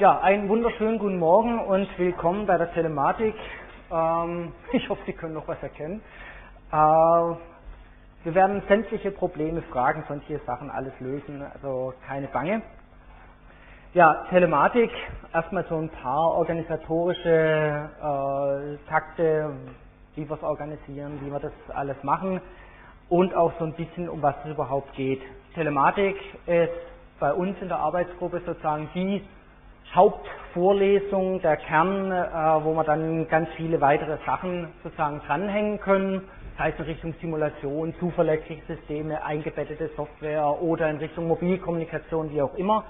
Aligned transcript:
Ja, 0.00 0.20
einen 0.20 0.48
wunderschönen 0.48 0.98
guten 0.98 1.18
Morgen 1.18 1.58
und 1.60 1.88
willkommen 1.98 2.46
bei 2.46 2.56
der 2.58 2.72
Telematik. 2.72 3.34
Ähm, 3.92 4.52
ich 4.72 4.88
hoffe, 4.88 5.02
Sie 5.06 5.12
können 5.12 5.34
noch 5.34 5.48
was 5.48 5.62
erkennen. 5.62 6.02
Äh, 6.72 6.76
wir 8.24 8.34
werden 8.34 8.62
sämtliche 8.68 9.10
Probleme, 9.10 9.62
Fragen, 9.62 10.04
sonstige 10.08 10.40
Sachen 10.46 10.70
alles 10.70 10.94
lösen, 11.00 11.42
also 11.54 11.94
keine 12.06 12.28
Bange. 12.28 12.62
Ja, 13.94 14.26
Telematik, 14.30 14.90
erstmal 15.34 15.64
so 15.68 15.76
ein 15.76 15.90
paar 15.90 16.32
organisatorische 16.34 17.90
äh, 18.00 18.88
Takte, 18.88 19.52
wie 20.14 20.28
wir 20.28 20.36
es 20.36 20.42
organisieren, 20.44 21.20
wie 21.22 21.32
wir 21.32 21.40
das 21.40 21.52
alles 21.74 21.96
machen 22.04 22.40
und 23.08 23.34
auch 23.34 23.52
so 23.58 23.64
ein 23.66 23.74
bisschen, 23.74 24.08
um 24.08 24.22
was 24.22 24.36
es 24.44 24.52
überhaupt 24.52 24.92
geht. 24.94 25.22
Telematik 25.54 26.16
ist 26.46 26.70
bei 27.20 27.32
uns 27.32 27.56
in 27.62 27.68
der 27.68 27.78
Arbeitsgruppe 27.78 28.42
sozusagen 28.46 28.90
die 28.94 29.24
Hauptvorlesung, 29.94 31.40
der 31.40 31.56
Kern, 31.56 32.12
äh, 32.12 32.64
wo 32.64 32.74
wir 32.74 32.84
dann 32.84 33.26
ganz 33.28 33.48
viele 33.56 33.80
weitere 33.80 34.18
Sachen 34.26 34.68
sozusagen 34.82 35.20
dranhängen 35.26 35.80
können, 35.80 36.28
das 36.56 36.66
heißt 36.66 36.78
in 36.80 36.84
Richtung 36.84 37.14
Simulation, 37.20 37.94
zuverlässige 37.98 38.60
Systeme, 38.66 39.24
eingebettete 39.24 39.90
Software 39.96 40.60
oder 40.60 40.90
in 40.90 40.98
Richtung 40.98 41.26
Mobilkommunikation, 41.28 42.30
wie 42.30 42.42
auch 42.42 42.54
immer. 42.56 42.84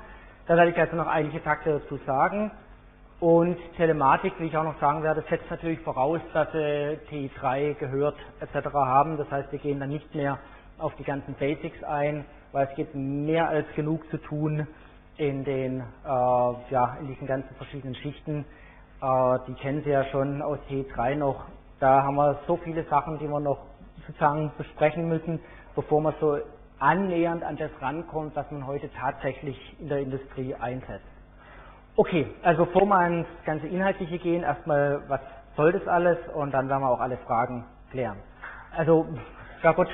Da 0.47 0.57
werde 0.57 0.73
ich 0.73 0.79
also 0.79 0.97
noch 0.97 1.07
einige 1.07 1.43
Takte 1.43 1.80
dazu 1.80 1.98
sagen. 2.07 2.51
Und 3.21 3.59
Telematik, 3.77 4.33
wie 4.38 4.46
ich 4.46 4.57
auch 4.57 4.65
noch 4.65 4.80
sagen 4.80 5.02
werde, 5.02 5.23
setzt 5.29 5.51
natürlich 5.51 5.80
voraus, 5.80 6.21
dass 6.33 6.51
sie 6.52 6.99
TI3 7.10 7.74
gehört 7.74 8.16
etc. 8.41 8.73
haben. 8.73 9.19
Das 9.19 9.30
heißt, 9.30 9.52
wir 9.52 9.59
gehen 9.59 9.80
dann 9.80 9.91
nicht 9.91 10.15
mehr 10.15 10.38
auf 10.79 10.95
die 10.96 11.05
ganzen 11.05 11.35
Basics 11.35 11.83
ein, 11.85 12.24
weil 12.52 12.66
es 12.69 12.74
gibt 12.77 12.95
mehr 12.95 13.49
als 13.49 13.66
genug 13.74 14.09
zu 14.10 14.19
tun 14.19 14.66
in 15.19 15.45
den, 15.45 15.80
äh, 15.80 16.07
ja, 16.71 16.97
in 17.01 17.09
diesen 17.09 17.29
ganzen 17.29 17.55
verschiedenen 17.57 17.95
Schichten. 17.97 18.47
Äh, 19.02 19.38
die 19.49 19.55
kennen 19.55 19.83
Sie 19.85 19.91
ja 19.91 20.05
schon 20.07 20.43
aus 20.43 20.59
T3 20.71 21.16
noch. 21.16 21.45
Da 21.80 22.02
haben 22.05 22.16
wir 22.16 22.41
so 22.49 22.57
viele 22.59 22.85
Sachen, 22.87 23.19
die 23.21 23.29
wir 23.29 23.41
noch 23.41 23.59
sozusagen 24.07 24.52
besprechen 24.59 25.09
müssen, 25.09 25.41
bevor 25.77 26.02
man 26.02 26.15
so 26.21 26.39
annähernd 26.80 27.45
an 27.45 27.57
das 27.59 27.71
rankommt, 27.83 28.37
was 28.37 28.51
man 28.52 28.66
heute 28.66 28.91
tatsächlich 28.93 29.59
in 29.80 29.89
der 29.91 30.01
Industrie 30.01 30.55
einsetzt. 30.57 31.07
Okay, 31.96 32.27
also 32.45 32.66
bevor 32.66 32.87
wir 32.87 33.07
ins 33.09 33.29
ganze 33.46 33.69
Inhaltliche 33.69 34.19
gehen, 34.19 34.45
erstmal, 34.45 35.02
was 35.09 35.21
soll 35.57 35.73
das 35.73 35.87
alles 35.89 36.19
und 36.35 36.52
dann 36.52 36.69
werden 36.69 36.83
wir 36.83 36.91
auch 36.91 37.01
alle 37.01 37.19
Fragen 37.19 37.66
klären. 37.91 38.19
Also, 38.77 39.07
ja 39.63 39.73
gut, 39.73 39.89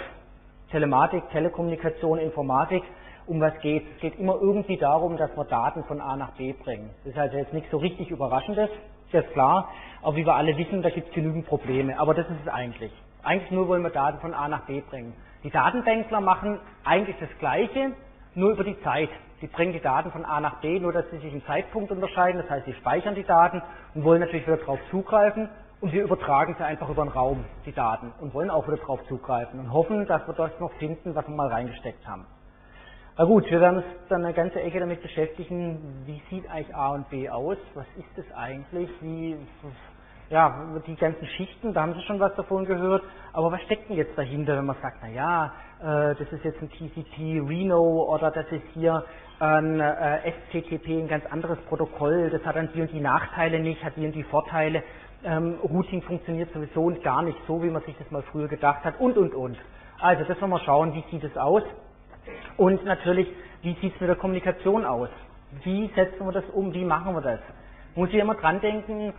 Telematik, 0.70 1.28
Telekommunikation, 1.30 2.18
Informatik, 2.20 2.84
um 3.26 3.40
was 3.40 3.58
geht 3.60 3.84
es? 3.94 4.00
geht 4.00 4.18
immer 4.18 4.34
irgendwie 4.40 4.76
darum, 4.76 5.16
dass 5.16 5.34
wir 5.36 5.44
Daten 5.44 5.84
von 5.84 6.00
A 6.00 6.16
nach 6.16 6.32
B 6.32 6.52
bringen. 6.52 6.90
Das 7.04 7.14
ist 7.14 7.18
also 7.18 7.36
jetzt 7.36 7.52
nicht 7.52 7.70
so 7.70 7.78
richtig 7.78 8.10
Überraschendes, 8.10 8.70
ist 9.14 9.32
klar, 9.32 9.68
aber 10.02 10.16
wie 10.16 10.26
wir 10.26 10.34
alle 10.34 10.56
wissen, 10.56 10.82
da 10.82 10.90
gibt 10.90 11.08
es 11.08 11.14
genügend 11.14 11.46
Probleme, 11.46 11.98
aber 11.98 12.14
das 12.14 12.26
ist 12.26 12.40
es 12.44 12.52
eigentlich. 12.52 12.92
Eigentlich 13.22 13.50
nur 13.50 13.68
wollen 13.68 13.82
wir 13.82 13.90
Daten 13.90 14.18
von 14.18 14.34
A 14.34 14.48
nach 14.48 14.66
B 14.66 14.80
bringen. 14.80 15.14
Die 15.44 15.50
Datenbänkler 15.50 16.20
machen 16.20 16.58
eigentlich 16.84 17.16
das 17.20 17.28
Gleiche, 17.38 17.92
nur 18.34 18.50
über 18.50 18.64
die 18.64 18.80
Zeit. 18.82 19.10
Sie 19.40 19.46
bringen 19.46 19.72
die 19.72 19.80
Daten 19.80 20.10
von 20.10 20.24
A 20.24 20.40
nach 20.40 20.60
B, 20.60 20.78
nur 20.78 20.92
dass 20.92 21.08
sie 21.10 21.18
sich 21.18 21.32
im 21.32 21.44
Zeitpunkt 21.46 21.90
unterscheiden. 21.90 22.40
Das 22.40 22.50
heißt, 22.50 22.66
sie 22.66 22.74
speichern 22.74 23.14
die 23.14 23.24
Daten 23.24 23.62
und 23.94 24.04
wollen 24.04 24.20
natürlich 24.20 24.46
wieder 24.46 24.56
darauf 24.56 24.80
zugreifen. 24.90 25.48
Und 25.80 25.92
wir 25.92 26.02
übertragen 26.02 26.54
sie 26.58 26.64
einfach 26.64 26.88
über 26.88 27.04
den 27.04 27.10
Raum, 27.10 27.44
die 27.66 27.72
Daten, 27.72 28.12
und 28.20 28.32
wollen 28.32 28.48
auch 28.50 28.66
wieder 28.66 28.78
darauf 28.78 29.04
zugreifen 29.06 29.60
und 29.60 29.72
hoffen, 29.72 30.06
dass 30.06 30.26
wir 30.26 30.34
das 30.34 30.50
noch 30.60 30.72
finden, 30.74 31.14
was 31.14 31.28
wir 31.28 31.34
mal 31.34 31.48
reingesteckt 31.48 32.06
haben. 32.06 32.26
Na 33.16 33.26
gut, 33.26 33.48
wir 33.48 33.60
werden 33.60 33.76
uns 33.76 33.86
dann 34.08 34.24
eine 34.24 34.34
ganze 34.34 34.60
Ecke 34.60 34.80
damit 34.80 35.00
beschäftigen, 35.00 36.02
wie 36.06 36.20
sieht 36.30 36.50
eigentlich 36.50 36.74
A 36.74 36.94
und 36.94 37.08
B 37.10 37.30
aus? 37.30 37.58
Was 37.74 37.86
ist 37.96 38.18
es 38.18 38.24
eigentlich? 38.34 38.90
Wie, 39.02 39.36
ja, 40.30 40.50
die 40.84 40.96
ganzen 40.96 41.24
Schichten, 41.26 41.72
da 41.74 41.82
haben 41.82 41.94
Sie 41.94 42.02
schon 42.02 42.18
was 42.18 42.34
davon 42.34 42.64
gehört, 42.64 43.04
aber 43.32 43.52
was 43.52 43.62
steckt 43.62 43.88
denn 43.88 43.98
jetzt 43.98 44.18
dahinter, 44.18 44.56
wenn 44.56 44.66
man 44.66 44.74
sagt, 44.82 44.98
na 45.02 45.10
ja, 45.10 45.52
äh, 45.80 46.16
das 46.16 46.32
ist 46.32 46.44
jetzt 46.44 46.60
ein 46.60 46.70
TCP 46.70 47.40
Reno 47.48 48.12
oder 48.12 48.32
das 48.32 48.46
ist 48.50 48.64
hier 48.74 49.04
ein 49.38 49.78
äh, 49.78 50.32
STTP, 50.50 50.98
ein 50.98 51.06
ganz 51.08 51.24
anderes 51.26 51.60
Protokoll, 51.68 52.30
das 52.30 52.44
hat 52.44 52.56
dann 52.56 52.72
die 52.74 52.80
und 52.80 52.90
die 52.90 53.00
Nachteile 53.00 53.60
nicht, 53.60 53.84
hat 53.84 53.96
die 53.96 54.06
und 54.06 54.12
die 54.16 54.24
Vorteile, 54.24 54.82
ähm, 55.22 55.60
Routing 55.62 56.02
funktioniert 56.02 56.52
sowieso 56.52 56.92
gar 57.04 57.22
nicht 57.22 57.38
so, 57.46 57.62
wie 57.62 57.70
man 57.70 57.82
sich 57.82 57.96
das 57.96 58.10
mal 58.10 58.22
früher 58.22 58.48
gedacht 58.48 58.82
hat 58.84 58.98
und, 58.98 59.16
und, 59.18 59.34
und. 59.36 59.56
Also 60.00 60.24
das 60.24 60.40
wollen 60.40 60.50
wir 60.50 60.58
schauen, 60.60 60.94
wie 60.94 61.04
sieht 61.12 61.22
es 61.22 61.36
aus 61.36 61.62
und 62.56 62.84
natürlich, 62.84 63.28
wie 63.62 63.74
sieht 63.80 63.94
es 63.94 64.00
mit 64.00 64.08
der 64.08 64.16
Kommunikation 64.16 64.84
aus? 64.84 65.08
Wie 65.62 65.90
setzen 65.94 66.24
wir 66.24 66.32
das 66.32 66.44
um, 66.52 66.72
wie 66.74 66.84
machen 66.84 67.14
wir 67.14 67.22
das? 67.22 67.40
Muss 67.94 68.08
ich 68.08 68.16
immer 68.16 68.34
dran 68.34 68.60
denken, 68.60 69.12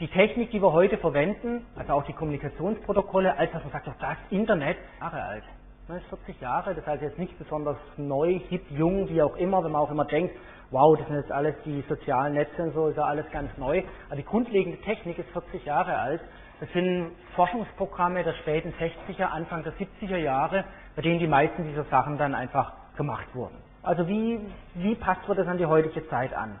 die 0.00 0.08
Technik, 0.08 0.50
die 0.50 0.60
wir 0.60 0.72
heute 0.72 0.98
verwenden, 0.98 1.64
also 1.76 1.94
auch 1.94 2.04
die 2.04 2.12
Kommunikationsprotokolle, 2.12 3.36
als 3.38 3.50
dass 3.52 3.62
man 3.62 3.72
sagt, 3.72 3.86
das 3.86 4.16
Internet, 4.30 4.76
Jahre 5.00 5.22
alt. 5.22 5.44
Das 5.88 5.98
ist 5.98 6.08
40 6.08 6.40
Jahre, 6.40 6.74
das 6.74 6.84
heißt 6.86 7.02
jetzt 7.02 7.18
nicht 7.18 7.38
besonders 7.38 7.76
neu, 7.96 8.40
hip, 8.48 8.64
jung, 8.70 9.08
wie 9.08 9.22
auch 9.22 9.36
immer, 9.36 9.62
wenn 9.62 9.70
man 9.70 9.80
auch 9.80 9.90
immer 9.90 10.04
denkt, 10.04 10.34
wow, 10.70 10.98
das 10.98 11.06
sind 11.06 11.16
jetzt 11.16 11.30
alles 11.30 11.54
die 11.64 11.82
sozialen 11.88 12.34
Netze 12.34 12.60
und 12.62 12.74
so, 12.74 12.88
ist 12.88 12.96
ja 12.96 13.04
alles 13.04 13.24
ganz 13.30 13.56
neu. 13.56 13.84
Aber 14.08 14.16
die 14.16 14.24
grundlegende 14.24 14.78
Technik 14.80 15.18
ist 15.18 15.30
40 15.30 15.64
Jahre 15.64 15.96
alt. 15.96 16.20
Das 16.58 16.68
sind 16.72 17.12
Forschungsprogramme 17.36 18.24
der 18.24 18.32
späten 18.34 18.74
60er, 18.80 19.26
Anfang 19.26 19.62
der 19.62 19.74
70er 19.74 20.16
Jahre, 20.16 20.64
bei 20.96 21.02
denen 21.02 21.18
die 21.18 21.28
meisten 21.28 21.64
dieser 21.64 21.84
Sachen 21.84 22.18
dann 22.18 22.34
einfach 22.34 22.72
gemacht 22.96 23.26
wurden. 23.34 23.56
Also 23.82 24.08
wie, 24.08 24.40
wie 24.74 24.94
passt 24.96 25.28
man 25.28 25.36
das 25.36 25.46
an 25.46 25.58
die 25.58 25.66
heutige 25.66 26.08
Zeit 26.08 26.34
an? 26.34 26.58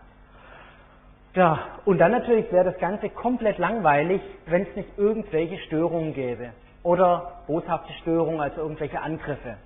Ja, 1.34 1.58
und 1.84 1.98
dann 1.98 2.12
natürlich 2.12 2.50
wäre 2.52 2.64
das 2.64 2.78
Ganze 2.78 3.10
komplett 3.10 3.58
langweilig, 3.58 4.22
wenn 4.46 4.62
es 4.62 4.76
nicht 4.76 4.88
irgendwelche 4.96 5.58
Störungen 5.58 6.14
gäbe. 6.14 6.50
Oder 6.82 7.42
boshafte 7.46 7.92
Störungen, 7.94 8.40
also 8.40 8.60
irgendwelche 8.60 9.00
Angriffe. 9.00 9.56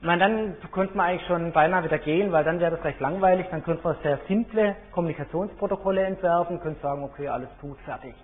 Ich 0.00 0.06
meine, 0.06 0.20
dann 0.20 0.56
könnte 0.72 0.96
man 0.96 1.06
eigentlich 1.06 1.26
schon 1.26 1.52
beinahe 1.52 1.84
wieder 1.84 1.98
gehen, 1.98 2.30
weil 2.30 2.44
dann 2.44 2.60
wäre 2.60 2.76
das 2.76 2.84
recht 2.84 3.00
langweilig. 3.00 3.46
Dann 3.50 3.64
könnte 3.64 3.82
man 3.82 3.96
sehr 4.02 4.18
simple 4.28 4.76
Kommunikationsprotokolle 4.92 6.02
entwerfen, 6.04 6.60
könnte 6.60 6.80
sagen, 6.80 7.02
okay, 7.02 7.28
alles 7.28 7.48
tut, 7.60 7.78
fertig. 7.80 8.14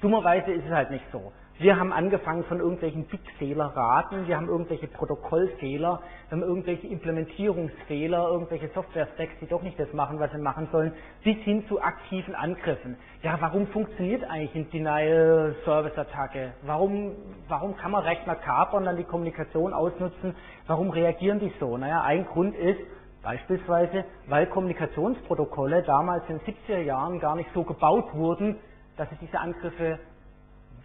Dummerweise 0.00 0.52
ist 0.52 0.64
es 0.66 0.72
halt 0.72 0.90
nicht 0.90 1.04
so. 1.10 1.32
Wir 1.56 1.78
haben 1.78 1.92
angefangen 1.92 2.42
von 2.44 2.58
irgendwelchen 2.58 3.04
Big-Fehlerraten, 3.04 4.26
wir 4.26 4.36
haben 4.36 4.48
irgendwelche 4.48 4.88
Protokollfehler, 4.88 6.00
wir 6.28 6.36
haben 6.36 6.42
irgendwelche 6.42 6.88
Implementierungsfehler, 6.88 8.28
irgendwelche 8.28 8.70
Software-Stacks, 8.74 9.34
die 9.40 9.46
doch 9.46 9.62
nicht 9.62 9.78
das 9.78 9.92
machen, 9.92 10.18
was 10.18 10.32
sie 10.32 10.38
machen 10.38 10.68
sollen, 10.72 10.92
bis 11.22 11.36
hin 11.44 11.64
zu 11.68 11.80
aktiven 11.80 12.34
Angriffen. 12.34 12.96
Ja, 13.22 13.36
warum 13.40 13.68
funktioniert 13.68 14.24
eigentlich 14.24 14.52
eine 14.56 14.64
Denial-Service-Attacke? 14.64 16.54
Warum, 16.62 17.12
warum 17.46 17.76
kann 17.76 17.92
man 17.92 18.02
Rechner 18.02 18.34
kapern, 18.34 18.84
dann 18.84 18.96
die 18.96 19.04
Kommunikation 19.04 19.72
ausnutzen? 19.72 20.34
Warum 20.66 20.90
reagieren 20.90 21.38
die 21.38 21.52
so? 21.60 21.76
Naja, 21.76 22.02
ein 22.02 22.26
Grund 22.26 22.56
ist, 22.56 22.80
Beispielsweise, 23.22 24.04
weil 24.26 24.46
Kommunikationsprotokolle 24.48 25.82
damals 25.84 26.28
in 26.28 26.40
den 26.40 26.54
70er 26.54 26.82
Jahren 26.82 27.20
gar 27.20 27.36
nicht 27.36 27.48
so 27.54 27.62
gebaut 27.62 28.12
wurden, 28.12 28.56
dass 28.98 29.08
sie 29.08 29.16
diese 29.16 29.40
Angriffe 29.40 29.98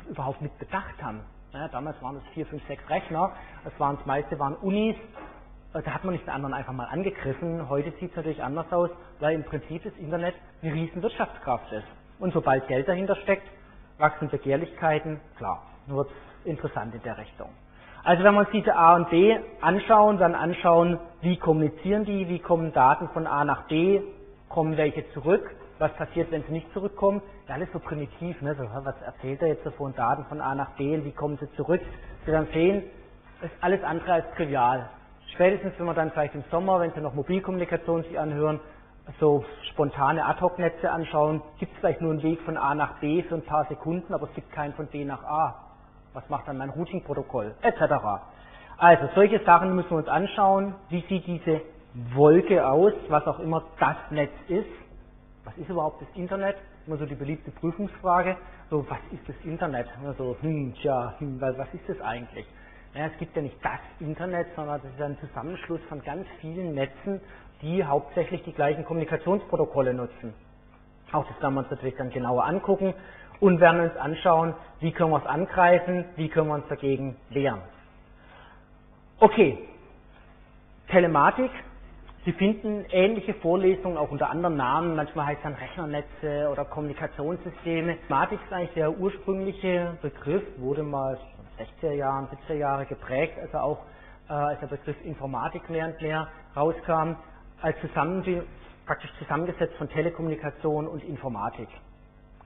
überhaupt 0.10 0.42
mit 0.42 0.58
bedacht 0.60 1.02
haben. 1.02 1.22
Ja, 1.54 1.68
damals 1.68 2.02
waren 2.02 2.18
es 2.18 2.24
vier, 2.34 2.46
fünf, 2.46 2.66
sechs 2.68 2.88
Rechner, 2.90 3.32
das, 3.64 3.74
waren, 3.80 3.98
das 3.98 4.06
meiste 4.06 4.38
waren 4.38 4.56
Unis, 4.56 4.96
äh, 5.74 5.82
da 5.82 5.92
hat 5.94 6.04
man 6.04 6.14
nicht 6.14 6.26
den 6.26 6.34
anderen 6.34 6.54
einfach 6.54 6.74
mal 6.74 6.86
angegriffen. 6.86 7.70
Heute 7.70 7.92
sieht 8.00 8.12
es 8.12 8.16
natürlich 8.16 8.44
anders 8.44 8.72
aus, 8.72 8.90
weil 9.20 9.36
im 9.36 9.44
Prinzip 9.44 9.84
das 9.84 9.94
Internet 9.98 10.36
eine 10.62 10.74
riesen 10.74 11.02
Wirtschaftskraft 11.02 11.72
ist. 11.72 11.88
Und 12.20 12.34
sobald 12.34 12.68
Geld 12.68 12.88
dahinter 12.88 13.16
steckt, 13.16 13.48
wachsen 13.98 14.30
Begehrlichkeiten, 14.30 15.20
klar, 15.38 15.64
es 15.88 16.46
interessant 16.46 16.94
in 16.94 17.02
der 17.04 17.18
Richtung. 17.18 17.50
Also 18.04 18.24
wenn 18.24 18.34
wir 18.34 18.42
uns 18.42 18.50
diese 18.52 18.76
A 18.76 18.96
und 18.96 19.10
B 19.10 19.38
anschauen, 19.62 20.18
dann 20.18 20.36
anschauen, 20.36 21.00
wie 21.22 21.38
kommunizieren 21.38 22.06
die, 22.06 22.30
wie 22.30 22.40
kommen 22.40 22.72
Daten 22.72 23.10
von 23.10 23.28
A 23.28 23.44
nach 23.44 23.64
B, 23.68 24.02
kommen 24.48 24.78
welche 24.78 25.10
zurück, 25.12 25.52
was 25.80 25.94
passiert, 25.94 26.32
wenn 26.32 26.44
sie 26.44 26.52
nicht 26.52 26.72
zurückkommen. 26.74 27.22
Ja, 27.48 27.56
alles 27.56 27.70
so 27.74 27.80
primitiv, 27.80 28.42
ne? 28.42 28.56
so, 28.56 28.64
was 28.86 29.02
erzählt 29.02 29.42
er 29.42 29.50
jetzt 29.50 29.66
davon, 29.66 29.94
Daten 29.96 30.26
von 30.26 30.42
A 30.42 30.56
nach 30.56 30.72
B, 30.78 31.04
wie 31.04 31.12
kommen 31.12 31.38
sie 31.40 31.52
zurück. 31.56 31.82
Sie 32.26 32.32
werden 32.32 32.48
sehen, 32.54 32.84
ist 33.42 33.54
alles 33.62 33.84
andere 33.84 34.14
als 34.14 34.26
trivial. 34.36 34.90
Spätestens, 35.34 35.74
wenn 35.78 35.86
wir 35.86 35.94
dann 35.94 36.12
vielleicht 36.12 36.36
im 36.36 36.44
Sommer, 36.52 36.80
wenn 36.82 36.92
Sie 36.94 37.02
noch 37.02 37.14
Mobilkommunikation 37.14 38.04
sich 38.04 38.20
anhören, 38.20 38.60
so 39.20 39.44
spontane 39.72 40.26
Ad-Hoc-Netze 40.26 40.92
anschauen, 40.92 41.42
gibt 41.60 41.74
es 41.74 41.80
vielleicht 41.80 42.02
nur 42.02 42.12
einen 42.12 42.24
Weg 42.24 42.42
von 42.42 42.58
A 42.58 42.76
nach 42.76 43.00
B 43.00 43.24
für 43.24 43.36
ein 43.36 43.46
paar 43.46 43.66
Sekunden, 43.66 44.14
aber 44.14 44.28
es 44.28 44.34
gibt 44.36 44.52
keinen 44.52 44.74
von 44.74 44.88
B 44.88 45.06
nach 45.06 45.24
A. 45.24 45.56
Was 46.14 46.28
macht 46.30 46.48
dann 46.48 46.58
mein 46.58 46.70
Routing-Protokoll? 46.72 47.56
Etc. 47.62 47.82
Also, 48.78 49.10
solche 49.16 49.44
Sachen 49.46 49.76
müssen 49.76 49.92
wir 49.92 49.98
uns 49.98 50.08
anschauen. 50.08 50.76
Wie 50.90 51.02
sieht 51.08 51.26
diese 51.28 51.62
Wolke 52.16 52.68
aus, 52.68 52.94
was 53.10 53.26
auch 53.28 53.40
immer 53.40 53.64
das 53.80 53.98
Netz 54.12 54.32
ist? 54.48 54.89
Was 55.46 55.58
ist 55.58 55.70
überhaupt 55.70 56.02
das 56.02 56.10
Internet? 56.16 56.58
Immer 56.88 56.98
so 56.98 57.06
die 57.06 57.16
beliebte 57.16 57.52
Prüfungsfrage. 57.52 58.38
So, 58.70 58.86
was 58.90 59.00
ist 59.12 59.28
das 59.28 59.36
Internet? 59.44 59.88
Immer 60.02 60.14
so, 60.14 60.38
hm, 60.42 60.74
tja, 60.76 61.16
hm, 61.20 61.40
was 61.42 61.74
ist 61.74 61.88
das 61.88 62.00
eigentlich? 62.02 62.46
Naja, 62.94 63.08
es 63.14 63.20
gibt 63.20 63.36
ja 63.36 63.42
nicht 63.42 63.58
das 63.64 63.80
Internet, 64.00 64.48
sondern 64.56 64.82
das 64.82 64.92
ist 64.92 65.02
ein 65.02 65.18
Zusammenschluss 65.20 65.82
von 65.90 66.02
ganz 66.04 66.28
vielen 66.42 66.74
Netzen, 66.74 67.22
die 67.62 67.84
hauptsächlich 67.84 68.44
die 68.44 68.54
gleichen 68.54 68.86
Kommunikationsprotokolle 68.86 69.94
nutzen. 69.94 70.34
Auch 71.12 71.26
das 71.28 71.42
werden 71.42 71.56
wir 71.56 71.62
uns 71.62 71.72
natürlich 71.72 71.96
dann 71.98 72.10
genauer 72.10 72.46
angucken 72.46 72.94
und 73.40 73.60
werden 73.60 73.82
uns 73.82 73.96
anschauen, 73.98 74.56
wie 74.80 74.92
können 74.92 75.12
wir 75.12 75.20
es 75.20 75.26
angreifen, 75.26 76.06
wie 76.16 76.30
können 76.30 76.48
wir 76.48 76.56
uns 76.56 76.68
dagegen 76.70 77.16
wehren. 77.30 77.62
Okay, 79.20 79.58
Telematik. 80.90 81.52
Sie 82.26 82.34
finden 82.34 82.86
ähnliche 82.92 83.34
Vorlesungen 83.36 83.98
auch 83.98 84.12
unter 84.12 84.30
anderen 84.30 84.58
Namen. 84.58 84.96
Manchmal 84.96 85.28
heißt 85.28 85.40
es 85.40 85.44
dann 85.44 85.54
Rechnernetze 85.56 86.50
oder 86.52 86.66
Kommunikationssysteme. 86.66 87.98
Telematik 88.08 88.40
ist 88.46 88.54
eigentlich 88.54 88.74
der 88.76 88.98
ursprüngliche 89.00 89.98
Begriff, 90.02 90.44
wurde 90.58 90.84
mal 90.84 91.18
60er 91.82 91.94
Jahren, 91.94 92.28
70er 92.50 92.56
Jahre 92.56 92.86
geprägt, 92.88 93.38
also 93.42 93.58
auch 93.60 93.80
äh, 94.30 94.34
als 94.34 94.60
der 94.60 94.68
Begriff 94.68 94.98
Informatik 95.06 95.70
mehr 95.70 95.88
und 95.88 96.02
mehr 96.02 96.28
rauskam, 96.56 97.14
als 97.62 97.80
zusammen, 97.82 98.24
praktisch 98.86 99.12
zusammengesetzt 99.20 99.76
von 99.78 99.90
Telekommunikation 99.90 100.88
und 100.88 101.04
Informatik 101.06 101.70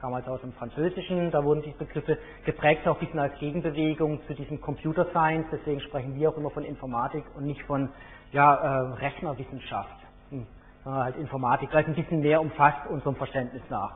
kam 0.03 0.13
also 0.15 0.31
aus 0.31 0.41
dem 0.41 0.51
Französischen, 0.51 1.31
da 1.31 1.45
wurden 1.45 1.61
diese 1.61 1.77
Begriffe 1.77 2.17
geprägt 2.43 2.85
auch 2.89 2.95
ein 2.95 2.99
bisschen 2.99 3.21
als 3.21 3.39
Gegenbewegung 3.39 4.19
zu 4.27 4.33
diesem 4.33 4.59
Computer 4.59 5.05
Science, 5.11 5.47
deswegen 5.49 5.79
sprechen 5.79 6.13
wir 6.15 6.27
auch 6.27 6.35
immer 6.35 6.49
von 6.49 6.65
Informatik 6.65 7.23
und 7.37 7.45
nicht 7.45 7.63
von 7.63 7.87
ja, 8.33 8.53
äh, 8.53 8.93
Rechnerwissenschaft, 8.95 9.95
hm, 10.29 10.45
sondern 10.83 11.03
halt 11.05 11.15
Informatik, 11.15 11.69
weil 11.73 11.85
ein 11.85 11.95
bisschen 11.95 12.19
mehr 12.19 12.41
umfasst 12.41 12.85
unserem 12.89 13.15
Verständnis 13.15 13.61
nach. 13.69 13.93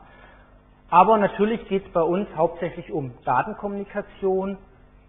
Aber 0.90 1.18
natürlich 1.18 1.68
geht 1.68 1.86
es 1.86 1.92
bei 1.92 2.04
uns 2.04 2.30
hauptsächlich 2.38 2.90
um 2.90 3.12
Datenkommunikation, 3.26 4.58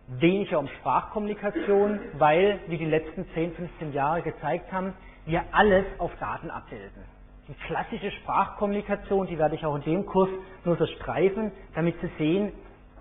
weniger 0.09 0.59
um 0.59 0.67
Sprachkommunikation, 0.67 2.01
weil, 2.15 2.59
wie 2.67 2.77
die 2.77 2.87
letzten 2.87 3.25
10, 3.35 3.53
15 3.53 3.93
Jahre 3.93 4.23
gezeigt 4.23 4.73
haben, 4.73 4.95
wir 5.27 5.45
alles 5.53 5.85
auf 6.01 6.11
Daten 6.19 6.51
abbilden 6.51 7.18
die 7.49 7.55
klassische 7.67 8.11
Sprachkommunikation, 8.13 9.27
die 9.27 9.39
werde 9.39 9.57
ich 9.57 9.65
auch 9.67 9.77
in 9.77 9.83
dem 9.83 10.07
Kurs 10.07 10.29
nur 10.65 10.77
so 10.77 10.87
streifen, 10.87 11.53
damit 11.75 11.97
Sie 12.01 12.11
sehen, 12.19 12.53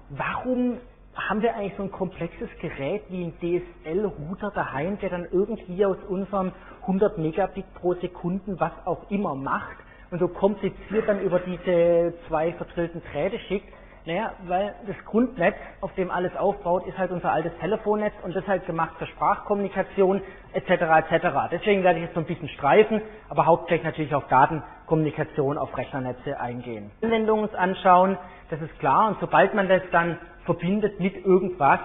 warum 0.10 0.78
haben 1.16 1.42
wir 1.42 1.56
eigentlich 1.56 1.76
so 1.78 1.84
ein 1.84 1.92
komplexes 1.92 2.50
Gerät 2.62 3.04
wie 3.10 3.26
ein 3.26 3.34
DSL-Router 3.40 4.52
daheim, 4.56 5.00
der 5.00 5.10
dann 5.10 5.28
irgendwie 5.32 5.86
aus 5.86 5.98
unserem 6.08 6.54
100 6.82 7.18
Megabit 7.18 7.66
pro 7.76 7.96
Sekunden 7.96 8.60
was 8.60 8.72
auch 8.86 9.10
immer 9.12 9.36
macht 9.36 9.78
und 10.12 10.20
so 10.20 10.28
kompliziert 10.30 11.08
dann 11.08 11.22
über 11.22 11.40
diese 11.40 12.14
zwei 12.28 12.54
verdrillten 12.54 13.02
Drähte 13.12 13.40
schickt, 13.40 13.68
naja, 14.08 14.32
weil 14.46 14.74
das 14.88 14.96
Grundnetz, 15.04 15.58
auf 15.82 15.94
dem 15.96 16.10
alles 16.10 16.34
aufbaut, 16.38 16.88
ist 16.88 16.98
halt 16.98 17.12
unser 17.12 17.30
altes 17.30 17.52
Telefonnetz 17.60 18.14
und 18.24 18.34
das 18.34 18.48
halt 18.48 18.66
gemacht 18.66 18.94
für 18.98 19.06
Sprachkommunikation 19.06 20.22
etc. 20.54 20.70
etc. 21.12 21.28
Deswegen 21.52 21.84
werde 21.84 22.00
ich 22.00 22.06
jetzt 22.06 22.14
so 22.14 22.22
ein 22.22 22.26
bisschen 22.26 22.48
streifen, 22.48 23.02
aber 23.28 23.46
hauptsächlich 23.46 23.84
natürlich 23.84 24.16
auf 24.16 24.26
Datenkommunikation, 24.30 25.58
auf 25.58 25.78
Rechnernetze 25.78 26.40
eingehen. 26.40 26.90
Anwendungen 27.04 27.54
anschauen, 27.54 28.18
das 28.50 28.62
ist 28.62 28.80
klar 28.80 29.10
und 29.10 29.20
sobald 29.20 29.54
man 29.54 29.68
das 29.68 29.82
dann 29.92 30.18
verbindet 30.46 31.02
mit 31.02 31.26
irgendwas, 31.26 31.82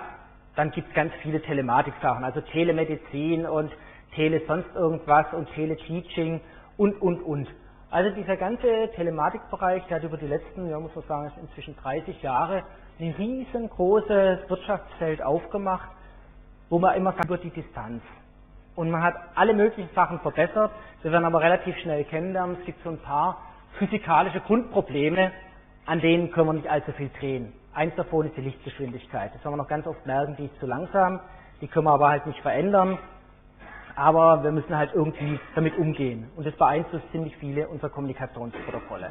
dann 0.55 0.71
gibt 0.71 0.91
es 0.91 0.95
ganz 0.95 1.13
viele 1.23 1.43
Telematik-Sachen, 1.43 2.23
also 2.23 2.41
Telemedizin 2.41 3.47
und 3.47 3.73
Tele 4.15 4.43
sonst 4.47 4.69
irgendwas 4.77 5.27
und 5.33 5.53
Teleteaching 5.55 6.41
und, 6.77 7.03
und, 7.03 7.21
und. 7.23 7.49
Also 7.93 8.09
dieser 8.09 8.39
ganze 8.39 8.89
Telematikbereich, 8.97 9.85
der 9.87 9.99
hat 9.99 10.05
über 10.05 10.17
die 10.17 10.27
letzten, 10.27 10.67
ja 10.71 10.81
muss 10.81 10.94
man 10.94 11.05
sagen, 11.05 11.33
inzwischen 11.43 11.77
30 11.77 12.23
Jahre 12.23 12.62
ein 12.99 13.11
riesengroßes 13.19 14.49
Wirtschaftsfeld 14.49 15.23
aufgemacht, 15.23 15.91
wo 16.71 16.79
man 16.79 16.97
immer 16.97 17.12
sagt, 17.12 17.27
über 17.27 17.37
die 17.37 17.50
Distanz. 17.50 18.03
Und 18.77 18.91
man 18.91 19.03
hat 19.03 19.15
alle 19.35 19.53
möglichen 19.53 19.91
Sachen 19.94 20.21
verbessert. 20.21 20.71
Wir 21.03 21.12
werden 21.12 21.27
aber 21.27 21.43
relativ 21.43 21.77
schnell 21.81 22.05
kennenlernen, 22.05 22.56
es 22.61 22.65
gibt 22.65 22.83
so 22.83 22.89
ein 22.89 22.99
paar 22.99 23.37
physikalische 23.79 24.41
Grundprobleme, 24.41 25.31
an 25.85 26.00
denen 26.00 26.31
können 26.31 26.47
wir 26.47 26.55
nicht 26.55 26.71
allzu 26.71 26.93
viel 26.93 27.11
drehen. 27.21 27.53
Eins 27.75 27.94
davon 27.97 28.27
ist 28.27 28.39
die 28.39 28.41
Lichtgeschwindigkeit. 28.41 29.35
Das 29.35 29.44
werden 29.44 29.53
wir 29.53 29.62
noch 29.65 29.69
ganz 29.69 29.87
oft 29.87 30.06
merken, 30.06 30.35
die 30.39 30.47
ist 30.47 30.59
zu 30.61 30.67
langsam. 30.67 31.21
Die 31.61 31.69
können 31.69 31.85
wir 31.85 31.93
aber 31.93 32.09
halt 32.09 32.27
nicht 32.27 32.41
verändern 32.41 32.97
aber 33.97 34.43
wir 34.43 34.53
müssen 34.53 34.77
halt 34.77 34.91
irgendwie 34.94 35.39
damit 35.55 35.77
umgehen. 35.79 36.31
Und 36.37 36.47
das 36.47 36.55
beeinflusst 36.55 37.05
ziemlich 37.12 37.37
viele 37.37 37.69
unserer 37.69 37.91
Kommunikationsprotokolle. 37.91 39.11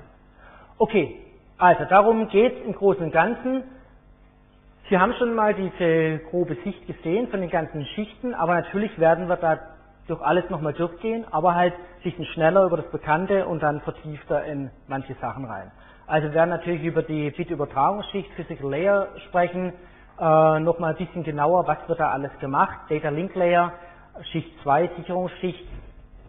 Okay, 0.77 1.17
also 1.57 1.85
darum 1.85 2.27
geht 2.29 2.57
es 2.57 2.65
im 2.65 2.73
Großen 2.73 3.03
und 3.03 3.11
Ganzen. 3.11 3.63
Sie 4.89 4.97
haben 4.97 5.13
schon 5.13 5.35
mal 5.35 5.53
diese 5.53 6.19
grobe 6.29 6.55
Sicht 6.63 6.85
gesehen 6.87 7.27
von 7.29 7.39
den 7.39 7.49
ganzen 7.49 7.85
Schichten, 7.85 8.33
aber 8.33 8.55
natürlich 8.55 8.97
werden 8.99 9.29
wir 9.29 9.37
da 9.37 9.59
durch 10.07 10.21
alles 10.21 10.49
nochmal 10.49 10.73
durchgehen, 10.73 11.25
aber 11.31 11.55
halt 11.55 11.73
bisschen 12.03 12.25
schneller 12.25 12.65
über 12.65 12.77
das 12.77 12.89
Bekannte 12.91 13.45
und 13.45 13.61
dann 13.61 13.81
vertiefter 13.81 14.43
in 14.45 14.71
manche 14.87 15.13
Sachen 15.21 15.45
rein. 15.45 15.71
Also 16.07 16.29
wir 16.29 16.33
werden 16.33 16.49
natürlich 16.49 16.83
über 16.83 17.03
die 17.03 17.29
Bit-Übertragungsschicht, 17.31 18.31
Physical 18.33 18.71
Layer 18.71 19.07
sprechen, 19.27 19.71
äh, 20.19 20.59
nochmal 20.59 20.91
ein 20.91 20.97
bisschen 20.97 21.23
genauer, 21.23 21.67
was 21.67 21.77
wird 21.87 21.99
da 21.99 22.09
alles 22.09 22.31
gemacht, 22.39 22.79
Data 22.89 23.09
Link 23.09 23.35
Layer, 23.35 23.73
Schicht 24.31 24.49
2, 24.63 24.89
Sicherungsschicht, 24.97 25.67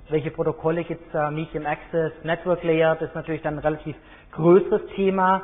welche 0.09 0.31
Protokolle 0.31 0.85
gibt 0.85 1.07
es 1.07 1.13
da, 1.13 1.31
Medium 1.31 1.67
Access, 1.67 2.13
Network 2.23 2.63
Layer, 2.65 2.97
das 2.97 3.09
ist 3.09 3.15
natürlich 3.15 3.43
dann 3.43 3.55
ein 3.55 3.61
relativ 3.61 3.97
größeres 4.33 4.83
Thema, 4.95 5.43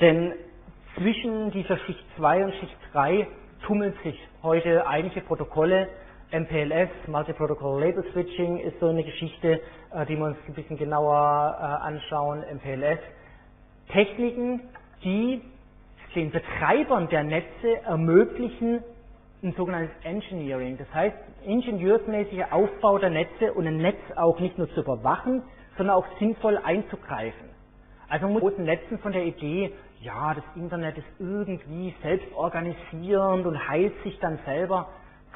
denn 0.00 0.32
zwischen 0.96 1.50
dieser 1.50 1.76
Schicht 1.78 2.04
2 2.16 2.44
und 2.44 2.54
Schicht 2.54 2.76
3 2.92 3.26
tummeln 3.66 3.94
sich 4.02 4.18
heute 4.42 4.86
einige 4.86 5.20
Protokolle. 5.20 5.88
MPLS, 6.30 6.90
Multi-Protocol 7.06 7.80
Label 7.80 8.04
Switching, 8.12 8.58
ist 8.58 8.80
so 8.80 8.88
eine 8.88 9.04
Geschichte, 9.04 9.60
äh, 9.92 10.06
die 10.06 10.16
wir 10.16 10.24
uns 10.24 10.36
ein 10.48 10.54
bisschen 10.54 10.76
genauer 10.76 11.56
äh, 11.60 11.86
anschauen. 11.86 12.42
MPLS. 12.52 12.98
Techniken, 13.92 14.60
die 15.04 15.42
den 16.14 16.30
Betreibern 16.30 17.08
der 17.08 17.22
Netze 17.24 17.82
ermöglichen, 17.84 18.82
ein 19.44 19.52
sogenanntes 19.52 19.94
Engineering. 20.02 20.78
Das 20.78 20.92
heißt, 20.92 21.16
ingenieursmäßiger 21.44 22.52
Aufbau 22.52 22.98
der 22.98 23.10
Netze 23.10 23.52
und 23.52 23.66
ein 23.66 23.76
Netz 23.76 23.98
auch 24.16 24.40
nicht 24.40 24.58
nur 24.58 24.68
zu 24.70 24.80
überwachen, 24.80 25.42
sondern 25.76 25.96
auch 25.96 26.06
sinnvoll 26.18 26.58
einzugreifen. 26.58 27.50
Also 28.08 28.26
man 28.26 28.34
muss 28.34 28.42
großen 28.42 28.64
Netzen 28.64 28.98
von 28.98 29.12
der 29.12 29.24
Idee, 29.24 29.72
ja, 30.00 30.34
das 30.34 30.44
Internet 30.54 30.98
ist 30.98 31.06
irgendwie 31.18 31.94
selbstorganisierend 32.02 33.46
und 33.46 33.68
heilt 33.68 33.94
sich 34.02 34.18
dann 34.18 34.38
selber. 34.44 34.88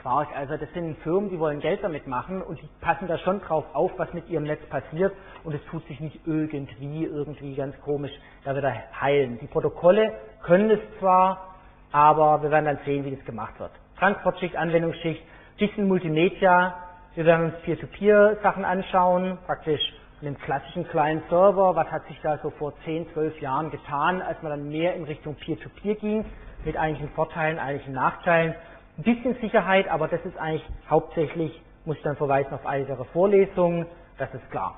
Quark, 0.02 0.28
also 0.37 0.56
das 0.56 0.72
sind 0.75 0.96
Firmen, 0.99 1.28
die 1.28 1.40
wollen 1.40 1.58
Geld 1.58 1.82
damit 1.82 2.06
machen 2.06 2.40
und 2.40 2.60
die 2.60 2.69
passen 2.81 3.08
da 3.08 3.19
schon 3.19 3.41
drauf 3.41 3.65
auf, 3.72 3.91
was 3.96 4.12
mit 4.12 4.29
ihrem 4.29 4.44
Netz 4.44 4.65
passiert 4.69 5.12
und 5.43 5.55
es 5.55 5.65
tut 5.70 5.84
sich 5.88 5.98
nicht 5.98 6.20
irgendwie, 6.24 7.05
irgendwie 7.05 7.56
ganz 7.56 7.79
komisch 7.81 8.12
da 8.44 8.55
wieder 8.56 8.72
heilen. 9.00 9.38
Die 9.41 9.48
Protokolle 9.48 10.12
können 10.44 10.70
es 10.70 10.81
zwar, 11.00 11.56
aber 11.91 12.43
wir 12.43 12.50
werden 12.50 12.67
dann 12.67 12.79
sehen, 12.84 13.05
wie 13.05 13.17
das 13.17 13.24
gemacht 13.24 13.58
wird. 13.58 13.72
Transportschicht, 13.98 14.56
Anwendungsschicht, 14.56 15.22
bisschen 15.58 15.88
Multimedia. 15.88 16.74
Wir 17.17 17.24
werden 17.24 17.46
uns 17.46 17.55
Peer-to-Peer-Sachen 17.62 18.64
anschauen, 18.64 19.38
praktisch 19.44 19.81
einen 20.22 20.38
klassischen 20.38 20.88
kleinen 20.88 21.22
Server. 21.28 21.74
Was 21.74 21.90
hat 21.90 22.06
sich 22.06 22.19
da 22.22 22.38
so 22.38 22.50
vor 22.50 22.74
10, 22.84 23.12
12 23.12 23.40
Jahren 23.40 23.70
getan, 23.70 24.22
als 24.22 24.40
man 24.43 24.50
dann 24.50 24.69
mehr 24.69 24.94
in 24.94 25.05
Richtung 25.05 25.34
Peer-to-Peer 25.34 25.94
-Peer 25.96 26.00
ging, 26.00 26.24
mit 26.64 26.76
einigen 26.76 27.08
Vorteilen, 27.10 27.58
einigen 27.58 27.93
Nachteilen. 27.93 28.55
Ein 28.98 29.02
bisschen 29.02 29.34
Sicherheit, 29.40 29.88
aber 29.88 30.06
das 30.06 30.24
ist 30.24 30.38
eigentlich 30.38 30.67
hauptsächlich, 30.88 31.60
muss 31.84 31.96
ich 31.96 32.02
dann 32.02 32.17
verweisen 32.17 32.52
auf 32.52 32.64
weitere 32.64 33.05
Vorlesungen, 33.06 33.86
das 34.19 34.32
ist 34.32 34.48
klar. 34.50 34.76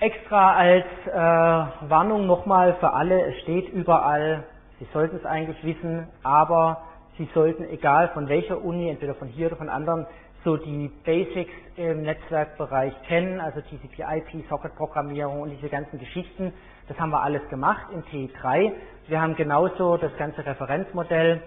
Extra 0.00 0.54
als 0.54 0.86
äh, 1.06 1.88
Warnung 1.88 2.26
nochmal 2.26 2.74
für 2.80 2.92
alle, 2.92 3.26
es 3.26 3.40
steht 3.42 3.68
überall, 3.68 4.44
Sie 4.80 4.88
sollten 4.94 5.16
es 5.16 5.26
eigentlich 5.26 5.62
wissen, 5.62 6.08
aber 6.22 6.78
Sie 7.20 7.28
sollten, 7.34 7.64
egal 7.64 8.08
von 8.14 8.30
welcher 8.30 8.64
Uni, 8.64 8.88
entweder 8.88 9.14
von 9.14 9.28
hier 9.28 9.48
oder 9.48 9.56
von 9.56 9.68
anderen, 9.68 10.06
so 10.42 10.56
die 10.56 10.90
Basics 11.04 11.52
im 11.76 12.00
Netzwerkbereich 12.00 12.94
kennen, 13.08 13.42
also 13.42 13.60
TCP/IP, 13.60 14.48
Socket-Programmierung 14.48 15.42
und 15.42 15.50
diese 15.50 15.68
ganzen 15.68 15.98
Geschichten. 15.98 16.50
Das 16.88 16.98
haben 16.98 17.10
wir 17.10 17.20
alles 17.22 17.46
gemacht 17.50 17.88
in 17.92 18.02
T3. 18.04 18.72
Wir 19.08 19.20
haben 19.20 19.36
genauso 19.36 19.98
das 19.98 20.16
ganze 20.16 20.46
Referenzmodell, 20.46 21.42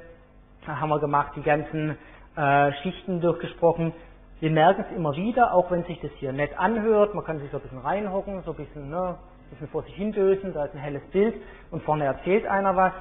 da 0.68 0.80
haben 0.80 0.90
wir 0.90 1.00
gemacht, 1.00 1.32
die 1.38 1.42
ganzen 1.42 1.98
äh, 2.36 2.72
Schichten 2.84 3.20
durchgesprochen. 3.20 3.94
Wir 4.42 4.52
merken 4.52 4.86
es 4.88 4.96
immer 4.96 5.16
wieder, 5.16 5.56
auch 5.56 5.72
wenn 5.72 5.86
sich 5.86 6.00
das 6.02 6.12
hier 6.20 6.34
nett 6.34 6.52
anhört, 6.60 7.16
man 7.16 7.26
kann 7.26 7.40
sich 7.40 7.50
so 7.50 7.58
ein 7.58 7.64
bisschen 7.64 7.80
reinhocken, 7.80 8.44
so 8.44 8.52
ein 8.52 8.58
bisschen, 8.58 8.92
ne, 8.92 9.16
ein 9.18 9.50
bisschen 9.50 9.70
vor 9.70 9.82
sich 9.82 9.96
hindösen, 9.96 10.54
da 10.54 10.66
ist 10.66 10.76
ein 10.76 10.82
helles 10.82 11.04
Bild 11.10 11.34
und 11.72 11.82
vorne 11.82 12.06
erzählt 12.06 12.46
einer 12.46 12.76
was. 12.76 12.94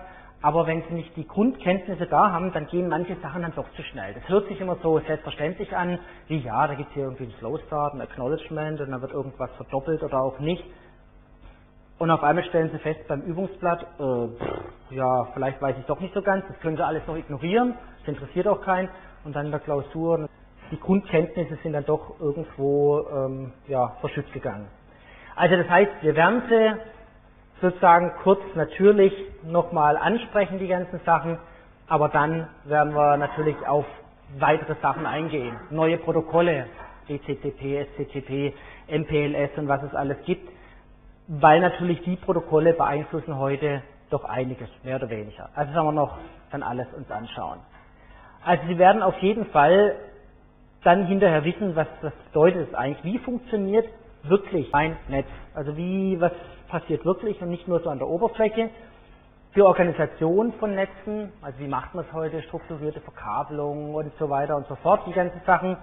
Aber 0.42 0.66
wenn 0.66 0.82
Sie 0.88 0.94
nicht 0.94 1.16
die 1.16 1.26
Grundkenntnisse 1.26 2.06
da 2.06 2.32
haben, 2.32 2.52
dann 2.52 2.66
gehen 2.66 2.88
manche 2.88 3.16
Sachen 3.22 3.42
dann 3.42 3.54
doch 3.54 3.70
zu 3.76 3.82
schnell. 3.84 4.12
Das 4.14 4.28
hört 4.28 4.48
sich 4.48 4.60
immer 4.60 4.76
so 4.82 4.98
selbstverständlich 5.00 5.74
an, 5.76 6.00
wie 6.26 6.38
ja, 6.38 6.66
da 6.66 6.74
gibt 6.74 6.88
es 6.90 6.94
hier 6.94 7.04
irgendwie 7.04 7.24
ein 7.24 7.34
Slow 7.38 7.58
Start, 7.66 7.94
ein 7.94 8.00
Acknowledgement 8.00 8.80
und 8.80 8.90
dann 8.90 9.00
wird 9.00 9.12
irgendwas 9.12 9.50
verdoppelt 9.52 10.02
oder 10.02 10.20
auch 10.20 10.40
nicht. 10.40 10.64
Und 11.98 12.10
auf 12.10 12.24
einmal 12.24 12.44
stellen 12.44 12.70
Sie 12.72 12.78
fest 12.78 13.06
beim 13.06 13.22
Übungsblatt, 13.22 13.86
äh, 14.00 14.94
ja, 14.96 15.24
vielleicht 15.34 15.62
weiß 15.62 15.76
ich 15.78 15.86
doch 15.86 16.00
nicht 16.00 16.12
so 16.12 16.22
ganz, 16.22 16.44
das 16.48 16.58
können 16.58 16.76
Sie 16.76 16.84
alles 16.84 17.06
noch 17.06 17.16
ignorieren. 17.16 17.74
Das 18.00 18.08
interessiert 18.08 18.48
auch 18.48 18.60
keinen. 18.62 18.88
Und 19.24 19.36
dann 19.36 19.46
in 19.46 19.52
der 19.52 19.60
Klausur, 19.60 20.28
die 20.72 20.80
Grundkenntnisse 20.80 21.56
sind 21.62 21.74
dann 21.74 21.84
doch 21.84 22.18
irgendwo 22.18 23.06
ähm, 23.08 23.52
ja, 23.68 23.96
verschütt 24.00 24.32
gegangen. 24.32 24.66
Also 25.36 25.56
das 25.56 25.68
heißt, 25.68 25.92
wir 26.02 26.16
werden 26.16 26.42
sie 26.48 26.91
sozusagen 27.62 28.12
kurz 28.24 28.40
natürlich 28.56 29.14
nochmal 29.44 29.96
ansprechen, 29.96 30.58
die 30.58 30.68
ganzen 30.68 31.00
Sachen, 31.06 31.38
aber 31.88 32.10
dann 32.10 32.48
werden 32.64 32.94
wir 32.94 33.16
natürlich 33.16 33.56
auf 33.66 33.86
weitere 34.38 34.74
Sachen 34.82 35.06
eingehen. 35.06 35.56
Neue 35.70 35.98
Protokolle, 35.98 36.66
DCCP, 37.08 37.86
SCCP, 37.94 38.54
MPLS 38.88 39.58
und 39.58 39.68
was 39.68 39.82
es 39.84 39.94
alles 39.94 40.18
gibt, 40.26 40.50
weil 41.28 41.60
natürlich 41.60 42.02
die 42.02 42.16
Protokolle 42.16 42.74
beeinflussen 42.74 43.38
heute 43.38 43.82
doch 44.10 44.24
einiges, 44.24 44.68
mehr 44.84 44.96
oder 44.96 45.08
weniger. 45.10 45.48
Also 45.54 45.72
sagen 45.72 45.86
wir 45.88 45.92
noch 45.92 46.18
dann 46.50 46.62
alles 46.62 46.86
uns 46.94 47.10
anschauen. 47.10 47.60
Also 48.44 48.66
Sie 48.68 48.78
werden 48.78 49.02
auf 49.02 49.16
jeden 49.20 49.46
Fall 49.46 49.96
dann 50.84 51.06
hinterher 51.06 51.44
wissen, 51.44 51.76
was 51.76 51.86
das 52.02 52.12
bedeutet 52.32 52.74
eigentlich, 52.74 53.04
wie 53.04 53.18
funktioniert 53.20 53.86
wirklich 54.24 54.74
ein 54.74 54.96
Netz. 55.08 55.28
Also 55.54 55.76
wie, 55.76 56.20
was 56.20 56.32
passiert 56.72 57.04
wirklich 57.04 57.40
und 57.42 57.50
nicht 57.50 57.68
nur 57.68 57.80
so 57.80 57.90
an 57.90 57.98
der 57.98 58.08
Oberfläche. 58.08 58.70
Die 59.54 59.60
Organisation 59.60 60.54
von 60.54 60.74
Netzen, 60.74 61.30
also 61.42 61.58
wie 61.58 61.68
macht 61.68 61.94
man 61.94 62.06
es 62.06 62.12
heute, 62.14 62.42
strukturierte 62.42 63.00
Verkabelung 63.02 63.94
und 63.94 64.10
so 64.18 64.30
weiter 64.30 64.56
und 64.56 64.66
so 64.66 64.74
fort, 64.76 65.02
die 65.06 65.12
ganzen 65.12 65.42
Sachen. 65.44 65.76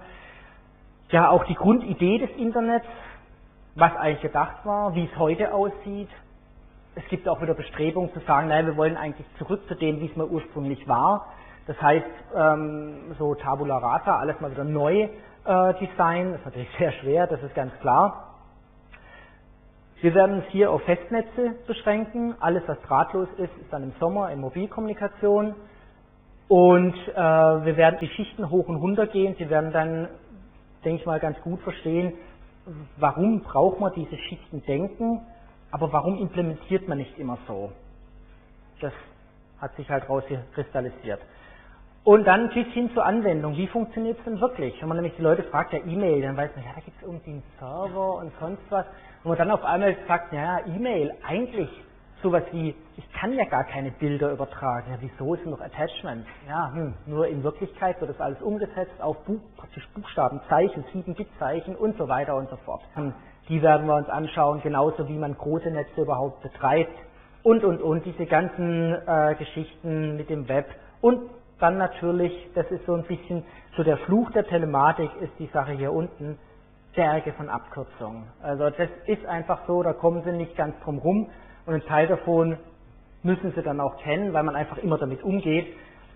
Ja, 1.10 1.30
auch 1.30 1.44
die 1.44 1.54
Grundidee 1.54 2.18
des 2.18 2.30
Internets, 2.36 2.86
was 3.76 3.94
eigentlich 3.96 4.20
gedacht 4.22 4.66
war, 4.66 4.94
wie 4.96 5.04
es 5.04 5.16
heute 5.16 5.54
aussieht. 5.54 6.08
Es 6.96 7.04
gibt 7.08 7.28
auch 7.28 7.40
wieder 7.40 7.54
Bestrebungen 7.54 8.12
zu 8.12 8.18
sagen, 8.26 8.48
nein, 8.48 8.66
wir 8.66 8.76
wollen 8.76 8.96
eigentlich 8.96 9.26
zurück 9.38 9.60
zu 9.68 9.76
dem, 9.76 10.00
wie 10.00 10.06
es 10.06 10.16
mal 10.16 10.26
ursprünglich 10.26 10.88
war. 10.88 11.26
Das 11.68 11.80
heißt, 11.80 12.06
ähm, 12.34 13.14
so 13.16 13.36
Tabula 13.36 13.78
Rasa, 13.78 14.16
alles 14.16 14.40
mal 14.40 14.50
wieder 14.50 14.64
neu 14.64 15.02
äh, 15.44 15.74
designen. 15.74 16.32
Das 16.32 16.40
ist 16.40 16.46
natürlich 16.46 16.70
sehr 16.78 16.90
schwer, 16.92 17.28
das 17.28 17.40
ist 17.44 17.54
ganz 17.54 17.72
klar. 17.80 18.29
Wir 20.00 20.14
werden 20.14 20.36
uns 20.36 20.46
hier 20.48 20.70
auf 20.70 20.82
Festnetze 20.82 21.56
beschränken. 21.66 22.34
Alles, 22.40 22.62
was 22.66 22.80
drahtlos 22.82 23.28
ist, 23.36 23.52
ist 23.60 23.70
dann 23.70 23.82
im 23.82 23.92
Sommer 24.00 24.30
in 24.30 24.40
Mobilkommunikation. 24.40 25.54
Und 26.48 26.94
äh, 26.94 27.16
wir 27.16 27.76
werden 27.76 27.98
die 28.00 28.08
Schichten 28.08 28.48
hoch 28.48 28.66
und 28.68 28.76
runter 28.76 29.06
gehen. 29.06 29.36
Sie 29.38 29.50
werden 29.50 29.72
dann, 29.72 30.08
denke 30.84 31.00
ich 31.00 31.06
mal, 31.06 31.20
ganz 31.20 31.38
gut 31.42 31.60
verstehen, 31.60 32.14
warum 32.96 33.42
braucht 33.42 33.78
man 33.78 33.92
diese 33.94 34.16
Schichten 34.16 34.62
denken, 34.64 35.20
aber 35.70 35.92
warum 35.92 36.18
implementiert 36.18 36.88
man 36.88 36.98
nicht 36.98 37.18
immer 37.18 37.38
so. 37.46 37.70
Das 38.80 38.92
hat 39.60 39.76
sich 39.76 39.88
halt 39.90 40.08
rauskristallisiert. 40.08 41.20
Und 42.02 42.26
dann 42.26 42.48
bis 42.48 42.66
hin 42.68 42.90
zur 42.94 43.04
Anwendung. 43.04 43.56
Wie 43.56 43.66
funktioniert 43.66 44.18
es 44.18 44.24
denn 44.24 44.40
wirklich? 44.40 44.80
Wenn 44.80 44.88
man 44.88 44.96
nämlich 44.96 45.14
die 45.16 45.22
Leute 45.22 45.42
fragt, 45.44 45.72
ja 45.74 45.80
E-Mail, 45.80 46.22
dann 46.22 46.36
weiß 46.36 46.50
man, 46.56 46.64
ja, 46.64 46.70
da 46.74 46.80
gibt 46.80 46.96
es 46.96 47.02
irgendwie 47.02 47.30
einen 47.30 47.42
Server 47.58 48.14
und 48.14 48.32
sonst 48.40 48.62
was. 48.70 48.86
Und 49.22 49.28
man 49.28 49.38
dann 49.38 49.50
auf 49.50 49.62
einmal 49.64 49.94
sagt, 50.08 50.32
ja, 50.32 50.60
E-Mail, 50.66 51.12
eigentlich 51.28 51.68
sowas 52.22 52.42
wie, 52.52 52.74
ich 52.96 53.12
kann 53.12 53.32
ja 53.34 53.44
gar 53.44 53.64
keine 53.64 53.90
Bilder 53.90 54.32
übertragen. 54.32 54.90
Ja, 54.90 54.98
wieso 55.00 55.34
ist 55.34 55.44
noch 55.44 55.60
Attachment? 55.60 56.26
Ja, 56.48 56.72
hm, 56.72 56.94
nur 57.06 57.26
in 57.26 57.42
Wirklichkeit 57.42 58.00
wird 58.00 58.10
das 58.10 58.20
alles 58.20 58.40
umgesetzt 58.40 59.00
auf 59.00 59.22
Buch, 59.24 59.40
praktisch 59.56 59.86
Buchstaben, 59.94 60.40
Zeichen, 60.48 60.84
7-Bit-Zeichen 60.94 61.76
und 61.76 61.98
so 61.98 62.08
weiter 62.08 62.34
und 62.36 62.48
so 62.48 62.56
fort. 62.64 62.82
Und 62.96 63.14
die 63.48 63.60
werden 63.62 63.86
wir 63.86 63.94
uns 63.94 64.08
anschauen, 64.08 64.60
genauso 64.62 65.06
wie 65.08 65.18
man 65.18 65.36
große 65.36 65.70
Netze 65.70 66.02
überhaupt 66.02 66.42
betreibt 66.42 66.96
und, 67.42 67.64
und, 67.64 67.82
und, 67.82 68.04
diese 68.04 68.26
ganzen 68.26 68.94
äh, 69.06 69.34
Geschichten 69.36 70.16
mit 70.16 70.28
dem 70.30 70.48
Web 70.48 70.66
und 71.00 71.30
dann 71.60 71.78
natürlich, 71.78 72.32
das 72.54 72.70
ist 72.70 72.84
so 72.86 72.94
ein 72.94 73.04
bisschen 73.04 73.44
so 73.76 73.82
der 73.82 73.98
Fluch 73.98 74.30
der 74.32 74.46
Telematik, 74.46 75.10
ist 75.20 75.32
die 75.38 75.48
Sache 75.52 75.72
hier 75.72 75.92
unten, 75.92 76.38
Berge 76.94 77.32
von 77.34 77.48
Abkürzungen. 77.48 78.24
Also 78.42 78.70
das 78.70 78.88
ist 79.06 79.24
einfach 79.26 79.60
so, 79.66 79.82
da 79.82 79.92
kommen 79.92 80.22
Sie 80.24 80.32
nicht 80.32 80.56
ganz 80.56 80.74
drum 80.82 80.98
rum 80.98 81.30
und 81.66 81.74
ein 81.74 81.82
Teil 81.82 82.08
davon 82.08 82.58
müssen 83.22 83.52
Sie 83.54 83.62
dann 83.62 83.80
auch 83.80 83.96
kennen, 83.98 84.32
weil 84.32 84.42
man 84.42 84.56
einfach 84.56 84.78
immer 84.78 84.98
damit 84.98 85.22
umgeht. 85.22 85.66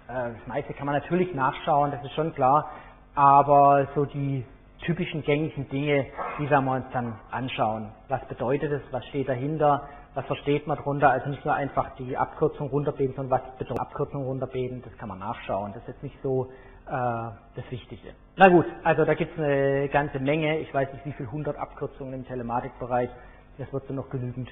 Äh, 0.09 0.33
das 0.33 0.47
meiste 0.47 0.75
kann 0.75 0.87
man 0.87 0.97
natürlich 0.97 1.35
nachschauen, 1.35 1.93
das 1.93 2.03
ist 2.05 2.13
schon 2.15 2.35
klar, 2.35 2.71
aber 3.15 3.87
so 3.95 4.05
die 4.05 4.45
typischen 4.85 5.23
gängigen 5.23 5.69
Dinge, 5.69 6.07
die 6.39 6.51
werden 6.51 6.65
wir 6.65 6.73
uns 6.73 6.87
dann 6.93 7.19
anschauen. 7.31 7.93
Was 8.09 8.25
bedeutet 8.27 8.73
es, 8.73 8.83
was 8.91 9.07
steht 9.07 9.29
dahinter, 9.29 9.89
was 10.15 10.25
versteht 10.27 10.67
man 10.67 10.77
darunter? 10.77 11.11
Also 11.11 11.29
nicht 11.29 11.45
nur 11.45 11.55
einfach 11.55 11.95
die 11.97 12.17
Abkürzung 12.17 12.69
runterbeten, 12.69 13.15
sondern 13.17 13.41
was 13.41 13.57
bedeutet 13.59 13.81
Abkürzung 13.81 14.25
runterbeten, 14.25 14.83
das 14.83 14.97
kann 14.99 15.09
man 15.09 15.19
nachschauen. 15.19 15.73
Das 15.73 15.83
ist 15.83 15.89
jetzt 15.89 16.03
nicht 16.03 16.17
so 16.23 16.51
äh, 16.87 16.91
das 16.91 17.71
Wichtige. 17.71 18.15
Na 18.37 18.49
gut, 18.49 18.67
also 18.85 19.05
da 19.05 19.15
gibt 19.15 19.33
es 19.33 19.39
eine 19.39 19.89
ganze 19.89 20.21
Menge. 20.21 20.59
Ich 20.59 20.73
weiß 20.73 20.93
nicht, 20.93 21.05
wie 21.05 21.13
viele 21.13 21.31
hundert 21.31 21.57
Abkürzungen 21.57 22.15
im 22.15 22.27
Telematikbereich. 22.27 23.11
Das 23.59 23.73
wird 23.73 23.87
so 23.87 23.95
noch 23.95 24.09
genügend 24.11 24.51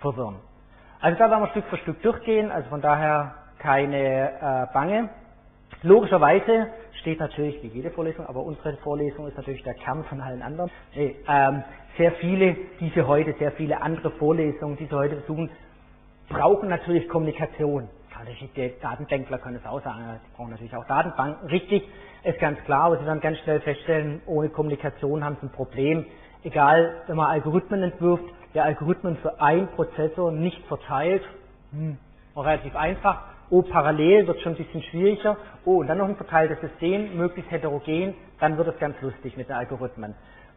verwirren. 0.00 0.36
Also 1.00 1.18
da 1.18 1.30
werden 1.30 1.42
wir 1.42 1.48
Stück 1.48 1.66
für 1.66 1.76
Stück 1.78 2.02
durchgehen. 2.02 2.50
Also 2.50 2.68
von 2.70 2.80
daher 2.80 3.34
keine 3.58 4.32
äh, 4.40 4.72
Bange. 4.72 5.10
Logischerweise 5.82 6.68
steht 7.00 7.20
natürlich 7.20 7.62
wie 7.62 7.68
jede 7.68 7.90
Vorlesung, 7.90 8.26
aber 8.26 8.42
unsere 8.42 8.76
Vorlesung 8.78 9.26
ist 9.28 9.36
natürlich 9.36 9.62
der 9.62 9.74
Kern 9.74 10.04
von 10.04 10.20
allen 10.20 10.42
anderen. 10.42 10.70
Ähm, 10.94 11.62
sehr 11.98 12.12
viele, 12.12 12.56
diese 12.80 13.06
heute, 13.06 13.34
sehr 13.38 13.52
viele 13.52 13.80
andere 13.82 14.10
Vorlesungen, 14.12 14.76
die 14.76 14.86
Sie 14.86 14.94
heute 14.94 15.16
besuchen, 15.16 15.50
brauchen 16.28 16.68
natürlich 16.68 17.08
Kommunikation. 17.08 17.88
Die 18.56 18.72
Datendenkler 18.80 19.38
können 19.38 19.56
es 19.56 19.66
auch 19.66 19.82
sagen, 19.84 20.20
die 20.24 20.36
brauchen 20.36 20.50
natürlich 20.50 20.74
auch 20.74 20.86
Datenbanken. 20.86 21.48
Richtig, 21.48 21.86
ist 22.24 22.40
ganz 22.40 22.58
klar, 22.64 22.84
aber 22.84 22.98
Sie 22.98 23.06
werden 23.06 23.20
ganz 23.20 23.38
schnell 23.40 23.60
feststellen, 23.60 24.22
ohne 24.26 24.48
Kommunikation 24.48 25.22
haben 25.22 25.36
Sie 25.40 25.46
ein 25.46 25.52
Problem. 25.52 26.06
Egal, 26.42 27.02
wenn 27.06 27.16
man 27.16 27.26
Algorithmen 27.26 27.82
entwirft, 27.82 28.24
der 28.54 28.64
Algorithmen 28.64 29.16
für 29.18 29.40
einen 29.40 29.68
Prozessor 29.68 30.32
nicht 30.32 30.64
verteilt, 30.66 31.22
hm, 31.72 31.98
relativ 32.36 32.74
einfach. 32.74 33.35
Oh, 33.48 33.62
parallel 33.62 34.26
wird 34.26 34.40
schon 34.40 34.54
ein 34.54 34.58
bisschen 34.58 34.82
schwieriger. 34.82 35.36
Oh, 35.64 35.76
und 35.76 35.86
dann 35.86 35.98
noch 35.98 36.08
ein 36.08 36.16
verteiltes 36.16 36.60
System, 36.60 37.16
möglichst 37.16 37.50
heterogen, 37.50 38.14
dann 38.40 38.58
wird 38.58 38.66
es 38.66 38.78
ganz 38.78 39.00
lustig 39.00 39.36
mit 39.36 39.48
den 39.48 39.54
Algorithmen. 39.54 40.14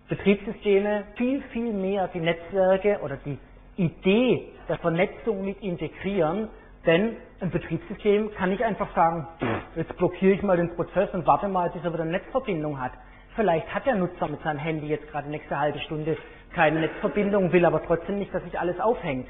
Betriebssysteme 0.08 1.04
viel, 1.16 1.44
viel 1.54 1.72
mehr 1.72 2.08
die 2.08 2.20
Netzwerke 2.20 3.00
oder 3.04 3.18
die 3.18 3.38
Idee 3.76 4.50
der 4.68 4.80
Vernetzung 4.80 5.46
mit 5.46 5.62
integrieren, 5.62 6.50
denn 6.88 7.18
ein 7.42 7.52
Betriebssystem 7.52 8.32
kann 8.34 8.50
nicht 8.50 8.64
einfach 8.64 8.94
sagen, 8.96 9.28
jetzt 9.76 9.96
blockiere 9.98 10.34
ich 10.34 10.42
mal 10.42 10.58
den 10.58 10.76
Prozess 10.76 11.14
und 11.14 11.28
warte 11.28 11.48
mal, 11.48 11.70
bis 11.70 11.84
er 11.84 11.94
wieder 11.94 12.02
eine 12.02 12.14
Netzverbindung 12.14 12.82
hat. 12.82 12.94
Vielleicht 13.36 13.72
hat 13.74 13.86
der 13.86 13.96
Nutzer 13.96 14.28
mit 14.28 14.42
seinem 14.42 14.58
Handy 14.58 14.88
jetzt 14.88 15.08
gerade 15.12 15.30
nächste 15.30 15.60
halbe 15.60 15.80
Stunde 15.80 16.18
keine 16.56 16.80
Netzverbindung, 16.80 17.52
will 17.52 17.66
aber 17.66 17.84
trotzdem 17.84 18.18
nicht, 18.18 18.34
dass 18.34 18.44
sich 18.44 18.60
alles 18.60 18.80
aufhängt. 18.80 19.28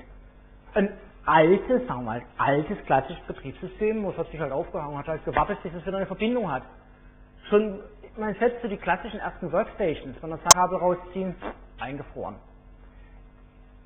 Ein 0.73 0.93
altes, 1.25 1.87
sagen 1.87 2.01
wir 2.01 2.05
mal, 2.05 2.21
altes 2.37 2.77
klassisches 2.85 3.23
Betriebssystem, 3.25 4.03
wo 4.03 4.09
es 4.09 4.17
hat 4.17 4.29
sich 4.31 4.39
halt 4.39 4.51
aufgehangen, 4.51 4.97
hat 4.97 5.07
halt 5.07 5.25
gewartet, 5.25 5.61
bis 5.63 5.73
es 5.73 5.85
wieder 5.85 5.97
eine 5.97 6.05
Verbindung 6.05 6.51
hat. 6.51 6.63
Schon 7.49 7.79
man 8.17 8.35
selbst 8.35 8.61
so 8.61 8.67
die 8.67 8.77
klassischen 8.77 9.19
ersten 9.19 9.51
Workstations 9.51 10.17
von 10.17 10.29
der 10.29 10.39
Kabel 10.39 10.77
rausziehen, 10.77 11.35
eingefroren. 11.79 12.35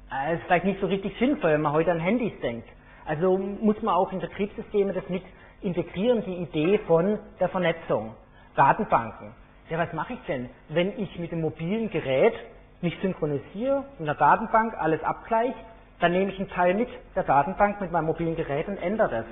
Das 0.09 0.29
äh, 0.29 0.35
ist 0.35 0.43
vielleicht 0.43 0.65
nicht 0.65 0.79
so 0.79 0.87
richtig 0.87 1.17
sinnvoll, 1.19 1.51
wenn 1.51 1.61
man 1.61 1.73
heute 1.73 1.91
an 1.91 1.99
Handys 1.99 2.33
denkt. 2.41 2.67
Also 3.05 3.37
muss 3.37 3.81
man 3.81 3.95
auch 3.95 4.11
in 4.11 4.19
Betriebssysteme 4.19 4.93
das 4.93 5.07
mit 5.09 5.23
integrieren, 5.61 6.23
die 6.25 6.35
Idee 6.35 6.79
von 6.87 7.19
der 7.39 7.49
Vernetzung. 7.49 8.15
Datenbanken. 8.55 9.33
Ja, 9.69 9.77
was 9.77 9.91
mache 9.93 10.13
ich 10.13 10.19
denn, 10.27 10.49
wenn 10.69 10.99
ich 10.99 11.17
mit 11.17 11.31
dem 11.31 11.41
mobilen 11.41 11.89
Gerät 11.89 12.33
mich 12.81 12.97
synchronisiere, 13.01 13.85
in 13.97 14.05
der 14.05 14.15
Datenbank 14.15 14.73
alles 14.77 15.01
abgleiche, 15.03 15.55
dann 15.99 16.11
nehme 16.11 16.31
ich 16.31 16.39
einen 16.39 16.49
Teil 16.49 16.73
mit 16.75 16.89
der 17.15 17.23
Datenbank 17.23 17.81
mit 17.81 17.91
meinem 17.91 18.05
mobilen 18.05 18.35
Gerät 18.35 18.67
und 18.67 18.77
ändere 18.77 19.09
das. 19.09 19.25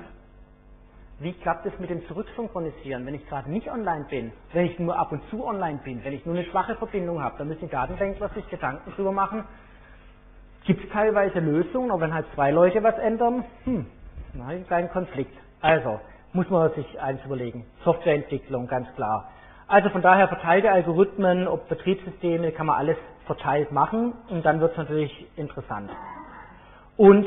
Wie 1.18 1.32
klappt 1.34 1.66
es 1.66 1.78
mit 1.78 1.90
dem 1.90 2.06
Zurücksynchronisieren, 2.08 3.06
wenn 3.06 3.14
ich 3.14 3.26
gerade 3.28 3.50
nicht 3.50 3.70
online 3.70 4.06
bin, 4.10 4.32
wenn 4.52 4.66
ich 4.66 4.78
nur 4.78 4.98
ab 4.98 5.12
und 5.12 5.22
zu 5.30 5.46
online 5.46 5.80
bin, 5.84 6.04
wenn 6.04 6.14
ich 6.14 6.26
nur 6.26 6.34
eine 6.34 6.44
schwache 6.46 6.74
Verbindung 6.76 7.22
habe? 7.22 7.36
dann 7.38 7.48
müssen 7.48 7.60
die 7.66 7.70
Datendenkler 7.70 8.28
sich 8.30 8.48
Gedanken 8.48 8.90
drüber 8.92 9.12
machen. 9.12 9.44
Gibt 10.64 10.84
es 10.84 10.90
teilweise 10.90 11.40
Lösungen, 11.40 11.90
aber 11.90 12.02
wenn 12.02 12.14
halt 12.14 12.26
zwei 12.34 12.50
Leute 12.50 12.82
was 12.82 12.98
ändern, 12.98 13.44
hm, 13.64 13.86
dann 14.34 14.46
habe 14.46 14.56
ich 14.56 14.92
Konflikt. 14.92 15.36
Also, 15.60 16.00
muss 16.32 16.48
man 16.50 16.72
sich 16.74 17.00
eins 17.00 17.24
überlegen. 17.24 17.66
Softwareentwicklung, 17.84 18.66
ganz 18.66 18.88
klar. 18.94 19.28
Also 19.68 19.90
von 19.90 20.02
daher 20.02 20.28
verteilte 20.28 20.70
Algorithmen, 20.70 21.48
ob 21.48 21.68
Betriebssysteme, 21.68 22.52
kann 22.52 22.66
man 22.66 22.76
alles 22.78 22.96
verteilt 23.26 23.72
machen 23.72 24.14
und 24.28 24.44
dann 24.44 24.60
wird 24.60 24.72
es 24.72 24.78
natürlich 24.78 25.26
interessant. 25.36 25.90
Und 26.96 27.26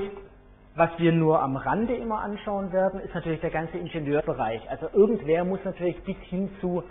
was 0.76 0.90
wir 0.98 1.12
nur 1.12 1.42
am 1.42 1.56
Rande 1.56 1.96
immer 1.96 2.20
anschauen 2.20 2.72
werden, 2.74 3.00
ist 3.00 3.16
natürlich 3.16 3.40
der 3.42 3.50
ganze 3.50 3.78
Ingenieurbereich. 3.78 4.70
Also 4.70 4.88
irgendwer 4.94 5.46
muss 5.46 5.60
natürlich 5.64 6.02
bis 6.04 6.18
hin 6.30 6.50
zu 6.60 6.84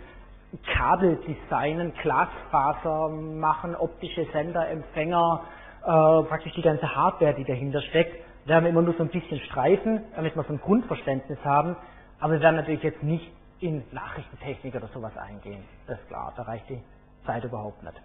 Kabel 0.63 1.17
designen, 1.17 1.93
Glasfaser 2.03 3.09
machen, 3.09 3.75
optische 3.77 4.25
Sender, 4.33 4.69
Empfänger, 4.69 5.43
äh, 5.83 5.87
praktisch 6.29 6.53
die 6.55 6.63
ganze 6.63 6.95
Hardware, 6.95 7.35
die 7.35 7.45
dahinter 7.45 7.83
steckt, 7.83 8.17
werden 8.47 8.65
wir 8.65 8.71
immer 8.71 8.83
nur 8.83 8.95
so 8.95 9.03
ein 9.03 9.09
bisschen 9.09 9.41
streifen, 9.41 10.03
damit 10.15 10.37
wir 10.37 10.45
so 10.45 10.53
ein 10.53 10.61
Grundverständnis 10.61 11.39
haben. 11.45 11.77
Aber 12.21 12.35
wir 12.35 12.41
werden 12.41 12.57
natürlich 12.57 12.83
jetzt 12.83 13.03
nicht 13.03 13.31
in 13.61 13.83
Nachrichtentechnik 13.93 14.75
oder 14.75 14.89
sowas 14.89 15.17
eingehen. 15.17 15.63
Das 15.87 15.99
ist 15.99 16.09
klar, 16.09 16.33
da 16.37 16.43
reicht 16.43 16.69
die 16.69 16.81
Zeit 17.27 17.45
überhaupt 17.45 17.83
nicht. 17.83 18.01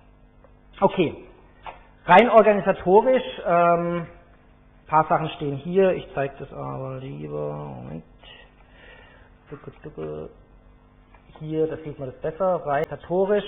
Okay, 0.82 1.16
rein 2.06 2.30
organisatorisch, 2.30 3.24
ähm, 3.46 4.08
paar 4.90 5.08
Sachen 5.08 5.30
stehen 5.30 5.56
hier, 5.56 5.92
ich 5.92 6.08
zeige 6.16 6.34
das 6.40 6.52
aber 6.52 6.98
lieber, 6.98 7.54
Moment, 7.54 8.04
hier, 11.40 11.68
da 11.68 11.78
sieht 11.78 12.00
man 12.00 12.10
das 12.10 12.20
besser, 12.22 12.56
rein 12.66 12.84
organisatorisch 12.86 13.46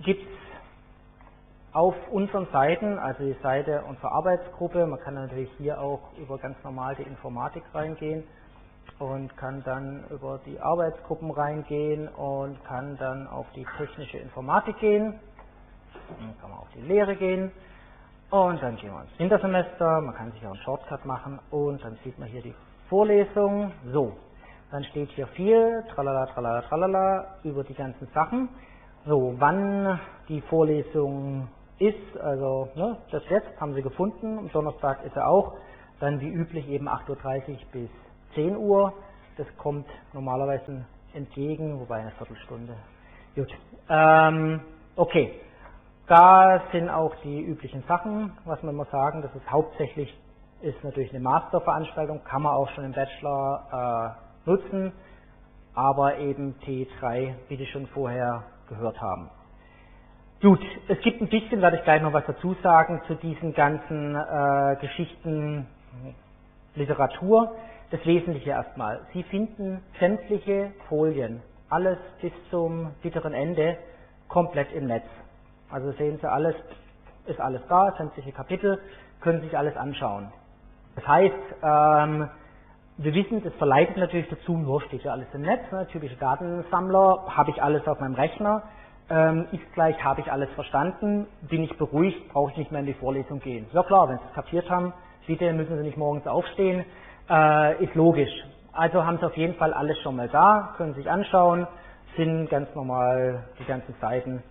gibt 0.00 0.22
es 0.22 1.74
auf 1.74 1.94
unseren 2.10 2.46
Seiten, 2.50 2.98
also 2.98 3.24
die 3.24 3.36
Seite 3.42 3.82
unserer 3.86 4.12
Arbeitsgruppe, 4.12 4.86
man 4.86 4.98
kann 5.00 5.14
natürlich 5.14 5.50
hier 5.58 5.80
auch 5.80 6.00
über 6.16 6.38
ganz 6.38 6.56
normal 6.64 6.96
die 6.96 7.02
Informatik 7.02 7.62
reingehen 7.74 8.24
und 8.98 9.36
kann 9.36 9.62
dann 9.64 10.04
über 10.08 10.40
die 10.46 10.58
Arbeitsgruppen 10.58 11.30
reingehen 11.30 12.08
und 12.08 12.64
kann 12.64 12.96
dann 12.96 13.26
auf 13.26 13.46
die 13.54 13.66
technische 13.76 14.16
Informatik 14.16 14.78
gehen. 14.78 15.20
Dann 16.18 16.34
kann 16.40 16.50
man 16.50 16.60
auf 16.60 16.68
die 16.74 16.80
Lehre 16.80 17.16
gehen 17.16 17.52
und 18.30 18.62
dann 18.62 18.76
gehen 18.76 18.92
wir 18.92 19.02
ins 19.02 19.18
Wintersemester, 19.18 20.00
man 20.02 20.14
kann 20.14 20.32
sich 20.32 20.42
auch 20.44 20.52
einen 20.52 20.62
Shortcut 20.62 21.04
machen 21.06 21.38
und 21.50 21.82
dann 21.82 21.96
sieht 22.04 22.18
man 22.18 22.28
hier 22.28 22.42
die 22.42 22.54
Vorlesung. 22.88 23.72
So, 23.92 24.12
dann 24.70 24.84
steht 24.84 25.10
hier 25.10 25.26
viel, 25.28 25.84
tralala, 25.94 26.26
tralala, 26.26 26.62
tralala, 26.62 27.36
über 27.44 27.64
die 27.64 27.74
ganzen 27.74 28.06
Sachen. 28.14 28.50
So, 29.06 29.34
wann 29.38 29.98
die 30.28 30.42
Vorlesung 30.42 31.48
ist, 31.78 32.20
also 32.20 32.68
ne, 32.74 32.98
das 33.10 33.22
jetzt 33.30 33.58
haben 33.60 33.74
Sie 33.74 33.82
gefunden, 33.82 34.38
am 34.38 34.52
Donnerstag 34.52 35.04
ist 35.04 35.16
er 35.16 35.28
auch, 35.28 35.54
dann 36.00 36.20
wie 36.20 36.28
üblich 36.28 36.68
eben 36.68 36.88
8.30 36.88 37.50
Uhr 37.50 37.58
bis 37.72 37.90
10 38.34 38.56
Uhr. 38.56 38.92
Das 39.38 39.46
kommt 39.56 39.86
normalerweise 40.12 40.84
entgegen, 41.14 41.80
wobei 41.80 42.00
eine 42.00 42.10
Viertelstunde. 42.12 42.76
Gut. 43.34 43.50
Ähm, 43.88 44.60
okay. 44.96 45.40
Da 46.08 46.62
sind 46.72 46.88
auch 46.88 47.14
die 47.22 47.42
üblichen 47.42 47.84
Sachen, 47.86 48.32
was 48.46 48.62
man 48.62 48.74
immer 48.74 48.86
sagen. 48.86 49.22
Das 49.22 49.34
ist 49.34 49.50
hauptsächlich 49.50 50.18
ist 50.62 50.82
natürlich 50.82 51.10
eine 51.10 51.20
Masterveranstaltung, 51.20 52.24
kann 52.24 52.42
man 52.42 52.54
auch 52.54 52.68
schon 52.70 52.84
im 52.84 52.92
Bachelor 52.92 54.16
äh, 54.46 54.50
nutzen, 54.50 54.92
aber 55.74 56.18
eben 56.18 56.56
T3, 56.64 57.34
wie 57.48 57.56
Sie 57.56 57.66
schon 57.66 57.86
vorher 57.88 58.42
gehört 58.68 59.00
haben. 59.00 59.30
Gut, 60.40 60.60
es 60.88 61.00
gibt 61.00 61.20
ein 61.20 61.28
bisschen, 61.28 61.60
werde 61.62 61.76
ich 61.76 61.84
gleich 61.84 62.02
noch 62.02 62.12
was 62.12 62.24
dazu 62.26 62.54
sagen, 62.62 63.02
zu 63.06 63.14
diesen 63.16 63.54
ganzen 63.54 64.16
äh, 64.16 64.76
Geschichten 64.80 65.66
Literatur. 66.74 67.54
Das 67.90 68.04
Wesentliche 68.04 68.50
erstmal. 68.50 69.06
Sie 69.14 69.22
finden 69.24 69.82
sämtliche 69.98 70.72
Folien, 70.88 71.42
alles 71.70 71.98
bis 72.20 72.32
zum 72.50 72.92
bitteren 73.02 73.32
Ende, 73.32 73.78
komplett 74.28 74.72
im 74.72 74.86
Netz. 74.86 75.06
Also 75.70 75.92
sehen 75.92 76.18
Sie 76.20 76.30
alles, 76.30 76.54
ist 77.26 77.40
alles 77.40 77.60
da, 77.68 77.92
sämtliche 77.98 78.32
Kapitel, 78.32 78.78
können 79.20 79.40
sich 79.42 79.56
alles 79.56 79.76
anschauen. 79.76 80.32
Das 80.96 81.06
heißt, 81.06 81.34
ähm, 81.62 82.28
wir 82.96 83.14
wissen, 83.14 83.42
das 83.44 83.52
verleitet 83.54 83.96
natürlich 83.96 84.28
dazu, 84.28 84.56
nur 84.56 84.80
steht 84.82 85.04
ja 85.04 85.12
alles 85.12 85.28
im 85.32 85.42
Netz, 85.42 85.70
ne, 85.70 85.86
typische 85.86 86.16
Datensammler, 86.16 87.24
habe 87.28 87.50
ich 87.50 87.62
alles 87.62 87.86
auf 87.86 88.00
meinem 88.00 88.14
Rechner, 88.14 88.62
ähm, 89.10 89.46
ist 89.52 89.72
gleich, 89.74 90.02
habe 90.02 90.20
ich 90.20 90.32
alles 90.32 90.50
verstanden, 90.54 91.26
bin 91.42 91.62
ich 91.62 91.76
beruhigt, 91.78 92.28
brauche 92.32 92.50
ich 92.50 92.56
nicht 92.56 92.72
mehr 92.72 92.80
in 92.80 92.86
die 92.86 92.94
Vorlesung 92.94 93.40
gehen. 93.40 93.66
Ja 93.72 93.82
klar, 93.84 94.08
wenn 94.08 94.18
Sie 94.18 94.24
es 94.28 94.34
kapiert 94.34 94.68
haben, 94.70 94.92
bitte 95.26 95.52
müssen 95.52 95.76
Sie 95.76 95.84
nicht 95.84 95.96
morgens 95.96 96.26
aufstehen, 96.26 96.84
äh, 97.30 97.84
ist 97.84 97.94
logisch. 97.94 98.32
Also 98.72 99.04
haben 99.04 99.18
Sie 99.18 99.26
auf 99.26 99.36
jeden 99.36 99.54
Fall 99.54 99.72
alles 99.72 99.98
schon 100.00 100.16
mal 100.16 100.28
da, 100.28 100.74
können 100.76 100.94
sich 100.94 101.08
anschauen, 101.10 101.66
sind 102.16 102.48
ganz 102.50 102.74
normal 102.74 103.44
die 103.58 103.64
ganzen 103.64 103.94
Seiten, 104.00 104.42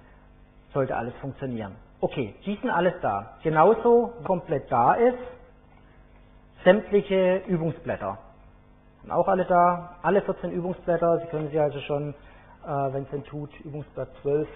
sollte 0.73 0.95
alles 0.95 1.13
funktionieren. 1.15 1.75
Okay, 1.99 2.35
die 2.45 2.55
sind 2.55 2.69
alles 2.69 2.93
da. 3.01 3.37
Genauso 3.43 4.13
komplett 4.23 4.71
da 4.71 4.93
ist, 4.93 5.17
sämtliche 6.63 7.43
Übungsblätter. 7.47 8.17
Sind 9.01 9.11
auch 9.11 9.27
alle 9.27 9.45
da, 9.45 9.95
alle 10.03 10.21
14 10.21 10.51
Übungsblätter. 10.51 11.19
Sie 11.19 11.27
können 11.27 11.49
sich 11.49 11.59
also 11.59 11.79
schon, 11.81 12.13
äh, 12.65 12.67
wenn 12.67 13.03
es 13.03 13.09
denn 13.09 13.23
tut, 13.23 13.49
Übungsblatt 13.61 14.09
12 14.21 14.47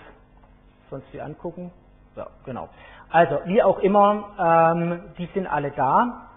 sonst 0.90 1.12
wie 1.14 1.22
angucken. 1.22 1.72
Ja, 2.16 2.28
genau. 2.46 2.70
Also, 3.10 3.40
wie 3.46 3.64
auch 3.64 3.80
immer, 3.80 4.30
ähm, 4.38 5.02
die 5.18 5.28
sind 5.34 5.48
alle 5.48 5.72
da. 5.72 6.28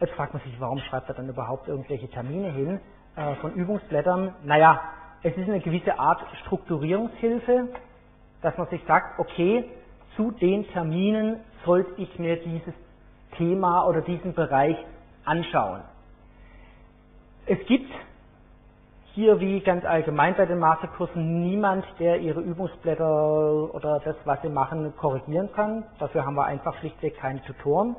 Jetzt 0.00 0.14
fragt 0.14 0.34
man 0.34 0.42
sich, 0.42 0.58
warum 0.60 0.78
schreibt 0.78 1.08
er 1.08 1.14
dann 1.14 1.28
überhaupt 1.28 1.68
irgendwelche 1.68 2.08
Termine 2.08 2.50
hin 2.50 2.80
äh, 3.16 3.34
von 3.36 3.52
Übungsblättern? 3.52 4.34
Naja, 4.44 4.80
es 5.22 5.36
ist 5.36 5.48
eine 5.48 5.60
gewisse 5.60 5.98
Art 5.98 6.20
Strukturierungshilfe, 6.44 7.68
dass 8.44 8.56
man 8.58 8.68
sich 8.68 8.82
sagt, 8.86 9.18
okay, 9.18 9.64
zu 10.16 10.30
den 10.30 10.68
Terminen 10.68 11.40
sollte 11.64 11.90
ich 11.96 12.18
mir 12.18 12.36
dieses 12.36 12.74
Thema 13.38 13.86
oder 13.86 14.02
diesen 14.02 14.34
Bereich 14.34 14.76
anschauen. 15.24 15.80
Es 17.46 17.58
gibt 17.66 17.90
hier 19.14 19.40
wie 19.40 19.60
ganz 19.60 19.84
allgemein 19.86 20.34
bei 20.36 20.44
den 20.44 20.58
Masterkursen 20.58 21.40
niemand, 21.40 21.86
der 21.98 22.20
ihre 22.20 22.40
Übungsblätter 22.40 23.72
oder 23.74 24.00
das, 24.04 24.16
was 24.24 24.42
sie 24.42 24.50
machen, 24.50 24.92
korrigieren 24.98 25.48
kann. 25.54 25.84
Dafür 25.98 26.26
haben 26.26 26.34
wir 26.34 26.44
einfach 26.44 26.76
schlichtweg 26.80 27.16
keine 27.16 27.42
Tutoren. 27.44 27.96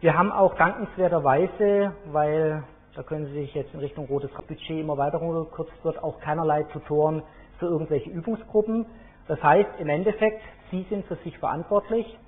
Wir 0.00 0.18
haben 0.18 0.32
auch 0.32 0.54
dankenswerterweise, 0.56 1.92
weil 2.06 2.64
da 2.96 3.02
können 3.04 3.26
Sie 3.26 3.32
sich 3.32 3.54
jetzt 3.54 3.72
in 3.74 3.80
Richtung 3.80 4.06
rotes 4.06 4.30
Budget 4.32 4.70
immer 4.80 4.98
weiter 4.98 5.18
runtergekürzt 5.18 5.84
wird, 5.84 6.02
auch 6.02 6.18
keinerlei 6.18 6.64
Tutoren 6.64 7.22
für 7.58 7.66
irgendwelche 7.66 8.10
Übungsgruppen. 8.10 8.86
Das 9.28 9.42
heißt, 9.42 9.70
im 9.78 9.88
Endeffekt, 9.88 10.42
Sie 10.70 10.84
sind 10.90 11.06
für 11.06 11.16
sich 11.16 11.38
verantwortlich, 11.38 12.18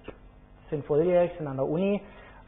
sind 0.70 0.84
volljährig, 0.86 1.32
sind 1.38 1.46
an 1.46 1.56
der 1.56 1.66
Uni. 1.66 2.00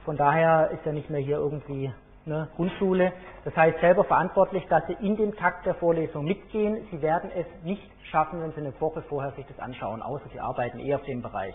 Von 0.04 0.16
daher 0.16 0.70
ist 0.72 0.84
ja 0.86 0.92
nicht 0.92 1.10
mehr 1.10 1.20
hier 1.20 1.38
irgendwie 1.38 1.92
eine 2.26 2.48
Grundschule. 2.56 3.12
Das 3.44 3.56
heißt, 3.56 3.80
selber 3.80 4.04
verantwortlich, 4.04 4.64
dass 4.68 4.86
Sie 4.86 4.96
in 5.00 5.16
den 5.16 5.34
Takt 5.36 5.66
der 5.66 5.74
Vorlesung 5.74 6.24
mitgehen. 6.24 6.86
Sie 6.90 7.02
werden 7.02 7.30
es 7.34 7.46
nicht 7.64 7.82
schaffen, 8.10 8.40
wenn 8.42 8.52
Sie 8.52 8.60
eine 8.60 8.80
Woche 8.80 9.02
vorher 9.02 9.32
sich 9.32 9.46
das 9.46 9.58
anschauen, 9.58 10.02
außer 10.02 10.24
Sie 10.32 10.40
arbeiten 10.40 10.78
eher 10.78 10.96
auf 10.96 11.04
dem 11.04 11.22
Bereich. 11.22 11.54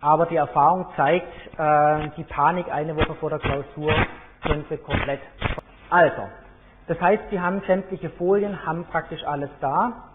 Aber 0.00 0.26
die 0.26 0.36
Erfahrung 0.36 0.86
zeigt, 0.96 1.28
äh, 1.58 2.10
die 2.16 2.24
Panik 2.24 2.70
eine 2.70 2.96
Woche 2.96 3.14
vor 3.14 3.30
der 3.30 3.38
Klausur 3.38 3.94
können 4.42 4.64
Sie 4.68 4.76
komplett. 4.78 5.20
Also, 5.90 6.22
das 6.88 7.00
heißt, 7.00 7.22
Sie 7.30 7.40
haben 7.40 7.62
sämtliche 7.66 8.10
Folien, 8.10 8.66
haben 8.66 8.84
praktisch 8.86 9.24
alles 9.24 9.50
da. 9.60 10.10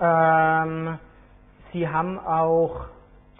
Ähm, 0.00 0.98
Sie 1.74 1.88
haben 1.88 2.20
auch 2.20 2.86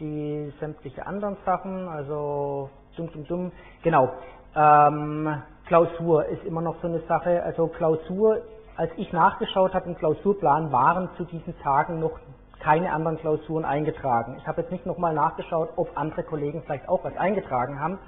die 0.01 0.53
sämtliche 0.59 1.07
anderen 1.07 1.37
Sachen, 1.47 1.87
also 1.87 2.69
dumm, 2.97 3.09
dumm, 3.13 3.27
dumm. 3.29 3.53
Genau. 3.85 4.11
Ähm, 4.57 5.41
Klausur 5.67 6.27
ist 6.27 6.43
immer 6.43 6.61
noch 6.61 6.75
so 6.83 6.89
eine 6.89 6.99
Sache. 7.07 7.45
Also 7.45 7.69
Klausur, 7.69 8.41
als 8.77 8.91
ich 8.97 9.13
nachgeschaut 9.13 9.73
habe 9.73 9.89
im 9.89 9.97
Klausurplan, 9.97 10.73
waren 10.73 11.11
zu 11.17 11.25
diesen 11.27 11.57
Tagen 11.61 12.01
noch 12.01 12.19
keine 12.59 12.93
anderen 12.93 13.19
Klausuren 13.19 13.65
eingetragen. 13.65 14.35
Ich 14.41 14.49
habe 14.49 14.63
jetzt 14.63 14.73
nicht 14.73 14.85
nochmal 14.85 15.15
nachgeschaut, 15.15 15.69
ob 15.77 15.97
andere 15.97 16.25
Kollegen 16.25 16.65
vielleicht 16.65 16.89
auch 16.89 17.05
was 17.05 17.17
eingetragen 17.17 17.79
haben, 17.79 18.01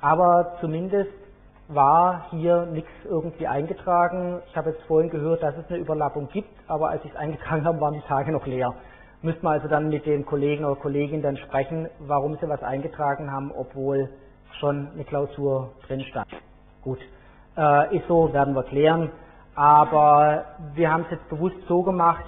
aber 0.00 0.58
zumindest 0.60 1.10
war 1.66 2.26
hier 2.30 2.66
nichts 2.66 2.90
irgendwie 3.04 3.48
eingetragen. 3.48 4.42
Ich 4.46 4.56
habe 4.56 4.70
jetzt 4.70 4.82
vorhin 4.84 5.10
gehört, 5.10 5.42
dass 5.42 5.56
es 5.56 5.68
eine 5.68 5.78
Überlappung 5.78 6.28
gibt, 6.28 6.54
aber 6.68 6.90
als 6.90 7.04
ich 7.04 7.10
es 7.10 7.16
eingetragen 7.16 7.64
habe, 7.64 7.80
waren 7.80 7.94
die 7.94 8.02
Tage 8.02 8.30
noch 8.30 8.46
leer. 8.46 8.72
Müsste 9.22 9.42
man 9.42 9.54
also 9.54 9.68
dann 9.68 9.88
mit 9.88 10.06
den 10.06 10.26
Kollegen 10.26 10.64
oder 10.64 10.76
Kolleginnen 10.76 11.22
dann 11.22 11.36
sprechen, 11.36 11.88
warum 12.00 12.36
sie 12.36 12.48
was 12.48 12.62
eingetragen 12.62 13.30
haben, 13.32 13.50
obwohl 13.56 14.10
schon 14.60 14.88
eine 14.94 15.04
Klausur 15.04 15.72
drin 15.86 16.00
stand. 16.02 16.28
Gut, 16.82 16.98
äh, 17.56 17.96
ist 17.96 18.06
so, 18.08 18.32
werden 18.32 18.54
wir 18.54 18.62
klären. 18.64 19.10
Aber 19.54 20.44
wir 20.74 20.92
haben 20.92 21.04
es 21.04 21.12
jetzt 21.12 21.28
bewusst 21.30 21.56
so 21.66 21.82
gemacht, 21.82 22.24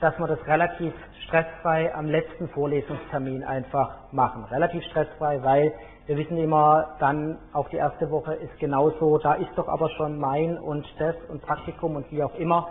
dass 0.00 0.18
wir 0.18 0.26
das 0.26 0.46
relativ 0.46 0.92
stressfrei 1.24 1.94
am 1.94 2.06
letzten 2.06 2.48
Vorlesungstermin 2.48 3.44
einfach 3.44 4.12
machen. 4.12 4.44
Relativ 4.44 4.82
stressfrei, 4.84 5.42
weil 5.42 5.72
wir 6.06 6.16
wissen 6.16 6.36
immer, 6.36 6.96
dann 6.98 7.38
auch 7.52 7.68
die 7.68 7.76
erste 7.76 8.10
Woche 8.10 8.34
ist 8.34 8.58
genauso, 8.58 9.18
da 9.18 9.34
ist 9.34 9.50
doch 9.56 9.68
aber 9.68 9.88
schon 9.90 10.18
mein 10.18 10.58
und 10.58 10.86
das 10.98 11.14
und 11.28 11.42
Praktikum 11.42 11.96
und 11.96 12.10
wie 12.10 12.22
auch 12.22 12.34
immer. 12.34 12.68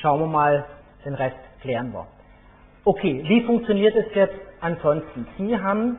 Schauen 0.00 0.20
wir 0.20 0.26
mal, 0.26 0.64
den 1.04 1.14
Rest 1.14 1.36
klären 1.60 1.92
wir. 1.92 2.06
Okay, 2.84 3.22
wie 3.28 3.44
funktioniert 3.46 3.94
es 3.94 4.06
jetzt 4.14 4.34
ansonsten? 4.60 5.26
Sie 5.38 5.56
haben 5.56 5.98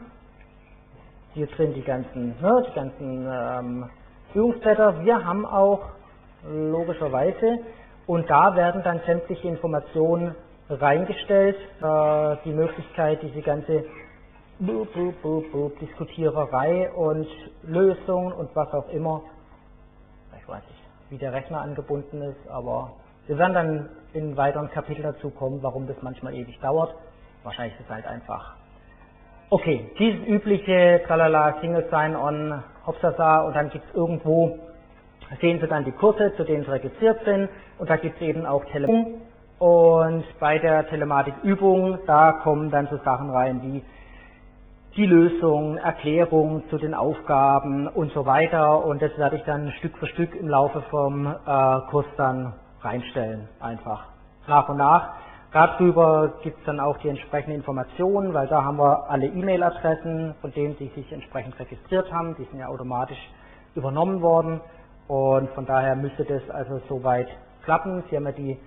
hier 1.34 1.48
drin 1.48 1.74
die 1.76 1.84
ganzen, 1.84 2.36
ne, 2.42 2.66
die 2.70 2.76
ganzen 2.76 3.28
ähm, 3.32 3.90
Übungsblätter. 4.34 5.04
Wir 5.06 5.24
haben 5.26 5.46
auch 5.46 5.82
logischerweise 6.46 7.60
und 8.08 8.30
da 8.30 8.56
werden 8.56 8.84
dann 8.84 9.02
sämtliche 9.06 9.48
Informationen 9.48 10.36
reingestellt, 10.70 11.58
äh, 11.82 12.38
die 12.46 12.54
Möglichkeit, 12.54 13.22
diese 13.24 13.42
ganze 13.42 13.86
Diskutiererei 15.82 16.92
und 16.94 17.28
Lösungen 17.64 18.34
und 18.34 18.56
was 18.56 18.74
auch 18.74 18.90
immer. 18.90 19.24
Ich 20.42 20.48
weiß 20.48 20.64
nicht, 20.68 20.84
wie 21.12 21.18
der 21.20 21.34
Rechner 21.34 21.62
angebunden 21.62 22.22
ist, 22.24 22.50
aber 22.50 22.94
Wir 23.28 23.38
werden 23.38 23.54
dann 23.54 23.90
in 24.14 24.38
weiteren 24.38 24.70
Kapiteln 24.70 25.04
dazu 25.04 25.30
kommen, 25.30 25.62
warum 25.62 25.88
das 25.88 25.98
manchmal 26.02 26.34
ewig 26.36 26.60
dauert. 26.60 26.94
Wahrscheinlich 27.44 27.76
ist 27.80 27.86
es 27.86 27.90
halt 27.90 28.06
einfach. 28.06 28.56
Okay, 29.50 29.92
dieses 30.00 30.26
übliche 30.28 31.02
Tralala 31.06 31.60
Single 31.62 31.88
Sign-On 31.90 32.64
Hopsasa 32.88 33.42
und 33.42 33.56
dann 33.56 33.70
gibt 33.70 33.86
es 33.88 33.96
irgendwo, 33.96 34.58
sehen 35.42 35.60
Sie 35.60 35.68
dann 35.68 35.86
die 35.86 35.92
Kurse, 35.92 36.34
zu 36.36 36.44
denen 36.44 36.64
Sie 36.64 36.72
registriert 36.72 37.24
sind 37.24 37.50
und 37.78 37.90
da 37.90 37.98
gibt 37.98 38.16
es 38.16 38.22
eben 38.22 38.46
auch 38.46 38.66
Telematik 38.66 39.22
und 39.60 40.26
bei 40.40 40.60
der 40.60 40.88
Telematikübung, 40.90 42.00
da 42.06 42.34
kommen 42.44 42.70
dann 42.70 42.88
so 42.88 42.98
Sachen 43.06 43.30
rein 43.30 43.62
wie 43.62 43.84
die 44.96 45.06
Lösung, 45.06 45.78
Erklärung 45.78 46.64
zu 46.70 46.78
den 46.78 46.94
Aufgaben 46.94 47.88
und 47.88 48.12
so 48.12 48.26
weiter 48.26 48.84
und 48.84 49.02
das 49.02 49.18
werde 49.18 49.38
ich 49.38 49.44
dann 49.44 49.72
Stück 49.74 49.98
für 49.98 50.08
Stück 50.08 50.36
im 50.36 50.50
Laufe 50.50 50.82
vom 50.90 51.28
äh, 51.28 51.80
Kurs 51.90 52.06
dann 52.18 52.54
reinstellen, 52.84 53.48
einfach 53.60 54.06
nach 54.48 54.70
und 54.70 54.78
nach. 54.78 55.14
Darüber 55.52 56.34
gibt 56.42 56.58
es 56.60 56.66
dann 56.66 56.80
auch 56.80 56.98
die 56.98 57.10
entsprechenden 57.10 57.58
Informationen, 57.58 58.34
weil 58.34 58.48
da 58.48 58.64
haben 58.64 58.78
wir 58.78 59.10
alle 59.10 59.28
E-Mail-Adressen, 59.28 60.34
von 60.42 60.52
denen 60.52 60.76
Sie 60.78 60.88
sich 60.96 61.12
entsprechend 61.12 61.58
registriert 61.60 62.12
haben. 62.12 62.36
Die 62.38 62.46
sind 62.46 62.60
ja 62.60 62.68
automatisch 62.68 63.20
übernommen 63.76 64.22
worden. 64.22 64.62
Und 65.08 65.50
von 65.52 65.66
daher 65.66 65.96
müsste 65.96 66.26
das 66.26 66.42
also 66.50 66.82
soweit 66.90 67.28
klappen. 67.64 68.04
Sie 68.10 68.16
haben 68.16 68.26
ja 68.26 68.32
die 68.32 68.58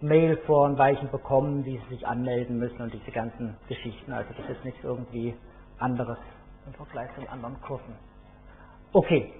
Mail 0.00 0.36
vor 0.46 0.68
ein 0.68 0.78
Weichen 0.78 1.10
bekommen, 1.10 1.64
wie 1.64 1.78
Sie 1.78 1.96
sich 1.96 2.06
anmelden 2.06 2.58
müssen 2.58 2.80
und 2.82 2.92
diese 2.94 3.10
ganzen 3.10 3.56
Geschichten. 3.66 4.12
Also 4.12 4.30
das 4.36 4.56
ist 4.56 4.64
nichts 4.64 4.84
irgendwie 4.84 5.34
anderes 5.78 6.18
im 6.66 6.74
Vergleich 6.74 7.10
zu 7.16 7.28
anderen 7.32 7.60
Kursen. 7.62 7.96
Okay, 8.92 9.32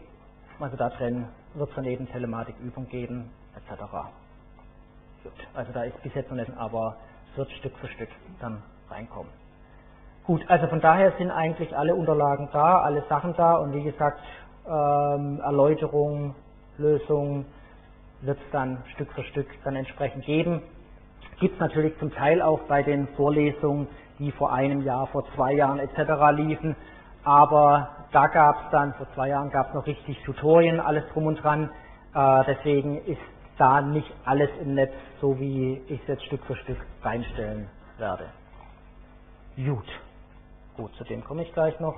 also 0.58 0.76
da 0.76 0.88
drin 0.90 1.26
wird 1.54 1.68
es 1.70 1.76
dann 1.76 1.84
eben 1.84 2.08
Telematikübung 2.08 2.88
geben, 2.88 3.30
etc. 3.58 3.82
Gut, 5.22 5.32
also 5.54 5.72
da 5.72 5.84
ist 5.84 6.02
bis 6.02 6.14
jetzt 6.14 6.30
noch 6.30 6.36
nicht, 6.36 6.52
aber 6.56 6.96
es 7.32 7.38
wird 7.38 7.50
Stück 7.52 7.76
für 7.78 7.88
Stück 7.88 8.10
dann 8.40 8.62
reinkommen. 8.90 9.32
Gut, 10.24 10.44
also 10.48 10.66
von 10.68 10.80
daher 10.80 11.12
sind 11.18 11.30
eigentlich 11.30 11.76
alle 11.76 11.94
Unterlagen 11.94 12.48
da, 12.52 12.82
alle 12.82 13.02
Sachen 13.08 13.34
da 13.34 13.56
und 13.56 13.72
wie 13.72 13.82
gesagt, 13.82 14.20
ähm, 14.66 15.40
Erläuterung, 15.40 16.34
Lösung 16.76 17.46
wird 18.20 18.38
es 18.38 18.50
dann 18.52 18.82
Stück 18.94 19.12
für 19.12 19.24
Stück 19.24 19.48
dann 19.64 19.76
entsprechend 19.76 20.24
geben. 20.24 20.62
Gibt 21.40 21.54
es 21.54 21.60
natürlich 21.60 21.98
zum 21.98 22.12
Teil 22.12 22.42
auch 22.42 22.60
bei 22.68 22.82
den 22.82 23.08
Vorlesungen, 23.16 23.88
die 24.18 24.30
vor 24.32 24.52
einem 24.52 24.82
Jahr, 24.82 25.06
vor 25.08 25.24
zwei 25.34 25.54
Jahren 25.54 25.78
etc. 25.78 25.98
liefen, 26.36 26.76
aber 27.24 27.88
da 28.12 28.26
gab 28.26 28.56
es 28.64 28.70
dann, 28.70 28.94
vor 28.94 29.06
zwei 29.14 29.28
Jahren 29.28 29.50
gab 29.50 29.68
es 29.68 29.74
noch 29.74 29.86
richtig 29.86 30.22
Tutorien, 30.24 30.80
alles 30.80 31.04
drum 31.12 31.26
und 31.26 31.42
dran. 31.42 31.70
Äh, 32.14 32.44
deswegen 32.46 32.98
ist 33.04 33.20
da 33.58 33.80
nicht 33.80 34.10
alles 34.24 34.50
im 34.60 34.74
Netz, 34.74 34.92
so 35.20 35.38
wie 35.38 35.82
ich 35.88 36.00
es 36.02 36.08
jetzt 36.08 36.24
Stück 36.26 36.42
für 36.44 36.56
Stück 36.56 36.78
reinstellen 37.02 37.68
werde. 37.98 38.26
Gut. 39.56 39.86
Gut, 40.76 40.94
zu 40.94 41.04
dem 41.04 41.24
komme 41.24 41.42
ich 41.42 41.52
gleich 41.52 41.78
noch. 41.80 41.96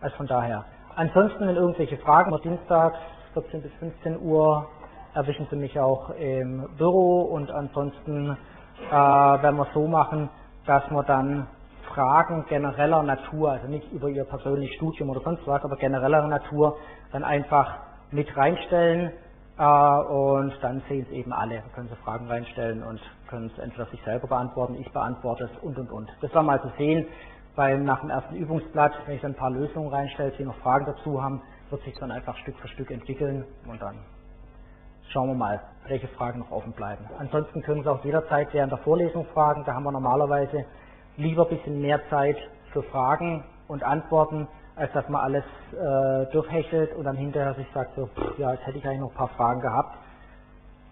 Also 0.00 0.16
von 0.16 0.26
daher. 0.26 0.64
Ansonsten, 0.96 1.46
wenn 1.46 1.56
irgendwelche 1.56 1.96
Fragen, 1.98 2.36
Dienstags 2.42 2.98
14 3.34 3.62
bis 3.62 3.72
15 3.74 4.20
Uhr 4.20 4.68
erwischen 5.14 5.46
Sie 5.50 5.56
mich 5.56 5.78
auch 5.78 6.10
im 6.10 6.68
Büro 6.76 7.22
und 7.22 7.50
ansonsten 7.50 8.36
äh, 8.90 8.92
werden 8.92 9.56
wir 9.56 9.66
es 9.66 9.74
so 9.74 9.86
machen, 9.86 10.28
dass 10.66 10.88
wir 10.90 11.02
dann 11.04 11.46
Fragen 11.94 12.44
genereller 12.48 13.02
Natur, 13.02 13.52
also 13.52 13.66
nicht 13.66 13.90
über 13.92 14.08
Ihr 14.08 14.24
persönliches 14.24 14.76
Studium 14.76 15.10
oder 15.10 15.20
sonst 15.20 15.46
was, 15.46 15.64
aber 15.64 15.76
genereller 15.76 16.26
Natur 16.28 16.76
dann 17.12 17.24
einfach 17.24 17.78
mit 18.10 18.36
reinstellen 18.36 19.12
und 19.60 20.54
dann 20.62 20.82
sehen 20.88 21.06
es 21.06 21.12
eben 21.12 21.32
alle. 21.32 21.56
Da 21.56 21.68
können 21.74 21.88
Sie 21.88 21.96
Fragen 21.96 22.26
reinstellen 22.28 22.82
und 22.82 23.00
können 23.28 23.50
es 23.54 23.58
entweder 23.58 23.86
sich 23.86 24.02
selber 24.04 24.26
beantworten, 24.28 24.74
ich 24.76 24.90
beantworte 24.92 25.44
es 25.44 25.62
und 25.62 25.78
und 25.78 25.90
und. 25.90 26.08
Das 26.22 26.32
werden 26.34 26.46
wir 26.46 26.52
also 26.52 26.70
sehen, 26.78 27.06
weil 27.56 27.78
nach 27.80 28.00
dem 28.00 28.10
ersten 28.10 28.36
Übungsblatt, 28.36 28.92
wenn 29.06 29.16
ich 29.16 29.20
dann 29.20 29.32
ein 29.32 29.36
paar 29.36 29.50
Lösungen 29.50 29.88
reinstelle, 29.90 30.32
Sie 30.38 30.44
noch 30.44 30.56
Fragen 30.56 30.86
dazu 30.86 31.22
haben, 31.22 31.42
wird 31.68 31.82
sich 31.82 31.94
dann 31.98 32.10
einfach 32.10 32.36
Stück 32.38 32.56
für 32.58 32.68
Stück 32.68 32.90
entwickeln 32.90 33.44
und 33.68 33.82
dann 33.82 33.98
schauen 35.10 35.28
wir 35.28 35.34
mal, 35.34 35.60
welche 35.88 36.08
Fragen 36.08 36.40
noch 36.40 36.50
offen 36.50 36.72
bleiben. 36.72 37.04
Ansonsten 37.18 37.62
können 37.62 37.82
Sie 37.82 37.90
auch 37.90 38.04
jederzeit 38.04 38.48
während 38.54 38.72
der 38.72 38.78
Vorlesung 38.78 39.26
fragen. 39.26 39.64
Da 39.66 39.74
haben 39.74 39.84
wir 39.84 39.92
normalerweise 39.92 40.64
lieber 41.16 41.42
ein 41.42 41.56
bisschen 41.56 41.82
mehr 41.82 42.00
Zeit 42.08 42.36
für 42.72 42.82
Fragen 42.84 43.44
und 43.68 43.82
Antworten, 43.82 44.48
als 44.76 44.92
dass 44.92 45.08
man 45.08 45.22
alles 45.22 45.44
äh, 45.72 46.32
durchhechelt 46.32 46.94
und 46.94 47.04
dann 47.04 47.16
hinterher 47.16 47.54
sich 47.54 47.66
sagt, 47.74 47.94
so, 47.96 48.06
pff, 48.06 48.38
ja, 48.38 48.52
jetzt 48.52 48.66
hätte 48.66 48.78
ich 48.78 48.86
eigentlich 48.86 49.00
noch 49.00 49.10
ein 49.10 49.16
paar 49.16 49.28
Fragen 49.28 49.60
gehabt. 49.60 49.96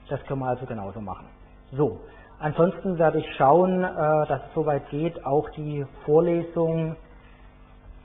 Das 0.08 0.22
können 0.24 0.40
wir 0.40 0.48
also 0.48 0.66
genauso 0.66 1.00
machen. 1.00 1.26
So, 1.72 2.00
ansonsten 2.38 2.98
werde 2.98 3.18
ich 3.18 3.34
schauen, 3.36 3.84
äh, 3.84 4.26
dass 4.26 4.40
es 4.46 4.54
soweit 4.54 4.88
geht, 4.90 5.24
auch 5.24 5.48
die 5.50 5.84
Vorlesung, 6.04 6.96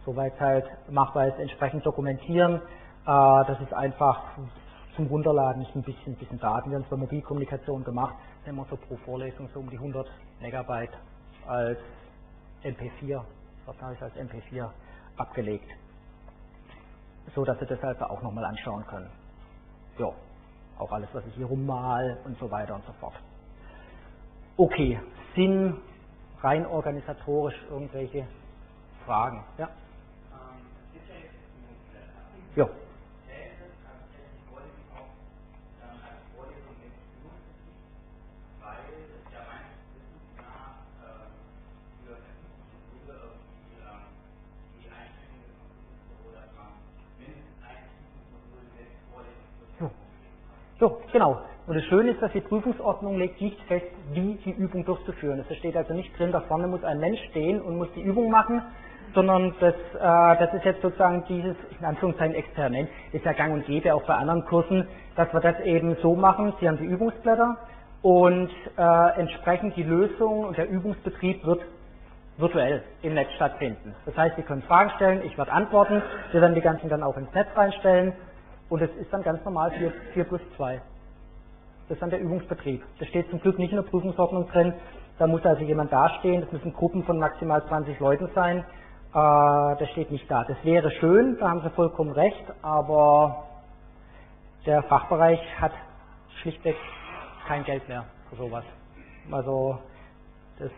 soweit 0.05 0.39
halt 0.39 0.65
machbar 0.89 1.27
ist, 1.27 1.39
entsprechend 1.39 1.85
dokumentieren. 1.85 2.55
Äh, 2.55 2.61
das 3.05 3.59
ist 3.61 3.73
einfach 3.73 4.21
zum 4.95 5.07
Runterladen 5.07 5.63
ist 5.63 5.75
ein 5.75 5.81
bisschen, 5.81 6.15
bisschen 6.15 6.39
Daten. 6.39 6.69
Wir 6.69 6.77
haben 6.77 6.83
es 6.83 6.89
bei 6.89 6.97
Mobilkommunikation 6.97 7.83
gemacht, 7.83 8.15
nehmen 8.45 8.59
wir 8.59 8.65
so 8.69 8.77
pro 8.77 8.95
Vorlesung 8.97 9.49
so 9.53 9.59
um 9.59 9.69
die 9.69 9.77
100 9.77 10.07
Megabyte 10.39 10.93
als 11.47 11.79
MP4, 12.63 13.21
was 13.65 13.81
habe 13.81 13.93
ich 13.93 14.01
als 14.01 14.13
MP4 14.15 14.69
abgelegt. 15.17 15.69
So 17.35 17.43
dass 17.45 17.59
Sie 17.59 17.65
das 17.65 17.81
also 17.83 18.05
auch 18.05 18.21
nochmal 18.21 18.45
anschauen 18.45 18.85
können. 18.87 19.11
Ja, 19.97 20.11
auch 20.79 20.91
alles, 20.91 21.09
was 21.13 21.25
ich 21.27 21.35
hier 21.35 21.45
rummal 21.45 22.19
und 22.25 22.37
so 22.39 22.49
weiter 22.51 22.75
und 22.75 22.85
so 22.85 22.93
fort. 22.93 23.15
Okay, 24.57 24.99
sind 25.35 25.81
rein 26.41 26.65
organisatorisch 26.65 27.55
irgendwelche 27.69 28.27
Fragen? 29.05 29.45
Ja? 29.57 29.69
Ja. 32.55 32.69
So, 50.83 50.99
genau. 51.13 51.39
Und 51.65 51.75
das 51.77 51.85
Schöne 51.85 52.11
ist, 52.11 52.21
dass 52.21 52.33
die 52.33 52.41
Prüfungsordnung 52.41 53.17
legt 53.17 53.39
nicht 53.39 53.57
fest, 53.69 53.85
wie 54.11 54.37
die 54.43 54.51
Übung 54.51 54.83
durchzuführen 54.83 55.39
ist. 55.39 55.49
Es 55.49 55.55
steht 55.59 55.77
also 55.77 55.93
nicht 55.93 56.11
drin, 56.19 56.33
da 56.33 56.41
vorne 56.41 56.67
muss 56.67 56.83
ein 56.83 56.99
Mensch 56.99 57.21
stehen 57.29 57.61
und 57.61 57.77
muss 57.77 57.87
die 57.95 58.01
Übung 58.01 58.29
machen, 58.29 58.61
sondern 59.13 59.55
das, 59.61 59.73
äh, 59.73 60.45
das 60.45 60.53
ist 60.53 60.65
jetzt 60.65 60.81
sozusagen 60.81 61.23
dieses, 61.29 61.55
in 61.79 61.85
Anführungszeichen, 61.85 62.35
Experiment, 62.35 62.89
ist 63.13 63.23
ja 63.23 63.31
gang 63.31 63.53
und 63.53 63.65
gäbe 63.65 63.95
auch 63.95 64.03
bei 64.03 64.13
anderen 64.13 64.43
Kursen, 64.43 64.85
dass 65.15 65.31
wir 65.31 65.39
das 65.39 65.57
eben 65.61 65.95
so 66.01 66.15
machen, 66.15 66.51
Sie 66.59 66.67
haben 66.67 66.75
die 66.75 66.83
Übungsblätter 66.83 67.55
und 68.01 68.49
äh, 68.77 69.19
entsprechend 69.21 69.77
die 69.77 69.83
Lösung 69.83 70.47
und 70.47 70.57
der 70.57 70.67
Übungsbetrieb 70.67 71.45
wird 71.45 71.61
virtuell 72.35 72.83
im 73.03 73.13
Netz 73.13 73.31
stattfinden. 73.37 73.95
Das 74.05 74.17
heißt, 74.17 74.35
Sie 74.35 74.41
können 74.41 74.63
Fragen 74.63 74.89
stellen, 74.97 75.21
ich 75.23 75.37
werde 75.37 75.53
antworten, 75.53 76.01
wir 76.33 76.41
werden 76.41 76.55
die 76.55 76.61
ganzen 76.61 76.89
dann 76.89 77.03
auch 77.03 77.15
ins 77.15 77.33
Netz 77.33 77.47
reinstellen 77.55 78.11
und 78.73 78.81
es 78.81 78.89
ist 78.95 79.13
dann 79.13 79.21
ganz 79.21 79.45
normal 79.45 79.69
4, 79.69 79.93
4 80.15 80.23
plus 80.23 80.41
2. 80.57 80.81
Das 81.87 81.95
ist 81.95 82.01
dann 82.01 82.09
der 82.09 82.19
Übungsbetrieb. 82.21 82.83
Das 82.97 83.07
steht 83.07 83.29
zum 83.29 83.39
Glück 83.39 83.59
nicht 83.59 83.69
in 83.69 83.75
der 83.75 83.83
Prüfungsordnung 83.83 84.47
drin. 84.47 84.73
Da 85.19 85.27
muss 85.27 85.45
also 85.45 85.63
jemand 85.63 85.93
dastehen. 85.93 86.41
Das 86.41 86.51
müssen 86.51 86.73
Gruppen 86.73 87.03
von 87.03 87.19
maximal 87.19 87.63
20 87.67 87.99
Leuten 87.99 88.27
sein. 88.33 88.57
Äh, 88.57 88.63
das 89.13 89.87
steht 89.91 90.09
nicht 90.09 90.29
da. 90.29 90.43
Das 90.45 90.57
wäre 90.63 90.89
schön, 90.89 91.37
da 91.39 91.51
haben 91.51 91.61
Sie 91.61 91.69
vollkommen 91.69 92.13
recht, 92.13 92.43
aber 92.63 93.43
der 94.65 94.81
Fachbereich 94.81 95.39
hat 95.61 95.73
schlichtweg 96.41 96.75
kein 97.47 97.63
Geld 97.65 97.87
mehr 97.87 98.05
für 98.31 98.37
sowas. 98.37 98.63
Also 99.29 99.77
das 100.57 100.71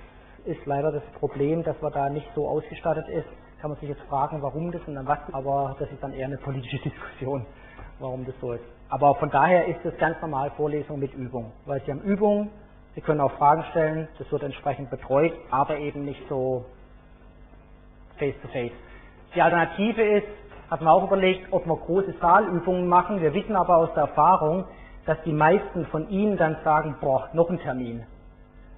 ist 0.44 0.66
leider 0.66 0.92
das 0.92 1.04
Problem, 1.18 1.64
dass 1.64 1.82
man 1.82 1.94
da 1.94 2.10
nicht 2.10 2.28
so 2.36 2.46
ausgestattet 2.46 3.08
ist. 3.08 3.28
Kann 3.62 3.72
man 3.72 3.80
sich 3.80 3.88
jetzt 3.88 4.02
fragen, 4.10 4.42
warum 4.42 4.70
das 4.74 4.82
und 4.86 4.96
dann 4.96 5.08
was, 5.08 5.20
aber 5.32 5.78
das 5.80 5.90
ist 5.90 6.04
dann 6.04 6.12
eher 6.12 6.26
eine 6.26 6.38
politische 6.40 6.78
Diskussion 6.84 7.46
warum 8.00 8.26
das 8.26 8.36
so 8.42 8.54
ist. 8.54 8.64
Aber 8.90 9.16
von 9.16 9.30
daher 9.30 9.68
ist 9.68 9.84
es 9.84 9.98
ganz 9.98 10.22
normal 10.22 10.52
Vorlesung 10.52 11.00
mit 11.00 11.14
Übung, 11.14 11.52
weil 11.66 11.82
Sie 11.86 11.92
haben 11.92 12.02
Übung, 12.02 12.50
Sie 12.94 13.02
können 13.02 13.20
auch 13.20 13.32
Fragen 13.34 13.64
stellen, 13.72 14.08
das 14.18 14.32
wird 14.32 14.44
entsprechend 14.44 14.90
betreut, 14.90 15.34
aber 15.50 15.78
eben 15.78 16.06
nicht 16.06 16.22
so 16.30 16.66
face 18.18 18.36
to 18.42 18.48
face. 18.50 18.72
Die 19.36 19.42
Alternative 19.42 20.02
ist, 20.02 20.28
hat 20.70 20.82
man 20.82 20.94
auch 20.94 21.04
überlegt, 21.04 21.52
ob 21.52 21.66
wir 21.66 21.76
große 21.76 22.14
Saalübungen 22.22 22.88
machen. 22.88 23.22
Wir 23.22 23.34
wissen 23.34 23.56
aber 23.56 23.78
aus 23.78 23.90
der 23.94 24.04
Erfahrung, 24.04 24.66
dass 25.06 25.18
die 25.26 25.34
meisten 25.34 25.86
von 25.88 26.10
Ihnen 26.10 26.38
dann 26.38 26.58
sagen, 26.64 26.96
boah, 27.02 27.30
noch 27.34 27.50
ein 27.50 27.60
Termin. 27.60 28.04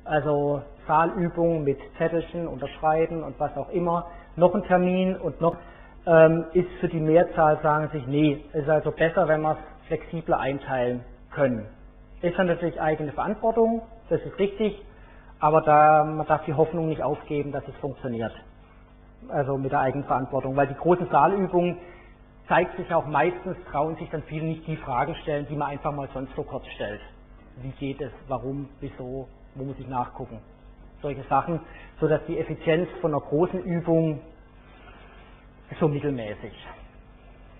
Also 0.03 0.61
Saalübungen 0.87 1.63
mit 1.63 1.79
Zettelchen, 1.97 2.47
Unterschreiben 2.47 3.23
und 3.23 3.39
was 3.39 3.55
auch 3.57 3.69
immer, 3.69 4.07
noch 4.35 4.53
ein 4.55 4.63
Termin 4.63 5.15
und 5.15 5.39
noch 5.41 5.55
ähm, 6.07 6.45
ist 6.53 6.69
für 6.79 6.87
die 6.87 6.99
Mehrzahl, 6.99 7.59
sagen 7.61 7.89
sich, 7.91 8.07
nee, 8.07 8.43
es 8.53 8.63
ist 8.63 8.69
also 8.69 8.91
besser, 8.91 9.27
wenn 9.27 9.41
wir 9.41 9.51
es 9.51 9.87
flexibler 9.87 10.39
einteilen 10.39 11.01
können. 11.31 11.67
ist 12.21 12.37
dann 12.37 12.47
natürlich 12.47 12.79
eigene 12.81 13.11
Verantwortung, 13.11 13.81
das 14.09 14.21
ist 14.21 14.39
richtig, 14.39 14.81
aber 15.39 15.61
da, 15.61 16.05
man 16.05 16.25
darf 16.25 16.45
die 16.45 16.53
Hoffnung 16.53 16.87
nicht 16.87 17.03
aufgeben, 17.03 17.51
dass 17.51 17.67
es 17.67 17.75
funktioniert. 17.75 18.31
Also 19.29 19.57
mit 19.57 19.71
der 19.71 19.81
Eigenverantwortung, 19.81 20.55
weil 20.55 20.67
die 20.67 20.75
großen 20.75 21.07
Saalübungen 21.09 21.77
zeigt 22.47 22.77
sich 22.77 22.91
auch 22.93 23.05
meistens, 23.05 23.57
trauen 23.69 23.97
sich 23.97 24.09
dann 24.09 24.23
viele 24.23 24.45
nicht 24.45 24.65
die 24.65 24.77
Fragen 24.77 25.13
stellen, 25.15 25.45
die 25.49 25.55
man 25.55 25.69
einfach 25.69 25.91
mal 25.91 26.07
sonst 26.13 26.33
so 26.35 26.43
kurz 26.43 26.65
stellt. 26.75 27.01
Wie 27.61 27.71
geht 27.71 27.99
es, 27.99 28.11
warum, 28.29 28.69
wieso, 28.79 29.27
wo 29.55 29.63
muss 29.63 29.77
ich 29.77 29.87
nachgucken? 29.87 30.39
Solche 31.01 31.23
Sachen, 31.23 31.59
so 31.99 32.07
dass 32.07 32.21
die 32.27 32.39
Effizienz 32.39 32.87
von 33.01 33.13
einer 33.13 33.21
großen 33.21 33.61
Übung 33.63 34.21
so 35.79 35.87
mittelmäßig 35.87 36.53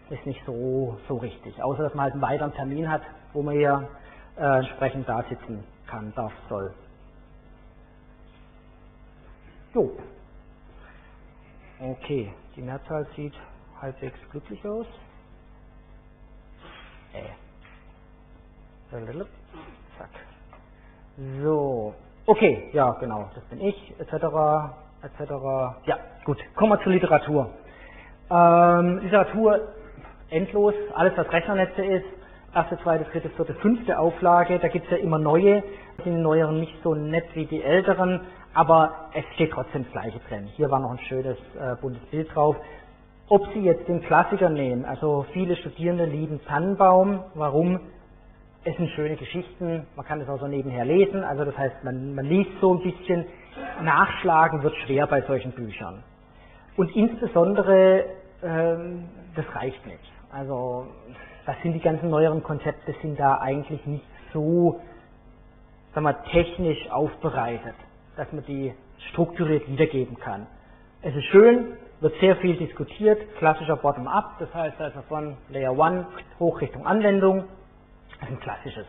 ist 0.09 0.25
nicht 0.25 0.41
so, 0.45 0.97
so 1.07 1.17
richtig. 1.17 1.61
Außer 1.61 1.83
dass 1.83 1.93
man 1.93 2.03
halt 2.05 2.13
einen 2.13 2.21
weiteren 2.21 2.53
Termin 2.53 2.89
hat, 2.89 3.01
wo 3.33 3.41
man 3.43 3.55
hier 3.55 3.89
äh, 4.37 4.57
entsprechend 4.57 5.07
da 5.09 5.23
sitzen 5.29 5.63
kann, 5.87 6.13
darf, 6.15 6.33
soll. 6.49 6.73
Jo. 9.73 9.97
Okay, 11.79 12.33
die 12.55 12.61
Mehrzahl 12.61 13.07
sieht 13.15 13.33
halbwegs 13.81 14.17
glücklich 14.31 14.65
aus. 14.65 14.87
Äh. 17.13 17.33
Zack. 19.97 20.09
So. 21.43 21.93
Okay, 22.25 22.69
ja, 22.73 22.91
genau, 22.99 23.29
das 23.35 23.43
bin 23.45 23.61
ich, 23.61 23.93
etc., 23.99 24.13
etc. 25.03 25.31
Ja, 25.85 25.97
gut. 26.25 26.39
Kommen 26.55 26.71
wir 26.73 26.83
zur 26.83 26.93
Literatur. 26.93 27.53
Ähm, 28.29 28.99
Literatur 28.99 29.61
endlos, 30.29 30.73
alles 30.93 31.13
was 31.15 31.31
Rechnernetze 31.31 31.85
ist, 31.85 32.05
erste, 32.53 32.77
zweite, 32.79 33.05
dritte, 33.05 33.29
vierte, 33.29 33.53
fünfte 33.55 33.97
Auflage, 33.97 34.59
da 34.59 34.67
gibt 34.67 34.85
es 34.85 34.91
ja 34.91 34.97
immer 34.97 35.17
neue, 35.17 35.63
die 36.03 36.09
neueren 36.09 36.59
nicht 36.59 36.75
so 36.83 36.93
nett 36.93 37.25
wie 37.35 37.45
die 37.45 37.63
älteren, 37.63 38.21
aber 38.53 39.09
es 39.13 39.23
steht 39.35 39.51
trotzdem 39.51 39.83
das 39.83 39.91
gleiche 39.93 40.19
drin. 40.27 40.45
Hier 40.55 40.69
war 40.69 40.79
noch 40.79 40.91
ein 40.91 40.99
schönes 41.07 41.37
äh, 41.59 41.75
buntes 41.79 42.01
Bild 42.09 42.33
drauf. 42.35 42.57
Ob 43.29 43.45
Sie 43.53 43.61
jetzt 43.61 43.87
den 43.87 44.01
Klassiker 44.01 44.49
nehmen, 44.49 44.83
also 44.83 45.25
viele 45.31 45.55
Studierende 45.55 46.05
lieben 46.05 46.41
Tannenbaum, 46.45 47.23
warum? 47.35 47.79
Es 48.65 48.75
sind 48.75 48.89
schöne 48.89 49.15
Geschichten, 49.15 49.87
man 49.95 50.05
kann 50.05 50.19
es 50.19 50.27
auch 50.27 50.39
so 50.39 50.47
nebenher 50.47 50.83
lesen, 50.83 51.23
also 51.23 51.45
das 51.45 51.57
heißt, 51.57 51.83
man, 51.85 52.15
man 52.15 52.25
liest 52.25 52.51
so 52.59 52.73
ein 52.73 52.81
bisschen, 52.81 53.25
nachschlagen 53.81 54.63
wird 54.63 54.75
schwer 54.85 55.07
bei 55.07 55.21
solchen 55.21 55.51
Büchern. 55.53 56.03
Und 56.77 56.95
insbesondere, 56.95 58.05
ähm, 58.41 59.09
das 59.35 59.45
reicht 59.53 59.85
nicht. 59.85 60.11
Also 60.31 60.87
das 61.45 61.55
sind 61.63 61.73
die 61.73 61.81
ganzen 61.81 62.09
neueren 62.09 62.43
Konzepte, 62.43 62.95
sind 63.01 63.19
da 63.19 63.39
eigentlich 63.39 63.85
nicht 63.85 64.05
so 64.31 64.79
sagen 65.97 66.05
wir, 66.05 66.23
technisch 66.31 66.91
aufbereitet, 66.91 67.73
dass 68.17 68.31
man 68.31 68.45
die 68.45 68.71
strukturiert 69.09 69.67
wiedergeben 69.67 70.19
kann. 70.19 70.45
Es 71.01 71.15
ist 71.15 71.25
schön, 71.25 71.73
wird 72.01 72.13
sehr 72.19 72.35
viel 72.35 72.55
diskutiert, 72.55 73.19
klassischer 73.37 73.77
Bottom-up, 73.77 74.35
das 74.37 74.53
heißt 74.53 74.79
also 74.79 75.01
von 75.09 75.37
Layer 75.49 75.71
1 75.71 76.05
hoch 76.39 76.61
Richtung 76.61 76.85
Anwendung, 76.85 77.45
das 78.19 78.29
ist 78.29 78.35
ein 78.35 78.39
klassisches 78.39 78.85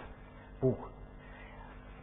Buch. 0.61 0.77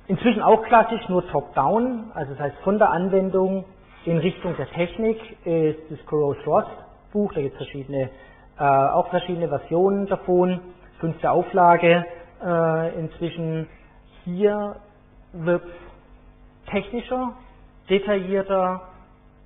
Inzwischen 0.07 0.41
auch 0.41 0.63
klassisch, 0.63 1.07
nur 1.07 1.27
Top-Down, 1.27 2.11
also 2.15 2.31
das 2.33 2.39
heißt 2.39 2.57
von 2.63 2.79
der 2.79 2.89
Anwendung 2.89 3.65
in 4.05 4.17
Richtung 4.19 4.55
der 4.57 4.69
Technik 4.69 5.19
ist 5.45 5.79
das 5.89 6.05
Corrose 6.05 6.43
Ross 6.45 6.65
Buch, 7.11 7.31
da 7.33 7.41
gibt 7.41 7.53
es 7.53 7.57
verschiedene 7.57 8.09
äh, 8.57 8.63
auch 8.63 9.09
verschiedene 9.09 9.49
Versionen 9.49 10.07
davon, 10.07 10.61
fünfte 10.99 11.29
Auflage 11.29 12.05
äh, 12.43 12.99
inzwischen. 12.99 13.67
Hier 14.23 14.77
wird 15.33 15.63
technischer, 16.67 17.33
detaillierter, 17.89 18.81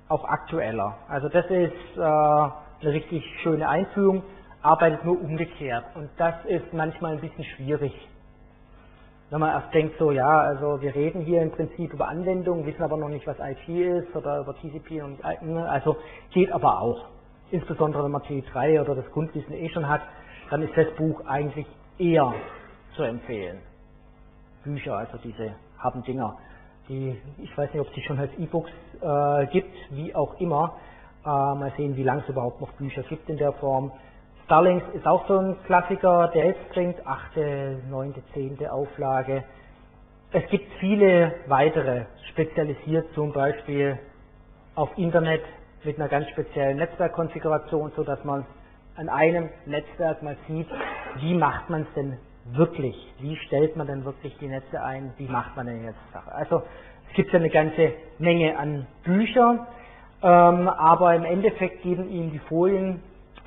auch 0.08 0.24
aktueller. 0.24 0.96
Also 1.08 1.28
das 1.28 1.44
ist 1.46 1.72
äh, 1.96 2.00
eine 2.00 2.52
richtig 2.82 3.24
schöne 3.42 3.68
Einführung, 3.68 4.22
arbeitet 4.62 5.04
nur 5.04 5.20
umgekehrt. 5.20 5.84
Und 5.96 6.08
das 6.16 6.34
ist 6.46 6.72
manchmal 6.72 7.12
ein 7.12 7.20
bisschen 7.20 7.44
schwierig. 7.44 7.92
Wenn 9.30 9.40
man 9.40 9.50
erst 9.50 9.72
denkt, 9.72 9.96
so 9.98 10.10
ja, 10.10 10.40
also 10.40 10.80
wir 10.80 10.94
reden 10.94 11.22
hier 11.22 11.42
im 11.42 11.52
Prinzip 11.52 11.92
über 11.92 12.08
Anwendungen, 12.08 12.66
wissen 12.66 12.82
aber 12.82 12.96
noch 12.96 13.08
nicht, 13.08 13.26
was 13.26 13.36
IT 13.38 13.68
ist 13.68 14.14
oder 14.16 14.40
über 14.40 14.54
TCP 14.56 15.02
und 15.02 15.24
also 15.24 15.96
geht 16.32 16.52
aber 16.52 16.80
auch 16.80 17.06
insbesondere 17.50 18.04
wenn 18.04 18.12
man 18.12 18.22
T3 18.22 18.80
oder 18.80 18.94
das 18.94 19.10
Grundwissen 19.12 19.52
eh 19.52 19.68
schon 19.70 19.88
hat, 19.88 20.02
dann 20.50 20.62
ist 20.62 20.76
das 20.76 20.86
Buch 20.96 21.24
eigentlich 21.26 21.66
eher 21.98 22.32
zu 22.94 23.02
empfehlen. 23.02 23.60
Bücher, 24.64 24.96
also 24.96 25.18
diese 25.18 25.54
haben 25.78 26.02
Dinger, 26.02 26.36
die, 26.88 27.20
ich 27.38 27.56
weiß 27.56 27.72
nicht, 27.72 27.80
ob 27.80 27.88
es 27.88 27.94
die 27.94 28.02
schon 28.02 28.18
als 28.18 28.32
E-Books 28.38 28.70
äh, 29.00 29.46
gibt, 29.46 29.74
wie 29.90 30.14
auch 30.14 30.38
immer. 30.40 30.74
Äh, 31.24 31.28
mal 31.28 31.72
sehen, 31.76 31.96
wie 31.96 32.02
lange 32.02 32.22
es 32.22 32.28
überhaupt 32.28 32.60
noch 32.60 32.72
Bücher 32.72 33.02
gibt 33.04 33.28
in 33.28 33.36
der 33.36 33.52
Form. 33.54 33.92
Starlings 34.50 34.82
ist 34.94 35.06
auch 35.06 35.28
so 35.28 35.38
ein 35.38 35.56
Klassiker, 35.66 36.26
der 36.34 36.46
jetzt 36.46 36.70
bringt, 36.70 37.06
achte, 37.06 37.78
neunte, 37.88 38.20
zehnte 38.34 38.72
Auflage. 38.72 39.44
Es 40.32 40.44
gibt 40.50 40.66
viele 40.80 41.36
weitere, 41.46 42.06
spezialisiert 42.32 43.06
zum 43.14 43.32
Beispiel 43.32 43.96
auf 44.74 44.90
Internet, 44.98 45.42
mit 45.84 46.00
einer 46.00 46.08
ganz 46.08 46.28
speziellen 46.30 46.78
Netzwerkkonfiguration, 46.78 47.92
so 47.94 48.02
dass 48.02 48.24
man 48.24 48.44
an 48.96 49.08
einem 49.08 49.50
Netzwerk 49.66 50.20
mal 50.20 50.36
sieht, 50.48 50.66
wie 51.20 51.34
macht 51.34 51.70
man 51.70 51.82
es 51.82 51.94
denn 51.94 52.18
wirklich? 52.46 52.96
Wie 53.20 53.36
stellt 53.46 53.76
man 53.76 53.86
denn 53.86 54.04
wirklich 54.04 54.36
die 54.38 54.48
Netze 54.48 54.82
ein? 54.82 55.12
Wie 55.16 55.28
macht 55.28 55.54
man 55.54 55.66
denn 55.66 55.84
jetzt 55.84 56.12
Sache? 56.12 56.34
Also 56.34 56.64
es 57.08 57.14
gibt 57.14 57.32
ja 57.32 57.38
eine 57.38 57.50
ganze 57.50 57.92
Menge 58.18 58.58
an 58.58 58.88
Büchern, 59.04 59.60
ähm, 60.24 60.68
aber 60.68 61.14
im 61.14 61.24
Endeffekt 61.24 61.82
geben 61.82 62.10
Ihnen 62.10 62.32
die 62.32 62.40
Folien 62.40 63.00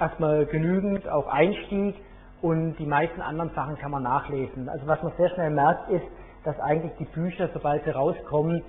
erstmal 0.03 0.45
genügend, 0.45 1.07
auch 1.07 1.27
Einstieg 1.27 1.95
und 2.41 2.75
die 2.75 2.85
meisten 2.85 3.21
anderen 3.21 3.51
Sachen 3.55 3.77
kann 3.77 3.91
man 3.91 4.03
nachlesen. 4.03 4.67
Also 4.69 4.85
was 4.85 5.01
man 5.01 5.13
sehr 5.17 5.29
schnell 5.29 5.49
merkt 5.49 5.89
ist, 5.89 6.05
dass 6.43 6.59
eigentlich 6.59 6.91
die 6.99 7.05
Bücher, 7.05 7.49
sobald 7.53 7.83
sie 7.85 7.91
rauskommen, 7.91 8.61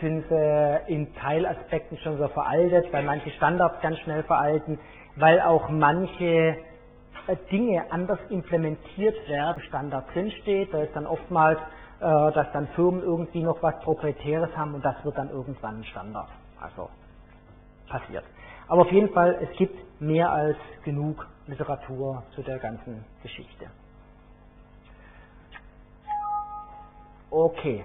sind 0.00 0.24
sie 0.28 0.80
in 0.86 1.14
Teilaspekten 1.14 1.98
schon 1.98 2.18
so 2.18 2.28
veraltet, 2.28 2.92
weil 2.92 3.04
manche 3.04 3.30
Standards 3.30 3.80
ganz 3.82 3.98
schnell 4.00 4.22
veralten, 4.22 4.78
weil 5.16 5.40
auch 5.40 5.68
manche 5.68 6.56
äh, 7.26 7.36
Dinge 7.50 7.84
anders 7.90 8.18
implementiert 8.30 9.16
werden, 9.28 9.62
Standard 9.68 10.06
drinsteht. 10.14 10.72
Da 10.72 10.82
ist 10.82 10.94
dann 10.96 11.06
oftmals, 11.06 11.58
äh, 12.00 12.32
dass 12.32 12.50
dann 12.52 12.68
Firmen 12.68 13.02
irgendwie 13.02 13.42
noch 13.42 13.62
was 13.62 13.78
Proprietäres 13.80 14.54
haben 14.56 14.74
und 14.74 14.84
das 14.84 14.96
wird 15.04 15.16
dann 15.18 15.30
irgendwann 15.30 15.80
ein 15.80 15.84
Standard. 15.84 16.28
Also 16.60 16.88
passiert. 17.88 18.24
Aber 18.68 18.82
auf 18.82 18.92
jeden 18.92 19.10
Fall, 19.10 19.38
es 19.42 19.56
gibt 19.58 19.76
mehr 20.02 20.30
als 20.30 20.56
genug 20.84 21.26
Literatur 21.46 22.22
zu 22.34 22.42
der 22.42 22.58
ganzen 22.58 23.04
Geschichte. 23.22 23.70
Okay. 27.30 27.84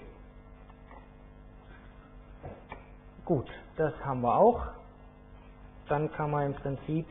Gut, 3.23 3.47
das 3.77 3.93
haben 4.03 4.21
wir 4.21 4.35
auch. 4.35 4.67
Dann 5.87 6.11
kann 6.11 6.31
man 6.31 6.47
im 6.47 6.53
Prinzip 6.55 7.07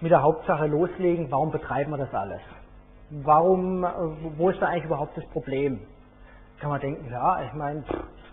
mit 0.00 0.10
der 0.10 0.22
Hauptsache 0.22 0.66
loslegen, 0.66 1.30
warum 1.30 1.50
betreiben 1.50 1.90
wir 1.90 1.98
das 1.98 2.12
alles? 2.12 2.40
Warum, 3.10 3.82
wo 4.36 4.50
ist 4.50 4.60
da 4.60 4.66
eigentlich 4.66 4.84
überhaupt 4.84 5.16
das 5.16 5.26
Problem? 5.30 5.80
Kann 6.60 6.70
man 6.70 6.80
denken, 6.80 7.10
ja, 7.10 7.42
ich 7.44 7.52
meine, 7.54 7.82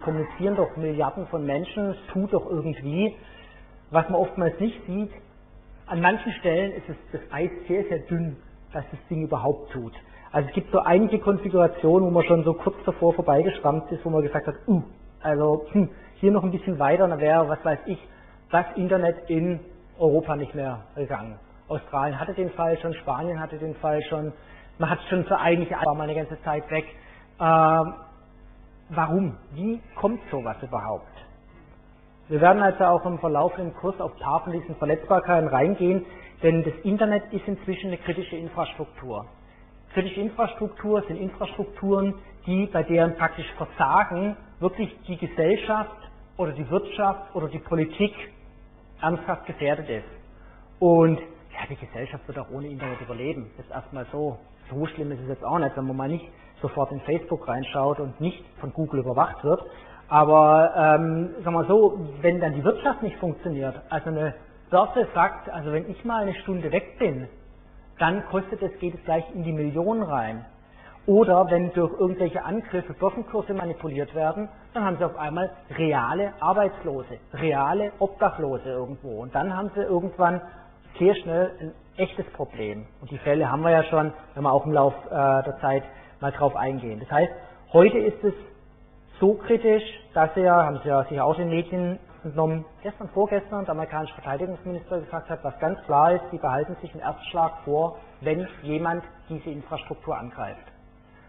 kommunizieren 0.05 0.55
doch 0.55 0.77
Milliarden 0.77 1.27
von 1.27 1.45
Menschen, 1.45 1.89
es 1.89 1.97
tut 2.13 2.31
doch 2.31 2.45
irgendwie. 2.49 3.15
Was 3.91 4.07
man 4.09 4.21
oftmals 4.21 4.59
nicht 4.59 4.79
sieht, 4.85 5.11
an 5.87 5.99
manchen 6.01 6.31
Stellen 6.33 6.71
ist 6.71 6.87
es 6.87 6.95
das 7.11 7.21
Eis 7.31 7.51
sehr, 7.67 7.83
sehr 7.85 7.99
dünn, 7.99 8.37
dass 8.71 8.85
das 8.91 8.99
Ding 9.09 9.23
überhaupt 9.23 9.71
tut. 9.71 9.93
Also 10.31 10.47
es 10.49 10.55
gibt 10.55 10.71
so 10.71 10.79
einige 10.79 11.19
Konfigurationen, 11.19 12.07
wo 12.07 12.11
man 12.11 12.23
schon 12.23 12.43
so 12.43 12.53
kurz 12.53 12.75
davor 12.85 13.13
vorbeigeschrammt 13.13 13.91
ist, 13.91 14.03
wo 14.05 14.09
man 14.09 14.21
gesagt 14.21 14.47
hat, 14.47 14.55
uh, 14.67 14.81
also 15.21 15.65
hm, 15.71 15.89
hier 16.15 16.31
noch 16.31 16.43
ein 16.43 16.51
bisschen 16.51 16.79
weiter, 16.79 17.07
dann 17.07 17.19
wäre, 17.19 17.47
was 17.47 17.63
weiß 17.63 17.79
ich, 17.85 17.99
das 18.51 18.65
Internet 18.75 19.29
in 19.29 19.59
Europa 19.97 20.35
nicht 20.35 20.53
mehr 20.55 20.83
gegangen. 20.95 21.39
Australien 21.67 22.19
hatte 22.19 22.33
den 22.33 22.51
Fall 22.51 22.77
schon, 22.77 22.93
Spanien 22.93 23.39
hatte 23.39 23.57
den 23.57 23.75
Fall 23.75 24.01
schon, 24.03 24.33
man 24.77 24.89
hat 24.89 24.99
schon 25.09 25.25
für 25.25 25.39
eigentlich 25.39 25.71
war 25.71 25.95
mal 25.95 26.03
eine 26.03 26.15
ganze 26.15 26.41
Zeit 26.43 26.69
weg. 26.69 26.85
Ähm, 27.39 27.93
warum? 28.89 29.37
Wie 29.53 29.81
kommt 29.95 30.21
sowas 30.31 30.57
überhaupt? 30.61 31.07
Wir 32.27 32.41
werden 32.41 32.61
also 32.61 32.83
auch 32.85 33.05
im 33.05 33.19
verlaufenden 33.19 33.73
Kurs 33.75 33.99
auf 34.01 34.17
paar 34.17 34.43
von 34.43 34.53
diesen 34.53 34.75
Verletzbarkeiten 34.75 35.47
reingehen, 35.47 36.05
denn 36.41 36.63
das 36.63 36.73
Internet 36.83 37.31
ist 37.31 37.47
inzwischen 37.47 37.87
eine 37.87 37.97
kritische 37.97 38.35
Infrastruktur. 38.35 39.25
Kritische 39.93 40.21
Infrastruktur 40.21 41.03
sind 41.03 41.17
Infrastrukturen, 41.17 42.15
die 42.45 42.65
bei 42.65 42.83
deren 42.83 43.15
praktisch 43.15 43.45
Versagen 43.53 44.35
wirklich 44.59 44.95
die 45.07 45.17
Gesellschaft 45.17 45.95
oder 46.37 46.51
die 46.51 46.69
Wirtschaft 46.69 47.35
oder 47.35 47.47
die 47.47 47.59
Politik 47.59 48.13
ernsthaft 49.01 49.45
gefährdet 49.45 49.89
ist. 49.89 50.09
Und 50.79 51.19
ja, 51.19 51.65
die 51.69 51.75
Gesellschaft 51.75 52.27
wird 52.27 52.39
auch 52.39 52.49
ohne 52.49 52.67
Internet 52.67 52.99
überleben. 53.01 53.51
Das 53.57 53.65
ist 53.65 53.71
erstmal 53.71 54.05
so. 54.11 54.37
So 54.69 54.85
schlimm 54.87 55.11
ist 55.11 55.21
es 55.21 55.27
jetzt 55.29 55.45
auch 55.45 55.59
nicht, 55.59 55.77
wenn 55.77 55.85
man 55.85 55.95
mal 55.95 56.09
nicht 56.09 56.25
sofort 56.61 56.91
in 56.91 57.01
Facebook 57.01 57.47
reinschaut 57.47 57.99
und 57.99 58.19
nicht 58.21 58.43
von 58.59 58.73
Google 58.73 59.01
überwacht 59.01 59.43
wird. 59.43 59.63
Aber 60.07 60.71
ähm, 60.75 61.29
sagen 61.43 61.55
wir 61.55 61.65
so, 61.65 61.99
wenn 62.21 62.39
dann 62.39 62.53
die 62.53 62.63
Wirtschaft 62.63 63.01
nicht 63.01 63.17
funktioniert, 63.17 63.75
also 63.89 64.09
eine 64.09 64.35
Börse 64.69 65.07
sagt, 65.13 65.49
also 65.49 65.71
wenn 65.71 65.89
ich 65.89 66.03
mal 66.05 66.23
eine 66.23 66.35
Stunde 66.35 66.71
weg 66.71 66.99
bin, 66.99 67.27
dann 67.99 68.25
kostet 68.27 68.61
es, 68.61 68.77
geht 68.79 68.93
es 68.95 69.03
gleich 69.05 69.23
in 69.33 69.43
die 69.43 69.51
Millionen 69.51 70.03
rein. 70.03 70.45
Oder 71.07 71.49
wenn 71.51 71.71
durch 71.73 71.91
irgendwelche 71.99 72.43
Angriffe 72.43 72.93
Börsenkurse 72.93 73.53
manipuliert 73.53 74.13
werden, 74.15 74.49
dann 74.73 74.85
haben 74.85 74.97
sie 74.97 75.05
auf 75.05 75.15
einmal 75.17 75.51
reale 75.77 76.33
Arbeitslose, 76.39 77.19
reale 77.33 77.91
Obdachlose 77.99 78.67
irgendwo. 78.67 79.21
Und 79.21 79.35
dann 79.35 79.55
haben 79.55 79.69
sie 79.75 79.81
irgendwann 79.81 80.41
sehr 80.97 81.13
schnell 81.15 81.51
ein 81.59 81.71
echtes 81.97 82.25
Problem. 82.33 82.87
Und 83.01 83.11
die 83.11 83.19
Fälle 83.19 83.51
haben 83.51 83.61
wir 83.61 83.69
ja 83.69 83.83
schon, 83.83 84.13
wenn 84.33 84.43
wir 84.43 84.51
auch 84.51 84.65
im 84.65 84.73
Laufe 84.73 84.97
äh, 85.09 85.43
der 85.43 85.57
Zeit 85.61 85.83
mal 86.19 86.31
drauf 86.31 86.55
eingehen. 86.55 86.99
Das 86.99 87.11
heißt, 87.11 87.31
heute 87.73 87.97
ist 87.97 88.23
es 88.23 88.33
so 89.19 89.33
kritisch, 89.35 89.83
dass 90.13 90.35
er, 90.35 90.53
haben 90.53 90.79
Sie 90.83 90.89
ja 90.89 91.03
sicher 91.05 91.25
auch 91.25 91.35
den 91.35 91.49
Medien 91.49 91.99
entnommen, 92.23 92.65
gestern, 92.81 93.07
vorgestern 93.09 93.65
der 93.65 93.73
amerikanische 93.73 94.15
Verteidigungsminister 94.15 94.99
gesagt 94.99 95.29
hat, 95.29 95.43
was 95.43 95.57
ganz 95.59 95.81
klar 95.83 96.13
ist, 96.13 96.23
sie 96.31 96.37
behalten 96.37 96.75
sich 96.81 96.91
einen 96.91 97.01
Erstschlag 97.01 97.59
vor, 97.63 97.99
wenn 98.21 98.47
jemand 98.63 99.03
diese 99.29 99.49
Infrastruktur 99.51 100.17
angreift. 100.17 100.63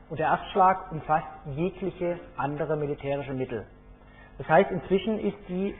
Und 0.08 0.18
der 0.18 0.28
Erstschlag 0.28 0.90
umfasst 0.90 1.26
jegliche 1.54 2.18
andere 2.36 2.76
militärische 2.76 3.34
Mittel. 3.34 3.66
Das 4.38 4.48
heißt, 4.48 4.70
inzwischen 4.70 5.18
ist 5.18 5.36
die 5.48 5.74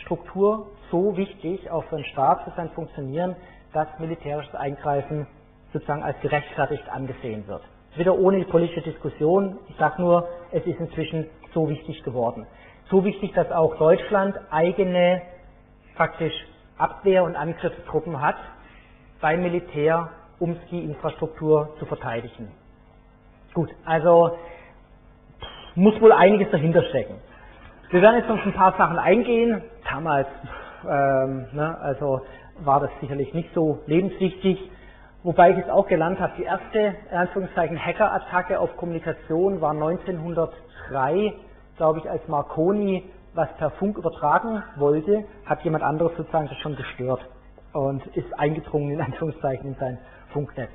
Struktur 0.00 0.68
so 0.90 1.16
wichtig, 1.16 1.70
auch 1.70 1.84
für 1.84 1.96
den 1.96 2.04
Staat, 2.06 2.42
für 2.44 2.52
sein 2.56 2.70
Funktionieren, 2.70 3.36
dass 3.72 3.86
militärisches 3.98 4.54
Eingreifen 4.54 5.26
sozusagen 5.72 6.02
als 6.02 6.18
gerechtfertigt 6.20 6.88
angesehen 6.88 7.46
wird. 7.46 7.62
Wieder 7.96 8.16
ohne 8.18 8.44
politische 8.44 8.82
Diskussion. 8.82 9.58
Ich 9.68 9.76
sage 9.76 10.00
nur, 10.00 10.28
es 10.52 10.64
ist 10.66 10.78
inzwischen 10.78 11.26
so 11.52 11.68
wichtig 11.68 12.02
geworden. 12.02 12.46
So 12.90 13.04
wichtig, 13.04 13.32
dass 13.34 13.50
auch 13.50 13.76
Deutschland 13.76 14.38
eigene 14.50 15.22
praktisch 15.96 16.34
Abwehr- 16.78 17.24
und 17.24 17.34
Angriffstruppen 17.34 18.20
hat 18.20 18.36
beim 19.20 19.42
Militär, 19.42 20.10
um 20.38 20.56
die 20.70 20.84
Infrastruktur 20.84 21.74
zu 21.78 21.86
verteidigen. 21.86 22.52
Gut, 23.52 23.70
also 23.84 24.36
muss 25.74 26.00
wohl 26.00 26.12
einiges 26.12 26.50
dahinter 26.50 26.82
stecken. 26.84 27.16
Wir 27.90 28.02
werden 28.02 28.16
jetzt 28.16 28.28
noch 28.28 28.44
ein 28.44 28.52
paar 28.52 28.76
Sachen 28.76 28.98
eingehen. 28.98 29.62
Damals 29.90 30.28
ähm, 30.84 31.46
ne, 31.52 31.76
also 31.80 32.20
war 32.60 32.80
das 32.80 32.90
sicherlich 33.00 33.32
nicht 33.34 33.52
so 33.54 33.80
lebenswichtig. 33.86 34.70
Wobei 35.24 35.50
ich 35.50 35.58
es 35.58 35.68
auch 35.68 35.86
gelernt 35.86 36.20
habe, 36.20 36.32
die 36.38 36.44
erste, 36.44 36.94
in 37.10 37.16
Anführungszeichen, 37.16 37.78
Hacker-Attacke 37.78 38.58
auf 38.60 38.76
Kommunikation 38.76 39.60
war 39.60 39.72
1903, 39.72 41.34
glaube 41.76 41.98
ich, 41.98 42.08
als 42.08 42.26
Marconi 42.28 43.04
was 43.34 43.48
per 43.56 43.70
Funk 43.72 43.96
übertragen 43.98 44.62
wollte, 44.76 45.24
hat 45.46 45.62
jemand 45.62 45.84
anderes 45.84 46.16
sozusagen 46.16 46.48
das 46.48 46.58
schon 46.58 46.76
gestört 46.76 47.20
und 47.72 48.04
ist 48.08 48.38
eingedrungen, 48.38 48.90
in 48.90 49.00
Anführungszeichen, 49.00 49.68
in 49.68 49.74
sein 49.76 49.98
Funknetz. 50.32 50.70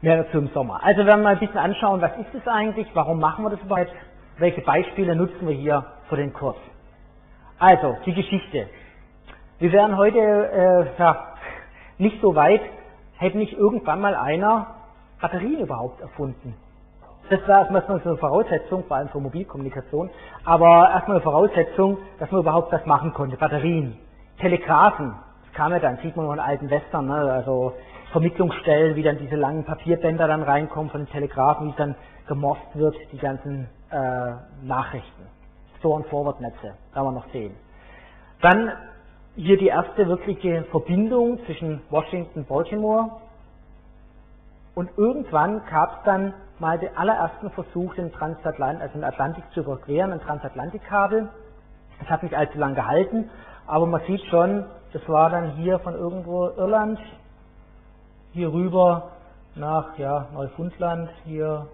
Mehr 0.00 0.22
dazu 0.22 0.38
im 0.38 0.48
Sommer. 0.48 0.82
Also 0.82 1.04
werden 1.04 1.20
wir 1.20 1.24
mal 1.24 1.34
ein 1.34 1.40
bisschen 1.40 1.58
anschauen, 1.58 2.00
was 2.00 2.12
ist 2.18 2.32
das 2.32 2.46
eigentlich, 2.46 2.86
warum 2.94 3.18
machen 3.18 3.44
wir 3.44 3.50
das 3.50 3.60
überhaupt, 3.60 3.92
welche 4.38 4.62
Beispiele 4.62 5.16
nutzen 5.16 5.46
wir 5.46 5.54
hier 5.54 5.84
für 6.08 6.16
den 6.16 6.32
Kurs. 6.32 6.56
Also, 7.58 7.96
die 8.06 8.14
Geschichte. 8.14 8.68
Wir 9.58 9.72
wären 9.72 9.96
heute 9.96 10.18
äh, 10.18 11.00
ja, 11.00 11.34
nicht 11.98 12.20
so 12.22 12.34
weit, 12.36 12.60
hätte 13.18 13.38
nicht 13.38 13.52
irgendwann 13.52 14.00
mal 14.00 14.14
einer 14.14 14.66
Batterien 15.20 15.60
überhaupt 15.60 16.00
erfunden. 16.00 16.54
Das 17.30 17.46
war 17.46 17.58
erstmal 17.60 17.84
so 17.86 18.08
eine 18.08 18.16
Voraussetzung, 18.16 18.84
vor 18.84 18.96
allem 18.96 19.08
für 19.08 19.20
Mobilkommunikation, 19.20 20.08
aber 20.44 20.88
erstmal 20.90 21.16
eine 21.16 21.24
Voraussetzung, 21.24 21.98
dass 22.18 22.30
man 22.30 22.40
überhaupt 22.40 22.72
das 22.72 22.86
machen 22.86 23.12
konnte. 23.12 23.36
Batterien, 23.36 23.98
Telegraphen, 24.38 25.14
das 25.44 25.52
kam 25.52 25.72
ja 25.72 25.78
dann, 25.78 25.98
sieht 25.98 26.16
man 26.16 26.26
noch 26.26 26.32
in 26.32 26.40
alten 26.40 26.70
Western, 26.70 27.06
ne? 27.06 27.16
also 27.16 27.74
Vermittlungsstellen, 28.12 28.96
wie 28.96 29.02
dann 29.02 29.18
diese 29.18 29.36
langen 29.36 29.64
Papierbänder 29.64 30.26
dann 30.26 30.42
reinkommen 30.42 30.90
von 30.90 31.02
den 31.02 31.12
Telegraphen, 31.12 31.68
wie 31.68 31.76
dann 31.76 31.96
gemorst 32.28 32.62
wird, 32.74 32.96
die 33.12 33.18
ganzen 33.18 33.68
äh, 33.90 34.32
Nachrichten. 34.62 35.26
Store- 35.78 35.96
und 35.96 36.06
Forward-Netze, 36.06 36.74
da 36.94 37.02
wir 37.02 37.12
noch 37.12 37.28
sehen. 37.30 37.54
Dann 38.40 38.72
hier 39.38 39.56
die 39.56 39.68
erste 39.68 40.08
wirkliche 40.08 40.64
Verbindung 40.64 41.38
zwischen 41.46 41.80
Washington 41.90 42.40
und 42.40 42.48
Baltimore. 42.48 43.10
Und 44.74 44.90
irgendwann 44.96 45.64
gab 45.70 45.98
es 45.98 46.04
dann 46.04 46.34
mal 46.58 46.76
den 46.76 46.96
allerersten 46.96 47.50
Versuch, 47.50 47.94
den 47.94 48.10
Transatlant, 48.12 48.80
also 48.82 48.94
den 48.94 49.04
Atlantik 49.04 49.44
zu 49.52 49.60
überqueren, 49.60 50.12
ein 50.12 50.20
Transatlantikkabel. 50.20 51.28
Das 52.00 52.08
hat 52.08 52.24
nicht 52.24 52.34
allzu 52.34 52.58
lang 52.58 52.74
gehalten, 52.74 53.30
aber 53.68 53.86
man 53.86 54.00
sieht 54.08 54.22
schon, 54.24 54.64
das 54.92 55.08
war 55.08 55.30
dann 55.30 55.52
hier 55.52 55.78
von 55.78 55.94
irgendwo 55.94 56.48
Irland, 56.48 56.98
hier 58.32 58.52
rüber 58.52 59.12
nach 59.54 59.96
ja, 59.98 60.26
Neufundland, 60.34 61.10
hier 61.24 61.68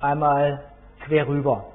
einmal 0.00 0.62
quer 1.04 1.28
rüber. 1.28 1.66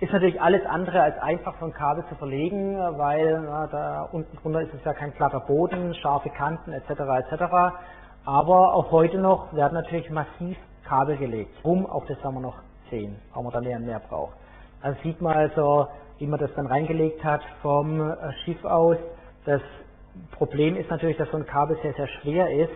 Ist 0.00 0.14
natürlich 0.14 0.40
alles 0.40 0.64
andere 0.64 1.02
als 1.02 1.18
einfach 1.18 1.54
so 1.60 1.66
ein 1.66 1.74
Kabel 1.74 2.02
zu 2.08 2.14
verlegen, 2.14 2.78
weil 2.96 3.38
na, 3.42 3.66
da 3.66 4.08
unten 4.10 4.34
drunter 4.38 4.62
ist 4.62 4.72
es 4.72 4.82
ja 4.82 4.94
kein 4.94 5.12
glatter 5.12 5.40
Boden, 5.40 5.92
scharfe 5.92 6.30
Kanten 6.30 6.72
etc. 6.72 6.88
etc. 6.90 7.44
Aber 8.24 8.72
auch 8.72 8.90
heute 8.92 9.18
noch 9.18 9.52
werden 9.52 9.74
natürlich 9.74 10.08
massiv 10.08 10.56
Kabel 10.88 11.18
gelegt. 11.18 11.54
Warum? 11.62 11.84
Auch 11.84 12.06
das 12.06 12.16
werden 12.24 12.36
wir 12.36 12.40
noch 12.40 12.56
sehen, 12.88 13.16
warum 13.28 13.44
man 13.44 13.52
da 13.52 13.60
mehr 13.60 13.76
und 13.76 13.84
mehr 13.84 14.00
braucht. 14.00 14.32
Also 14.80 14.98
sieht 15.02 15.20
man 15.20 15.36
also, 15.36 15.88
wie 16.16 16.26
man 16.26 16.40
das 16.40 16.50
dann 16.56 16.66
reingelegt 16.66 17.22
hat 17.22 17.42
vom 17.60 18.00
äh, 18.00 18.32
Schiff 18.44 18.64
aus. 18.64 18.96
Das 19.44 19.60
Problem 20.32 20.76
ist 20.76 20.88
natürlich, 20.88 21.18
dass 21.18 21.30
so 21.30 21.36
ein 21.36 21.44
Kabel 21.44 21.76
sehr, 21.82 21.92
sehr 21.92 22.08
schwer 22.22 22.50
ist. 22.50 22.72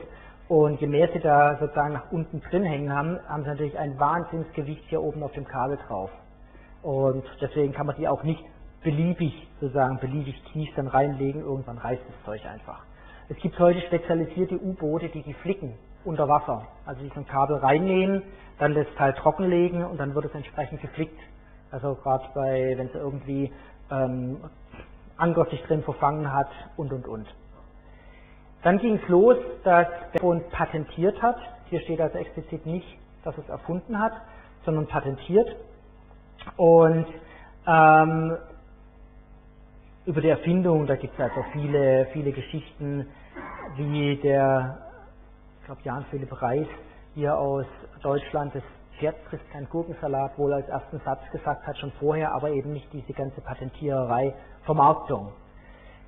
Und 0.49 0.79
je 0.79 0.87
mehr 0.87 1.09
sie 1.15 1.21
da 1.21 1.57
sozusagen 1.59 1.95
nach 1.95 2.13
unten 2.13 2.43
drin 2.43 2.65
hängen 2.65 2.95
haben, 2.95 3.19
haben 3.27 3.45
sie 3.45 3.49
natürlich 3.49 3.79
ein 3.79 3.99
Wahnsinnsgewicht 3.99 4.85
hier 4.89 5.03
oben 5.03 5.23
auf 5.23 5.33
dem 5.33 5.47
Kabel 5.47 5.79
drauf. 5.89 6.11
Und 6.85 7.25
deswegen 7.41 7.73
kann 7.73 7.87
man 7.87 7.97
die 7.97 8.07
auch 8.07 8.23
nicht 8.23 8.45
beliebig, 8.83 9.49
sozusagen 9.59 9.99
beliebig 10.01 10.41
tief 10.53 10.69
dann 10.77 10.87
reinlegen. 10.87 11.41
Irgendwann 11.41 11.79
reißt 11.79 12.03
das 12.07 12.25
Zeug 12.27 12.45
einfach. 12.45 12.85
Es 13.31 13.39
gibt 13.39 13.59
heute 13.59 13.81
spezialisierte 13.81 14.63
U-Boote, 14.63 15.09
die 15.09 15.23
die 15.23 15.33
flicken 15.33 15.73
unter 16.05 16.29
Wasser. 16.29 16.67
Also 16.85 17.01
die 17.03 17.09
so 17.09 17.21
ein 17.21 17.27
Kabel 17.27 17.57
reinnehmen, 17.57 18.23
dann 18.59 18.75
das 18.75 18.87
Teil 18.99 19.15
trockenlegen 19.15 19.83
und 19.83 19.99
dann 19.99 20.15
wird 20.15 20.27
es 20.27 20.35
entsprechend 20.35 20.83
geflickt. 20.83 21.19
Also 21.71 21.95
gerade 21.95 22.27
bei, 22.35 22.75
wenn 22.77 22.89
es 22.89 22.95
irgendwie 22.95 23.51
ähm, 23.91 24.37
Anker 25.17 25.47
sich 25.47 25.63
drin 25.63 25.83
verfangen 25.85 26.31
hat 26.31 26.51
und 26.77 26.93
und 26.93 27.09
und. 27.09 27.27
Dann 28.63 28.79
ging 28.79 29.01
es 29.03 29.09
los, 29.09 29.39
dass 29.65 29.89
Backbone 30.13 30.41
patentiert 30.51 31.21
hat. 31.23 31.39
Hier 31.71 31.81
steht 31.81 32.03
also 32.03 32.19
explizit 32.19 32.67
nicht, 32.67 32.87
dass 33.25 33.37
es 33.39 33.49
erfunden 33.49 33.99
hat, 33.99 34.13
sondern 34.67 34.87
patentiert. 34.87 35.57
Und 36.57 37.07
ähm, 37.67 38.37
über 40.07 40.21
die 40.21 40.29
Erfindung, 40.29 40.87
da 40.87 40.97
gibt 40.97 41.15
es 41.15 41.21
also 41.21 41.45
viele, 41.53 42.07
viele 42.13 42.33
Geschichten, 42.33 43.07
wie 43.77 44.17
der, 44.17 44.79
ich 45.61 45.67
glaube, 45.67 45.81
Jan 45.85 46.05
Philipp 46.11 46.43
Reis 46.43 46.67
hier 47.15 47.39
aus 47.39 47.67
Deutschland, 48.03 48.55
das 48.55 48.63
Pferd 48.99 49.17
frisst 49.29 49.51
kein 49.51 49.69
Gurkensalat, 49.69 50.39
wohl 50.39 50.53
als 50.53 50.69
ersten 50.69 51.01
Satz 51.05 51.21
gesagt 51.33 51.67
hat, 51.67 51.79
schon 51.79 51.93
vorher, 51.99 52.33
aber 52.33 52.51
eben 52.51 52.73
nicht 52.73 52.93
diese 52.93 53.13
ganze 53.13 53.41
Patentiererei, 53.41 54.35
Vermarktung. 54.65 55.33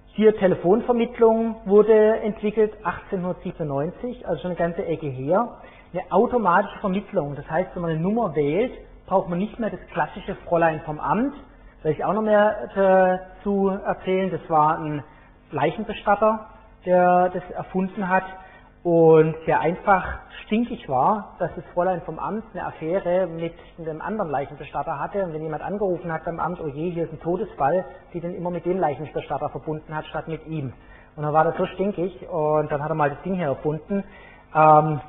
Hier 0.08 0.36
Telefonvermittlung 0.36 1.56
wurde 1.64 2.20
entwickelt 2.20 2.74
1897, 2.84 4.26
also 4.26 4.40
schon 4.40 4.52
eine 4.52 4.58
ganze 4.58 4.84
Ecke 4.86 5.08
her. 5.08 5.58
Eine 5.92 6.10
automatische 6.10 6.78
Vermittlung, 6.78 7.34
das 7.34 7.48
heißt, 7.50 7.70
wenn 7.74 7.82
man 7.82 7.90
eine 7.92 8.00
Nummer 8.00 8.34
wählt, 8.34 8.72
braucht 9.06 9.28
man 9.28 9.38
nicht 9.38 9.58
mehr 9.58 9.70
das 9.70 9.80
klassische 9.92 10.34
Fräulein 10.46 10.80
vom 10.84 10.98
Amt. 10.98 11.34
Will 11.82 11.92
ich 11.92 12.04
auch 12.04 12.12
noch 12.12 12.22
mehr 12.22 12.68
dazu 12.74 13.68
erzählen. 13.68 14.30
Das 14.30 14.50
war 14.50 14.78
ein 14.78 15.02
Leichenbestatter, 15.52 16.46
der 16.84 17.30
das 17.30 17.42
erfunden 17.50 18.08
hat 18.08 18.24
und 18.82 19.34
der 19.46 19.60
einfach 19.60 20.04
stinkig 20.44 20.88
war, 20.88 21.36
dass 21.38 21.50
das 21.54 21.64
Fräulein 21.74 22.02
vom 22.02 22.18
Amt 22.18 22.44
eine 22.52 22.66
Affäre 22.66 23.26
mit 23.26 23.54
einem 23.78 24.00
anderen 24.00 24.30
Leichenbestatter 24.30 24.98
hatte 24.98 25.24
und 25.24 25.32
wenn 25.32 25.42
jemand 25.42 25.62
angerufen 25.62 26.12
hat 26.12 26.24
beim 26.24 26.40
Amt, 26.40 26.60
oh 26.60 26.68
je, 26.68 26.90
hier 26.90 27.04
ist 27.04 27.12
ein 27.12 27.20
Todesfall, 27.20 27.84
die 28.12 28.20
dann 28.20 28.34
immer 28.34 28.50
mit 28.50 28.64
dem 28.64 28.78
Leichenbestatter 28.78 29.48
verbunden 29.48 29.94
hat, 29.94 30.06
statt 30.06 30.28
mit 30.28 30.46
ihm. 30.46 30.72
Und 31.14 31.22
dann 31.22 31.32
war 31.32 31.44
das 31.44 31.56
so 31.56 31.66
stinkig 31.66 32.28
und 32.28 32.70
dann 32.70 32.82
hat 32.82 32.90
er 32.90 32.94
mal 32.94 33.10
das 33.10 33.22
Ding 33.22 33.34
hier 33.34 33.46
erfunden. 33.46 34.04
Ähm, 34.54 35.00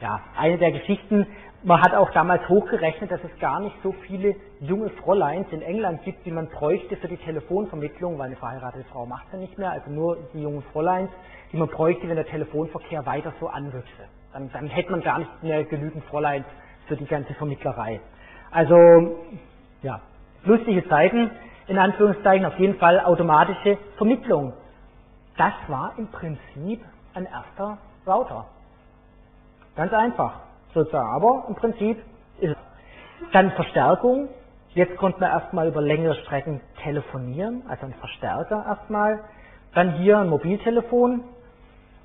ja, 0.00 0.20
eine 0.36 0.58
der 0.58 0.72
Geschichten, 0.72 1.26
man 1.66 1.82
hat 1.82 1.94
auch 1.94 2.10
damals 2.12 2.48
hochgerechnet, 2.48 3.10
dass 3.10 3.18
es 3.24 3.40
gar 3.40 3.58
nicht 3.58 3.74
so 3.82 3.90
viele 4.06 4.36
junge 4.60 4.88
Fräuleins 4.90 5.48
in 5.50 5.62
England 5.62 6.04
gibt, 6.04 6.24
die 6.24 6.30
man 6.30 6.46
bräuchte 6.48 6.96
für 6.96 7.08
die 7.08 7.16
Telefonvermittlung, 7.16 8.16
weil 8.20 8.26
eine 8.26 8.36
verheiratete 8.36 8.84
Frau 8.84 9.04
macht 9.04 9.26
ja 9.32 9.38
nicht 9.40 9.58
mehr, 9.58 9.72
also 9.72 9.90
nur 9.90 10.16
die 10.32 10.42
jungen 10.42 10.62
Fräuleins, 10.72 11.10
die 11.50 11.56
man 11.56 11.66
bräuchte, 11.66 12.08
wenn 12.08 12.14
der 12.14 12.26
Telefonverkehr 12.26 13.04
weiter 13.04 13.32
so 13.40 13.48
anwüchse. 13.48 14.04
Dann, 14.32 14.48
dann 14.52 14.68
hätte 14.68 14.92
man 14.92 15.00
gar 15.00 15.18
nicht 15.18 15.42
mehr 15.42 15.64
genügend 15.64 16.04
Fräuleins 16.04 16.46
für 16.86 16.96
die 16.96 17.04
ganze 17.04 17.34
Vermittlerei. 17.34 17.98
Also, 18.52 19.16
ja, 19.82 20.00
lustige 20.44 20.88
Zeiten, 20.88 21.32
in 21.66 21.78
Anführungszeichen, 21.78 22.46
auf 22.46 22.56
jeden 22.60 22.78
Fall 22.78 23.00
automatische 23.00 23.76
Vermittlung. 23.96 24.52
Das 25.36 25.54
war 25.66 25.94
im 25.98 26.06
Prinzip 26.12 26.84
ein 27.14 27.26
erster 27.26 27.78
Router. 28.06 28.46
Ganz 29.74 29.92
einfach 29.92 30.45
sozusagen. 30.76 31.08
Aber 31.08 31.44
im 31.48 31.54
Prinzip 31.54 31.98
ist 32.40 32.52
es. 32.52 32.56
Dann 33.32 33.50
Verstärkung. 33.52 34.28
Jetzt 34.74 34.96
konnte 34.98 35.20
man 35.20 35.30
erstmal 35.30 35.68
über 35.68 35.80
längere 35.80 36.14
Strecken 36.16 36.60
telefonieren, 36.82 37.62
also 37.66 37.86
ein 37.86 37.94
Verstärker 37.94 38.64
erstmal. 38.68 39.20
Dann 39.74 39.94
hier 39.94 40.18
ein 40.18 40.28
Mobiltelefon, 40.28 41.24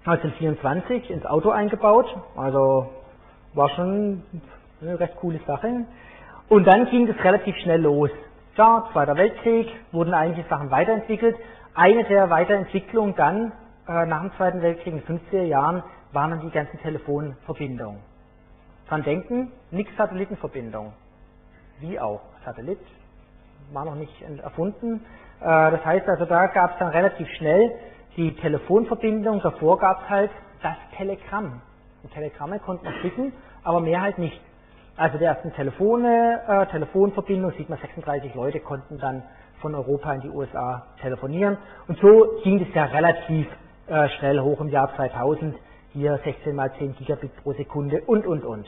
1924 0.05 1.11
ins 1.11 1.25
Auto 1.25 1.49
eingebaut, 1.49 2.05
also 2.37 2.89
war 3.53 3.69
schon 3.69 4.23
eine 4.81 4.97
recht 4.97 5.17
coole 5.17 5.41
Sache. 5.45 5.85
Und 6.47 6.65
dann 6.65 6.85
ging 6.89 7.09
es 7.09 7.23
relativ 7.23 7.55
schnell 7.57 7.81
los. 7.81 8.09
Ja, 8.55 8.87
Zweiter 8.93 9.15
Weltkrieg, 9.15 9.67
wurden 9.91 10.13
einige 10.13 10.43
Sachen 10.49 10.71
weiterentwickelt. 10.71 11.35
Eine 11.75 12.05
der 12.05 12.29
Weiterentwicklungen 12.29 13.15
dann 13.15 13.51
äh, 13.87 14.05
nach 14.05 14.21
dem 14.21 14.31
Zweiten 14.37 14.61
Weltkrieg 14.61 14.93
in 14.93 15.01
den 15.01 15.19
50er 15.19 15.43
Jahren 15.43 15.83
waren 16.13 16.31
dann 16.31 16.41
die 16.41 16.51
ganzen 16.51 16.79
Telefonverbindungen. 16.79 18.10
Dran 18.91 19.03
denken, 19.03 19.53
nichts 19.71 19.95
Satellitenverbindung. 19.95 20.91
Wie 21.79 21.97
auch. 21.97 22.19
Satellit 22.43 22.77
war 23.71 23.85
noch 23.85 23.95
nicht 23.95 24.11
erfunden. 24.43 25.05
Äh, 25.39 25.45
das 25.45 25.85
heißt 25.85 26.09
also, 26.09 26.25
da 26.25 26.47
gab 26.47 26.73
es 26.73 26.79
dann 26.79 26.89
relativ 26.89 27.25
schnell 27.37 27.71
die 28.17 28.35
Telefonverbindung. 28.35 29.39
Davor 29.41 29.79
gab 29.79 30.01
es 30.03 30.09
halt 30.09 30.31
das 30.61 30.75
Telegramm. 30.97 31.61
Und 32.03 32.11
Telegramme 32.11 32.59
konnte 32.59 32.83
man 32.83 32.95
schicken, 32.95 33.31
aber 33.63 33.79
mehr 33.79 34.01
halt 34.01 34.17
nicht. 34.17 34.41
Also 34.97 35.17
die 35.17 35.23
ersten 35.23 35.53
Telefone, 35.53 36.41
äh, 36.45 36.65
Telefonverbindung, 36.65 37.53
sieht 37.53 37.69
man 37.69 37.79
36 37.79 38.35
Leute 38.35 38.59
konnten 38.59 38.97
dann 38.97 39.23
von 39.61 39.73
Europa 39.73 40.11
in 40.15 40.19
die 40.19 40.29
USA 40.29 40.85
telefonieren. 40.99 41.57
Und 41.87 41.97
so 41.99 42.41
ging 42.43 42.61
es 42.61 42.75
ja 42.75 42.83
relativ 42.83 43.47
äh, 43.87 44.09
schnell 44.09 44.41
hoch 44.41 44.59
im 44.59 44.67
Jahr 44.67 44.93
2000. 44.97 45.55
Hier 45.93 46.17
16 46.23 46.55
mal 46.55 46.71
10 46.77 46.95
Gigabit 46.95 47.35
pro 47.43 47.51
Sekunde 47.51 48.01
und, 48.07 48.25
und, 48.25 48.45
und. 48.45 48.65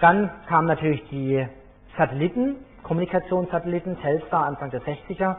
Dann 0.00 0.30
kamen 0.46 0.68
natürlich 0.68 1.02
die 1.08 1.46
Satelliten, 1.96 2.56
Kommunikationssatelliten, 2.82 3.98
Telstar 4.02 4.44
Anfang 4.44 4.70
der 4.70 4.82
60er, 4.82 5.36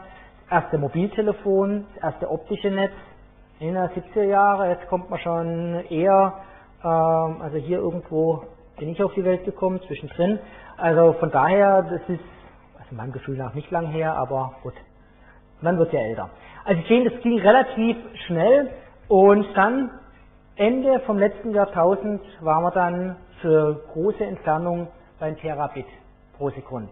das 0.48 0.62
erste 0.62 0.78
Mobiltelefon, 0.78 1.86
erste 2.02 2.28
optische 2.28 2.68
Netz 2.68 2.92
in 3.60 3.74
der 3.74 3.92
70er 3.92 4.24
Jahre, 4.24 4.70
jetzt 4.70 4.88
kommt 4.88 5.08
man 5.08 5.20
schon 5.20 5.84
eher, 5.88 6.34
ähm, 6.82 7.42
also 7.42 7.56
hier 7.58 7.78
irgendwo 7.78 8.42
bin 8.76 8.88
ich 8.88 9.00
auf 9.04 9.14
die 9.14 9.24
Welt 9.24 9.44
gekommen, 9.44 9.80
zwischendrin. 9.86 10.40
Also 10.76 11.12
von 11.20 11.30
daher, 11.30 11.82
das 11.82 12.00
ist, 12.08 12.24
also 12.76 12.96
meinem 12.96 13.12
Gefühl 13.12 13.36
nach 13.36 13.54
nicht 13.54 13.70
lang 13.70 13.86
her, 13.86 14.16
aber 14.16 14.56
gut, 14.64 14.74
man 15.60 15.78
wird 15.78 15.92
ja 15.92 16.00
älter. 16.00 16.30
Also 16.64 16.82
Sie 16.82 16.88
sehen, 16.88 17.04
das 17.08 17.22
ging 17.22 17.38
relativ 17.38 17.96
schnell 18.26 18.70
und 19.06 19.46
dann 19.54 19.90
Ende 20.60 21.00
vom 21.06 21.16
letzten 21.16 21.52
Jahrtausend 21.52 22.20
waren 22.42 22.62
wir 22.62 22.70
dann 22.70 23.16
für 23.40 23.80
große 23.94 24.22
Entfernung 24.22 24.88
bei 25.18 25.30
Terabit 25.30 25.86
pro 26.36 26.50
Sekunde. 26.50 26.90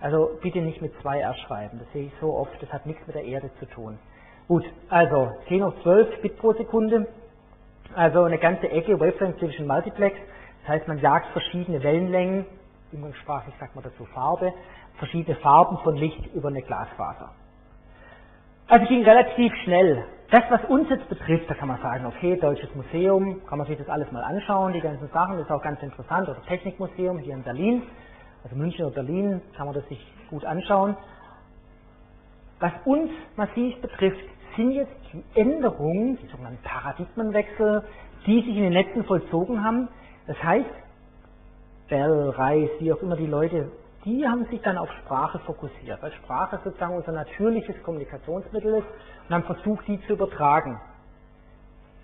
Also 0.00 0.38
bitte 0.40 0.60
nicht 0.60 0.80
mit 0.80 0.92
2 1.02 1.18
R 1.18 1.34
schreiben, 1.34 1.80
das 1.80 1.92
sehe 1.92 2.04
ich 2.04 2.12
so 2.20 2.32
oft, 2.32 2.52
das 2.62 2.72
hat 2.72 2.86
nichts 2.86 3.04
mit 3.08 3.16
der 3.16 3.24
Erde 3.24 3.50
zu 3.58 3.66
tun. 3.66 3.98
Gut, 4.46 4.62
also 4.88 5.32
10 5.48 5.64
hoch 5.64 5.74
12 5.82 6.22
Bit 6.22 6.38
pro 6.38 6.52
Sekunde, 6.52 7.08
also 7.96 8.22
eine 8.22 8.38
ganze 8.38 8.70
Ecke 8.70 9.00
Wavelength 9.00 9.40
Division 9.40 9.66
Multiplex, 9.66 10.16
das 10.60 10.68
heißt 10.76 10.86
man 10.86 10.98
jagt 10.98 11.26
verschiedene 11.32 11.82
Wellenlängen, 11.82 12.46
umgangssprachlich 12.92 13.56
sagt 13.58 13.74
man 13.74 13.82
dazu 13.82 14.04
Farbe, 14.14 14.52
verschiedene 14.98 15.34
Farben 15.38 15.76
von 15.78 15.96
Licht 15.96 16.24
über 16.36 16.50
eine 16.50 16.62
Glasfaser. 16.62 17.32
Also 18.68 18.86
ging 18.86 19.02
relativ 19.02 19.52
schnell. 19.64 20.04
Das, 20.32 20.44
was 20.48 20.64
uns 20.64 20.88
jetzt 20.88 21.06
betrifft, 21.10 21.50
da 21.50 21.52
kann 21.52 21.68
man 21.68 21.78
sagen, 21.82 22.06
okay, 22.06 22.38
Deutsches 22.38 22.74
Museum, 22.74 23.44
kann 23.44 23.58
man 23.58 23.66
sich 23.66 23.76
das 23.76 23.86
alles 23.90 24.10
mal 24.12 24.24
anschauen, 24.24 24.72
die 24.72 24.80
ganzen 24.80 25.06
Sachen, 25.08 25.36
das 25.36 25.44
ist 25.44 25.52
auch 25.52 25.60
ganz 25.60 25.82
interessant, 25.82 26.26
oder 26.26 26.42
Technikmuseum 26.46 27.18
hier 27.18 27.34
in 27.34 27.42
Berlin, 27.42 27.82
also 28.42 28.56
München 28.56 28.86
oder 28.86 28.94
Berlin, 28.94 29.42
kann 29.54 29.66
man 29.66 29.74
das 29.74 29.86
sich 29.88 30.02
gut 30.30 30.42
anschauen. 30.46 30.96
Was 32.60 32.72
uns 32.86 33.10
massiv 33.36 33.78
betrifft, 33.82 34.24
sind 34.56 34.70
jetzt 34.70 34.94
die 35.12 35.22
Änderungen, 35.38 36.16
die 36.16 36.26
sogenannten 36.28 36.62
Paradigmenwechsel, 36.62 37.84
die 38.24 38.40
sich 38.40 38.56
in 38.56 38.62
den 38.62 38.72
Netzen 38.72 39.04
vollzogen 39.04 39.62
haben. 39.62 39.88
Das 40.26 40.42
heißt, 40.42 40.70
Bell, 41.90 42.30
Reis, 42.30 42.70
wie 42.78 42.90
auch 42.90 43.02
immer 43.02 43.16
die 43.16 43.26
Leute 43.26 43.70
die 44.04 44.26
haben 44.26 44.46
sich 44.46 44.60
dann 44.62 44.78
auf 44.78 44.90
Sprache 45.04 45.38
fokussiert, 45.40 46.02
weil 46.02 46.12
Sprache 46.12 46.58
sozusagen 46.64 46.96
unser 46.96 47.12
natürliches 47.12 47.80
Kommunikationsmittel 47.84 48.74
ist 48.74 48.86
und 49.28 49.34
haben 49.34 49.44
versucht, 49.44 49.86
die 49.86 50.00
zu 50.06 50.14
übertragen. 50.14 50.80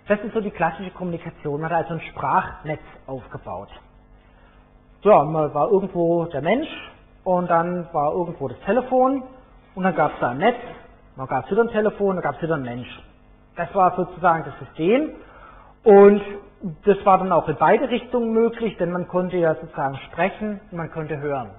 Das 0.07 0.19
ist 0.21 0.33
so 0.33 0.41
die 0.41 0.51
klassische 0.51 0.91
Kommunikation. 0.91 1.59
Man 1.61 1.69
hat 1.69 1.83
also 1.83 1.95
ein 1.95 2.01
Sprachnetz 2.01 2.81
aufgebaut. 3.05 3.69
Ja, 5.01 5.23
man 5.23 5.53
war 5.53 5.69
irgendwo 5.69 6.25
der 6.25 6.41
Mensch 6.41 6.69
und 7.23 7.49
dann 7.49 7.87
war 7.93 8.13
irgendwo 8.13 8.47
das 8.47 8.59
Telefon 8.61 9.23
und 9.75 9.83
dann 9.83 9.95
gab 9.95 10.13
es 10.13 10.19
da 10.19 10.29
ein 10.29 10.37
Netz, 10.37 10.57
dann 11.15 11.27
gab 11.27 11.45
es 11.45 11.51
wieder 11.51 11.61
ein 11.61 11.69
Telefon, 11.69 12.15
dann 12.15 12.23
gab 12.23 12.35
es 12.35 12.41
wieder 12.41 12.55
ein 12.55 12.63
Mensch. 12.63 13.03
Das 13.55 13.73
war 13.75 13.95
sozusagen 13.95 14.45
das 14.45 14.57
System 14.67 15.11
und 15.83 16.21
das 16.85 16.97
war 17.05 17.17
dann 17.19 17.31
auch 17.31 17.47
in 17.47 17.55
beide 17.57 17.89
Richtungen 17.89 18.31
möglich, 18.31 18.77
denn 18.77 18.91
man 18.91 19.07
konnte 19.07 19.37
ja 19.37 19.55
sozusagen 19.55 19.97
sprechen 20.07 20.59
und 20.71 20.77
man 20.77 20.91
konnte 20.91 21.17
hören. 21.19 21.51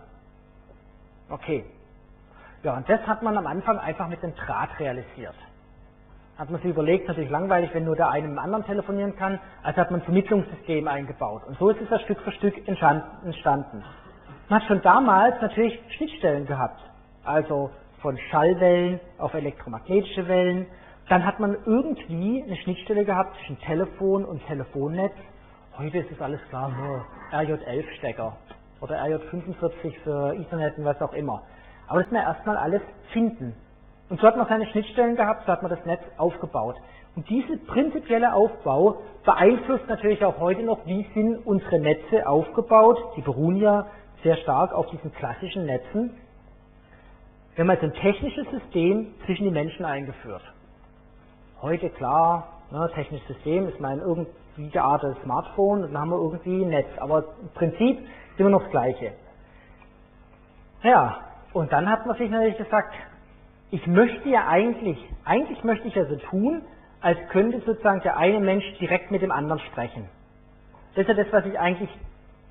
Okay. 1.31 1.65
Ja, 2.63 2.77
und 2.77 2.89
das 2.89 3.01
hat 3.07 3.23
man 3.23 3.39
am 3.39 3.47
Anfang 3.47 3.79
einfach 3.79 4.09
mit 4.09 4.23
dem 4.23 4.35
Draht 4.35 4.79
realisiert. 4.79 5.35
Hat 6.37 6.51
man 6.51 6.61
sich 6.61 6.71
überlegt, 6.71 7.09
natürlich 7.09 7.31
langweilig, 7.31 7.71
wenn 7.73 7.85
nur 7.85 7.97
der 7.97 8.11
eine 8.11 8.27
mit 8.27 8.37
dem 8.37 8.39
anderen 8.39 8.65
telefonieren 8.65 9.17
kann, 9.17 9.39
also 9.63 9.81
hat 9.81 9.91
man 9.91 10.01
ein 10.01 10.05
Vermittlungssystem 10.05 10.89
eingebaut. 10.89 11.43
Und 11.47 11.59
so 11.59 11.71
ist 11.71 11.81
es 11.81 11.89
ja 11.89 11.99
Stück 12.01 12.21
für 12.21 12.33
Stück 12.33 12.67
entstanden. 12.67 13.85
Man 14.49 14.61
hat 14.61 14.67
schon 14.67 14.83
damals 14.83 15.41
natürlich 15.41 15.79
Schnittstellen 15.97 16.47
gehabt. 16.47 16.81
Also 17.25 17.71
von 18.01 18.19
Schallwellen 18.31 18.99
auf 19.19 19.33
elektromagnetische 19.35 20.27
Wellen. 20.29 20.67
Dann 21.09 21.25
hat 21.25 21.41
man 21.41 21.57
irgendwie 21.67 22.43
eine 22.43 22.57
Schnittstelle 22.57 23.05
gehabt 23.05 23.37
zwischen 23.37 23.59
Telefon 23.61 24.25
und 24.25 24.45
Telefonnetz. 24.47 25.15
Heute 25.77 25.99
ist 25.99 26.11
es 26.11 26.21
alles 26.21 26.41
klar, 26.49 26.71
nur 26.71 27.05
RJ11-Stecker 27.33 28.37
oder 28.81 29.03
RJ45 29.03 30.01
für 30.03 30.35
Ethernet 30.35 30.79
und 30.79 30.85
was 30.85 31.01
auch 31.01 31.13
immer. 31.13 31.43
Aber 31.89 31.99
das 31.99 32.11
muss 32.11 32.13
man 32.13 32.23
erstmal 32.23 32.57
alles 32.57 32.83
finden. 33.13 33.55
Und 34.09 34.21
so 34.21 34.27
hat 34.27 34.37
man 34.37 34.47
seine 34.49 34.67
Schnittstellen 34.67 35.17
gehabt, 35.17 35.45
so 35.47 35.53
hat 35.53 35.63
man 35.63 35.71
das 35.71 35.85
Netz 35.87 36.03
aufgebaut. 36.17 36.77
Und 37.17 37.29
dieser 37.29 37.57
prinzipielle 37.67 38.33
Aufbau 38.33 39.03
beeinflusst 39.25 39.89
natürlich 39.89 40.25
auch 40.25 40.39
heute 40.39 40.63
noch, 40.63 40.87
wie 40.87 41.07
sind 41.15 41.45
unsere 41.47 41.79
Netze 41.79 42.27
aufgebaut. 42.27 42.99
Die 43.17 43.23
beruhen 43.23 43.57
ja 43.57 43.87
sehr 44.23 44.37
stark 44.37 44.73
auf 44.73 44.87
diesen 44.87 45.13
klassischen 45.15 45.67
Netzen. 45.67 46.15
Wir 47.55 47.65
haben 47.65 47.71
also 47.71 47.87
ein 47.87 47.95
technisches 47.95 48.47
System 48.51 49.15
zwischen 49.27 49.45
die 49.45 49.51
Menschen 49.51 49.85
eingeführt. 49.85 50.43
Heute 51.63 51.91
klar, 51.91 52.63
ne, 52.71 52.91
technisches 52.95 53.27
System 53.29 53.69
ist 53.69 53.81
mein 53.81 53.99
irgendwie 53.99 54.71
geartetes 54.71 55.23
Smartphone 55.25 55.85
und 55.85 55.93
dann 55.93 56.01
haben 56.01 56.11
wir 56.11 56.19
irgendwie 56.19 56.65
ein 56.65 56.71
Netz. 56.71 56.89
Aber 56.99 57.25
im 57.43 57.49
Prinzip 57.55 57.99
immer 58.41 58.51
noch 58.51 58.63
das 58.63 58.71
Gleiche. 58.71 59.13
Ja, 60.83 61.21
und 61.53 61.73
dann 61.73 61.89
hat 61.89 62.07
man 62.07 62.17
sich 62.17 62.31
natürlich 62.31 62.57
gesagt, 62.57 62.95
ich 63.71 63.87
möchte 63.87 64.29
ja 64.29 64.49
eigentlich, 64.49 64.99
eigentlich 65.25 65.63
möchte 65.63 65.89
ich 65.89 65.95
ja 65.95 66.05
so 66.07 66.17
tun, 66.17 66.63
als 67.01 67.19
könnte 67.31 67.61
sozusagen 67.61 68.01
der 68.01 68.17
eine 68.17 68.41
Mensch 68.41 68.65
direkt 68.79 69.11
mit 69.11 69.23
dem 69.23 69.31
anderen 69.31 69.61
sprechen. 69.61 70.09
Das 70.95 71.03
ist 71.03 71.09
ja 71.09 71.23
das, 71.23 71.33
was 71.33 71.47
ich 71.47 71.59
eigentlich 71.59 71.91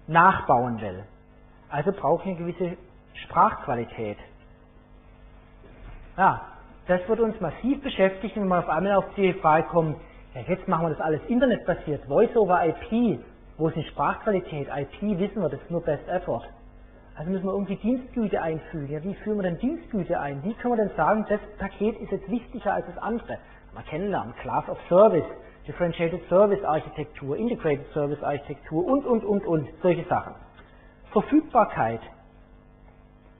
nachbauen 0.07 0.79
will. 0.81 1.03
Also 1.69 1.91
brauche 1.91 2.23
ich 2.23 2.29
eine 2.29 2.37
gewisse 2.37 2.77
Sprachqualität. 3.13 4.17
Ja, 6.17 6.41
das 6.87 7.07
wird 7.07 7.19
uns 7.19 7.39
massiv 7.39 7.81
beschäftigen, 7.81 8.41
wenn 8.41 8.47
wir 8.47 8.59
auf 8.59 8.69
einmal 8.69 8.93
auf 8.93 9.05
die 9.15 9.33
Frage 9.33 9.67
kommen, 9.67 9.95
ja, 10.33 10.41
jetzt 10.41 10.67
machen 10.67 10.87
wir 10.87 10.89
das 10.89 11.01
alles 11.01 11.21
internetbasiert, 11.27 12.05
Voice 12.05 12.35
over 12.35 12.65
IP, 12.65 13.19
wo 13.59 13.67
ist 13.67 13.75
die 13.75 13.83
Sprachqualität? 13.83 14.67
IP 14.75 15.19
wissen 15.19 15.39
wir, 15.41 15.49
das 15.49 15.61
ist 15.61 15.69
nur 15.69 15.81
Best 15.81 16.07
Effort. 16.07 16.45
Also 17.15 17.29
müssen 17.29 17.45
wir 17.45 17.51
irgendwie 17.51 17.75
Dienstgüte 17.75 18.41
einfügen. 18.41 18.89
Ja, 18.89 19.03
wie 19.03 19.13
führen 19.15 19.37
wir 19.37 19.43
denn 19.43 19.59
Dienstgüte 19.59 20.17
ein? 20.17 20.41
Wie 20.45 20.53
können 20.53 20.77
wir 20.77 20.85
denn 20.85 20.95
sagen, 20.95 21.25
das 21.27 21.41
Paket 21.57 21.99
ist 21.99 22.13
jetzt 22.13 22.31
wichtiger 22.31 22.73
als 22.73 22.85
das 22.85 22.97
andere? 22.97 23.37
Mal 23.75 23.83
kennenlernen, 23.83 24.33
Class 24.41 24.69
of 24.69 24.77
Service. 24.87 25.25
Differentiated 25.67 26.21
Service 26.29 26.63
Architektur, 26.63 27.35
Integrated 27.35 27.85
Service 27.93 28.23
Architektur 28.23 28.85
und, 28.85 29.05
und, 29.05 29.25
und, 29.25 29.45
und, 29.45 29.67
solche 29.83 30.05
Sachen. 30.05 30.35
Verfügbarkeit. 31.11 31.99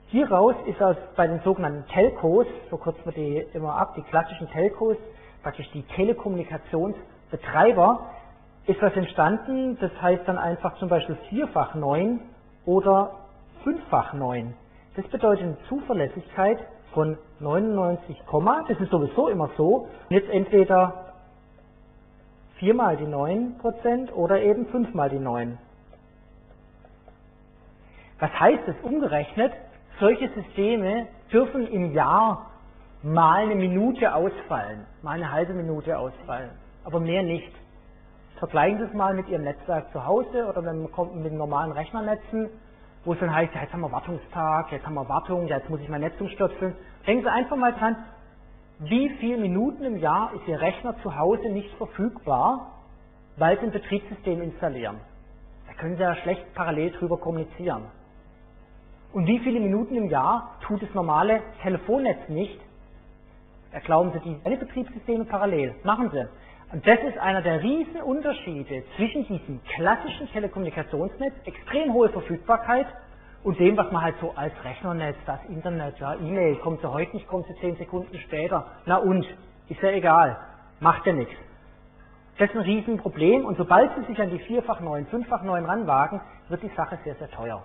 Hieraus 0.08 0.54
ist 0.66 0.82
aus 0.82 0.96
bei 1.16 1.26
den 1.26 1.40
sogenannten 1.40 1.88
Telcos, 1.88 2.46
so 2.70 2.76
kürzen 2.76 3.06
wir 3.06 3.12
die 3.12 3.38
immer 3.54 3.76
ab, 3.76 3.94
die 3.96 4.02
klassischen 4.02 4.50
Telcos, 4.50 4.98
praktisch 5.42 5.70
die 5.72 5.84
Telekommunikationsbetreiber, 5.84 8.10
ist 8.66 8.80
was 8.82 8.94
entstanden, 8.94 9.78
das 9.80 9.90
heißt 10.00 10.26
dann 10.26 10.38
einfach 10.38 10.76
zum 10.78 10.88
Beispiel 10.88 11.16
vierfach 11.28 11.74
9 11.74 12.20
oder 12.66 13.12
fünffach 13.64 14.12
9. 14.12 14.54
Das 14.96 15.06
bedeutet 15.08 15.44
eine 15.44 15.56
Zuverlässigkeit 15.68 16.58
von 16.92 17.16
99, 17.38 18.22
das 18.68 18.80
ist 18.80 18.90
sowieso 18.90 19.28
immer 19.28 19.48
so, 19.56 19.88
jetzt 20.08 20.28
entweder 20.28 21.14
viermal 22.56 22.96
die 22.96 23.06
9% 23.06 24.12
oder 24.12 24.40
eben 24.42 24.66
fünfmal 24.66 25.08
die 25.08 25.18
9. 25.18 25.58
Was 28.18 28.30
heißt 28.38 28.62
das 28.66 28.76
umgerechnet? 28.82 29.52
Solche 29.98 30.28
Systeme 30.30 31.06
dürfen 31.32 31.66
im 31.68 31.92
Jahr 31.92 32.50
mal 33.02 33.44
eine 33.44 33.54
Minute 33.54 34.14
ausfallen, 34.14 34.86
mal 35.02 35.12
eine 35.12 35.32
halbe 35.32 35.54
Minute 35.54 35.98
ausfallen, 35.98 36.50
aber 36.84 37.00
mehr 37.00 37.22
nicht. 37.22 37.50
Vergleichen 38.40 38.78
Sie 38.78 38.84
es 38.84 38.94
mal 38.94 39.12
mit 39.12 39.28
Ihrem 39.28 39.44
Netzwerk 39.44 39.92
zu 39.92 40.06
Hause 40.06 40.46
oder 40.46 40.62
mit 40.62 41.32
normalen 41.34 41.72
Rechnernetzen, 41.72 42.48
wo 43.04 43.12
es 43.12 43.20
dann 43.20 43.34
heißt, 43.34 43.54
ja, 43.54 43.60
jetzt 43.60 43.72
haben 43.74 43.82
wir 43.82 43.92
Wartungstag, 43.92 44.72
jetzt 44.72 44.86
haben 44.86 44.94
wir 44.94 45.06
Wartung, 45.10 45.46
ja, 45.46 45.58
jetzt 45.58 45.68
muss 45.68 45.78
ich 45.80 45.90
mein 45.90 46.00
Netz 46.00 46.18
umstürzen. 46.18 46.74
Denken 47.06 47.22
Sie 47.22 47.30
einfach 47.30 47.56
mal 47.56 47.74
dran, 47.74 47.96
wie 48.78 49.10
viele 49.20 49.36
Minuten 49.36 49.84
im 49.84 49.98
Jahr 49.98 50.32
ist 50.34 50.48
Ihr 50.48 50.58
Rechner 50.58 50.96
zu 51.02 51.18
Hause 51.18 51.50
nicht 51.50 51.70
verfügbar, 51.74 52.78
weil 53.36 53.58
Sie 53.58 53.66
ein 53.66 53.72
Betriebssystem 53.72 54.40
installieren. 54.40 54.96
Da 55.66 55.74
können 55.74 55.96
Sie 55.96 56.02
ja 56.02 56.14
schlecht 56.16 56.54
parallel 56.54 56.92
drüber 56.92 57.18
kommunizieren. 57.18 57.88
Und 59.12 59.26
wie 59.26 59.40
viele 59.40 59.60
Minuten 59.60 59.96
im 59.96 60.08
Jahr 60.08 60.56
tut 60.62 60.82
das 60.82 60.94
normale 60.94 61.42
Telefonnetz 61.60 62.26
nicht? 62.30 62.58
Erlauben 63.70 64.12
Sie 64.12 64.20
die 64.20 64.40
alle 64.44 64.56
Betriebssysteme 64.56 65.26
parallel. 65.26 65.74
Machen 65.84 66.10
Sie. 66.10 66.26
Und 66.72 66.86
das 66.86 67.00
ist 67.00 67.18
einer 67.18 67.42
der 67.42 67.62
Riesenunterschiede 67.62 68.84
zwischen 68.96 69.26
diesem 69.26 69.60
klassischen 69.74 70.28
Telekommunikationsnetz, 70.28 71.34
extrem 71.44 71.92
hohe 71.92 72.08
Verfügbarkeit, 72.10 72.86
und 73.42 73.58
dem, 73.58 73.76
was 73.76 73.90
man 73.90 74.02
halt 74.02 74.16
so 74.20 74.32
als 74.36 74.52
Rechnernetz, 74.62 75.16
das 75.24 75.42
Internet, 75.48 75.98
ja, 75.98 76.14
E-Mail, 76.14 76.56
kommt 76.56 76.82
sie 76.82 76.92
heute 76.92 77.16
nicht, 77.16 77.26
kommt 77.26 77.46
sie 77.46 77.54
zehn 77.60 77.74
Sekunden 77.76 78.14
später. 78.18 78.66
Na 78.84 78.96
und? 78.96 79.26
Ist 79.68 79.80
ja 79.80 79.90
egal. 79.90 80.36
Macht 80.78 81.06
ja 81.06 81.14
nichts. 81.14 81.34
Das 82.38 82.50
ist 82.50 82.56
ein 82.56 82.62
Riesenproblem 82.62 83.44
und 83.44 83.56
sobald 83.56 83.94
Sie 83.96 84.04
sich 84.04 84.20
an 84.20 84.30
die 84.30 84.38
vierfach 84.40 84.80
neun, 84.80 85.06
fünffach 85.06 85.42
neun 85.42 85.64
ranwagen, 85.64 86.20
wird 86.48 86.62
die 86.62 86.70
Sache 86.76 86.98
sehr, 87.04 87.14
sehr 87.14 87.30
teuer. 87.30 87.62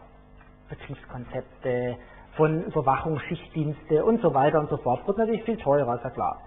Betriebskonzepte, 0.69 1.97
von 2.35 2.63
Überwachung, 2.63 3.19
Schichtdienste 3.19 4.03
und 4.03 4.21
so 4.21 4.33
weiter 4.33 4.59
und 4.59 4.69
so 4.69 4.77
fort. 4.77 5.05
Wird 5.07 5.17
natürlich 5.17 5.43
viel 5.43 5.57
teurer, 5.57 5.95
ist 5.95 6.03
ja 6.03 6.09
klar. 6.09 6.41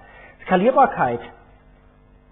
Skalierbarkeit. 0.44 1.20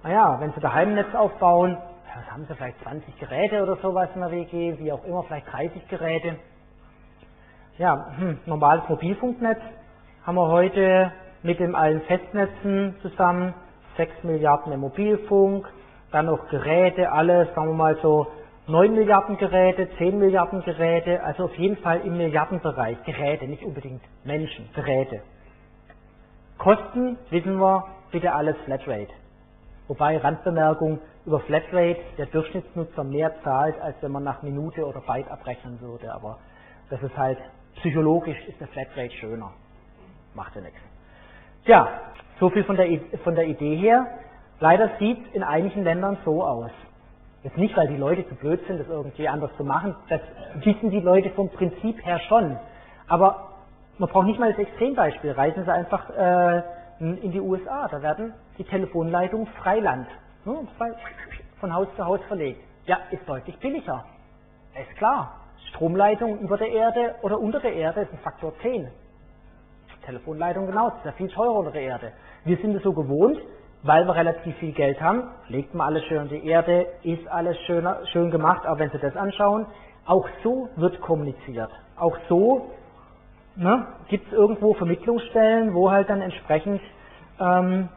Naja, 0.06 0.36
wenn 0.38 0.52
Sie 0.52 0.60
daheim 0.60 0.90
ein 0.90 0.94
Netz 0.94 1.12
aufbauen, 1.16 1.76
was 2.14 2.30
haben 2.30 2.46
Sie 2.46 2.54
vielleicht 2.54 2.80
20 2.84 3.18
Geräte 3.18 3.60
oder 3.60 3.74
sowas 3.78 4.08
in 4.14 4.20
der 4.20 4.30
WG, 4.30 4.78
wie 4.78 4.92
auch 4.92 5.04
immer, 5.04 5.24
vielleicht 5.24 5.52
30 5.52 5.88
Geräte. 5.88 6.36
Ja, 7.76 8.06
hm, 8.16 8.38
normales 8.46 8.88
Mobilfunknetz 8.88 9.58
haben 10.24 10.36
wir 10.36 10.46
heute 10.46 11.10
mit 11.42 11.58
den 11.58 11.74
allen 11.74 12.02
Festnetzen 12.02 12.94
zusammen 13.02 13.52
6 13.96 14.22
Milliarden 14.22 14.72
im 14.72 14.78
Mobilfunk, 14.78 15.68
dann 16.12 16.26
noch 16.26 16.50
Geräte, 16.50 17.10
alles, 17.10 17.52
sagen 17.56 17.70
wir 17.70 17.74
mal 17.74 17.96
so 18.00 18.28
9 18.68 18.94
Milliarden 18.94 19.36
Geräte, 19.38 19.88
10 19.98 20.20
Milliarden 20.20 20.62
Geräte, 20.62 21.20
also 21.24 21.46
auf 21.46 21.54
jeden 21.56 21.78
Fall 21.78 22.02
im 22.02 22.16
Milliardenbereich 22.16 23.02
Geräte, 23.02 23.48
nicht 23.48 23.64
unbedingt 23.64 24.02
Menschen, 24.22 24.70
Geräte. 24.72 25.22
Kosten, 26.58 27.18
wissen 27.30 27.58
wir, 27.58 27.86
bitte 28.12 28.32
alles 28.32 28.54
Flatrate. 28.66 29.25
Wobei, 29.88 30.18
Randbemerkung, 30.18 30.98
über 31.24 31.40
Flatrate 31.40 32.00
der 32.18 32.26
Durchschnittsnutzer 32.26 33.04
mehr 33.04 33.32
zahlt, 33.42 33.80
als 33.80 33.96
wenn 34.00 34.12
man 34.12 34.24
nach 34.24 34.42
Minute 34.42 34.84
oder 34.84 35.00
Byte 35.00 35.30
abrechnen 35.30 35.80
würde. 35.80 36.12
Aber 36.12 36.38
das 36.90 37.02
ist 37.02 37.16
halt, 37.16 37.38
psychologisch 37.76 38.38
ist 38.48 38.60
der 38.60 38.68
Flatrate 38.68 39.12
schöner. 39.12 39.52
Macht 40.34 40.54
ja 40.56 40.62
nichts. 40.62 40.78
Tja, 41.64 41.88
so 42.40 42.50
viel 42.50 42.64
von 42.64 42.76
der, 42.76 42.86
von 43.24 43.34
der 43.34 43.46
Idee 43.46 43.76
her. 43.76 44.06
Leider 44.60 44.90
sieht 44.98 45.18
es 45.26 45.34
in 45.34 45.42
einigen 45.42 45.84
Ländern 45.84 46.18
so 46.24 46.42
aus. 46.42 46.70
Jetzt 47.42 47.58
nicht, 47.58 47.76
weil 47.76 47.88
die 47.88 47.96
Leute 47.96 48.26
zu 48.28 48.34
blöd 48.34 48.60
sind, 48.66 48.80
das 48.80 48.88
irgendwie 48.88 49.28
anders 49.28 49.50
zu 49.56 49.64
machen. 49.64 49.94
Das 50.08 50.20
wissen 50.56 50.90
die 50.90 51.00
Leute 51.00 51.30
vom 51.30 51.48
Prinzip 51.50 52.04
her 52.04 52.18
schon. 52.28 52.58
Aber 53.06 53.50
man 53.98 54.08
braucht 54.08 54.26
nicht 54.26 54.40
mal 54.40 54.50
das 54.50 54.58
Extrembeispiel. 54.58 55.32
Reisen 55.32 55.64
Sie 55.64 55.72
einfach 55.72 56.10
äh, 56.10 56.62
in 56.98 57.30
die 57.30 57.40
USA. 57.40 57.88
Da 57.88 58.02
werden 58.02 58.34
die 58.58 58.64
Telefonleitungen 58.64 59.46
Freiland 59.62 60.06
ne, 60.44 60.66
von 61.60 61.74
Haus 61.74 61.88
zu 61.96 62.04
Haus 62.04 62.20
verlegt. 62.28 62.60
Ja, 62.86 62.98
ist 63.10 63.28
deutlich 63.28 63.58
billiger. 63.58 64.04
Ist 64.80 64.96
klar. 64.96 65.40
Stromleitung 65.70 66.38
über 66.38 66.56
der 66.56 66.70
Erde 66.70 67.16
oder 67.22 67.38
unter 67.38 67.60
der 67.60 67.74
Erde 67.74 68.02
ist 68.02 68.12
ein 68.12 68.18
Faktor 68.18 68.52
10. 68.62 68.88
Telefonleitung 70.06 70.66
genau, 70.66 70.88
ist 70.88 71.04
ja 71.04 71.12
viel 71.12 71.28
teurer 71.28 71.58
unter 71.58 71.72
der 71.72 71.82
Erde. 71.82 72.12
Wir 72.44 72.56
sind 72.58 72.74
es 72.76 72.82
so 72.82 72.92
gewohnt, 72.92 73.38
weil 73.82 74.06
wir 74.06 74.14
relativ 74.14 74.56
viel 74.56 74.72
Geld 74.72 75.00
haben, 75.00 75.24
legt 75.48 75.74
man 75.74 75.88
alles 75.88 76.04
schön 76.04 76.22
in 76.22 76.28
die 76.28 76.46
Erde, 76.46 76.86
ist 77.02 77.26
alles 77.28 77.58
schöner, 77.66 78.06
schön 78.12 78.30
gemacht, 78.30 78.64
aber 78.64 78.78
wenn 78.78 78.90
Sie 78.90 78.98
das 78.98 79.16
anschauen, 79.16 79.66
auch 80.06 80.26
so 80.42 80.68
wird 80.76 81.00
kommuniziert. 81.00 81.70
Auch 81.96 82.16
so 82.28 82.70
ne, 83.56 83.86
gibt 84.08 84.26
es 84.26 84.32
irgendwo 84.32 84.74
Vermittlungsstellen, 84.74 85.74
wo 85.74 85.90
halt 85.90 86.08
dann 86.08 86.20
entsprechend, 86.20 86.80
ähm, 87.40 87.88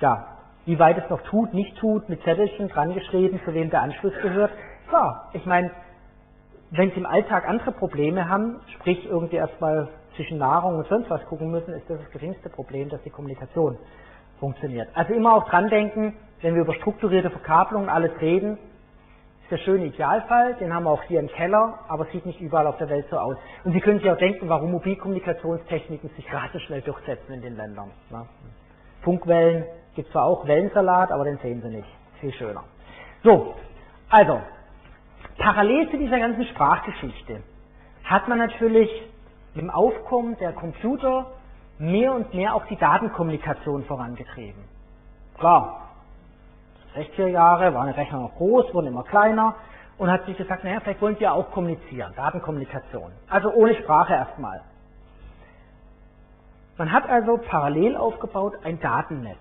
ja, 0.00 0.26
wie 0.66 0.78
weit 0.78 0.98
es 0.98 1.10
noch 1.10 1.22
tut, 1.22 1.54
nicht 1.54 1.76
tut, 1.78 2.08
mit 2.08 2.22
Zettelchen 2.22 2.68
dran 2.68 2.94
geschrieben, 2.94 3.40
zu 3.44 3.54
wem 3.54 3.70
der 3.70 3.82
Anschluss 3.82 4.12
gehört. 4.22 4.52
Klar, 4.88 5.30
ich 5.32 5.44
meine, 5.46 5.70
wenn 6.70 6.90
Sie 6.90 6.96
im 6.96 7.06
Alltag 7.06 7.48
andere 7.48 7.72
Probleme 7.72 8.28
haben, 8.28 8.60
sprich 8.74 9.06
irgendwie 9.06 9.36
erstmal 9.36 9.88
zwischen 10.16 10.38
Nahrung 10.38 10.76
und 10.76 10.86
sonst 10.88 11.08
was 11.08 11.24
gucken 11.26 11.50
müssen, 11.50 11.72
ist 11.72 11.88
das 11.88 11.98
das 11.98 12.10
geringste 12.10 12.50
Problem, 12.50 12.88
dass 12.90 13.02
die 13.02 13.10
Kommunikation 13.10 13.78
funktioniert. 14.38 14.88
Also 14.94 15.14
immer 15.14 15.34
auch 15.34 15.48
dran 15.48 15.68
denken, 15.68 16.14
wenn 16.42 16.54
wir 16.54 16.62
über 16.62 16.74
strukturierte 16.74 17.30
Verkabelung 17.30 17.88
alles 17.88 18.12
reden, 18.20 18.58
der 19.50 19.58
schöne 19.58 19.86
Idealfall, 19.86 20.54
den 20.54 20.74
haben 20.74 20.84
wir 20.84 20.90
auch 20.90 21.02
hier 21.04 21.20
im 21.20 21.28
Keller, 21.28 21.78
aber 21.88 22.04
sieht 22.06 22.26
nicht 22.26 22.40
überall 22.40 22.66
auf 22.66 22.76
der 22.76 22.88
Welt 22.88 23.06
so 23.10 23.18
aus. 23.18 23.36
Und 23.64 23.72
Sie 23.72 23.80
können 23.80 23.98
sich 23.98 24.10
auch 24.10 24.18
denken, 24.18 24.48
warum 24.48 24.70
Mobilkommunikationstechniken 24.72 26.10
sich 26.16 26.26
so 26.52 26.58
schnell 26.58 26.82
durchsetzen 26.82 27.32
in 27.32 27.42
den 27.42 27.56
Ländern. 27.56 27.90
Ne? 28.10 28.26
Funkwellen 29.02 29.64
gibt 29.94 30.10
zwar 30.12 30.24
auch 30.24 30.46
Wellensalat, 30.46 31.10
aber 31.10 31.24
den 31.24 31.38
sehen 31.38 31.62
Sie 31.62 31.68
nicht. 31.68 31.88
Viel 32.20 32.32
schöner. 32.32 32.64
So, 33.22 33.54
also, 34.10 34.40
parallel 35.38 35.90
zu 35.90 35.98
dieser 35.98 36.18
ganzen 36.18 36.44
Sprachgeschichte 36.44 37.42
hat 38.04 38.28
man 38.28 38.38
natürlich 38.38 38.90
dem 39.54 39.70
Aufkommen 39.70 40.36
der 40.38 40.52
Computer 40.52 41.26
mehr 41.78 42.12
und 42.12 42.34
mehr 42.34 42.54
auch 42.54 42.66
die 42.66 42.76
Datenkommunikation 42.76 43.84
vorangetrieben. 43.84 44.62
Klar, 45.38 45.87
60er 46.98 47.26
Jahre 47.28 47.74
waren 47.74 47.88
die 47.88 47.98
Rechner 47.98 48.20
noch 48.20 48.34
groß, 48.36 48.72
wurden 48.74 48.88
immer 48.88 49.04
kleiner 49.04 49.54
und 49.98 50.10
hat 50.10 50.24
sich 50.26 50.36
gesagt, 50.36 50.64
naja, 50.64 50.80
vielleicht 50.80 51.00
wollen 51.00 51.18
wir 51.18 51.32
auch 51.32 51.50
kommunizieren, 51.50 52.12
Datenkommunikation. 52.16 53.12
Also 53.28 53.52
ohne 53.52 53.74
Sprache 53.74 54.14
erstmal. 54.14 54.60
Man 56.76 56.92
hat 56.92 57.08
also 57.08 57.38
parallel 57.38 57.96
aufgebaut 57.96 58.54
ein 58.62 58.78
Datennetz. 58.80 59.38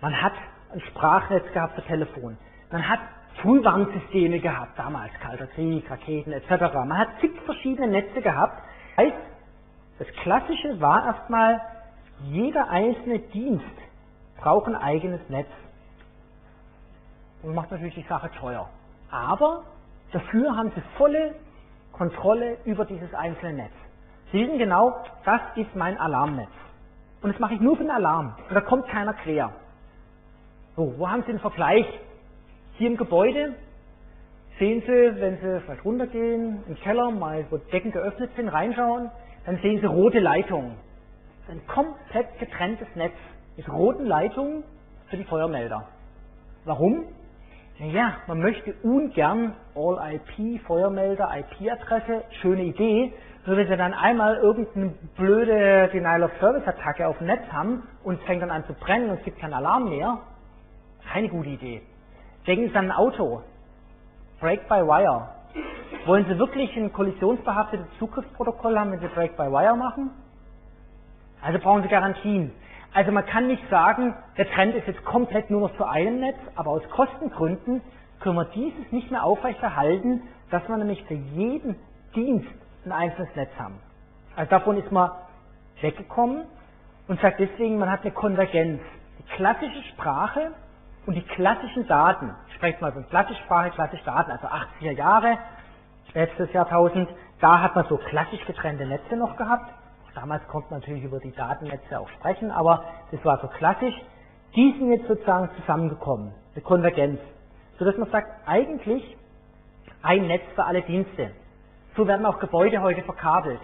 Man 0.00 0.20
hat 0.20 0.32
ein 0.72 0.80
Sprachnetz 0.80 1.44
gehabt 1.52 1.74
für 1.76 1.82
Telefon. 1.82 2.36
Man 2.72 2.88
hat 2.88 2.98
Frühwarnsysteme 3.40 4.40
gehabt, 4.40 4.78
damals 4.78 5.12
Kalter 5.20 5.46
Krieg, 5.46 5.88
Raketen 5.90 6.32
etc. 6.32 6.74
Man 6.74 6.98
hat 6.98 7.08
zig 7.20 7.32
verschiedene 7.44 7.88
Netze 7.88 8.20
gehabt. 8.20 8.60
Heißt, 8.96 9.16
das 9.98 10.08
Klassische 10.22 10.80
war 10.80 11.06
erstmal, 11.06 11.60
jeder 12.24 12.68
einzelne 12.68 13.20
Dienst 13.20 13.64
braucht 14.38 14.66
ein 14.66 14.76
eigenes 14.76 15.20
Netz. 15.28 15.48
Und 17.42 17.54
macht 17.54 17.70
natürlich 17.70 17.94
die 17.94 18.06
Sache 18.08 18.30
teuer. 18.38 18.68
Aber 19.10 19.64
dafür 20.12 20.56
haben 20.56 20.70
sie 20.74 20.82
volle 20.96 21.34
Kontrolle 21.92 22.56
über 22.64 22.84
dieses 22.84 23.12
einzelne 23.14 23.64
Netz. 23.64 23.72
Sie 24.30 24.40
wissen 24.40 24.58
genau, 24.58 24.94
das 25.24 25.40
ist 25.56 25.74
mein 25.76 25.98
Alarmnetz. 25.98 26.48
Und 27.20 27.32
das 27.32 27.38
mache 27.38 27.54
ich 27.54 27.60
nur 27.60 27.76
für 27.76 27.84
den 27.84 27.90
Alarm. 27.90 28.34
Und 28.48 28.54
da 28.54 28.60
kommt 28.60 28.88
keiner 28.88 29.14
quer. 29.14 29.52
So, 30.74 30.94
wo 30.98 31.08
haben 31.08 31.22
Sie 31.22 31.32
den 31.32 31.38
Vergleich? 31.38 31.86
Hier 32.74 32.90
im 32.90 32.96
Gebäude 32.96 33.54
sehen 34.58 34.82
Sie, 34.86 35.20
wenn 35.20 35.36
Sie 35.36 35.60
vielleicht 35.60 35.84
runtergehen, 35.84 36.64
im 36.66 36.74
Keller, 36.76 37.10
mal 37.10 37.44
wo 37.50 37.58
Decken 37.58 37.92
geöffnet 37.92 38.30
sind, 38.36 38.48
reinschauen, 38.48 39.10
dann 39.44 39.58
sehen 39.58 39.80
Sie 39.80 39.86
rote 39.86 40.18
Leitungen. 40.18 40.76
Ein 41.48 41.60
komplett 41.66 42.38
getrenntes 42.38 42.88
Netz 42.94 43.14
mit 43.56 43.68
roten 43.68 44.06
Leitungen 44.06 44.64
für 45.08 45.16
die 45.18 45.24
Feuermelder. 45.24 45.86
Warum? 46.64 47.04
Naja, 47.82 48.12
man 48.28 48.38
möchte 48.38 48.74
ungern 48.84 49.56
All-IP, 49.74 50.62
Feuermelder, 50.68 51.28
IP-Adresse, 51.36 52.22
schöne 52.40 52.62
Idee, 52.62 53.12
nur 53.44 53.56
wenn 53.56 53.66
sie 53.66 53.76
dann 53.76 53.92
einmal 53.92 54.36
irgendeine 54.36 54.90
blöde 55.16 55.88
Denial-of-Service-Attacke 55.92 57.08
auf 57.08 57.18
dem 57.18 57.26
Netz 57.26 57.42
haben 57.50 57.82
und 58.04 58.20
es 58.20 58.24
fängt 58.24 58.40
dann 58.40 58.52
an 58.52 58.64
zu 58.66 58.74
brennen 58.74 59.10
und 59.10 59.18
es 59.18 59.24
gibt 59.24 59.40
keinen 59.40 59.54
Alarm 59.54 59.88
mehr, 59.88 60.18
keine 61.12 61.28
gute 61.28 61.48
Idee. 61.48 61.82
Denken 62.46 62.68
Sie 62.68 62.76
an 62.76 62.84
ein 62.84 62.92
Auto. 62.92 63.42
Break 64.38 64.68
by 64.68 64.86
Wire. 64.86 65.30
Wollen 66.06 66.24
Sie 66.26 66.38
wirklich 66.38 66.76
ein 66.76 66.92
kollisionsbehaftetes 66.92 67.86
Zugriffsprotokoll 67.98 68.78
haben, 68.78 68.92
wenn 68.92 69.00
Sie 69.00 69.08
Break 69.08 69.36
by 69.36 69.50
Wire 69.50 69.76
machen? 69.76 70.12
Also 71.40 71.58
brauchen 71.58 71.82
Sie 71.82 71.88
Garantien. 71.88 72.52
Also 72.94 73.10
man 73.10 73.24
kann 73.24 73.46
nicht 73.46 73.62
sagen, 73.70 74.14
der 74.36 74.50
Trend 74.50 74.74
ist 74.74 74.86
jetzt 74.86 75.04
komplett 75.04 75.50
nur 75.50 75.62
noch 75.62 75.76
zu 75.76 75.84
einem 75.84 76.20
Netz, 76.20 76.36
aber 76.56 76.70
aus 76.70 76.82
Kostengründen 76.90 77.80
können 78.20 78.36
wir 78.36 78.44
dieses 78.46 78.92
nicht 78.92 79.10
mehr 79.10 79.24
aufrechterhalten, 79.24 80.22
dass 80.50 80.66
wir 80.68 80.76
nämlich 80.76 81.02
für 81.04 81.14
jeden 81.14 81.76
Dienst 82.14 82.48
ein 82.84 82.92
einzelnes 82.92 83.34
Netz 83.34 83.50
haben. 83.58 83.78
Also 84.36 84.50
davon 84.50 84.76
ist 84.76 84.92
man 84.92 85.10
weggekommen 85.80 86.44
und 87.08 87.20
sagt 87.20 87.40
deswegen, 87.40 87.78
man 87.78 87.90
hat 87.90 88.02
eine 88.02 88.12
Konvergenz. 88.12 88.80
Die 89.18 89.34
klassische 89.36 89.82
Sprache 89.94 90.52
und 91.06 91.14
die 91.14 91.22
klassischen 91.22 91.86
Daten, 91.86 92.34
ich 92.48 92.54
spreche 92.54 92.80
mal 92.80 92.92
von 92.92 93.08
klassischer 93.08 93.42
Sprache, 93.44 93.70
klassische 93.70 94.04
Daten, 94.04 94.30
also 94.30 94.46
80er 94.46 94.92
Jahre, 94.92 95.38
letztes 96.12 96.52
Jahrtausend, 96.52 97.08
da 97.40 97.60
hat 97.60 97.74
man 97.74 97.86
so 97.88 97.96
klassisch 97.96 98.44
getrennte 98.44 98.86
Netze 98.86 99.16
noch 99.16 99.36
gehabt. 99.36 99.72
Damals 100.14 100.46
konnte 100.48 100.70
man 100.70 100.80
natürlich 100.80 101.04
über 101.04 101.18
die 101.20 101.32
Datennetze 101.32 101.98
auch 101.98 102.08
sprechen, 102.10 102.50
aber 102.50 102.84
das 103.10 103.24
war 103.24 103.40
so 103.40 103.48
klassisch. 103.48 103.94
Die 104.54 104.74
sind 104.78 104.92
jetzt 104.92 105.08
sozusagen 105.08 105.48
zusammengekommen, 105.60 106.34
eine 106.54 106.62
Konvergenz, 106.62 107.18
sodass 107.78 107.96
man 107.96 108.10
sagt, 108.10 108.28
eigentlich 108.46 109.16
ein 110.02 110.26
Netz 110.26 110.42
für 110.54 110.64
alle 110.64 110.82
Dienste. 110.82 111.30
So 111.96 112.06
werden 112.06 112.26
auch 112.26 112.38
Gebäude 112.38 112.82
heute 112.82 113.02
verkabelt. 113.02 113.60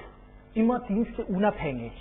Immer 0.55 0.81
Dienste 0.81 1.25
unabhängig. 1.25 1.93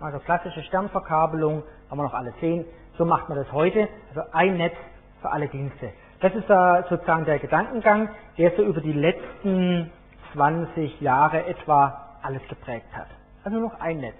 Also 0.00 0.18
klassische 0.18 0.62
Sternverkabelung, 0.64 1.62
haben 1.90 1.98
wir 1.98 2.04
noch 2.04 2.14
alle 2.14 2.34
sehen. 2.40 2.66
So 2.98 3.06
macht 3.06 3.28
man 3.28 3.38
das 3.38 3.50
heute. 3.52 3.88
Also 4.10 4.30
ein 4.32 4.58
Netz 4.58 4.76
für 5.22 5.30
alle 5.30 5.48
Dienste. 5.48 5.90
Das 6.20 6.34
ist 6.34 6.48
da 6.48 6.84
sozusagen 6.88 7.24
der 7.24 7.38
Gedankengang, 7.38 8.10
der 8.36 8.52
so 8.56 8.62
über 8.62 8.80
die 8.80 8.92
letzten 8.92 9.90
20 10.32 11.00
Jahre 11.00 11.46
etwa 11.46 12.18
alles 12.22 12.42
geprägt 12.48 12.88
hat. 12.94 13.08
Also 13.46 13.60
nur 13.60 13.70
noch 13.70 13.78
ein 13.78 13.98
Netz. 13.98 14.16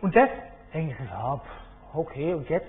Und 0.00 0.14
das, 0.14 0.28
denken 0.72 0.94
Sie, 0.96 1.08
ja, 1.08 1.40
okay, 1.92 2.34
und 2.34 2.48
jetzt? 2.48 2.68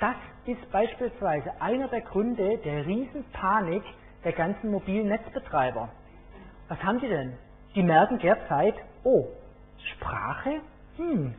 Das 0.00 0.16
ist 0.46 0.68
beispielsweise 0.72 1.52
einer 1.60 1.86
der 1.86 2.00
Gründe 2.00 2.58
der 2.58 2.84
Riesenpanik 2.84 3.84
der 4.24 4.32
ganzen 4.32 4.72
mobilen 4.72 5.06
Netzbetreiber. 5.06 5.90
Was 6.66 6.82
haben 6.82 6.98
die 6.98 7.06
denn? 7.06 7.38
Die 7.76 7.84
merken 7.84 8.18
derzeit, 8.18 8.74
oh, 9.04 9.28
Sprache? 9.94 10.60
Hm. 10.96 11.36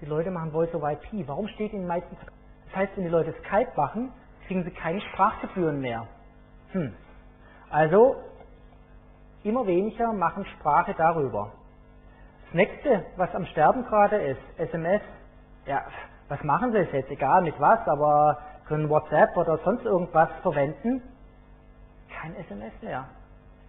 Die 0.00 0.06
Leute 0.06 0.32
machen 0.32 0.50
Voice 0.50 0.74
over 0.74 0.90
IP. 0.90 1.28
Warum 1.28 1.46
steht 1.46 1.72
in 1.72 1.82
den 1.82 1.86
meisten... 1.86 2.16
Das 2.66 2.74
heißt, 2.74 2.96
wenn 2.96 3.04
die 3.04 3.10
Leute 3.10 3.32
Skype 3.44 3.70
machen, 3.76 4.12
kriegen 4.48 4.64
sie 4.64 4.72
keine 4.72 5.00
Sprachgebühren 5.00 5.80
mehr. 5.80 6.08
Hm. 6.72 6.92
Also, 7.70 8.16
immer 9.44 9.64
weniger 9.68 10.12
machen 10.12 10.44
Sprache 10.46 10.96
darüber. 10.98 11.52
Das 12.48 12.54
nächste, 12.54 13.04
was 13.16 13.34
am 13.34 13.44
Sterben 13.46 13.84
gerade 13.84 14.16
ist, 14.16 14.40
SMS. 14.56 15.02
Ja, 15.66 15.82
was 16.28 16.42
machen 16.44 16.72
sie 16.72 16.78
jetzt? 16.78 17.10
Egal 17.10 17.42
mit 17.42 17.58
was, 17.60 17.86
aber 17.86 18.38
können 18.66 18.88
WhatsApp 18.88 19.36
oder 19.36 19.58
sonst 19.64 19.84
irgendwas 19.84 20.30
verwenden? 20.40 21.02
Kein 22.10 22.34
SMS 22.36 22.72
mehr. 22.80 23.04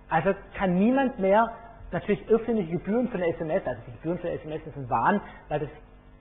Also 0.10 0.34
kann 0.56 0.76
niemand 0.76 1.20
mehr 1.20 1.52
natürlich 1.92 2.26
öffentliche 2.30 2.72
Gebühren 2.72 3.10
für 3.10 3.16
eine 3.16 3.28
SMS, 3.28 3.68
also 3.68 3.82
die 3.86 3.92
Gebühren 3.92 4.20
für 4.20 4.30
SMS 4.30 4.66
ist 4.66 4.78
ein 4.78 4.90
Wahn, 4.90 5.20
weil 5.50 5.60
das 5.60 5.70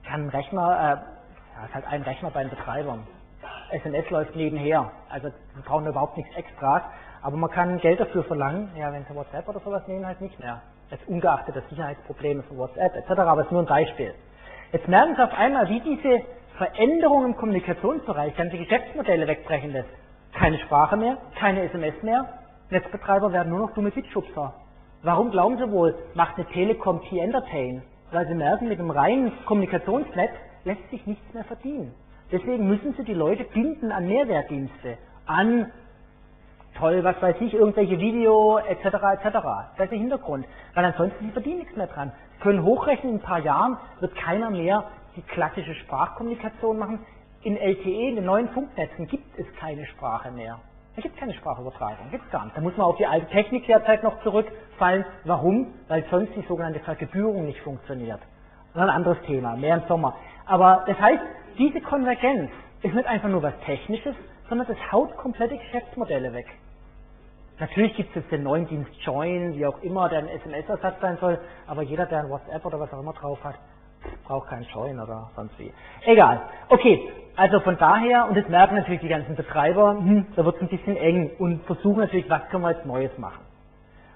kann 0.05 0.25
ein 0.25 0.29
Rechner, 0.29 1.01
äh, 1.61 1.65
ist 1.65 1.75
halt 1.75 1.87
ein 1.87 2.01
Rechner 2.01 2.29
bei 2.31 2.41
den 2.43 2.49
Betreibern. 2.49 3.07
SMS 3.71 4.09
läuft 4.09 4.35
nebenher. 4.35 4.91
Also 5.09 5.29
wir 5.53 5.63
brauchen 5.63 5.87
überhaupt 5.87 6.17
nichts 6.17 6.35
Extras. 6.35 6.81
Aber 7.21 7.37
man 7.37 7.49
kann 7.51 7.77
Geld 7.79 7.99
dafür 8.01 8.23
verlangen. 8.25 8.69
Ja, 8.75 8.91
wenn 8.91 9.05
Sie 9.05 9.15
WhatsApp 9.15 9.47
oder 9.47 9.59
sowas 9.61 9.87
nehmen, 9.87 10.05
halt 10.05 10.19
nicht 10.21 10.39
mehr. 10.39 10.61
Jetzt 10.91 11.07
ungeachtet 11.07 11.55
der 11.55 11.63
Sicherheitsprobleme 11.69 12.43
von 12.43 12.57
WhatsApp 12.57 12.95
etc. 12.95 13.11
Aber 13.11 13.41
es 13.41 13.47
ist 13.47 13.51
nur 13.51 13.61
ein 13.61 13.67
Beispiel. 13.67 14.13
Jetzt 14.71 14.87
merken 14.87 15.15
Sie 15.15 15.23
auf 15.23 15.33
einmal, 15.33 15.69
wie 15.69 15.79
diese 15.81 16.21
Veränderung 16.57 17.25
im 17.25 17.37
Kommunikationsbereich 17.37 18.35
ganze 18.35 18.57
Geschäftsmodelle 18.57 19.27
wegbrechen 19.27 19.71
lässt. 19.71 19.89
Keine 20.33 20.57
Sprache 20.59 20.97
mehr, 20.97 21.17
keine 21.35 21.63
SMS 21.63 22.01
mehr. 22.03 22.25
Netzbetreiber 22.69 23.31
werden 23.31 23.49
nur 23.49 23.59
noch 23.59 23.73
dumme 23.73 23.91
Bitschubser. 23.91 24.53
Warum 25.01 25.31
glauben 25.31 25.57
Sie 25.57 25.71
wohl, 25.71 25.95
macht 26.13 26.37
eine 26.37 26.45
Telekom 26.47 27.01
T-Entertain? 27.03 27.81
Weil 28.11 28.27
Sie 28.27 28.33
merken, 28.33 28.67
mit 28.67 28.79
einem 28.79 28.91
reinen 28.91 29.31
Kommunikationsnetz 29.45 30.31
lässt 30.65 30.89
sich 30.89 31.05
nichts 31.07 31.33
mehr 31.33 31.43
verdienen. 31.45 31.93
Deswegen 32.31 32.67
müssen 32.67 32.93
sie 32.95 33.03
die 33.03 33.13
Leute 33.13 33.43
binden 33.43 33.91
an 33.91 34.07
Mehrwertdienste, 34.07 34.97
an 35.25 35.71
toll, 36.79 37.03
was 37.03 37.21
weiß 37.21 37.35
ich, 37.41 37.53
irgendwelche 37.53 37.99
Video 37.99 38.57
etc. 38.57 38.85
etc. 38.85 39.33
Das 39.77 39.85
ist 39.85 39.91
der 39.91 39.99
Hintergrund. 39.99 40.45
Weil 40.73 40.85
ansonsten 40.85 41.25
sie 41.25 41.31
verdienen 41.31 41.59
nichts 41.59 41.75
mehr 41.75 41.87
dran. 41.87 42.11
Sie 42.35 42.43
können 42.43 42.63
hochrechnen, 42.63 43.13
in 43.13 43.19
ein 43.19 43.23
paar 43.23 43.39
Jahren 43.39 43.77
wird 43.99 44.15
keiner 44.15 44.49
mehr 44.49 44.85
die 45.15 45.21
klassische 45.21 45.75
Sprachkommunikation 45.75 46.77
machen. 46.77 46.99
In 47.41 47.57
LTE, 47.57 48.09
in 48.09 48.15
den 48.15 48.25
neuen 48.25 48.49
Funknetzen, 48.49 49.07
gibt 49.07 49.37
es 49.37 49.45
keine 49.59 49.85
Sprache 49.85 50.31
mehr. 50.31 50.59
Da 50.95 51.01
gibt 51.01 51.15
es 51.15 51.19
keine 51.19 51.33
Sprachübertragung, 51.33 52.11
gibt 52.11 52.25
es 52.25 52.31
gar 52.31 52.45
nicht. 52.45 52.57
Da 52.57 52.61
muss 52.61 52.75
man 52.75 52.87
auf 52.87 52.97
die 52.97 53.05
alte 53.05 53.27
Technik 53.27 53.65
derzeit 53.67 54.03
noch 54.03 54.21
zurückfallen. 54.23 55.05
Warum? 55.23 55.73
Weil 55.87 56.03
sonst 56.09 56.35
die 56.35 56.41
sogenannte 56.47 56.79
Vergebührung 56.79 57.45
nicht 57.45 57.61
funktioniert. 57.61 58.19
Das 58.73 58.83
ist 58.83 58.89
ein 58.89 58.95
anderes 58.95 59.21
Thema, 59.25 59.55
mehr 59.55 59.77
im 59.77 59.87
Sommer. 59.87 60.15
Aber 60.45 60.83
das 60.87 60.99
heißt, 60.99 61.21
diese 61.57 61.81
Konvergenz 61.81 62.51
ist 62.81 62.93
nicht 62.93 63.07
einfach 63.07 63.29
nur 63.29 63.41
was 63.41 63.53
Technisches, 63.65 64.15
sondern 64.49 64.67
das 64.67 64.77
haut 64.91 65.15
komplette 65.17 65.57
Geschäftsmodelle 65.57 66.33
weg. 66.33 66.47
Natürlich 67.59 67.93
gibt 67.95 68.09
es 68.09 68.15
jetzt 68.15 68.31
den 68.31 68.43
neuen 68.43 68.67
Dienst 68.67 68.89
Join, 69.01 69.53
wie 69.53 69.65
auch 69.65 69.81
immer, 69.81 70.07
der 70.07 70.19
ein 70.19 70.29
SMS-Ersatz 70.29 70.95
sein 71.01 71.17
soll, 71.19 71.37
aber 71.67 71.81
jeder, 71.81 72.05
der 72.05 72.19
ein 72.19 72.29
WhatsApp 72.29 72.65
oder 72.65 72.79
was 72.79 72.93
auch 72.93 73.01
immer 73.01 73.13
drauf 73.13 73.43
hat, 73.43 73.55
braucht 74.25 74.47
keinen 74.47 74.63
Join 74.63 74.97
oder 74.97 75.29
sonst 75.35 75.59
wie. 75.59 75.73
Egal. 76.05 76.41
Okay, 76.69 77.11
also 77.35 77.59
von 77.59 77.77
daher, 77.77 78.27
und 78.29 78.37
das 78.37 78.47
merken 78.47 78.75
natürlich 78.75 79.01
die 79.01 79.09
ganzen 79.09 79.35
Betreiber, 79.35 79.91
hm, 79.91 80.27
da 80.37 80.45
wird 80.45 80.55
es 80.55 80.61
ein 80.61 80.67
bisschen 80.69 80.95
eng 80.95 81.31
und 81.37 81.61
versuchen 81.65 81.99
natürlich, 81.99 82.29
was 82.29 82.47
können 82.49 82.63
wir 82.63 82.71
jetzt 82.71 82.85
Neues 82.85 83.17
machen. 83.17 83.41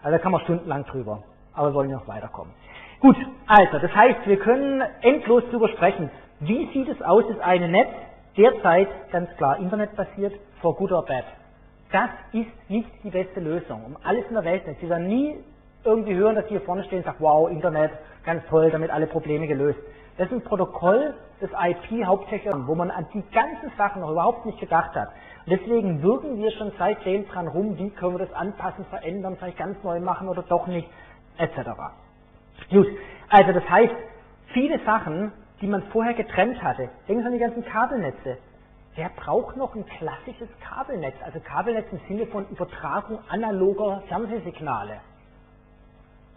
Also 0.02 0.18
da 0.18 0.24
kann 0.24 0.32
man 0.32 0.42
stundenlang 0.42 0.86
drüber, 0.86 1.24
aber 1.54 1.70
wir 1.70 1.74
wollen 1.74 1.92
noch 1.92 2.08
weiterkommen. 2.08 2.54
Gut, 3.02 3.18
also 3.48 3.78
das 3.80 3.94
heißt, 3.94 4.26
wir 4.26 4.38
können 4.38 4.82
endlos 5.02 5.44
drüber 5.50 5.68
sprechen. 5.68 6.10
Wie 6.40 6.70
sieht 6.72 6.88
es 6.88 7.02
aus, 7.02 7.26
ist 7.30 7.42
eine 7.42 7.68
Netz 7.68 7.90
derzeit 8.38 8.88
ganz 9.12 9.30
klar 9.36 9.60
internetbasiert, 9.60 10.34
for 10.62 10.76
good 10.76 10.94
or 10.94 11.06
bad. 11.06 11.26
Das 11.94 12.10
ist 12.34 12.70
nicht 12.70 12.90
die 13.04 13.10
beste 13.10 13.40
Lösung, 13.40 13.86
um 13.86 13.98
alles 14.04 14.26
in 14.28 14.34
der 14.34 14.44
Welt 14.44 14.68
nicht. 14.68 14.82
Sie 14.82 14.90
werden 14.90 15.08
nie 15.08 15.38
irgendwie 15.86 16.16
hören, 16.16 16.36
dass 16.36 16.44
Sie 16.46 16.52
hier 16.52 16.62
vorne 16.62 16.84
stehen 16.84 16.98
und 16.98 17.06
sagen, 17.06 17.20
wow, 17.20 17.50
Internet, 17.50 17.92
ganz 18.26 18.44
toll, 18.50 18.70
damit 18.72 18.92
alle 18.92 19.08
Probleme 19.08 19.48
gelöst. 19.48 19.80
Das 20.18 20.28
ist 20.28 20.34
ein 20.34 20.44
Protokoll 20.44 21.14
des 21.40 21.50
IP 21.52 22.06
hauptsächlich, 22.06 22.54
wo 22.54 22.76
man 22.76 22.92
an 22.92 23.08
die 23.14 23.24
ganzen 23.32 23.72
Sachen 23.78 24.02
noch 24.02 24.12
überhaupt 24.12 24.46
nicht 24.46 24.60
gedacht 24.60 24.94
hat. 24.96 25.08
Und 25.46 25.52
deswegen 25.52 26.04
wirken 26.04 26.38
wir 26.38 26.52
schon 26.52 26.74
seitdem 26.78 27.26
dran 27.30 27.48
rum, 27.48 27.78
wie 27.78 27.90
können 27.92 28.18
wir 28.18 28.26
das 28.26 28.34
anpassen, 28.34 28.86
verändern, 28.90 29.38
vielleicht 29.38 29.58
ganz 29.58 29.82
neu 29.84 30.02
machen 30.02 30.28
oder 30.28 30.44
doch 30.44 30.68
nicht, 30.68 30.90
etc. 31.38 31.70
Gut, 32.70 32.88
also 33.30 33.54
das 33.54 33.70
heißt, 33.70 33.96
viele 34.54 34.80
Sachen 34.84 35.32
die 35.64 35.68
man 35.68 35.82
vorher 35.94 36.14
getrennt 36.14 36.62
hatte. 36.62 36.90
Denken 37.08 37.22
Sie 37.22 37.28
an 37.28 37.34
die 37.34 37.40
ganzen 37.40 37.64
Kabelnetze. 37.64 38.38
Wer 38.96 39.10
braucht 39.10 39.58
noch 39.58 39.74
ein 39.74 39.86
klassisches 39.86 40.50
Kabelnetz? 40.60 41.16
Also 41.26 41.40
Kabelnetz 41.40 41.88
im 41.92 42.00
Sinne 42.08 42.28
von 42.28 42.48
Übertragung 42.50 43.18
analoger 43.28 44.04
Fernsehsignale. 44.08 45.00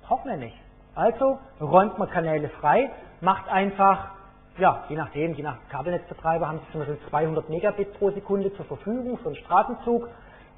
Brauchen 0.03 0.31
wir 0.31 0.39
nicht. 0.39 0.57
Also 0.95 1.39
räumt 1.61 1.99
man 1.99 2.09
Kanäle 2.09 2.49
frei, 2.49 2.91
macht 3.21 3.47
einfach, 3.51 4.13
ja, 4.57 4.85
je 4.89 4.97
nachdem, 4.97 5.35
je 5.35 5.43
nach 5.43 5.59
Kabelnetzbetreiber 5.69 6.49
haben 6.49 6.61
Sie 6.61 6.73
zum 6.73 6.81
Beispiel 6.81 6.99
200 7.11 7.51
Megabit 7.51 7.99
pro 7.99 8.11
Sekunde 8.11 8.51
zur 8.55 8.65
Verfügung 8.65 9.19
für 9.19 9.27
einen 9.27 9.37
Straßenzug 9.37 10.09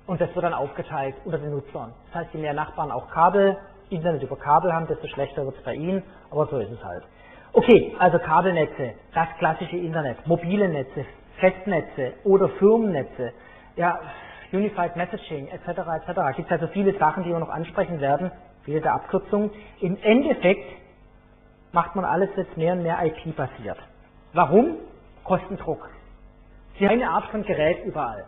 und 0.06 0.20
das 0.20 0.32
wird 0.36 0.44
dann 0.44 0.54
aufgeteilt 0.54 1.16
unter 1.24 1.38
den 1.38 1.50
Nutzern. 1.50 1.92
Das 2.06 2.22
heißt, 2.22 2.34
je 2.34 2.40
mehr 2.40 2.54
Nachbarn 2.54 2.92
auch 2.92 3.10
Kabel, 3.10 3.56
Internet 3.90 4.22
über 4.22 4.36
Kabel 4.36 4.72
haben, 4.72 4.86
desto 4.86 5.08
schlechter 5.08 5.44
wird 5.44 5.56
es 5.56 5.64
bei 5.64 5.74
ihnen, 5.74 6.04
aber 6.30 6.46
so 6.46 6.58
ist 6.58 6.70
es 6.70 6.84
halt. 6.84 7.02
Okay, 7.54 7.96
also 7.98 8.20
Kabelnetze, 8.20 8.94
das 9.14 9.26
klassische 9.38 9.76
Internet, 9.76 10.24
mobile 10.28 10.68
Netze, 10.68 11.04
Festnetze 11.38 12.14
oder 12.24 12.48
Firmennetze, 12.50 13.32
ja, 13.76 14.00
Unified 14.52 14.96
Messaging 14.96 15.48
etc. 15.48 15.68
etc. 15.68 16.36
Gibt 16.36 16.50
es 16.50 16.52
also 16.52 16.68
viele 16.68 16.98
Sachen, 16.98 17.24
die 17.24 17.30
wir 17.30 17.38
noch 17.38 17.50
ansprechen 17.50 18.00
werden, 18.00 18.30
viele 18.64 18.80
der 18.80 18.94
Abkürzungen. 18.94 19.50
Im 19.80 19.96
Endeffekt 20.02 20.70
macht 21.72 21.94
man 21.94 22.04
alles 22.04 22.30
jetzt 22.36 22.56
mehr 22.56 22.72
und 22.72 22.82
mehr 22.82 22.98
IP-basiert. 23.04 23.78
Warum? 24.32 24.76
Kostendruck. 25.24 25.90
Sie 26.78 26.86
haben 26.86 26.94
eine 26.94 27.10
Art 27.10 27.26
von 27.26 27.42
Gerät 27.42 27.84
überall. 27.84 28.24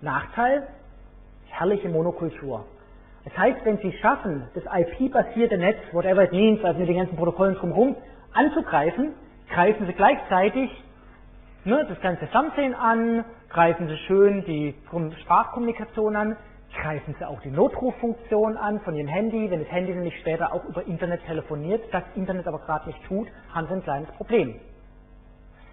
Nachteil, 0.00 0.66
herrliche 1.48 1.88
Monokultur. 1.88 2.64
Das 3.24 3.36
heißt, 3.36 3.64
wenn 3.64 3.78
Sie 3.78 3.92
schaffen, 3.94 4.48
das 4.54 4.64
IP-basierte 4.64 5.58
Netz, 5.58 5.78
whatever 5.92 6.22
it 6.22 6.32
means, 6.32 6.62
also 6.64 6.78
mit 6.78 6.88
den 6.88 6.96
ganzen 6.96 7.16
Protokollen 7.16 7.54
drumherum, 7.54 7.96
anzugreifen, 8.32 9.14
greifen 9.48 9.86
Sie 9.86 9.92
gleichzeitig 9.92 10.70
ne, 11.66 11.84
das 11.88 12.00
ganze 12.00 12.26
Fernsehen 12.28 12.74
an, 12.74 13.24
greifen 13.50 13.88
Sie 13.88 13.96
schön 14.06 14.44
die 14.44 14.74
Sprachkommunikation 15.22 16.16
an, 16.16 16.36
greifen 16.80 17.14
Sie 17.18 17.24
auch 17.24 17.40
die 17.42 17.50
Notruffunktion 17.50 18.56
an 18.56 18.80
von 18.80 18.94
Ihrem 18.94 19.08
Handy. 19.08 19.50
Wenn 19.50 19.60
das 19.60 19.70
Handy 19.70 19.92
nämlich 19.92 20.18
später 20.20 20.52
auch 20.52 20.64
über 20.64 20.86
Internet 20.86 21.24
telefoniert, 21.26 21.82
das 21.92 22.04
Internet 22.14 22.46
aber 22.46 22.60
gerade 22.60 22.86
nicht 22.88 23.04
tut, 23.06 23.28
haben 23.52 23.66
Sie 23.66 23.74
ein 23.74 23.82
kleines 23.82 24.10
Problem. 24.12 24.60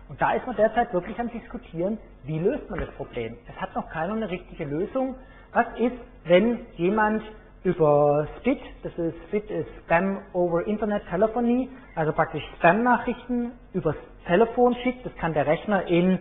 Und 0.09 0.21
da 0.21 0.33
ist 0.33 0.45
man 0.45 0.55
derzeit 0.55 0.93
wirklich 0.93 1.17
am 1.19 1.29
diskutieren, 1.29 1.97
wie 2.23 2.39
löst 2.39 2.69
man 2.69 2.79
das 2.79 2.91
Problem. 2.91 3.37
Es 3.47 3.59
hat 3.61 3.73
noch 3.75 3.89
keiner 3.89 4.13
eine 4.13 4.29
richtige 4.29 4.65
Lösung. 4.65 5.15
Was 5.53 5.67
ist, 5.79 5.95
wenn 6.25 6.65
jemand 6.75 7.23
über 7.63 8.27
SPIT, 8.39 8.59
das 8.83 8.97
ist 8.97 9.15
SPIT 9.27 9.49
ist 9.49 9.69
Spam 9.83 10.19
over 10.33 10.67
Internet 10.67 11.03
Telephony, 11.09 11.69
also 11.95 12.11
praktisch 12.11 12.43
Spam-Nachrichten 12.57 13.51
übers 13.73 13.95
Telefon 14.25 14.75
schickt, 14.83 15.05
das 15.05 15.15
kann 15.15 15.33
der 15.33 15.47
Rechner 15.47 15.87
in 15.87 16.19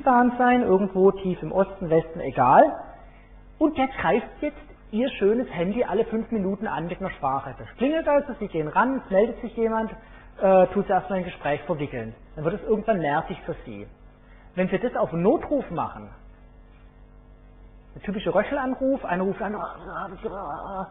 Stan 0.00 0.32
sein, 0.38 0.62
irgendwo 0.62 1.12
tief 1.12 1.42
im 1.42 1.52
Osten, 1.52 1.88
Westen, 1.90 2.20
egal. 2.20 2.74
Und 3.58 3.78
der 3.78 3.88
greift 3.88 4.26
jetzt 4.40 4.56
ihr 4.90 5.08
schönes 5.10 5.48
Handy 5.50 5.84
alle 5.84 6.04
fünf 6.04 6.30
Minuten 6.30 6.66
an 6.66 6.86
mit 6.86 7.00
einer 7.00 7.10
Sprache. 7.10 7.54
Das 7.58 7.68
klingelt 7.76 8.08
also, 8.08 8.32
sie 8.40 8.48
gehen 8.48 8.68
ran, 8.68 9.02
es 9.04 9.10
meldet 9.10 9.40
sich 9.42 9.54
jemand, 9.56 9.90
äh, 10.40 10.66
tut 10.68 10.86
sie 10.86 10.92
erstmal 10.92 11.20
ein 11.20 11.24
Gespräch 11.24 11.60
verwickeln. 11.62 12.14
Dann 12.34 12.44
wird 12.44 12.54
es 12.54 12.68
irgendwann 12.68 12.98
nervig 12.98 13.40
für 13.46 13.54
sie. 13.64 13.86
Wenn 14.54 14.68
sie 14.68 14.78
das 14.78 14.96
auf 14.96 15.12
Notruf 15.12 15.70
machen, 15.70 16.08
der 17.96 18.02
typische 18.02 18.34
Röchelanruf, 18.34 19.04
einer 19.06 19.24
ruft 19.24 19.40
an 19.40 19.56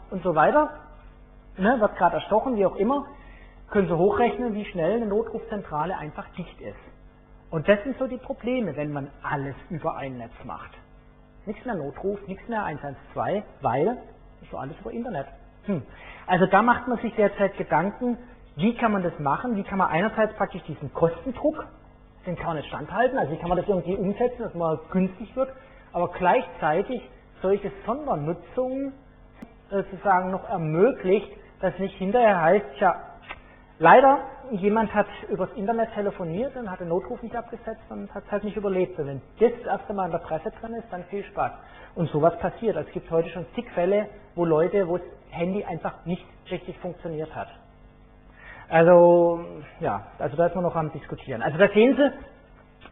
und 0.10 0.24
so 0.24 0.36
weiter, 0.36 0.72
ne, 1.56 1.80
wird 1.80 1.96
gerade 1.98 2.16
erstochen, 2.16 2.56
wie 2.56 2.66
auch 2.66 2.76
immer, 2.78 3.06
können 3.70 3.88
Sie 3.88 3.96
hochrechnen, 3.96 4.56
wie 4.56 4.66
schnell 4.66 4.96
eine 4.96 5.06
Notrufzentrale 5.06 5.96
einfach 5.96 6.28
dicht 6.36 6.60
ist. 6.62 6.80
Und 7.52 7.68
das 7.68 7.82
sind 7.84 7.98
so 8.00 8.08
die 8.08 8.18
Probleme, 8.18 8.76
wenn 8.76 8.92
man 8.92 9.10
alles 9.22 9.56
über 9.70 9.96
ein 9.96 10.18
Netz 10.18 10.34
macht. 10.46 10.72
Nichts 11.46 11.64
mehr 11.64 11.76
Notruf, 11.76 12.20
nichts 12.28 12.48
mehr 12.50 12.64
112, 12.64 13.44
weil 13.62 13.98
ist 14.42 14.50
so 14.50 14.58
alles 14.58 14.76
über 14.80 14.92
Internet. 14.92 15.28
Hm. 15.66 15.84
Also 16.26 16.48
da 16.48 16.64
macht 16.64 16.88
man 16.88 16.98
sich 16.98 17.14
derzeit 17.16 17.56
Gedanken, 17.56 18.18
wie 18.56 18.76
kann 18.76 18.92
man 18.92 19.04
das 19.04 19.18
machen? 19.20 19.56
Wie 19.56 19.64
kann 19.64 19.78
man 19.78 19.90
einerseits 19.90 20.34
praktisch 20.38 20.64
diesen 20.64 20.92
Kostendruck, 20.92 21.68
den 22.26 22.36
kann 22.36 22.48
man 22.48 22.58
nicht 22.58 22.68
standhalten, 22.68 23.20
also 23.20 23.32
wie 23.32 23.38
kann 23.38 23.50
man 23.50 23.60
das 23.60 23.68
irgendwie 23.68 23.96
umsetzen, 23.96 24.42
dass 24.42 24.56
man 24.56 24.80
günstig 24.92 25.36
wird, 25.36 25.50
aber 25.96 26.10
gleichzeitig 26.10 27.02
solche 27.42 27.72
Sondernutzungen 27.86 28.92
sozusagen 29.70 30.30
noch 30.30 30.48
ermöglicht, 30.50 31.32
dass 31.62 31.80
nicht 31.80 31.96
hinterher 31.96 32.42
heißt, 32.42 32.66
ja, 32.80 32.96
leider, 33.80 34.20
jemand 34.52 34.94
hat 34.94 35.08
übers 35.30 35.50
Internet 35.56 35.94
telefoniert 35.94 36.54
und 36.58 36.70
hat 36.70 36.82
den 36.82 36.90
Notruf 36.90 37.24
nicht 37.24 37.34
abgesetzt 37.34 37.90
und 37.90 38.14
hat 38.14 38.26
es 38.26 38.32
halt 38.32 38.44
nicht 38.44 38.58
überlebt. 38.58 39.00
Und 39.00 39.08
wenn 39.08 39.22
das 39.40 39.52
das 39.64 39.68
erste 39.68 39.94
Mal 39.94 40.08
in 40.08 40.12
der 40.12 40.20
Presse 40.20 40.52
drin 40.60 40.74
ist, 40.74 40.92
dann 40.92 41.06
viel 41.06 41.24
Spaß. 41.24 41.54
Und 41.96 42.10
sowas 42.10 42.38
passiert. 42.40 42.76
Also 42.76 42.90
es 42.90 42.94
gibt 42.94 43.10
heute 43.10 43.30
schon 43.30 43.46
zig 43.56 43.66
Fälle, 43.72 44.10
wo 44.36 44.44
Leute, 44.44 44.90
wo 44.90 44.98
das 44.98 45.08
Handy 45.30 45.64
einfach 45.64 46.06
nicht 46.06 46.26
richtig 46.52 46.78
funktioniert 46.80 47.34
hat. 47.34 47.48
Also, 48.68 49.46
ja, 49.80 50.08
also 50.20 50.36
da 50.36 50.48
ist 50.48 50.56
man 50.56 50.66
noch 50.66 50.76
am 50.76 50.92
diskutieren. 50.92 51.42
Also 51.42 51.58
da 51.58 51.70
sehen 51.70 51.96
Sie, 51.96 52.35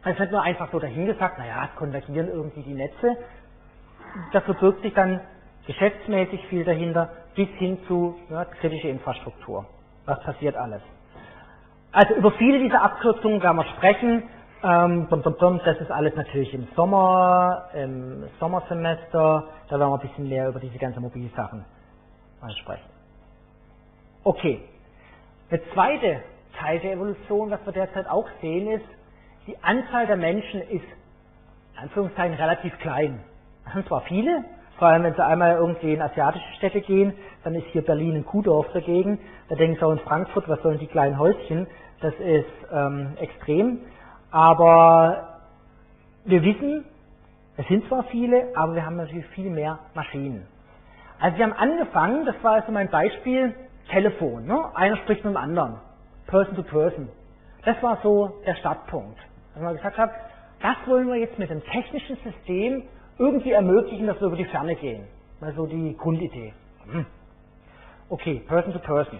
es 0.04 0.18
wird 0.18 0.32
nur 0.32 0.42
einfach 0.42 0.70
so 0.70 0.78
dahingesagt, 0.78 1.38
naja, 1.38 1.68
es 1.70 1.76
konvergieren 1.78 2.28
irgendwie 2.28 2.62
die 2.62 2.74
Netze. 2.74 3.16
Da 4.32 4.40
verbirgt 4.42 4.82
sich 4.82 4.94
dann 4.94 5.20
geschäftsmäßig 5.66 6.46
viel 6.48 6.64
dahinter, 6.64 7.10
bis 7.34 7.48
hin 7.58 7.78
zu 7.88 8.16
ja, 8.30 8.44
kritische 8.44 8.88
Infrastruktur. 8.88 9.66
Was 10.04 10.20
passiert 10.22 10.56
alles? 10.56 10.82
Also 11.92 12.14
über 12.14 12.32
viele 12.32 12.58
dieser 12.58 12.82
Abkürzungen 12.82 13.42
werden 13.42 13.56
wir 13.56 13.64
sprechen. 13.76 14.24
Ähm, 14.62 15.06
das 15.10 15.80
ist 15.80 15.90
alles 15.90 16.14
natürlich 16.16 16.52
im 16.54 16.66
Sommer, 16.74 17.68
im 17.74 18.24
Sommersemester. 18.40 19.48
Da 19.68 19.78
werden 19.78 19.90
wir 19.90 20.00
ein 20.00 20.08
bisschen 20.08 20.28
mehr 20.28 20.48
über 20.48 20.60
diese 20.60 20.78
ganzen 20.78 21.02
Mobilsachen 21.02 21.64
sprechen. 22.62 22.90
Okay. 24.24 24.60
Der 25.50 25.60
zweite 25.72 26.22
Teil 26.58 26.80
der 26.80 26.92
Evolution, 26.92 27.50
was 27.50 27.64
wir 27.64 27.72
derzeit 27.72 28.06
auch 28.08 28.28
sehen, 28.40 28.70
ist, 28.70 28.84
die 29.46 29.56
Anzahl 29.62 30.06
der 30.06 30.16
Menschen 30.16 30.60
ist, 30.62 30.84
in 31.74 31.82
Anführungszeichen, 31.82 32.34
relativ 32.34 32.78
klein. 32.78 33.20
Das 33.64 33.74
sind 33.74 33.86
zwar 33.86 34.02
viele, 34.02 34.44
vor 34.78 34.88
allem 34.88 35.04
wenn 35.04 35.14
Sie 35.14 35.24
einmal 35.24 35.56
irgendwie 35.56 35.94
in 35.94 36.02
asiatische 36.02 36.52
Städte 36.56 36.80
gehen, 36.80 37.14
dann 37.44 37.54
ist 37.54 37.66
hier 37.68 37.82
Berlin 37.82 38.16
ein 38.16 38.24
Kuhdorf 38.24 38.66
dagegen. 38.72 39.18
Da 39.48 39.54
denken 39.54 39.76
Sie 39.76 39.84
auch 39.84 39.92
in 39.92 39.98
Frankfurt, 40.00 40.48
was 40.48 40.60
sollen 40.62 40.78
die 40.78 40.86
kleinen 40.86 41.18
Häuschen? 41.18 41.66
Das 42.00 42.14
ist 42.14 42.46
ähm, 42.72 43.12
extrem. 43.20 43.80
Aber 44.30 45.40
wir 46.24 46.42
wissen, 46.42 46.84
es 47.56 47.66
sind 47.68 47.86
zwar 47.86 48.04
viele, 48.04 48.48
aber 48.56 48.74
wir 48.74 48.84
haben 48.84 48.96
natürlich 48.96 49.26
viel 49.28 49.50
mehr 49.50 49.78
Maschinen. 49.94 50.46
Also 51.20 51.38
wir 51.38 51.44
haben 51.44 51.52
angefangen, 51.52 52.26
das 52.26 52.34
war 52.42 52.54
also 52.54 52.72
mein 52.72 52.88
Beispiel, 52.88 53.54
Telefon. 53.90 54.46
Ne? 54.46 54.58
Einer 54.74 54.96
spricht 54.96 55.24
mit 55.24 55.34
dem 55.34 55.36
anderen. 55.36 55.76
Person 56.26 56.56
to 56.56 56.62
person. 56.62 57.08
Das 57.64 57.80
war 57.82 57.98
so 58.02 58.40
der 58.46 58.54
Startpunkt 58.56 59.18
dass 59.54 59.62
man 59.62 59.76
gesagt 59.76 59.98
hat, 59.98 60.10
das 60.60 60.76
wollen 60.86 61.08
wir 61.08 61.16
jetzt 61.16 61.38
mit 61.38 61.50
dem 61.50 61.62
technischen 61.64 62.16
System 62.16 62.82
irgendwie 63.18 63.52
ermöglichen, 63.52 64.06
dass 64.06 64.20
wir 64.20 64.28
über 64.28 64.36
die 64.36 64.44
Ferne 64.46 64.74
gehen. 64.76 65.06
Mal 65.40 65.54
so 65.54 65.66
die 65.66 65.96
Grundidee. 65.96 66.52
Hm. 66.90 67.06
Okay, 68.08 68.42
Person 68.46 68.72
to 68.72 68.78
Person. 68.80 69.18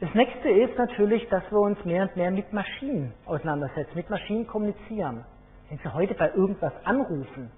Das 0.00 0.12
nächste 0.14 0.48
ist 0.50 0.76
natürlich, 0.76 1.28
dass 1.28 1.42
wir 1.50 1.60
uns 1.60 1.82
mehr 1.84 2.02
und 2.02 2.16
mehr 2.16 2.30
mit 2.30 2.52
Maschinen 2.52 3.14
auseinandersetzen, 3.26 3.92
mit 3.94 4.10
Maschinen 4.10 4.46
kommunizieren. 4.46 5.24
Wenn 5.68 5.78
Sie 5.78 5.92
heute 5.92 6.14
bei 6.14 6.30
irgendwas 6.34 6.72
anrufen, 6.84 7.50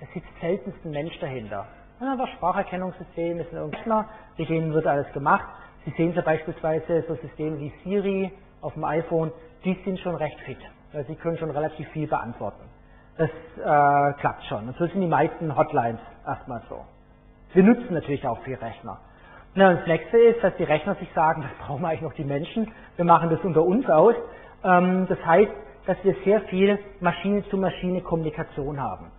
da 0.00 0.06
sitzt 0.12 0.28
seltenst 0.40 0.84
ein 0.84 0.90
Mensch 0.90 1.18
dahinter. 1.20 1.66
Ja, 2.00 2.16
das 2.16 2.28
Spracherkennungssystem 2.30 3.40
ist 3.40 3.52
ein 3.52 3.70
Rechner, 3.70 4.08
mit 4.36 4.48
denen 4.48 4.72
wird 4.72 4.86
alles 4.86 5.10
gemacht. 5.12 5.46
Sie 5.84 5.92
sehen 5.92 6.12
so 6.14 6.22
beispielsweise 6.22 7.04
so 7.06 7.14
Systeme 7.16 7.58
wie 7.60 7.72
Siri 7.84 8.32
auf 8.60 8.74
dem 8.74 8.84
iPhone, 8.84 9.30
die 9.64 9.78
sind 9.84 9.98
schon 10.00 10.14
recht 10.14 10.38
fit. 10.40 10.58
Sie 11.06 11.16
können 11.16 11.38
schon 11.38 11.50
relativ 11.50 11.88
viel 11.88 12.06
beantworten. 12.06 12.62
Das 13.16 13.30
äh, 13.30 14.12
klappt 14.20 14.44
schon. 14.44 14.68
Und 14.68 14.76
so 14.76 14.86
sind 14.86 15.00
die 15.00 15.06
meisten 15.06 15.56
Hotlines 15.56 16.00
erstmal 16.26 16.62
so. 16.68 16.80
Wir 17.52 17.62
nutzen 17.62 17.94
natürlich 17.94 18.26
auch 18.26 18.38
viel 18.42 18.56
Rechner. 18.56 18.98
und 19.54 19.60
das 19.60 19.86
nächste 19.86 20.18
ist, 20.18 20.42
dass 20.42 20.56
die 20.56 20.64
Rechner 20.64 20.96
sich 20.96 21.08
sagen, 21.14 21.42
das 21.58 21.66
brauchen 21.66 21.82
wir 21.82 21.88
eigentlich 21.88 22.02
noch 22.02 22.14
die 22.14 22.24
Menschen, 22.24 22.70
wir 22.96 23.04
machen 23.04 23.30
das 23.30 23.40
unter 23.40 23.62
uns 23.62 23.88
aus. 23.88 24.14
Ähm, 24.64 25.06
das 25.08 25.24
heißt, 25.24 25.52
dass 25.86 25.96
wir 26.02 26.16
sehr 26.24 26.40
viel 26.42 26.78
Maschine-zu-Maschine-Kommunikation 27.00 28.80
haben. 28.80 29.10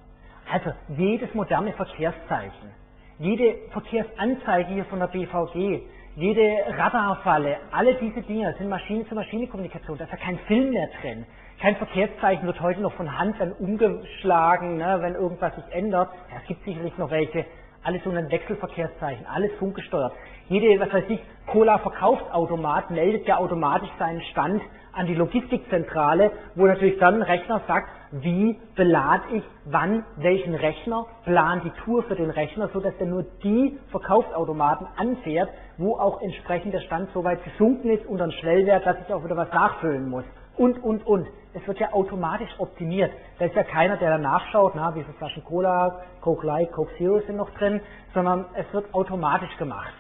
Also 0.52 0.72
jedes 0.90 1.34
moderne 1.34 1.74
Verkehrszeichen, 1.74 2.70
jede 3.18 3.56
Verkehrsanzeige 3.72 4.74
hier 4.74 4.86
von 4.86 5.00
der 5.00 5.08
BVG, 5.08 5.82
jede 6.16 6.58
Radarfalle, 6.78 7.58
alle 7.72 7.96
diese 7.96 8.22
Dinge 8.22 8.54
sind 8.58 8.70
Maschine-zu-Maschine-Kommunikation. 8.70 9.98
Da 9.98 10.06
ist 10.06 10.12
ja 10.12 10.18
kein 10.18 10.38
Film 10.48 10.70
mehr 10.70 10.88
drin. 11.02 11.26
Kein 11.60 11.76
Verkehrszeichen 11.76 12.46
wird 12.46 12.62
heute 12.62 12.80
noch 12.82 12.94
von 12.94 13.18
Hand 13.18 13.36
dann 13.40 13.52
umgeschlagen, 13.52 14.78
ne, 14.78 14.98
wenn 15.02 15.16
irgendwas 15.16 15.54
sich 15.56 15.66
ändert. 15.72 16.10
Ja, 16.32 16.38
es 16.42 16.48
gibt 16.48 16.64
sicherlich 16.64 16.98
noch 16.98 17.12
welche. 17.12 17.46
Alles 17.84 18.02
sogenannte 18.04 18.32
Wechselverkehrszeichen, 18.32 19.26
alles 19.28 19.52
funkgesteuert. 19.60 20.14
Jede, 20.48 20.80
was 20.80 20.92
weiß 20.92 21.04
ich, 21.10 21.20
Cola-Verkaufsautomat 21.48 22.92
meldet 22.92 23.28
ja 23.28 23.38
automatisch 23.38 23.92
seinen 24.00 24.22
Stand 24.32 24.62
an 24.94 25.08
die 25.08 25.16
Logistikzentrale, 25.16 26.32
wo 26.56 26.66
natürlich 26.66 26.98
dann 26.98 27.16
ein 27.16 27.22
Rechner 27.24 27.62
sagt, 27.68 27.90
wie 28.22 28.60
belade 28.76 29.24
ich 29.34 29.44
wann 29.66 30.06
welchen 30.18 30.56
Rechner, 30.56 31.06
plan 31.26 31.62
die 31.64 31.72
Tour 31.84 32.04
für 32.04 32.16
den 32.16 32.30
Rechner, 32.30 32.70
so 32.74 32.80
dass 32.80 32.94
er 33.00 33.08
nur 33.08 33.24
die 33.44 33.78
Verkaufsautomaten 33.92 34.88
anfährt, 34.96 35.50
wo 35.78 35.98
auch 35.98 36.22
entsprechend 36.22 36.74
der 36.74 36.82
Stand 36.82 37.10
so 37.14 37.24
weit 37.24 37.44
gesunken 37.44 37.90
ist 37.90 38.06
unter 38.06 38.24
einen 38.24 38.34
Schwellwert, 38.34 38.86
dass 38.86 38.98
ich 39.06 39.14
auch 39.14 39.24
wieder 39.24 39.36
was 39.36 39.52
nachfüllen 39.52 40.10
muss. 40.10 40.24
Und, 40.58 40.82
und, 40.82 41.06
und. 41.06 41.28
Es 41.54 41.68
wird 41.68 41.80
ja 41.80 41.92
automatisch 41.92 42.50
optimiert. 42.60 43.12
Da 43.40 43.46
ist 43.46 43.56
ja 43.56 43.64
keiner, 43.64 43.98
der 43.98 44.12
da 44.12 44.18
nachschaut, 44.18 44.74
na, 44.76 44.96
wie 44.96 45.04
viele 45.04 45.14
Flaschen 45.18 45.44
Cola, 45.44 46.02
Coke 46.22 46.46
Light, 46.48 46.72
Coke 46.72 46.96
Zero 46.98 47.20
sind 47.22 47.36
noch 47.36 47.50
drin, 47.52 47.82
sondern 48.14 48.46
es 48.54 48.72
wird 48.74 48.94
automatisch 48.94 49.56
gemacht 49.58 49.94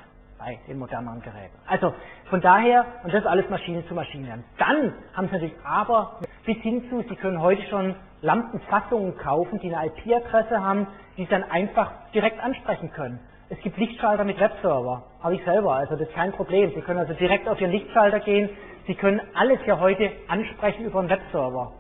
bei 0.45 0.59
den 0.67 0.77
moderneren 0.77 1.21
Geräten. 1.21 1.57
Also 1.67 1.93
von 2.29 2.39
daher, 2.41 2.85
und 3.03 3.13
das 3.13 3.21
ist 3.21 3.27
alles 3.27 3.49
Maschine 3.49 3.85
zu 3.87 3.95
Maschine. 3.95 4.43
Dann 4.57 4.93
haben 5.13 5.27
Sie 5.27 5.33
natürlich 5.33 5.55
aber 5.65 6.19
bis 6.45 6.57
hin 6.57 6.83
zu, 6.89 7.01
Sie 7.09 7.15
können 7.15 7.41
heute 7.41 7.63
schon 7.63 7.95
Lampenfassungen 8.21 9.17
kaufen, 9.17 9.59
die 9.59 9.73
eine 9.73 9.87
IP-Adresse 9.87 10.63
haben, 10.63 10.87
die 11.17 11.23
Sie 11.23 11.29
dann 11.29 11.43
einfach 11.43 11.91
direkt 12.13 12.39
ansprechen 12.43 12.91
können. 12.91 13.19
Es 13.49 13.59
gibt 13.61 13.77
Lichtschalter 13.77 14.23
mit 14.23 14.39
Webserver, 14.39 15.03
habe 15.21 15.35
ich 15.35 15.43
selber, 15.45 15.75
also 15.75 15.95
das 15.95 16.07
ist 16.07 16.15
kein 16.15 16.31
Problem. 16.31 16.71
Sie 16.75 16.81
können 16.81 16.99
also 16.99 17.13
direkt 17.13 17.47
auf 17.47 17.59
Ihren 17.59 17.71
Lichtschalter 17.71 18.19
gehen. 18.19 18.49
Sie 18.87 18.95
können 18.95 19.21
alles 19.33 19.59
ja 19.65 19.79
heute 19.79 20.11
ansprechen 20.27 20.85
über 20.85 20.99
einen 20.99 21.09
Webserver. 21.09 21.71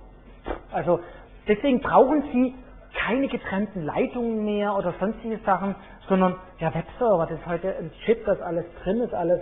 Also 0.71 0.99
deswegen 1.47 1.79
brauchen 1.81 2.23
Sie 2.31 2.55
keine 2.95 3.27
getrennten 3.27 3.83
Leitungen 3.83 4.45
mehr 4.45 4.75
oder 4.75 4.93
sonstige 4.99 5.39
Sachen, 5.45 5.75
sondern 6.07 6.35
der 6.59 6.73
Webserver, 6.73 7.27
das 7.29 7.39
ist 7.39 7.45
heute 7.45 7.75
ein 7.77 7.91
Chip, 8.05 8.25
das 8.25 8.41
alles 8.41 8.65
drin 8.83 9.01
ist, 9.01 9.13
alles 9.13 9.41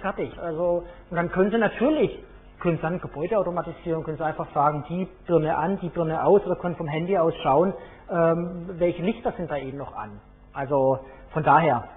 fertig. 0.00 0.32
Also 0.38 0.84
und 1.10 1.16
dann 1.16 1.30
können 1.30 1.50
Sie 1.50 1.58
natürlich 1.58 2.22
können 2.60 2.76
Sie 2.76 2.82
dann 2.82 3.00
Gebäude 3.00 3.38
automatisieren, 3.38 4.04
können 4.04 4.16
Sie 4.18 4.24
einfach 4.24 4.46
sagen, 4.54 4.84
die 4.88 5.08
Birne 5.26 5.56
an, 5.56 5.80
die 5.80 5.88
Birne 5.88 6.24
aus 6.24 6.46
oder 6.46 6.54
können 6.56 6.76
vom 6.76 6.86
Handy 6.86 7.18
aus 7.18 7.34
schauen, 7.42 7.74
ähm, 8.10 8.70
welche 8.78 9.02
Lichter 9.02 9.32
sind 9.32 9.50
da 9.50 9.56
eben 9.56 9.78
noch 9.78 9.94
an. 9.96 10.20
Also 10.52 11.00
von 11.32 11.42
daher, 11.42 11.88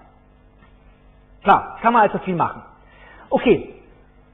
klar, 1.43 1.77
kann 1.81 1.93
man 1.93 2.03
also 2.03 2.17
viel 2.19 2.35
machen. 2.35 2.63
Okay, 3.29 3.75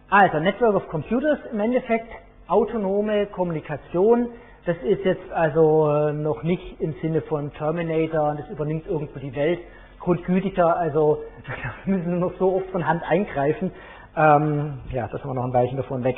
also 0.10 0.40
Network 0.40 0.76
of 0.76 0.88
Computers 0.90 1.40
im 1.52 1.60
Endeffekt, 1.60 2.10
autonome 2.48 3.28
Kommunikation, 3.28 4.30
das 4.66 4.78
ist 4.84 5.04
jetzt 5.04 5.32
also 5.32 5.90
äh, 5.92 6.14
noch 6.14 6.44
nicht 6.44 6.80
im 6.80 6.94
Sinne 7.02 7.22
von 7.22 7.52
Terminator, 7.54 8.36
das 8.36 8.48
übernimmt 8.50 8.86
irgendwo 8.88 9.20
die 9.20 9.36
Welt. 9.36 9.60
Grundgütiger, 10.00 10.78
also 10.78 11.24
da 11.48 11.54
müssen 11.92 12.12
wir 12.12 12.20
noch 12.20 12.34
so 12.38 12.56
oft 12.56 12.70
von 12.72 12.88
Hand 12.88 13.04
eingreifen. 13.04 13.72
Ähm, 14.16 14.80
ja, 14.92 15.08
das 15.08 15.22
haben 15.22 15.32
wir 15.32 15.36
noch 15.36 15.46
ein 15.46 15.54
Weilchen 15.54 15.78
davon 15.78 16.04
weg. 16.04 16.18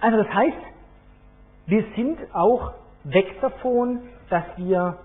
Also 0.00 0.18
das 0.18 0.32
heißt, 0.32 0.56
wir 1.66 1.84
sind 1.94 2.18
auch 2.32 2.72
weg 3.04 3.40
davon, 3.40 4.00
dass 4.30 4.44
wir 4.56 4.96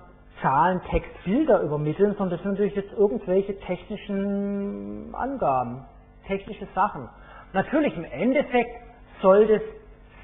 Zahlen, 0.42 0.82
Text, 0.90 1.10
Bilder 1.26 1.62
übermitteln, 1.62 2.16
sondern 2.18 2.38
das 2.38 2.42
sind 2.44 2.52
natürlich 2.52 2.76
jetzt 2.76 2.94
irgendwelche 2.94 3.60
technischen 3.60 5.14
Angaben, 5.14 5.84
technische 6.28 6.68
Sachen. 6.76 7.10
Natürlich 7.54 7.96
im 7.98 8.06
Endeffekt 8.06 8.70
soll 9.22 9.48
das 9.48 9.62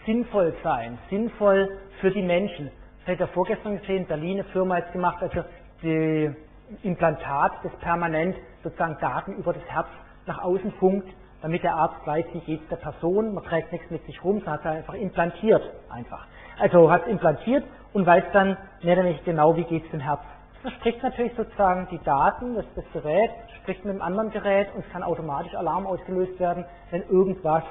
sinnvoll 0.05 0.53
sein, 0.63 0.97
sinnvoll 1.09 1.69
für 2.03 2.11
die 2.11 2.21
Menschen. 2.21 2.69
Das 2.99 3.13
hat 3.13 3.21
ja 3.21 3.27
vorgestern 3.27 3.79
gesehen, 3.79 4.05
Berlin 4.05 4.41
eine 4.41 4.43
Firma 4.49 4.77
jetzt 4.77 4.91
gemacht, 4.91 5.19
also 5.21 5.45
die 5.81 6.29
Implantat, 6.83 7.53
das 7.63 7.71
permanent 7.77 8.35
sozusagen 8.61 8.97
Daten 8.99 9.37
über 9.37 9.53
das 9.53 9.63
Herz 9.69 9.87
nach 10.25 10.43
außen 10.43 10.73
funkt, 10.73 11.07
damit 11.41 11.63
der 11.63 11.73
Arzt 11.75 12.05
weiß, 12.05 12.25
wie 12.33 12.41
geht 12.41 12.61
es 12.61 12.67
der 12.67 12.75
Person, 12.75 13.33
man 13.33 13.43
trägt 13.45 13.71
nichts 13.71 13.89
mit 13.89 14.05
sich 14.05 14.21
rum, 14.21 14.39
sondern 14.39 14.53
hat 14.53 14.65
es 14.65 14.65
einfach 14.65 14.95
implantiert, 14.95 15.63
einfach. 15.89 16.27
Also 16.59 16.91
hat 16.91 17.03
es 17.03 17.07
implantiert 17.07 17.63
und 17.93 18.05
weiß 18.05 18.25
dann 18.33 18.57
mehr 18.81 18.97
oder 18.97 19.05
weniger 19.05 19.23
genau, 19.23 19.55
wie 19.55 19.63
geht 19.63 19.85
es 19.85 19.91
dem 19.91 20.01
Herz. 20.01 20.19
Das 20.61 20.73
spricht 20.73 21.01
natürlich 21.03 21.33
sozusagen 21.37 21.87
die 21.89 22.03
Daten, 22.03 22.55
das, 22.55 22.65
das 22.75 22.83
Gerät, 22.91 23.31
spricht 23.61 23.85
mit 23.85 23.91
einem 23.91 24.01
anderen 24.01 24.29
Gerät 24.29 24.67
und 24.75 24.85
es 24.85 24.91
kann 24.91 25.03
automatisch 25.03 25.55
Alarm 25.55 25.87
ausgelöst 25.87 26.37
werden, 26.37 26.65
wenn 26.91 27.03
irgendwas 27.03 27.63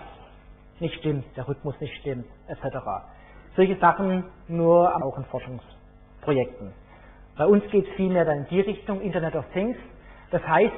nicht 0.80 0.94
stimmt, 1.00 1.26
der 1.36 1.46
Rhythmus 1.46 1.78
nicht 1.80 1.94
stimmt, 2.00 2.24
etc. 2.48 2.78
Solche 3.56 3.76
Sachen 3.76 4.24
nur 4.48 4.94
auch 5.04 5.18
in 5.18 5.24
Forschungsprojekten. 5.24 6.72
Bei 7.36 7.46
uns 7.46 7.64
geht 7.70 7.86
es 7.86 7.94
vielmehr 7.94 8.24
dann 8.24 8.38
in 8.38 8.46
die 8.48 8.60
Richtung 8.60 9.00
Internet 9.00 9.36
of 9.36 9.44
Things. 9.52 9.76
Das 10.30 10.46
heißt, 10.46 10.72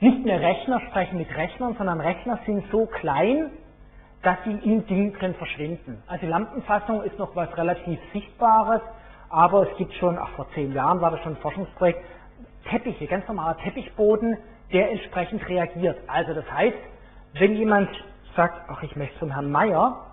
nicht 0.00 0.24
mehr 0.24 0.40
Rechner 0.40 0.80
sprechen 0.88 1.18
mit 1.18 1.34
Rechnern, 1.34 1.74
sondern 1.78 2.00
Rechner 2.00 2.38
sind 2.44 2.64
so 2.70 2.86
klein, 2.86 3.50
dass 4.22 4.36
sie 4.44 4.52
in 4.52 4.86
Dingen 4.86 5.12
drin 5.14 5.34
verschwinden. 5.34 6.02
Also 6.06 6.26
Lampenfassung 6.26 7.02
ist 7.02 7.18
noch 7.18 7.34
was 7.36 7.56
relativ 7.56 7.98
Sichtbares, 8.12 8.80
aber 9.30 9.70
es 9.70 9.76
gibt 9.78 9.92
schon, 9.94 10.18
ach 10.18 10.30
vor 10.30 10.46
zehn 10.54 10.72
Jahren 10.72 11.00
war 11.00 11.10
das 11.10 11.20
schon 11.20 11.32
ein 11.32 11.40
Forschungsprojekt, 11.40 12.04
Teppiche, 12.68 13.06
ganz 13.06 13.26
normaler 13.26 13.56
Teppichboden, 13.58 14.36
der 14.72 14.90
entsprechend 14.90 15.48
reagiert. 15.48 15.98
Also 16.06 16.34
das 16.34 16.50
heißt, 16.50 16.76
wenn 17.34 17.54
jemand 17.56 17.88
sagt, 18.36 18.60
ach 18.68 18.82
ich 18.82 18.94
möchte 18.96 19.18
zum 19.18 19.32
Herrn 19.32 19.50
Meier, 19.50 20.11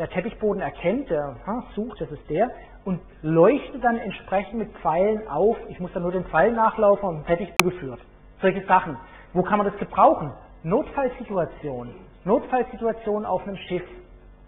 der 0.00 0.08
Teppichboden 0.08 0.62
erkennt, 0.62 1.10
der 1.10 1.36
ha, 1.46 1.62
sucht, 1.74 2.00
das 2.00 2.10
ist 2.10 2.28
der, 2.30 2.50
und 2.86 3.00
leuchtet 3.20 3.84
dann 3.84 3.98
entsprechend 3.98 4.54
mit 4.54 4.72
Pfeilen 4.78 5.28
auf, 5.28 5.58
ich 5.68 5.78
muss 5.78 5.92
dann 5.92 6.02
nur 6.02 6.12
den 6.12 6.24
Pfeil 6.24 6.52
nachlaufen 6.52 7.06
und 7.06 7.26
Teppich 7.26 7.54
zugeführt. 7.58 8.00
Solche 8.40 8.64
Sachen. 8.66 8.96
Wo 9.34 9.42
kann 9.42 9.58
man 9.58 9.66
das 9.66 9.76
gebrauchen? 9.76 10.32
Notfallsituationen. 10.62 11.94
Notfallsituationen 12.24 13.26
auf 13.26 13.46
einem 13.46 13.58
Schiff. 13.58 13.84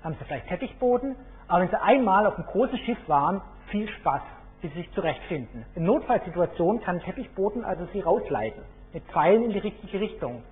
Haben 0.02 0.16
Sie 0.18 0.24
vielleicht 0.24 0.48
Teppichboden, 0.48 1.16
aber 1.48 1.60
wenn 1.60 1.68
Sie 1.68 1.82
einmal 1.82 2.26
auf 2.26 2.36
einem 2.36 2.46
großen 2.46 2.78
Schiff 2.78 2.98
waren, 3.06 3.42
viel 3.68 3.86
Spaß, 3.88 4.22
bis 4.62 4.72
Sie 4.72 4.78
sich 4.78 4.92
zurechtfinden. 4.92 5.66
In 5.74 5.84
Notfallsituationen 5.84 6.80
kann 6.82 6.98
Teppichboden 7.00 7.62
also 7.62 7.84
Sie 7.92 8.00
rausleiten. 8.00 8.62
Mit 8.94 9.04
Pfeilen 9.04 9.44
in 9.44 9.50
die 9.50 9.58
richtige 9.58 10.00
Richtung. 10.00 10.42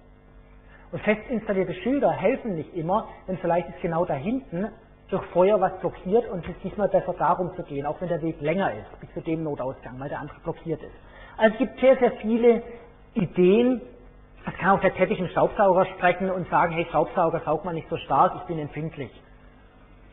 Und 0.92 1.00
fest 1.02 1.22
installierte 1.30 1.72
Schilder 1.72 2.10
helfen 2.10 2.56
nicht 2.56 2.74
immer, 2.74 3.08
denn 3.26 3.38
vielleicht 3.38 3.68
ist 3.70 3.80
genau 3.80 4.04
da 4.04 4.14
hinten 4.14 4.68
durch 5.10 5.24
Feuer 5.26 5.60
was 5.60 5.78
blockiert 5.80 6.28
und 6.30 6.44
es 6.44 6.50
ist 6.50 6.64
diesmal 6.64 6.88
besser 6.88 7.14
darum 7.18 7.54
zu 7.56 7.62
gehen, 7.64 7.84
auch 7.84 8.00
wenn 8.00 8.08
der 8.08 8.22
Weg 8.22 8.40
länger 8.40 8.72
ist, 8.72 9.00
bis 9.00 9.12
zu 9.12 9.20
dem 9.20 9.42
Notausgang, 9.42 9.98
weil 9.98 10.08
der 10.08 10.20
andere 10.20 10.38
blockiert 10.40 10.82
ist. 10.82 10.94
Also 11.36 11.54
es 11.54 11.58
gibt 11.58 11.80
sehr, 11.80 11.96
sehr 11.96 12.12
viele 12.12 12.62
Ideen. 13.14 13.80
Es 14.46 14.54
kann 14.58 14.70
auch 14.70 14.80
der 14.80 14.94
Teppich 14.94 15.18
im 15.18 15.28
Staubsauger 15.28 15.84
sprechen 15.86 16.30
und 16.30 16.48
sagen, 16.48 16.72
hey 16.72 16.86
Staubsauger, 16.88 17.40
saug 17.44 17.64
mal 17.64 17.74
nicht 17.74 17.88
so 17.88 17.96
stark, 17.98 18.34
ich 18.36 18.42
bin 18.42 18.58
empfindlich. 18.58 19.10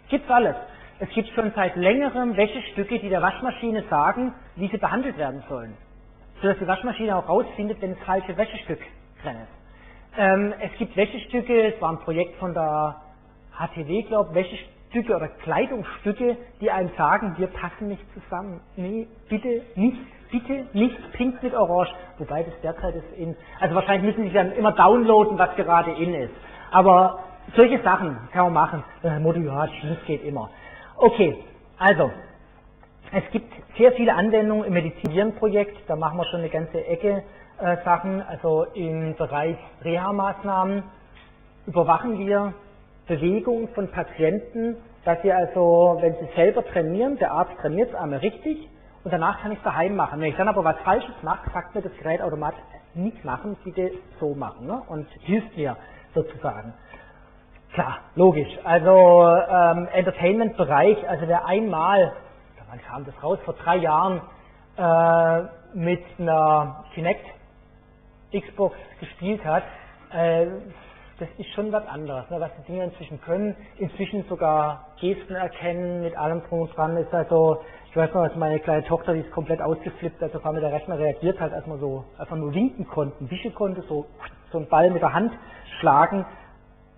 Gibt's 0.09 0.29
alles. 0.29 0.55
Es 0.99 1.09
gibt 1.09 1.29
schon 1.29 1.51
seit 1.55 1.75
längerem 1.75 2.35
Wäschestücke, 2.35 2.99
die 2.99 3.09
der 3.09 3.21
Waschmaschine 3.21 3.83
sagen, 3.89 4.33
wie 4.55 4.67
sie 4.67 4.77
behandelt 4.77 5.17
werden 5.17 5.43
sollen. 5.47 5.77
Sodass 6.41 6.57
die 6.57 6.67
Waschmaschine 6.67 7.15
auch 7.15 7.29
rausfindet, 7.29 7.81
wenn 7.81 7.93
das 7.93 8.03
falsche 8.03 8.35
Wäschestück 8.35 8.79
drin 9.21 9.35
ist. 9.35 10.17
Ähm, 10.17 10.53
es 10.59 10.71
gibt 10.79 10.95
Wäschestücke, 10.95 11.73
es 11.73 11.81
war 11.81 11.91
ein 11.91 11.99
Projekt 11.99 12.35
von 12.37 12.53
der 12.53 12.95
HTW, 13.51 14.03
glaube 14.03 14.29
ich, 14.31 14.35
Wäschestücke 14.35 14.76
oder 15.15 15.27
Kleidungsstücke, 15.27 16.37
die 16.61 16.71
einem 16.71 16.89
sagen, 16.97 17.35
wir 17.37 17.47
passen 17.47 17.87
nicht 17.87 18.03
zusammen. 18.13 18.61
Nee, 18.75 19.07
bitte 19.29 19.61
nicht 19.75 19.97
bitte 20.31 20.65
nicht 20.73 20.97
pink 21.13 21.41
mit 21.41 21.53
orange, 21.53 21.93
wobei 22.17 22.43
das 22.43 22.53
derzeit 22.61 22.95
ist 22.95 23.17
in, 23.17 23.35
also 23.59 23.75
wahrscheinlich 23.75 24.15
müssen 24.15 24.27
Sie 24.27 24.33
dann 24.33 24.51
immer 24.53 24.71
downloaden, 24.71 25.37
was 25.37 25.55
gerade 25.55 25.91
in 25.91 26.13
ist. 26.13 26.33
Aber 26.71 27.19
solche 27.55 27.81
Sachen 27.81 28.17
kann 28.31 28.45
man 28.45 28.53
machen. 28.53 28.83
Äh, 29.03 29.19
Motto, 29.19 29.39
geht 30.05 30.23
immer. 30.23 30.49
Okay, 30.97 31.43
also, 31.79 32.11
es 33.11 33.23
gibt 33.31 33.53
sehr 33.77 33.93
viele 33.93 34.13
Anwendungen 34.13 34.65
im 34.65 34.73
Medizinprojekt, 34.73 35.77
da 35.87 35.95
machen 35.95 36.17
wir 36.17 36.25
schon 36.25 36.41
eine 36.41 36.49
ganze 36.49 36.85
Ecke 36.85 37.23
äh, 37.59 37.77
Sachen, 37.85 38.21
also 38.21 38.65
im 38.73 39.15
Bereich 39.15 39.57
Reha-Maßnahmen 39.83 40.83
überwachen 41.67 42.17
wir 42.19 42.53
Bewegung 43.07 43.69
von 43.69 43.89
Patienten, 43.89 44.77
dass 45.05 45.21
sie 45.21 45.31
also, 45.31 45.97
wenn 46.01 46.13
sie 46.15 46.27
selber 46.35 46.65
trainieren, 46.65 47.17
der 47.17 47.31
Arzt 47.31 47.57
trainiert 47.61 47.89
es 47.89 47.95
einmal 47.95 48.19
richtig, 48.19 48.69
und 49.03 49.13
danach 49.13 49.41
kann 49.41 49.53
ich 49.53 49.57
es 49.59 49.63
daheim 49.63 49.95
machen. 49.95 50.19
Wenn 50.19 50.31
ich 50.31 50.35
dann 50.35 50.49
aber 50.49 50.65
was 50.65 50.77
Falsches 50.79 51.15
mache, 51.21 51.49
sagt 51.51 51.73
mir 51.73 51.81
das 51.81 51.95
Gerät 51.97 52.21
automatisch, 52.21 52.59
nicht 52.93 53.23
machen, 53.23 53.55
bitte 53.63 53.91
so 54.19 54.35
machen 54.35 54.67
ne? 54.67 54.81
und 54.89 55.07
hilft 55.21 55.55
mir 55.55 55.77
sozusagen. 56.13 56.73
Klar, 57.73 57.99
logisch. 58.15 58.49
Also 58.65 59.29
ähm, 59.49 59.87
Entertainment-Bereich, 59.93 61.07
also 61.07 61.25
wer 61.27 61.45
einmal, 61.45 62.11
wann 62.69 62.81
kam 62.81 63.05
das 63.05 63.13
raus, 63.23 63.39
vor 63.45 63.53
drei 63.53 63.77
Jahren 63.77 64.21
äh, 64.77 65.43
mit 65.73 66.03
einer 66.19 66.83
Kinect 66.93 67.25
Xbox 68.33 68.75
gespielt 68.99 69.45
hat, 69.45 69.63
äh, 70.11 70.47
das 71.19 71.29
ist 71.37 71.49
schon 71.53 71.71
was 71.71 71.85
anderes, 71.87 72.29
ne, 72.29 72.39
was 72.39 72.51
die 72.59 72.71
Dinge 72.71 72.85
inzwischen 72.85 73.19
können. 73.21 73.55
Inzwischen 73.77 74.23
sogar 74.25 74.87
Gesten 74.99 75.35
erkennen, 75.35 76.01
mit 76.01 76.15
allem 76.15 76.43
drum 76.47 76.61
und 76.61 76.77
dran 76.77 76.97
ist 76.97 77.13
also 77.13 77.61
ich 77.89 77.95
weiß 77.95 78.13
noch, 78.13 78.27
dass 78.27 78.35
meine 78.35 78.59
kleine 78.59 78.83
Tochter, 78.83 79.13
die 79.13 79.21
ist 79.21 79.31
komplett 79.31 79.59
ausgeflippt, 79.59 80.21
als 80.21 80.35
auf 80.35 80.45
einmal 80.45 80.61
der 80.61 80.71
Rechner 80.71 80.99
reagiert 80.99 81.39
hat, 81.39 81.51
als 81.51 81.65
man 81.65 81.79
so 81.79 82.05
einfach 82.19 82.35
nur 82.35 82.53
winken 82.53 82.87
konnten, 82.87 83.31
wischen 83.31 83.55
konnte, 83.55 83.81
so, 83.83 84.05
so 84.51 84.59
einen 84.59 84.67
Ball 84.67 84.91
mit 84.91 85.01
der 85.01 85.13
Hand 85.13 85.33
schlagen. 85.79 86.23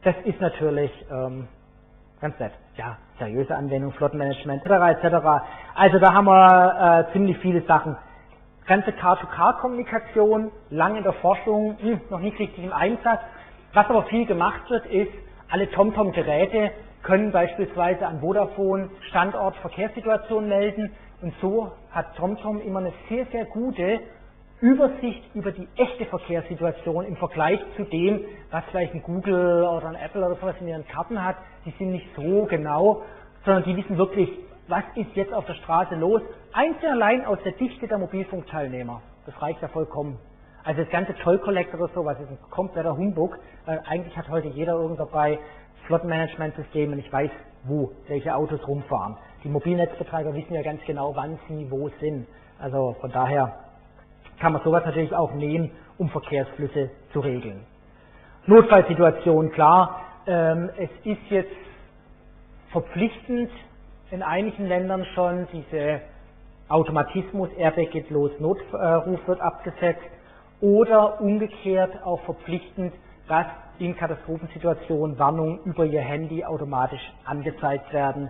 Das 0.04 0.16
ist 0.26 0.42
natürlich 0.42 0.92
ähm, 1.10 1.48
ganz 2.20 2.38
nett. 2.40 2.52
Ja, 2.76 2.98
seriöse 3.18 3.56
Anwendung, 3.56 3.94
Flottenmanagement, 3.94 4.66
etc. 4.66 5.04
etc. 5.06 5.26
Also 5.76 6.00
da 6.00 6.14
haben 6.14 6.26
wir 6.26 7.08
äh, 7.08 7.14
ziemlich 7.14 7.38
viele 7.38 7.62
Sachen. 7.62 7.96
Ganze 8.66 8.92
Car-to-Car-Kommunikation, 8.92 10.52
lange 10.70 10.98
in 10.98 11.04
der 11.04 11.14
Forschung, 11.14 11.78
hm, 11.80 12.02
noch 12.10 12.20
nicht 12.20 12.38
richtig 12.40 12.64
im 12.64 12.74
Einsatz. 12.74 13.22
Was 13.74 13.88
aber 13.88 14.04
viel 14.04 14.26
gemacht 14.26 14.70
wird, 14.70 14.86
ist, 14.88 15.12
alle 15.50 15.70
TomTom-Geräte 15.70 16.72
können 17.04 17.32
beispielsweise 17.32 18.06
an 18.08 18.20
Vodafone 18.20 18.90
Standort 19.10 19.56
Verkehrssituation 19.58 20.48
melden 20.48 20.92
und 21.22 21.34
so 21.42 21.72
hat 21.92 22.16
TomTom 22.16 22.62
immer 22.62 22.80
eine 22.80 22.94
sehr, 23.10 23.26
sehr 23.28 23.46
gute 23.46 24.00
Übersicht 24.62 25.24
über 25.34 25.52
die 25.52 25.68
echte 25.78 26.06
Verkehrssituation 26.06 27.06
im 27.06 27.16
Vergleich 27.16 27.60
zu 27.78 27.84
dem, 27.84 28.22
was 28.52 28.64
vielleicht 28.72 28.94
ein 28.94 29.04
Google 29.04 29.64
oder 29.64 29.88
ein 29.88 29.96
Apple 29.96 30.26
oder 30.26 30.36
sowas 30.36 30.56
in 30.60 30.68
ihren 30.68 30.86
Karten 30.88 31.24
hat. 31.24 31.38
Die 31.66 31.72
sind 31.78 31.92
nicht 31.92 32.08
so 32.16 32.46
genau, 32.46 33.04
sondern 33.46 33.64
die 33.64 33.76
wissen 33.76 33.98
wirklich, 33.98 34.30
was 34.68 34.84
ist 34.96 35.16
jetzt 35.16 35.34
auf 35.34 35.46
der 35.46 35.54
Straße 35.56 35.96
los, 35.96 36.22
einzeln 36.54 36.94
allein 36.94 37.26
aus 37.26 37.40
der 37.44 37.54
Dichte 37.54 37.88
der 37.88 37.98
Mobilfunkteilnehmer. 37.98 39.02
Das 39.26 39.42
reicht 39.42 39.62
ja 39.62 39.68
vollkommen. 39.70 40.20
Also 40.64 40.82
das 40.82 40.90
ganze 40.92 41.16
Toll 41.16 41.40
Collector 41.40 41.80
oder 41.80 41.94
sowas 41.94 42.20
ist 42.20 42.30
ein 42.30 42.38
kompletter 42.50 42.96
Humbug, 42.96 43.38
weil 43.66 43.82
eigentlich 43.88 44.16
hat 44.18 44.30
heute 44.30 44.50
jeder 44.50 44.74
irgend 44.74 45.00
dabei 45.00 45.40
Flottenmanagementsystem 45.88 46.92
und 46.92 47.00
ich 47.00 47.12
weiß, 47.12 47.32
wo 47.64 47.92
welche 48.08 48.36
Autos 48.36 48.66
rumfahren. 48.68 49.18
Die 49.44 49.50
Mobilnetzbetreiber 49.50 50.34
wissen 50.34 50.54
ja 50.54 50.62
ganz 50.62 50.82
genau, 50.86 51.16
wann 51.16 51.40
sie 51.48 51.70
wo 51.72 51.90
sind. 52.00 52.28
Also 52.60 52.96
von 53.00 53.12
daher 53.12 53.54
kann 54.40 54.54
man 54.54 54.62
sowas 54.64 54.84
natürlich 54.86 55.14
auch 55.14 55.34
nehmen, 55.34 55.72
um 55.98 56.10
Verkehrsflüsse 56.10 56.90
zu 57.14 57.20
regeln. 57.20 57.66
Notfallsituation, 58.46 59.52
klar. 59.52 60.02
Ähm, 60.28 60.70
es 60.78 60.90
ist 61.04 61.22
jetzt 61.30 61.56
verpflichtend 62.72 63.50
in 64.12 64.24
einigen 64.24 64.66
Ländern 64.68 65.06
schon 65.14 65.48
diese 65.52 66.02
Automatismus, 66.68 67.50
Airbag 67.58 67.92
geht 67.92 68.10
los, 68.10 68.32
Notruf 68.40 69.28
wird 69.28 69.42
abgesetzt 69.42 70.04
oder 70.62 71.22
umgekehrt 71.22 72.04
auch 72.04 72.22
verpflichtend, 72.22 72.94
dass 73.28 73.46
in 73.80 73.96
Katastrophensituationen 73.96 75.18
Warnungen 75.18 75.60
über 75.64 75.86
Ihr 75.86 76.02
Handy 76.02 76.44
automatisch 76.44 77.02
angezeigt 77.26 77.94
werden. 77.94 78.30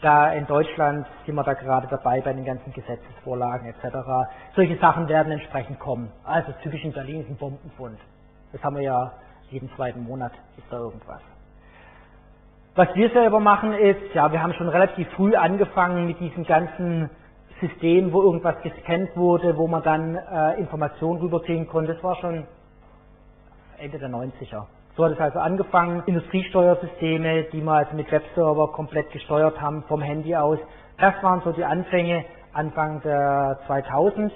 Da 0.00 0.32
in 0.32 0.46
Deutschland 0.46 1.06
sind 1.24 1.34
wir 1.34 1.42
da 1.42 1.54
gerade 1.54 1.86
dabei 1.88 2.20
bei 2.20 2.32
den 2.32 2.44
ganzen 2.44 2.72
Gesetzesvorlagen 2.72 3.68
etc. 3.68 3.96
Solche 4.54 4.76
Sachen 4.78 5.08
werden 5.08 5.32
entsprechend 5.32 5.78
kommen. 5.78 6.10
Also 6.24 6.52
typisch 6.62 6.84
in 6.84 6.92
Berlin 6.92 7.22
ist 7.22 7.30
ein 7.30 7.36
Bombenfund. 7.36 7.98
Das 8.52 8.62
haben 8.62 8.76
wir 8.76 8.82
ja 8.82 9.12
jeden 9.50 9.70
zweiten 9.76 10.02
Monat 10.04 10.32
ist 10.56 10.66
da 10.70 10.78
irgendwas. 10.78 11.20
Was 12.74 12.94
wir 12.94 13.08
selber 13.10 13.40
machen 13.40 13.72
ist, 13.72 14.14
ja, 14.14 14.30
wir 14.32 14.42
haben 14.42 14.52
schon 14.52 14.68
relativ 14.68 15.08
früh 15.12 15.34
angefangen 15.34 16.06
mit 16.06 16.20
diesem 16.20 16.44
ganzen 16.44 17.08
System, 17.60 18.12
wo 18.12 18.22
irgendwas 18.22 18.60
gescannt 18.62 19.16
wurde, 19.16 19.56
wo 19.56 19.66
man 19.66 19.82
dann 19.82 20.16
äh, 20.16 20.60
Informationen 20.60 21.20
rüberziehen 21.20 21.66
konnte. 21.68 21.94
Das 21.94 22.02
war 22.02 22.16
schon 22.16 22.44
Ende 23.78 23.98
der 23.98 24.10
90er. 24.10 24.64
So 24.96 25.04
hat 25.04 25.12
es 25.12 25.20
also 25.20 25.38
angefangen. 25.38 26.02
Industriesteuersysteme, 26.06 27.44
die 27.52 27.60
wir 27.62 27.72
also 27.72 27.94
mit 27.94 28.10
Webserver 28.10 28.68
komplett 28.72 29.10
gesteuert 29.10 29.60
haben 29.60 29.84
vom 29.84 30.00
Handy 30.00 30.34
aus. 30.34 30.58
Das 30.98 31.14
waren 31.22 31.42
so 31.42 31.52
die 31.52 31.64
Anfänge 31.64 32.24
Anfang 32.52 33.02
der 33.02 33.58
2000 33.66 34.32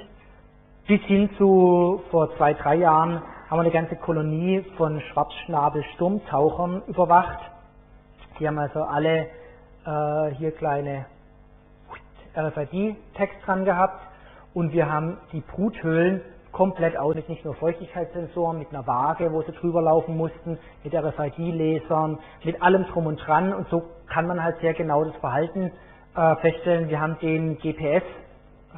bis 0.86 1.00
hin 1.02 1.30
zu 1.38 2.02
vor 2.10 2.36
zwei, 2.36 2.52
drei 2.52 2.74
Jahren 2.76 3.22
haben 3.48 3.58
wir 3.58 3.60
eine 3.60 3.70
ganze 3.70 3.96
Kolonie 3.96 4.64
von 4.76 5.00
Schwarzschnabel-Sturmtauchern 5.00 6.82
überwacht. 6.86 7.38
Die 8.38 8.46
haben 8.46 8.58
also 8.58 8.82
alle 8.82 9.26
äh, 9.86 10.34
hier 10.36 10.52
kleine 10.52 11.06
RFID-Text 12.36 13.36
dran 13.44 13.64
gehabt 13.64 14.00
und 14.54 14.72
wir 14.72 14.90
haben 14.90 15.18
die 15.32 15.40
Bruthöhlen 15.40 16.22
komplett 16.52 16.96
aus, 16.96 17.14
mit 17.14 17.28
nicht 17.28 17.44
nur 17.44 17.54
Feuchtigkeitssensoren, 17.54 18.58
mit 18.58 18.70
einer 18.70 18.86
Waage, 18.86 19.32
wo 19.32 19.42
sie 19.42 19.52
drüber 19.52 19.82
laufen 19.82 20.16
mussten, 20.16 20.58
mit 20.82 20.94
RFID-Lesern, 20.94 22.18
mit 22.44 22.60
allem 22.62 22.84
drum 22.86 23.06
und 23.06 23.16
dran 23.16 23.52
und 23.52 23.68
so 23.68 23.82
kann 24.08 24.26
man 24.26 24.42
halt 24.42 24.58
sehr 24.60 24.74
genau 24.74 25.04
das 25.04 25.14
Verhalten 25.16 25.70
äh, 26.16 26.36
feststellen. 26.36 26.88
Wir 26.88 27.00
haben 27.00 27.18
den 27.20 27.58
GPS 27.58 28.02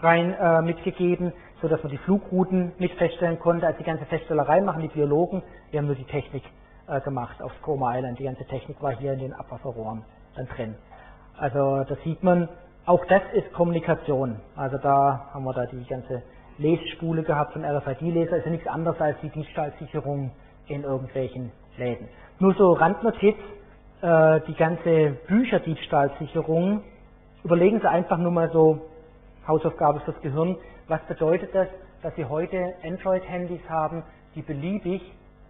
rein 0.00 0.34
äh, 0.34 0.62
mitgegeben, 0.62 1.32
so 1.61 1.68
dass 1.68 1.82
man 1.82 1.90
die 1.90 1.98
Flugrouten 1.98 2.72
mit 2.78 2.92
feststellen 2.92 3.38
konnte. 3.38 3.66
Als 3.66 3.78
die 3.78 3.84
ganze 3.84 4.05
Feststellerei 4.07 4.61
machen 4.61 4.82
die 4.82 4.88
Biologen, 4.88 5.42
wir 5.70 5.80
haben 5.80 5.86
nur 5.86 5.96
die 5.96 6.05
Technik 6.05 6.42
äh, 6.88 7.00
gemacht 7.00 7.42
auf 7.42 7.53
Coma 7.62 7.96
Island. 7.96 8.18
Die 8.18 8.24
ganze 8.24 8.44
Technik 8.44 8.82
war 8.82 8.92
hier 8.92 9.12
in 9.14 9.20
den 9.20 9.32
Abwasserrohren 9.32 10.05
dann 10.36 10.46
drin. 10.48 10.74
Also 11.38 11.84
da 11.84 11.96
sieht 12.05 12.22
man, 12.22 12.48
auch 12.87 13.05
das 13.07 13.22
ist 13.35 13.53
Kommunikation. 13.53 14.41
Also 14.57 14.78
da 14.78 15.30
haben 15.33 15.45
wir 15.45 15.53
da 15.53 15.66
die 15.66 15.85
ganze 15.85 16.22
Lesspule 16.59 17.22
gehabt 17.22 17.53
von 17.53 17.64
RFID-Leser. 17.64 18.39
Ist 18.39 18.45
ja 18.45 18.51
nichts 18.51 18.66
anderes 18.66 19.01
als 19.01 19.16
die 19.22 19.28
Diebstahlsicherung 19.30 20.33
in 20.66 20.83
irgendwelchen 20.83 21.53
Läden. 21.76 22.09
Nur 22.39 22.55
so 22.55 22.72
Randnotiz, 22.72 23.37
äh, 24.01 24.41
die 24.49 24.55
ganze 24.55 25.16
Bücherdiebstahlsicherung, 25.28 26.83
überlegen 27.45 27.80
Sie 27.80 27.89
einfach 27.89 28.18
nur 28.18 28.33
mal 28.33 28.51
so, 28.51 28.80
Hausaufgabe 29.47 30.01
fürs 30.01 30.20
Gehirn, 30.20 30.57
was 30.89 31.01
bedeutet 31.03 31.55
das, 31.55 31.68
dass 32.03 32.14
Sie 32.16 32.24
heute 32.24 32.74
Android-Handys 32.85 33.61
haben, 33.68 34.05
die 34.35 34.43
beliebig 34.43 35.03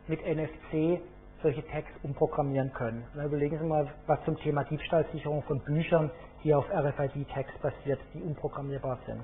mit 0.06 0.20
NFC 0.20 1.00
solche 1.42 1.66
Tags 1.66 1.90
umprogrammieren 2.02 2.72
können. 2.72 3.04
Dann 3.14 3.26
überlegen 3.26 3.58
Sie 3.58 3.64
mal, 3.64 3.88
was 4.06 4.22
zum 4.24 4.36
Thema 4.38 4.64
Diebstahlsicherung 4.64 5.42
von 5.42 5.60
Büchern, 5.60 6.10
die 6.44 6.54
auf 6.54 6.64
RFID-Tags 6.70 7.52
basiert, 7.62 8.00
die 8.14 8.22
umprogrammierbar 8.22 8.98
sind. 9.06 9.22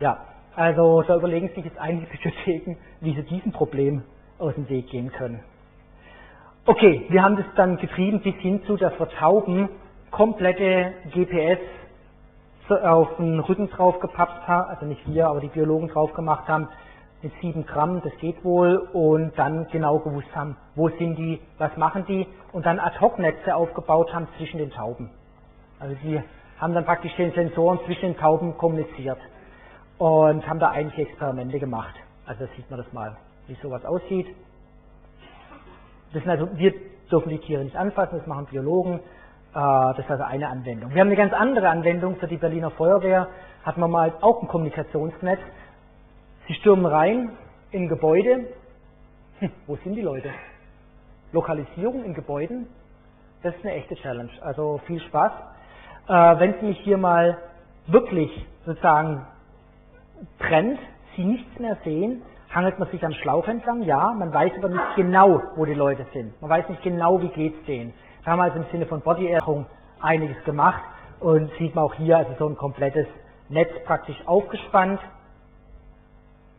Ja, 0.00 0.18
also 0.56 1.02
da 1.02 1.16
überlegen 1.16 1.48
sich 1.54 1.64
jetzt 1.64 1.78
einige 1.78 2.06
Bibliotheken, 2.06 2.76
wie 3.00 3.14
sie 3.14 3.22
diesem 3.22 3.52
Problem 3.52 4.02
aus 4.38 4.54
dem 4.54 4.68
Weg 4.68 4.88
gehen 4.90 5.12
können. 5.12 5.40
Okay, 6.66 7.06
wir 7.08 7.22
haben 7.22 7.36
das 7.36 7.46
dann 7.56 7.76
getrieben 7.78 8.20
bis 8.20 8.34
hin 8.36 8.62
zu, 8.66 8.76
dass 8.76 8.98
wir 8.98 9.08
Tauben 9.08 9.68
komplette 10.10 10.92
GPS 11.12 11.58
auf 12.68 13.16
den 13.16 13.40
Rücken 13.40 13.68
drauf 13.70 13.98
gepappt 14.00 14.46
haben, 14.46 14.68
also 14.70 14.86
nicht 14.86 15.06
wir, 15.06 15.28
aber 15.28 15.40
die 15.40 15.48
Biologen 15.48 15.88
drauf 15.88 16.12
gemacht 16.12 16.46
haben, 16.48 16.68
mit 17.22 17.32
sieben 17.40 17.66
Gramm, 17.66 18.00
das 18.02 18.16
geht 18.18 18.44
wohl, 18.44 18.76
und 18.92 19.36
dann 19.36 19.66
genau 19.68 19.98
gewusst 19.98 20.34
haben, 20.34 20.56
wo 20.74 20.88
sind 20.88 21.16
die, 21.16 21.40
was 21.58 21.76
machen 21.76 22.04
die, 22.06 22.26
und 22.52 22.64
dann 22.64 22.78
Ad-Hoc-Netze 22.78 23.54
aufgebaut 23.54 24.14
haben 24.14 24.28
zwischen 24.38 24.58
den 24.58 24.70
Tauben. 24.70 25.10
Also 25.80 25.96
die 26.02 26.22
haben 26.58 26.74
dann 26.74 26.84
praktisch 26.84 27.14
den 27.16 27.32
Sensoren 27.32 27.80
zwischen 27.86 28.12
den 28.12 28.16
Tauben 28.16 28.56
kommuniziert 28.56 29.18
und 29.98 30.46
haben 30.46 30.60
da 30.60 30.70
einige 30.70 31.02
Experimente 31.02 31.58
gemacht. 31.58 31.94
Also 32.26 32.44
da 32.44 32.52
sieht 32.54 32.70
man 32.70 32.78
das 32.78 32.92
mal, 32.92 33.16
wie 33.46 33.54
sowas 33.62 33.84
aussieht. 33.84 34.26
Das 36.12 36.22
sind 36.22 36.30
also, 36.30 36.48
wir 36.56 36.74
dürfen 37.10 37.30
die 37.30 37.38
Tiere 37.38 37.64
nicht 37.64 37.76
anfassen, 37.76 38.18
das 38.18 38.26
machen 38.26 38.46
Biologen. 38.46 38.94
Äh, 38.94 39.00
das 39.54 39.98
ist 39.98 40.10
also 40.10 40.24
eine 40.24 40.48
Anwendung. 40.48 40.94
Wir 40.94 41.00
haben 41.00 41.08
eine 41.08 41.16
ganz 41.16 41.32
andere 41.32 41.68
Anwendung 41.68 42.16
für 42.16 42.28
die 42.28 42.36
Berliner 42.36 42.70
Feuerwehr. 42.70 43.28
Hatten 43.64 43.80
wir 43.80 43.88
mal 43.88 44.12
auch 44.20 44.42
ein 44.42 44.48
Kommunikationsnetz. 44.48 45.40
Sie 46.46 46.54
stürmen 46.54 46.86
rein 46.86 47.30
in 47.70 47.88
Gebäude. 47.88 48.46
Hm, 49.38 49.50
wo 49.66 49.76
sind 49.76 49.94
die 49.94 50.02
Leute? 50.02 50.30
Lokalisierung 51.32 52.04
in 52.04 52.14
Gebäuden, 52.14 52.66
das 53.42 53.54
ist 53.54 53.64
eine 53.64 53.74
echte 53.74 53.94
Challenge. 53.96 54.30
Also 54.40 54.78
viel 54.86 55.00
Spaß. 55.00 55.32
Äh, 56.10 56.40
wenn 56.40 56.54
Sie 56.58 56.66
mich 56.66 56.78
hier 56.80 56.98
mal 56.98 57.38
wirklich 57.86 58.44
sozusagen 58.66 59.24
trennt, 60.40 60.80
Sie 61.14 61.22
nichts 61.22 61.56
mehr 61.60 61.76
sehen, 61.84 62.22
hangelt 62.52 62.80
man 62.80 62.90
sich 62.90 63.04
am 63.04 63.12
Schlauch 63.12 63.46
entlang, 63.46 63.82
ja, 63.82 64.12
man 64.12 64.34
weiß 64.34 64.50
aber 64.58 64.70
nicht 64.70 64.96
genau, 64.96 65.40
wo 65.54 65.64
die 65.64 65.74
Leute 65.74 66.04
sind. 66.12 66.40
Man 66.42 66.50
weiß 66.50 66.68
nicht 66.68 66.82
genau, 66.82 67.22
wie 67.22 67.28
geht's 67.28 67.64
denen. 67.66 67.94
Da 68.24 68.32
haben 68.32 68.40
wir 68.40 68.44
also 68.44 68.58
im 68.58 68.64
Sinne 68.72 68.86
von 68.86 69.02
Body-Erhung 69.02 69.66
einiges 70.00 70.42
gemacht 70.42 70.82
und 71.20 71.48
sieht 71.60 71.76
man 71.76 71.84
auch 71.84 71.94
hier 71.94 72.18
also 72.18 72.32
so 72.40 72.48
ein 72.48 72.56
komplettes 72.56 73.06
Netz 73.48 73.70
praktisch 73.84 74.20
aufgespannt 74.26 75.00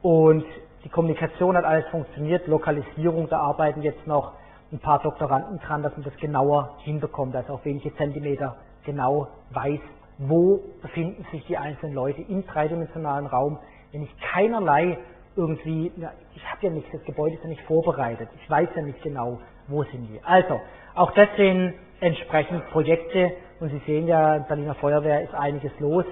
und 0.02 0.46
die 0.86 0.90
Kommunikation 0.90 1.58
hat 1.58 1.66
alles 1.66 1.86
funktioniert, 1.88 2.48
Lokalisierung, 2.48 3.28
da 3.28 3.40
arbeiten 3.42 3.82
jetzt 3.82 4.08
noch 4.08 4.32
ein 4.72 4.80
paar 4.80 5.00
Doktoranden 5.00 5.60
dran, 5.60 5.84
dass 5.84 5.92
man 5.98 6.04
das 6.04 6.16
genauer 6.16 6.78
hinbekommt, 6.84 7.36
also 7.36 7.56
auf 7.56 7.66
wenige 7.66 7.94
Zentimeter 7.98 8.56
genau 8.86 9.28
weiß, 9.52 9.80
wo 10.18 10.62
befinden 10.82 11.26
sich 11.32 11.46
die 11.48 11.58
einzelnen 11.58 11.96
Leute 11.96 12.22
im 12.22 12.46
dreidimensionalen 12.46 13.28
Raum, 13.28 13.60
wenn 13.92 14.04
ich 14.04 14.16
keinerlei 14.20 14.98
irgendwie, 15.36 15.92
ja, 15.98 16.12
ich 16.36 16.44
habe 16.52 16.68
ja 16.68 16.70
nichts, 16.72 16.92
das 16.92 17.04
Gebäude 17.04 17.36
ist 17.36 17.44
ja 17.44 17.50
nicht 17.50 17.62
vorbereitet, 17.64 18.30
ich 18.42 18.50
weiß 18.50 18.70
ja 18.76 18.82
nicht 18.82 19.02
genau, 19.02 19.40
wo 19.68 19.84
sind 19.84 20.08
die. 20.08 20.20
Also, 20.24 20.60
auch 20.96 21.12
das 21.12 21.30
sind 21.38 21.74
entsprechend 22.02 22.70
Projekte 22.72 23.32
und 23.60 23.70
Sie 23.70 23.82
sehen 23.86 24.08
ja, 24.08 24.40
Berliner 24.40 24.76
Feuerwehr 24.76 25.22
ist 25.24 25.34
einiges 25.34 25.72
los, 25.80 26.06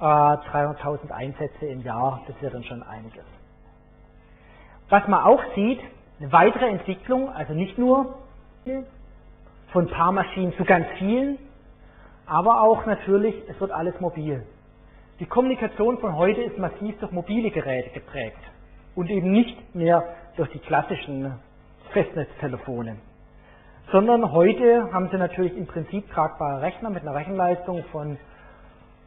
300.000 0.00 1.10
äh, 1.10 1.12
Einsätze 1.12 1.66
im 1.66 1.82
Jahr, 1.82 2.22
das 2.26 2.40
wird 2.40 2.54
dann 2.54 2.64
schon 2.64 2.82
einiges. 2.82 3.24
Was 4.88 5.06
man 5.08 5.24
auch 5.24 5.42
sieht, 5.54 5.80
eine 6.20 6.32
weitere 6.32 6.66
Entwicklung, 6.68 7.30
also 7.30 7.52
nicht 7.52 7.78
nur 7.78 8.14
von 9.72 9.86
ein 9.86 9.90
paar 9.90 10.12
Maschinen 10.12 10.52
zu 10.54 10.64
ganz 10.64 10.86
vielen, 10.98 11.38
aber 12.28 12.62
auch 12.62 12.84
natürlich, 12.84 13.34
es 13.48 13.58
wird 13.60 13.70
alles 13.70 13.98
mobil. 14.00 14.44
Die 15.18 15.26
Kommunikation 15.26 15.98
von 15.98 16.14
heute 16.14 16.42
ist 16.42 16.58
massiv 16.58 16.98
durch 17.00 17.10
mobile 17.10 17.50
Geräte 17.50 17.90
geprägt 17.90 18.38
und 18.94 19.10
eben 19.10 19.32
nicht 19.32 19.74
mehr 19.74 20.04
durch 20.36 20.50
die 20.50 20.58
klassischen 20.58 21.32
Festnetztelefone. 21.92 22.96
Sondern 23.90 24.30
heute 24.30 24.92
haben 24.92 25.08
sie 25.10 25.16
natürlich 25.16 25.56
im 25.56 25.66
Prinzip 25.66 26.08
tragbare 26.12 26.60
Rechner 26.60 26.90
mit 26.90 27.02
einer 27.02 27.14
Rechenleistung 27.14 27.82
von 27.90 28.18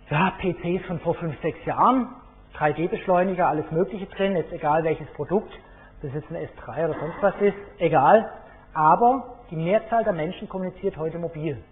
ja, 0.10 0.34
PCs 0.40 0.86
von 0.88 1.00
vor 1.00 1.14
fünf, 1.14 1.40
sechs 1.42 1.64
Jahren, 1.66 2.10
3D-Beschleuniger, 2.58 3.48
alles 3.48 3.70
Mögliche 3.72 4.08
drin, 4.08 4.36
jetzt 4.36 4.52
egal 4.52 4.84
welches 4.84 5.08
Produkt, 5.14 5.54
das 6.02 6.12
jetzt 6.14 6.30
ein 6.32 6.38
S3 6.38 6.90
oder 6.90 7.00
sonst 7.00 7.22
was 7.22 7.36
ist, 7.40 7.56
egal. 7.78 8.30
Aber 8.74 9.36
die 9.52 9.56
Mehrzahl 9.56 10.04
der 10.04 10.14
Menschen 10.14 10.50
kommuniziert 10.50 10.98
heute 10.98 11.20
mobil. 11.20 11.64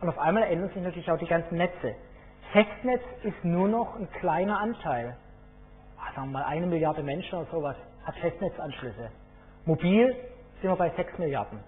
Und 0.00 0.08
auf 0.08 0.18
einmal 0.18 0.44
ändern 0.44 0.68
sich 0.70 0.82
natürlich 0.82 1.10
auch 1.10 1.18
die 1.18 1.26
ganzen 1.26 1.56
Netze. 1.56 1.94
Festnetz 2.52 3.02
ist 3.22 3.44
nur 3.44 3.68
noch 3.68 3.96
ein 3.96 4.08
kleiner 4.20 4.60
Anteil. 4.60 5.16
sagen 6.14 6.28
wir 6.28 6.38
mal, 6.38 6.44
eine 6.44 6.66
Milliarde 6.66 7.02
Menschen 7.02 7.38
oder 7.38 7.50
sowas 7.50 7.76
hat 8.04 8.14
Festnetzanschlüsse. 8.16 9.10
Mobil 9.64 10.14
sind 10.60 10.70
wir 10.70 10.76
bei 10.76 10.90
6 10.90 11.18
Milliarden. 11.18 11.58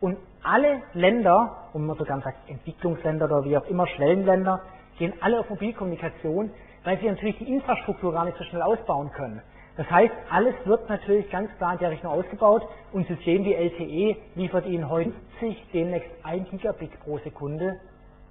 Und 0.00 0.16
alle 0.42 0.82
Länder, 0.94 1.68
und 1.72 1.84
man 1.84 1.96
sogar 1.96 2.20
sagt 2.22 2.48
Entwicklungsländer 2.48 3.26
oder 3.26 3.44
wie 3.44 3.56
auch 3.56 3.66
immer, 3.66 3.86
Schwellenländer, 3.86 4.62
gehen 4.98 5.12
alle 5.20 5.40
auf 5.40 5.50
Mobilkommunikation, 5.50 6.50
weil 6.84 6.98
sie 6.98 7.08
natürlich 7.08 7.38
die 7.38 7.52
Infrastruktur 7.52 8.12
gar 8.12 8.24
nicht 8.24 8.38
so 8.38 8.44
schnell 8.44 8.62
ausbauen 8.62 9.10
können. 9.12 9.42
Das 9.80 9.90
heißt, 9.90 10.12
alles 10.28 10.54
wird 10.66 10.90
natürlich 10.90 11.30
ganz 11.30 11.50
klar 11.56 11.72
in 11.72 11.78
der 11.78 11.90
Richtung 11.90 12.10
ausgebaut 12.10 12.68
und 12.92 13.08
System 13.08 13.46
wie 13.46 13.54
LTE 13.54 14.14
liefert 14.34 14.66
Ihnen 14.66 14.90
heute 14.90 15.14
50, 15.38 15.72
demnächst 15.72 16.10
1 16.22 16.50
Gigabit 16.50 17.00
pro 17.00 17.16
Sekunde. 17.20 17.80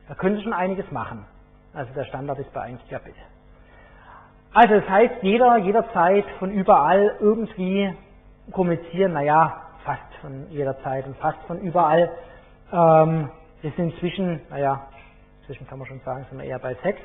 Da 0.08 0.14
können 0.14 0.36
Sie 0.36 0.44
schon 0.44 0.54
einiges 0.54 0.92
machen. 0.92 1.26
Also 1.74 1.92
der 1.96 2.04
Standard 2.06 2.38
ist 2.38 2.54
bei 2.54 2.62
1 2.62 2.80
Gigabit. 2.84 3.16
Also 4.54 4.76
das 4.76 4.88
heißt, 4.88 5.24
jeder, 5.24 5.58
jederzeit, 5.58 6.24
von 6.38 6.52
überall 6.52 7.16
irgendwie 7.20 7.96
kommunizieren, 8.52 9.14
naja, 9.14 9.60
fast 9.86 10.14
von 10.22 10.52
jeder 10.52 10.80
Zeit 10.84 11.08
und 11.08 11.18
fast 11.18 11.40
von 11.48 11.60
überall. 11.62 12.12
Ähm, 12.72 13.32
wir 13.62 13.72
sind 13.72 13.94
inzwischen, 13.94 14.40
naja, 14.52 14.86
inzwischen 15.40 15.66
kann 15.66 15.80
man 15.80 15.88
schon 15.88 16.00
sagen, 16.02 16.28
sind 16.30 16.38
wir 16.38 16.46
eher 16.46 16.60
bei 16.60 16.76
6. 16.84 17.02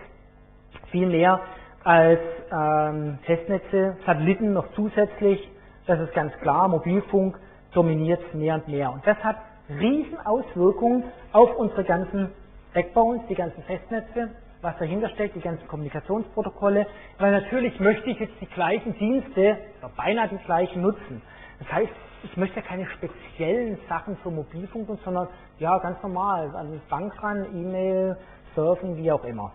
Viel 0.91 1.07
mehr 1.07 1.41
als 1.85 2.21
ähm, 2.51 3.19
Festnetze, 3.25 3.97
Satelliten 4.07 4.53
noch 4.55 4.67
zusätzlich, 4.75 5.49
das 5.87 6.01
ist 6.01 6.15
ganz 6.15 6.33
klar, 6.41 6.67
Mobilfunk 6.69 7.39
dominiert 7.75 8.35
mehr 8.35 8.55
und 8.55 8.69
mehr. 8.69 8.91
Und 8.91 9.07
das 9.07 9.19
hat 9.23 9.37
riesen 9.69 10.19
Auswirkungen 10.25 11.05
auf 11.33 11.55
unsere 11.57 11.85
ganzen 11.85 12.31
Backbones, 12.73 13.23
die 13.29 13.35
ganzen 13.35 13.63
Festnetze, 13.65 14.31
was 14.63 14.77
dahinter 14.79 15.11
steckt, 15.11 15.37
die 15.37 15.41
ganzen 15.41 15.69
Kommunikationsprotokolle, 15.69 16.87
weil 17.19 17.33
natürlich 17.33 17.79
möchte 17.81 18.11
ich 18.11 18.19
jetzt 18.19 18.41
die 18.41 18.47
gleichen 18.47 18.97
Dienste, 18.99 19.59
oder 19.81 19.93
beinahe 19.95 20.29
die 20.29 20.39
gleichen 20.39 20.81
nutzen. 20.81 21.21
Das 21.59 21.71
heißt, 21.71 21.93
ich 22.23 22.37
möchte 22.39 22.63
keine 22.63 22.87
speziellen 22.87 23.79
Sachen 23.89 24.17
für 24.19 24.31
Mobilfunk, 24.31 24.89
sondern 25.05 25.29
ja, 25.59 25.77
ganz 25.79 26.03
normal, 26.03 26.51
an 26.57 26.73
die 26.73 26.81
Bank 26.89 27.23
ran, 27.23 27.45
E-Mail, 27.55 28.17
Surfen, 28.55 28.97
wie 28.97 29.13
auch 29.13 29.25
immer. 29.25 29.53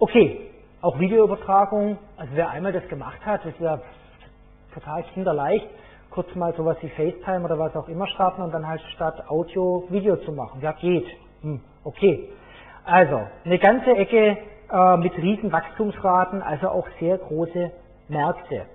Okay, 0.00 0.50
auch 0.80 0.98
Videoübertragung, 0.98 1.98
also 2.16 2.32
wer 2.34 2.50
einmal 2.50 2.72
das 2.72 2.86
gemacht 2.88 3.24
hat, 3.24 3.44
ist 3.44 3.58
ja 3.58 3.80
total 4.72 5.02
kinderleicht, 5.14 5.66
kurz 6.10 6.32
mal 6.34 6.54
sowas 6.54 6.76
wie 6.80 6.88
FaceTime 6.90 7.44
oder 7.44 7.58
was 7.58 7.74
auch 7.74 7.88
immer 7.88 8.06
starten 8.06 8.42
und 8.42 8.52
dann 8.52 8.66
halt 8.66 8.80
statt 8.94 9.28
Audio 9.28 9.84
Video 9.90 10.16
zu 10.16 10.32
machen. 10.32 10.60
Ja, 10.60 10.72
geht. 10.72 11.06
Hm, 11.42 11.60
okay. 11.84 12.28
Also, 12.84 13.20
eine 13.44 13.58
ganze 13.58 13.90
Ecke 13.90 14.38
äh, 14.70 14.96
mit 14.98 15.16
riesen 15.16 15.52
Wachstumsraten, 15.52 16.42
also 16.42 16.68
auch 16.68 16.86
sehr 17.00 17.18
große 17.18 17.70
Märkte. 18.08 18.66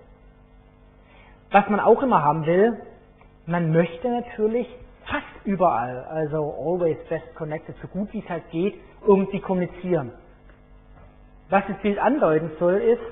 Was 1.51 1.67
man 1.69 1.79
auch 1.79 2.01
immer 2.03 2.23
haben 2.23 2.45
will, 2.45 2.81
man 3.45 3.71
möchte 3.71 4.09
natürlich 4.09 4.67
fast 5.05 5.45
überall, 5.45 6.05
also 6.09 6.53
always 6.59 6.97
best 7.09 7.33
connected, 7.35 7.75
so 7.81 7.87
gut 7.87 8.11
wie 8.13 8.19
es 8.19 8.29
halt 8.29 8.49
geht, 8.51 8.75
irgendwie 9.05 9.39
kommunizieren. 9.39 10.11
Was 11.53 11.61
das 11.67 11.77
Bild 11.83 11.99
andeuten 11.99 12.49
soll, 12.57 12.77
ist, 12.77 13.03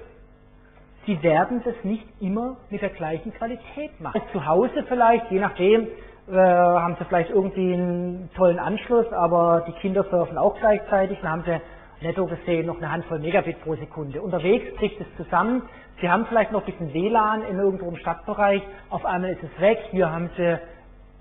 sie 1.05 1.21
werden 1.21 1.61
das 1.63 1.75
nicht 1.83 2.07
immer 2.19 2.57
mit 2.71 2.81
der 2.81 2.89
gleichen 2.89 3.31
Qualität 3.35 4.01
machen. 4.01 4.19
Zu 4.31 4.43
Hause 4.43 4.83
vielleicht, 4.87 5.29
je 5.29 5.39
nachdem, 5.39 5.87
äh, 6.27 6.33
haben 6.33 6.95
sie 6.97 7.05
vielleicht 7.05 7.29
irgendwie 7.29 7.71
einen 7.71 8.31
tollen 8.33 8.57
Anschluss, 8.57 9.05
aber 9.13 9.63
die 9.67 9.73
Kinder 9.73 10.03
surfen 10.09 10.39
auch 10.39 10.57
gleichzeitig, 10.57 11.19
dann 11.21 11.29
haben 11.29 11.43
sie 11.45 11.61
netto 12.03 12.25
gesehen 12.25 12.65
noch 12.65 12.77
eine 12.77 12.91
Handvoll 12.91 13.19
Megabit 13.19 13.61
pro 13.61 13.75
Sekunde. 13.75 14.19
Unterwegs 14.19 14.75
bricht 14.77 14.99
es 14.99 15.23
zusammen, 15.23 15.61
sie 16.01 16.09
haben 16.09 16.25
vielleicht 16.25 16.51
noch 16.51 16.61
ein 16.61 16.65
bisschen 16.65 16.95
WLAN 16.95 17.43
in 17.43 17.59
irgendwo 17.59 17.89
im 17.89 17.97
Stadtbereich, 17.97 18.63
auf 18.89 19.05
einmal 19.05 19.33
ist 19.33 19.43
es 19.43 19.61
weg, 19.61 19.77
hier 19.91 20.11
haben 20.11 20.31
sie 20.35 20.57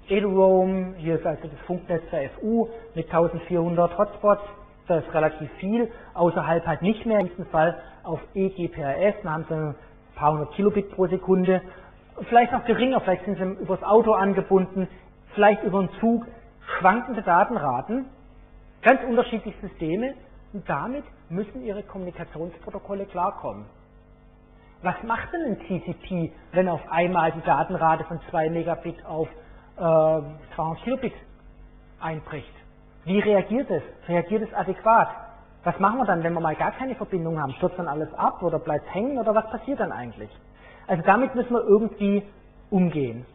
EduRoam, 0.09 0.95
hier 0.97 1.17
ist 1.17 1.27
also 1.27 1.43
das 1.43 1.67
Funknetz 1.67 2.03
der 2.11 2.31
FU 2.31 2.69
mit 2.95 3.13
1400 3.13 3.99
Hotspots, 3.99 4.41
das 4.91 5.15
relativ 5.15 5.51
viel, 5.59 5.91
außerhalb 6.15 6.67
halt 6.67 6.83
nicht 6.83 7.07
mehr, 7.07 7.21
im 7.21 7.29
besten 7.29 7.47
Fall 7.47 7.81
auf 8.03 8.21
eGPRS, 8.35 9.15
dann 9.23 9.33
haben 9.33 9.45
sie 9.49 9.55
ein 9.55 9.75
paar 10.17 10.33
hundert 10.33 10.53
Kilobit 10.53 10.91
pro 10.93 11.07
Sekunde, 11.07 11.63
vielleicht 12.29 12.53
noch 12.53 12.65
geringer, 12.65 13.01
vielleicht 13.01 13.25
sind 13.25 13.39
sie 13.39 13.63
übers 13.63 13.83
Auto 13.83 14.13
angebunden, 14.13 14.89
vielleicht 15.35 15.63
über 15.63 15.79
einen 15.79 15.91
Zug, 16.01 16.27
schwankende 16.79 17.23
Datenraten, 17.23 18.07
ganz 18.83 19.03
unterschiedliche 19.05 19.59
Systeme 19.61 20.15
und 20.53 20.69
damit 20.69 21.05
müssen 21.29 21.63
ihre 21.63 21.83
Kommunikationsprotokolle 21.83 23.07
klarkommen. 23.07 23.67
Was 24.83 25.03
macht 25.03 25.29
denn 25.33 25.43
ein 25.45 25.59
TCP, 25.61 26.33
wenn 26.53 26.69
auf 26.69 26.81
einmal 26.91 27.33
die 27.33 27.43
Datenrate 27.43 28.05
von 28.05 28.19
2 28.31 28.49
Megabit 28.51 29.05
auf 29.05 29.29
äh, 29.77 29.81
200 30.55 30.83
Kilobit 30.83 31.13
einbricht? 32.01 32.60
Wie 33.05 33.19
reagiert 33.19 33.71
es? 33.71 33.83
Reagiert 34.09 34.43
es 34.43 34.55
adäquat? 34.55 35.09
Was 35.65 35.79
machen 35.79 35.99
wir 35.99 36.07
dann, 36.07 36.23
wenn 36.23 36.33
wir 36.33 36.41
mal 36.41 36.55
gar 36.57 36.73
keine 36.73 36.95
Verbindung 36.95 37.41
haben? 37.41 37.53
Stürzt 37.53 37.79
dann 37.79 37.89
alles 37.89 38.13
ab 38.15 38.43
oder 38.43 38.59
bleibt 38.59 38.87
es 38.87 38.95
hängen 38.95 39.19
oder 39.19 39.35
was 39.35 39.49
passiert 39.51 39.81
dann 39.81 39.93
eigentlich? 39.93 40.31
Also 40.87 41.03
damit 41.05 41.35
müssen 41.35 41.53
wir 41.53 41.63
irgendwie 41.63 42.23
umgehen. 42.71 43.27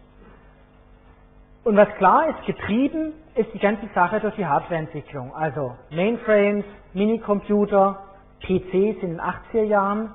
Und 1.63 1.77
was 1.77 1.89
klar 1.97 2.29
ist, 2.29 2.45
getrieben 2.45 3.13
ist 3.33 3.51
die 3.53 3.59
ganze 3.59 3.87
Sache 3.95 4.19
durch 4.19 4.35
die 4.35 4.45
Hardwareentwicklung. 4.45 5.33
Also 5.33 5.75
Mainframes, 5.89 6.65
Minicomputer, 6.93 7.99
PCs 8.41 9.01
in 9.01 9.17
den 9.17 9.21
80er 9.21 9.63
Jahren, 9.63 10.13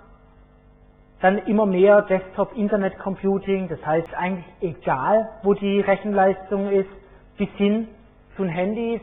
dann 1.20 1.38
immer 1.38 1.66
mehr 1.66 2.02
Desktop 2.02 2.56
Internet 2.56 2.98
Computing, 2.98 3.68
das 3.68 3.84
heißt 3.84 4.14
eigentlich 4.14 4.46
egal, 4.60 5.28
wo 5.42 5.54
die 5.54 5.80
Rechenleistung 5.80 6.70
ist, 6.70 6.88
bis 7.36 7.48
hin 7.56 7.88
zu 8.36 8.44
Handys, 8.46 9.00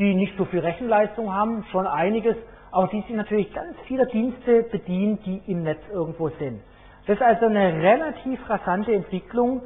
die 0.00 0.14
nicht 0.14 0.36
so 0.38 0.46
viel 0.46 0.60
Rechenleistung 0.60 1.32
haben, 1.32 1.62
schon 1.70 1.86
einiges, 1.86 2.34
aber 2.72 2.88
die 2.88 3.02
sich 3.02 3.14
natürlich 3.14 3.52
ganz 3.52 3.76
viele 3.86 4.06
Dienste 4.06 4.62
bedienen, 4.62 5.18
die 5.24 5.42
im 5.46 5.62
Netz 5.62 5.80
irgendwo 5.92 6.30
sind. 6.30 6.62
Das 7.06 7.16
ist 7.16 7.22
also 7.22 7.46
eine 7.46 7.74
relativ 7.74 8.40
rasante 8.48 8.94
Entwicklung, 8.94 9.62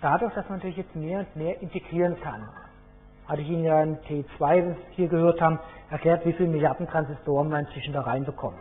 dadurch, 0.00 0.32
dass 0.34 0.48
man 0.48 0.58
natürlich 0.58 0.78
jetzt 0.78 0.96
mehr 0.96 1.20
und 1.20 1.36
mehr 1.36 1.60
integrieren 1.60 2.18
kann. 2.20 2.48
Hatte 3.28 3.42
ich 3.42 3.50
Ihnen 3.50 3.64
ja 3.64 3.82
in 3.82 3.98
T2, 3.98 4.28
das 4.38 4.76
wir 4.76 4.76
hier 4.92 5.08
gehört 5.08 5.40
haben, 5.40 5.58
erklärt, 5.90 6.24
wie 6.24 6.32
viele 6.32 6.48
Milliarden 6.48 6.86
Transistoren 6.86 7.50
man 7.50 7.66
inzwischen 7.66 7.92
da 7.92 8.00
reinbekommt. 8.00 8.58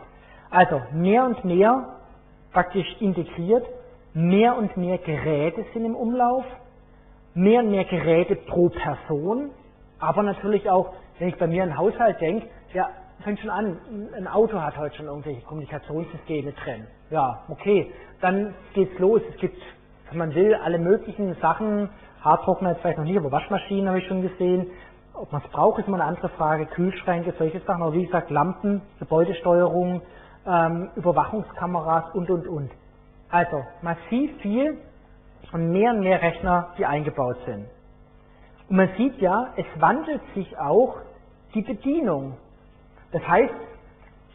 Also 0.50 0.82
mehr 0.92 1.26
und 1.26 1.46
mehr 1.46 1.98
praktisch 2.52 2.88
integriert, 3.00 3.66
mehr 4.14 4.58
und 4.58 4.76
mehr 4.76 4.98
Geräte 4.98 5.66
sind 5.74 5.86
im 5.86 5.96
Umlauf, 5.96 6.44
mehr 7.34 7.62
und 7.62 7.72
mehr 7.72 7.86
Geräte 7.86 8.36
pro 8.36 8.70
Person, 8.70 9.52
aber 10.04 10.24
natürlich 10.24 10.70
auch, 10.70 10.94
wenn 11.20 11.30
ich 11.30 11.38
bei 11.38 11.48
mir 11.48 11.64
an 11.64 11.78
Haushalt 11.78 12.20
denke, 12.20 12.48
ja, 12.74 12.90
fängt 13.24 13.40
schon 13.40 13.50
an, 13.50 13.78
ein 14.16 14.28
Auto 14.28 14.60
hat 14.62 14.78
heute 14.78 14.96
schon 14.98 15.06
irgendwelche 15.06 15.42
Kommunikationssysteme 15.42 16.52
drin. 16.52 16.88
Ja, 17.10 17.44
okay, 17.48 17.92
dann 18.22 18.54
geht's 18.74 18.98
los. 19.00 19.22
Es 19.32 19.38
gibt, 19.38 19.58
wenn 20.10 20.18
man 20.18 20.36
will, 20.36 20.54
alle 20.56 20.78
möglichen 20.78 21.34
Sachen, 21.36 21.90
Haartrockner 22.22 22.72
jetzt 22.72 22.82
vielleicht 22.82 22.98
noch 22.98 23.06
nicht, 23.06 23.18
aber 23.18 23.32
Waschmaschinen 23.32 23.88
habe 23.88 24.00
ich 24.00 24.08
schon 24.08 24.22
gesehen. 24.22 24.68
Ob 25.14 25.32
man 25.32 25.42
es 25.46 25.52
braucht, 25.52 25.80
ist 25.80 25.88
immer 25.88 25.98
eine 25.98 26.06
andere 26.06 26.30
Frage. 26.30 26.66
Kühlschränke, 26.66 27.34
solche 27.38 27.60
Sachen, 27.62 27.84
aber 27.84 27.94
wie 27.94 28.06
gesagt, 28.06 28.30
Lampen, 28.30 28.82
Gebäudesteuerung, 29.00 30.02
ähm, 30.46 30.90
Überwachungskameras 30.96 32.14
und, 32.16 32.30
und, 32.30 32.48
und. 32.48 32.72
Also, 33.30 33.64
massiv 33.82 34.36
viel 34.42 34.78
und 35.52 35.72
mehr 35.72 35.92
und 35.92 36.00
mehr 36.00 36.22
Rechner, 36.22 36.70
die 36.78 36.86
eingebaut 36.86 37.38
sind. 37.46 37.68
Und 38.74 38.78
man 38.78 38.90
sieht 38.98 39.22
ja, 39.22 39.54
es 39.56 39.68
wandelt 39.80 40.24
sich 40.34 40.58
auch 40.58 40.96
die 41.54 41.62
Bedienung. 41.62 42.38
Das 43.12 43.22
heißt, 43.28 43.54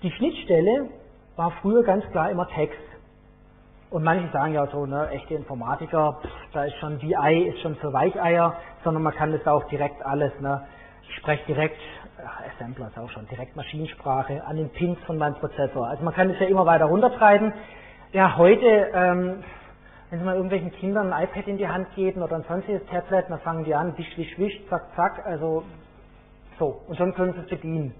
die 0.04 0.12
Schnittstelle 0.12 0.90
war 1.34 1.50
früher 1.60 1.82
ganz 1.82 2.08
klar 2.12 2.30
immer 2.30 2.46
Text. 2.46 2.78
Und 3.90 4.04
manche 4.04 4.30
sagen 4.30 4.54
ja 4.54 4.68
so, 4.68 4.86
ne, 4.86 5.08
echte 5.10 5.34
Informatiker, 5.34 6.20
pff, 6.22 6.30
da 6.52 6.66
ist 6.66 6.76
schon 6.76 7.02
VI, 7.02 7.48
ist 7.48 7.60
schon 7.62 7.74
für 7.78 7.92
Weicheier, 7.92 8.54
sondern 8.84 9.02
man 9.02 9.12
kann 9.12 9.32
das 9.32 9.44
auch 9.44 9.64
direkt 9.64 10.06
alles, 10.06 10.30
ne, 10.38 10.68
ich 11.02 11.16
spreche 11.16 11.44
direkt, 11.46 11.80
ach, 12.24 12.40
Assembler 12.54 12.86
ist 12.86 12.98
auch 12.98 13.10
schon, 13.10 13.26
direkt 13.26 13.56
Maschinensprache 13.56 14.44
an 14.46 14.54
den 14.54 14.70
Pins 14.70 15.00
von 15.04 15.18
meinem 15.18 15.34
Prozessor. 15.34 15.88
Also 15.88 16.04
man 16.04 16.14
kann 16.14 16.28
das 16.28 16.38
ja 16.38 16.46
immer 16.46 16.64
weiter 16.64 16.84
runtertreiben. 16.84 17.52
Ja, 18.12 18.36
heute, 18.36 18.92
ähm, 18.94 19.42
wenn 20.10 20.20
Sie 20.20 20.24
mal 20.24 20.36
irgendwelchen 20.36 20.72
Kindern 20.72 21.12
ein 21.12 21.24
iPad 21.24 21.46
in 21.48 21.58
die 21.58 21.68
Hand 21.68 21.94
geben 21.94 22.22
oder 22.22 22.36
ein 22.36 22.44
sonstiges 22.48 22.84
Tablet, 22.86 23.26
dann 23.28 23.40
fangen 23.40 23.64
die 23.64 23.74
an, 23.74 23.96
wisch, 23.98 24.16
wisch, 24.16 24.38
wisch, 24.38 24.58
zack, 24.70 24.86
zack, 24.96 25.26
also 25.26 25.64
so, 26.58 26.80
und 26.88 26.96
schon 26.96 27.14
können 27.14 27.34
Sie 27.34 27.40
es 27.40 27.48
bedienen. 27.48 27.94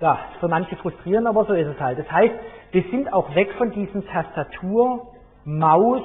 Ja, 0.00 0.18
für 0.40 0.48
manche 0.48 0.76
frustrierend, 0.76 1.26
aber 1.26 1.44
so 1.44 1.52
ist 1.52 1.68
es 1.68 1.78
halt. 1.78 1.98
Das 1.98 2.10
heißt, 2.10 2.34
wir 2.72 2.82
sind 2.90 3.12
auch 3.12 3.34
weg 3.34 3.52
von 3.58 3.70
diesem 3.70 4.06
Tastatur, 4.06 5.06
Maus, 5.44 6.02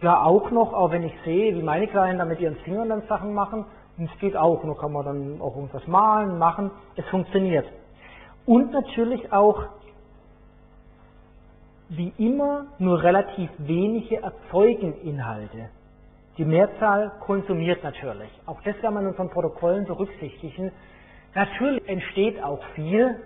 ja 0.00 0.22
auch 0.22 0.50
noch, 0.50 0.72
auch 0.72 0.90
wenn 0.90 1.02
ich 1.02 1.14
sehe, 1.24 1.54
wie 1.54 1.62
meine 1.62 1.86
Kleinen 1.88 2.18
da 2.18 2.24
mit 2.24 2.40
ihren 2.40 2.56
Fingern 2.56 2.88
dann 2.88 3.02
Sachen 3.08 3.34
machen, 3.34 3.64
und 3.98 4.10
es 4.10 4.18
geht 4.20 4.36
auch, 4.36 4.64
nur 4.64 4.76
kann 4.78 4.92
man 4.92 5.04
dann 5.04 5.40
auch 5.40 5.54
irgendwas 5.54 5.86
malen, 5.86 6.38
machen, 6.38 6.70
es 6.96 7.04
funktioniert. 7.06 7.66
Und 8.46 8.72
natürlich 8.72 9.32
auch 9.32 9.64
wie 11.96 12.12
immer 12.16 12.66
nur 12.78 13.02
relativ 13.02 13.50
wenige 13.58 14.22
erzeugen 14.22 14.94
Inhalte. 15.02 15.68
Die 16.38 16.44
Mehrzahl 16.44 17.12
konsumiert 17.20 17.84
natürlich. 17.84 18.30
Auch 18.46 18.60
das 18.62 18.82
werden 18.82 18.94
wir 18.94 19.00
in 19.00 19.08
unseren 19.08 19.28
Protokollen 19.28 19.84
berücksichtigen. 19.84 20.72
Natürlich 21.34 21.86
entsteht 21.86 22.42
auch 22.42 22.64
viel, 22.74 23.16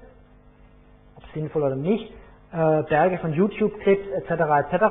ob 1.16 1.22
sinnvoll 1.32 1.62
oder 1.62 1.76
nicht, 1.76 2.12
äh, 2.52 2.82
Berge 2.82 3.18
von 3.18 3.32
YouTube-Clips 3.32 4.08
etc. 4.08 4.30
etc. 4.72 4.84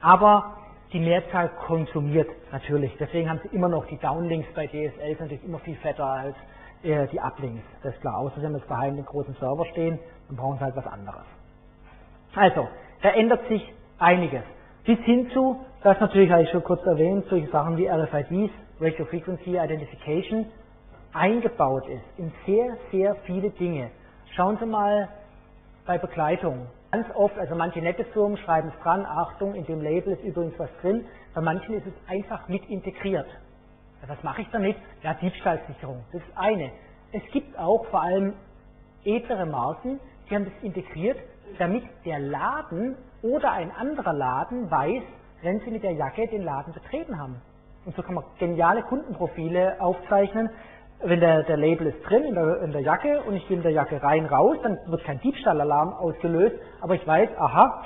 Aber 0.00 0.56
die 0.92 0.98
Mehrzahl 0.98 1.50
konsumiert 1.66 2.28
natürlich. 2.50 2.96
Deswegen 2.98 3.30
haben 3.30 3.40
sie 3.44 3.54
immer 3.54 3.68
noch 3.68 3.86
die 3.86 3.98
Downlinks 3.98 4.48
bei 4.54 4.66
DSL 4.66 4.90
sind 5.10 5.20
natürlich 5.20 5.44
immer 5.44 5.58
viel 5.60 5.76
fetter 5.76 6.06
als 6.06 6.34
äh, 6.82 7.06
die 7.08 7.20
Uplinks. 7.20 7.62
Das 7.84 7.94
ist 7.94 8.00
klar. 8.00 8.18
Außer 8.18 8.40
sie 8.40 8.46
haben 8.46 8.56
jetzt 8.56 8.68
daheim 8.68 8.96
den 8.96 9.04
großen 9.04 9.34
Server 9.34 9.66
stehen, 9.66 10.00
dann 10.28 10.36
brauchen 10.36 10.58
sie 10.58 10.64
halt 10.64 10.74
was 10.74 10.86
anderes. 10.86 11.24
Also, 12.34 12.68
da 13.02 13.10
ändert 13.10 13.46
sich 13.48 13.72
einiges. 13.98 14.42
Bis 14.84 14.98
hin 15.00 15.30
zu, 15.32 15.60
das 15.82 16.00
natürlich 16.00 16.30
habe 16.30 16.42
ich 16.42 16.50
schon 16.50 16.64
kurz 16.64 16.84
erwähnt, 16.84 17.26
solche 17.28 17.48
Sachen 17.50 17.76
wie 17.76 17.88
RFIDs, 17.88 18.52
Radio 18.80 19.04
Frequency 19.06 19.56
Identification, 19.56 20.46
eingebaut 21.12 21.86
ist 21.88 22.04
in 22.18 22.32
sehr, 22.46 22.76
sehr 22.90 23.14
viele 23.26 23.50
Dinge. 23.50 23.90
Schauen 24.34 24.56
Sie 24.58 24.66
mal 24.66 25.08
bei 25.86 25.98
Begleitung. 25.98 26.66
Ganz 26.90 27.06
oft, 27.14 27.38
also 27.38 27.54
manche 27.54 27.80
nette 27.80 28.04
Firmen 28.06 28.36
schreiben 28.38 28.72
es 28.74 28.82
dran, 28.82 29.04
Achtung, 29.04 29.54
in 29.54 29.66
dem 29.66 29.82
Label 29.82 30.14
ist 30.14 30.22
übrigens 30.24 30.58
was 30.58 30.70
drin, 30.80 31.04
bei 31.34 31.40
manchen 31.40 31.74
ist 31.74 31.86
es 31.86 31.92
einfach 32.08 32.48
mit 32.48 32.68
integriert. 32.68 33.26
Was 34.06 34.22
mache 34.22 34.42
ich 34.42 34.48
damit? 34.52 34.76
Ja, 35.02 35.14
Diebstahlsicherung, 35.14 36.04
das 36.12 36.22
ist 36.22 36.36
eine. 36.36 36.70
Es 37.12 37.22
gibt 37.32 37.58
auch 37.58 37.84
vor 37.86 38.02
allem 38.02 38.32
edlere 39.04 39.46
Marken, 39.46 40.00
die 40.28 40.34
haben 40.34 40.44
das 40.44 40.54
integriert, 40.62 41.18
damit 41.58 41.84
der 42.04 42.18
Laden 42.18 42.96
oder 43.22 43.52
ein 43.52 43.70
anderer 43.70 44.12
Laden 44.12 44.70
weiß, 44.70 45.02
wenn 45.42 45.60
sie 45.60 45.70
mit 45.70 45.82
der 45.82 45.92
Jacke 45.92 46.26
den 46.28 46.42
Laden 46.42 46.72
betreten 46.72 47.18
haben. 47.18 47.36
Und 47.84 47.96
so 47.96 48.02
kann 48.02 48.14
man 48.14 48.24
geniale 48.38 48.82
Kundenprofile 48.82 49.80
aufzeichnen. 49.80 50.50
Wenn 51.02 51.20
der, 51.20 51.44
der 51.44 51.56
Label 51.56 51.86
ist 51.86 52.02
drin 52.08 52.24
in 52.24 52.34
der, 52.34 52.62
in 52.62 52.72
der 52.72 52.82
Jacke 52.82 53.22
und 53.22 53.34
ich 53.34 53.46
gehe 53.46 53.56
mit 53.56 53.64
der 53.64 53.72
Jacke 53.72 54.02
rein, 54.02 54.26
raus, 54.26 54.56
dann 54.62 54.78
wird 54.86 55.04
kein 55.04 55.20
Diebstahlalarm 55.20 55.92
ausgelöst, 55.92 56.56
aber 56.80 56.96
ich 56.96 57.06
weiß, 57.06 57.30
aha, 57.38 57.82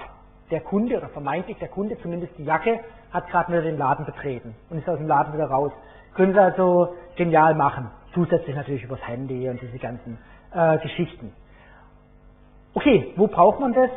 der 0.51 0.61
Kunde 0.61 0.97
oder 0.97 1.09
vermeintlich 1.09 1.59
der 1.59 1.69
Kunde, 1.69 1.99
zumindest 2.01 2.37
die 2.39 2.45
Jacke, 2.45 2.81
hat 3.13 3.29
gerade 3.29 3.53
wieder 3.53 3.63
den 3.63 3.79
Laden 3.79 4.07
betreten 4.07 4.55
und 4.71 4.79
ist 4.79 4.89
aus 4.89 4.99
dem 4.99 5.09
Laden 5.09 5.35
wieder 5.35 5.47
raus. 5.47 5.73
Können 6.15 6.33
Sie 6.33 6.41
also 6.41 6.95
genial 7.17 7.55
machen. 7.55 7.91
Zusätzlich 8.15 8.55
natürlich 8.57 8.85
übers 8.85 9.07
Handy 9.07 9.49
und 9.49 9.61
diese 9.61 9.79
ganzen 9.79 10.19
äh, 10.53 10.79
Geschichten. 10.79 11.33
Okay, 12.75 13.13
wo 13.17 13.27
braucht 13.27 13.61
man 13.61 13.75
das? 13.75 13.91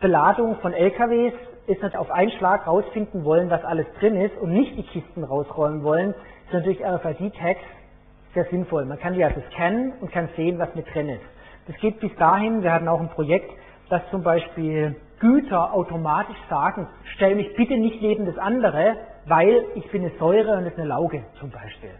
Beladung 0.00 0.56
von 0.56 0.72
LKWs 0.72 1.34
ist 1.66 1.82
das 1.82 1.94
auf 1.94 2.10
einen 2.10 2.30
Schlag 2.30 2.66
rausfinden 2.66 3.24
wollen, 3.24 3.50
was 3.50 3.62
alles 3.64 3.86
drin 4.00 4.16
ist 4.16 4.36
und 4.38 4.52
nicht 4.52 4.76
die 4.76 4.82
Kisten 4.84 5.24
rausrollen 5.24 5.82
wollen, 5.82 6.14
ist 6.46 6.54
natürlich 6.54 6.82
RFID-Tags 6.82 7.60
sehr 8.32 8.44
sinnvoll. 8.46 8.86
Man 8.86 8.98
kann 8.98 9.12
die 9.12 9.24
also 9.24 9.42
scannen 9.52 9.92
und 10.00 10.10
kann 10.10 10.28
sehen, 10.36 10.58
was 10.58 10.74
mit 10.74 10.86
drin 10.94 11.10
ist. 11.10 11.24
Das 11.66 11.76
geht 11.76 12.00
bis 12.00 12.14
dahin, 12.16 12.62
wir 12.62 12.72
hatten 12.72 12.88
auch 12.88 13.00
ein 13.00 13.10
Projekt, 13.10 13.50
dass 13.90 14.00
zum 14.10 14.22
Beispiel 14.22 14.96
Güter 15.20 15.74
automatisch 15.74 16.38
sagen, 16.48 16.86
stell 17.16 17.34
mich 17.34 17.54
bitte 17.56 17.76
nicht 17.76 18.00
neben 18.00 18.24
das 18.24 18.38
andere, 18.38 18.96
weil 19.26 19.66
ich 19.74 19.90
bin 19.90 20.02
eine 20.02 20.12
Säure 20.18 20.56
und 20.56 20.64
es 20.64 20.72
ist 20.72 20.78
eine 20.78 20.88
Lauge 20.88 21.24
zum 21.40 21.50
Beispiel. 21.50 21.90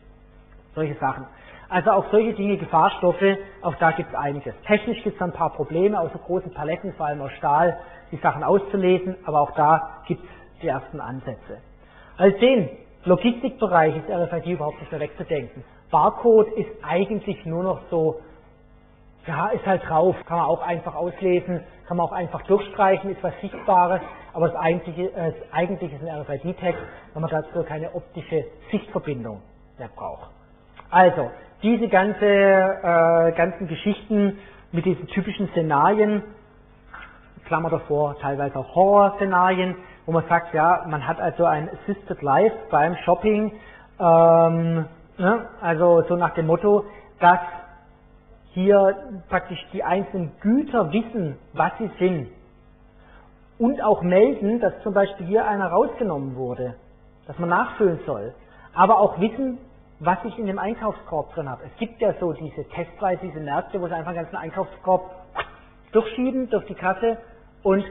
Solche 0.74 0.94
Sachen. 0.94 1.26
Also 1.68 1.90
auch 1.90 2.10
solche 2.10 2.32
Dinge, 2.32 2.56
Gefahrstoffe, 2.56 3.36
auch 3.60 3.74
da 3.74 3.90
gibt 3.90 4.08
es 4.08 4.14
einiges. 4.14 4.54
Technisch 4.66 5.02
gibt 5.02 5.16
es 5.16 5.22
ein 5.22 5.32
paar 5.32 5.50
Probleme, 5.50 6.00
aus 6.00 6.10
so 6.12 6.18
großen 6.18 6.52
Paletten, 6.54 6.94
vor 6.94 7.06
allem 7.06 7.20
aus 7.20 7.32
Stahl, 7.32 7.78
die 8.10 8.16
Sachen 8.16 8.42
auszulesen, 8.42 9.16
aber 9.26 9.42
auch 9.42 9.50
da 9.52 10.00
gibt 10.06 10.24
es 10.24 10.30
die 10.62 10.68
ersten 10.68 10.98
Ansätze. 11.00 11.58
Als 12.16 12.38
den 12.38 12.70
Logistikbereich 13.04 13.96
ist 13.96 14.10
RFID 14.10 14.46
überhaupt 14.46 14.80
nicht 14.80 14.90
mehr 14.90 15.00
wegzudenken. 15.00 15.62
Barcode 15.90 16.48
ist 16.56 16.70
eigentlich 16.82 17.44
nur 17.44 17.62
noch 17.62 17.80
so, 17.90 18.20
ja, 19.26 19.48
ist 19.48 19.66
halt 19.66 19.86
drauf, 19.86 20.16
kann 20.26 20.38
man 20.38 20.46
auch 20.46 20.62
einfach 20.62 20.94
auslesen, 20.94 21.60
kann 21.86 21.98
man 21.98 22.06
auch 22.06 22.12
einfach 22.12 22.42
durchstreichen, 22.42 23.10
ist 23.10 23.22
was 23.22 23.32
Sichtbares, 23.42 24.00
aber 24.32 24.48
das 24.48 24.56
eigentliche, 24.56 25.12
äh, 25.12 25.32
das 25.32 25.52
eigentliche 25.52 25.96
ist 25.96 26.02
ein 26.02 26.20
RFID-Text, 26.20 26.82
wenn 27.12 27.22
man 27.22 27.30
dazu 27.30 27.62
keine 27.62 27.94
optische 27.94 28.46
Sichtverbindung 28.70 29.42
mehr 29.78 29.90
braucht. 29.94 30.30
Also, 30.90 31.30
diese 31.62 31.88
ganze, 31.88 32.24
äh, 32.24 33.32
ganzen 33.32 33.66
Geschichten 33.66 34.38
mit 34.72 34.84
diesen 34.84 35.06
typischen 35.08 35.48
Szenarien, 35.50 36.22
Klammer 37.46 37.70
davor, 37.70 38.18
teilweise 38.20 38.58
auch 38.58 38.74
Horror-Szenarien, 38.74 39.74
wo 40.06 40.12
man 40.12 40.24
sagt, 40.28 40.54
ja, 40.54 40.84
man 40.86 41.06
hat 41.06 41.20
also 41.20 41.44
ein 41.44 41.68
Assisted 41.70 42.20
Life 42.22 42.54
beim 42.70 42.94
Shopping, 43.04 43.52
ähm, 43.98 44.84
ne, 45.16 45.46
also 45.60 46.02
so 46.08 46.16
nach 46.16 46.34
dem 46.34 46.46
Motto, 46.46 46.84
dass 47.20 47.40
hier 48.52 48.96
praktisch 49.28 49.58
die 49.72 49.82
einzelnen 49.82 50.32
Güter 50.40 50.92
wissen, 50.92 51.36
was 51.54 51.72
sie 51.78 51.90
sind. 51.98 52.28
Und 53.58 53.82
auch 53.82 54.02
melden, 54.02 54.60
dass 54.60 54.72
zum 54.82 54.94
Beispiel 54.94 55.26
hier 55.26 55.46
einer 55.46 55.66
rausgenommen 55.66 56.36
wurde, 56.36 56.74
dass 57.26 57.38
man 57.38 57.48
nachfüllen 57.48 57.98
soll, 58.06 58.34
aber 58.74 59.00
auch 59.00 59.18
wissen, 59.20 59.58
was 60.00 60.18
ich 60.24 60.38
in 60.38 60.46
dem 60.46 60.58
Einkaufskorb 60.58 61.34
drin 61.34 61.48
habe. 61.48 61.64
Es 61.64 61.76
gibt 61.78 62.00
ja 62.00 62.14
so 62.20 62.32
diese 62.32 62.68
testweise, 62.68 63.20
diese 63.22 63.40
Märkte, 63.40 63.80
wo 63.80 63.88
sie 63.88 63.94
einfach 63.94 64.10
einen 64.10 64.22
ganzen 64.22 64.36
Einkaufskorb 64.36 65.10
durchschieben 65.92 66.50
durch 66.50 66.64
die 66.66 66.74
Kasse 66.74 67.18
und 67.62 67.84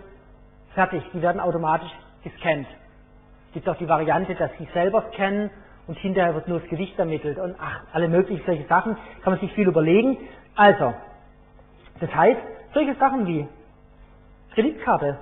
fertig. 0.74 1.04
Die 1.14 1.22
werden 1.22 1.42
automatisch 1.42 1.92
gescannt. 2.24 2.68
Es 3.48 3.54
gibt 3.54 3.68
auch 3.68 3.76
die 3.78 3.90
Variante, 3.90 4.36
dass 4.36 4.52
sie 4.58 4.68
selber 4.74 5.04
scannen 5.14 5.50
und 5.88 5.98
hinterher 5.98 6.34
wird 6.36 6.48
nur 6.48 6.60
das 6.60 6.70
Gewicht 6.70 6.98
ermittelt 7.00 7.40
und 7.40 7.56
ach, 7.60 7.82
alle 7.94 8.08
möglichen 8.08 8.46
solche 8.46 8.68
Sachen. 8.68 8.96
Kann 9.24 9.34
man 9.34 9.40
sich 9.40 9.52
viel 9.54 9.68
überlegen. 9.68 10.18
Also, 10.56 10.94
das 12.00 12.14
heißt, 12.14 12.40
solche 12.74 12.96
Sachen 12.96 13.26
wie 13.26 13.48
Kreditkarte, 14.54 15.18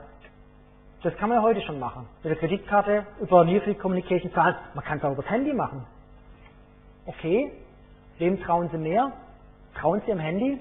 das 1.03 1.15
kann 1.17 1.29
man 1.29 1.39
ja 1.39 1.43
heute 1.43 1.61
schon 1.61 1.79
machen. 1.79 2.07
Mit 2.23 2.31
der 2.31 2.39
Kreditkarte 2.39 3.05
über 3.21 3.43
Nearfield 3.43 3.79
Communication 3.79 4.31
zahlen. 4.33 4.55
Man 4.73 4.83
kann 4.83 4.97
es 4.97 5.03
auch 5.03 5.11
über 5.11 5.21
das 5.21 5.31
Handy 5.31 5.53
machen. 5.53 5.85
Okay, 7.07 7.51
wem 8.17 8.39
trauen 8.41 8.69
Sie 8.71 8.77
mehr? 8.77 9.11
Trauen 9.75 10.01
Sie 10.05 10.11
am 10.11 10.19
Handy? 10.19 10.59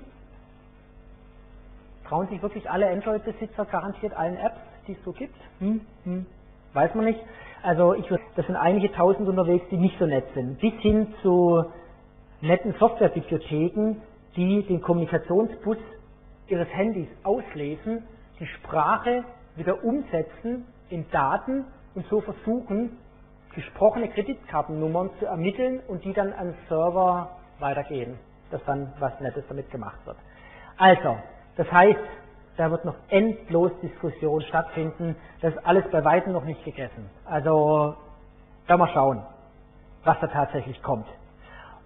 Trauen 2.07 2.29
sich 2.29 2.43
wirklich 2.43 2.69
alle 2.71 2.89
Android-Besitzer 2.91 3.65
garantiert 3.65 4.13
allen 4.15 4.37
Apps, 4.37 4.59
die 4.87 4.93
es 4.93 5.03
so 5.05 5.13
gibt? 5.13 5.37
Hm, 5.61 5.81
hm, 6.05 6.27
weiß 6.75 6.95
man 6.95 7.07
nicht. 7.07 7.21
Also 7.63 7.95
ich 7.95 8.07
das 8.37 8.47
sind 8.47 8.57
einige 8.57 8.93
tausend 8.93 9.27
unterwegs, 9.27 9.65
die 9.71 9.79
nicht 9.79 9.99
so 9.99 10.05
nett 10.05 10.27
sind. 10.35 10.61
Bis 10.61 10.75
hin 10.81 11.15
zu 11.23 11.65
netten 12.43 12.75
Softwarebibliotheken, 12.79 14.03
die 14.37 14.63
den 14.65 14.83
Kommunikationsbus 14.83 15.79
ihres 16.49 16.69
Handys 16.69 17.09
auslesen, 17.23 18.03
die 18.39 18.47
Sprache 18.47 19.25
wieder 19.57 19.83
umsetzen 19.83 20.67
in 20.91 21.09
Daten 21.11 21.65
und 21.95 22.07
so 22.09 22.21
versuchen, 22.21 22.99
gesprochene 23.55 24.09
Kreditkartennummern 24.09 25.11
zu 25.19 25.27
ermitteln 25.27 25.81
und 25.89 26.05
die 26.05 26.13
dann 26.13 26.33
an 26.33 26.55
Server 26.69 27.31
weitergeben, 27.59 28.19
dass 28.51 28.63
dann 28.65 28.93
was 28.99 29.19
Nettes 29.21 29.45
damit 29.49 29.71
gemacht 29.71 29.99
wird. 30.05 30.17
Also, 30.77 31.17
das 31.57 31.71
heißt, 31.71 32.01
da 32.57 32.71
wird 32.71 32.85
noch 32.85 32.97
endlos 33.09 33.73
Diskussion 33.81 34.43
stattfinden. 34.43 35.17
Das 35.41 35.55
ist 35.55 35.67
alles 35.67 35.85
bei 35.91 36.05
weitem 36.05 36.33
noch 36.33 36.45
nicht 36.45 36.65
gegessen. 36.65 37.11
Also, 37.25 37.97
da 38.67 38.77
mal 38.77 38.89
schauen, 38.93 39.23
was 40.05 40.19
da 40.21 40.27
tatsächlich 40.29 40.83
kommt. 40.83 41.07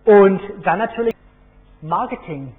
Und 0.05 0.41
dann 0.65 0.79
natürlich 0.79 1.15
Marketing. 1.81 2.55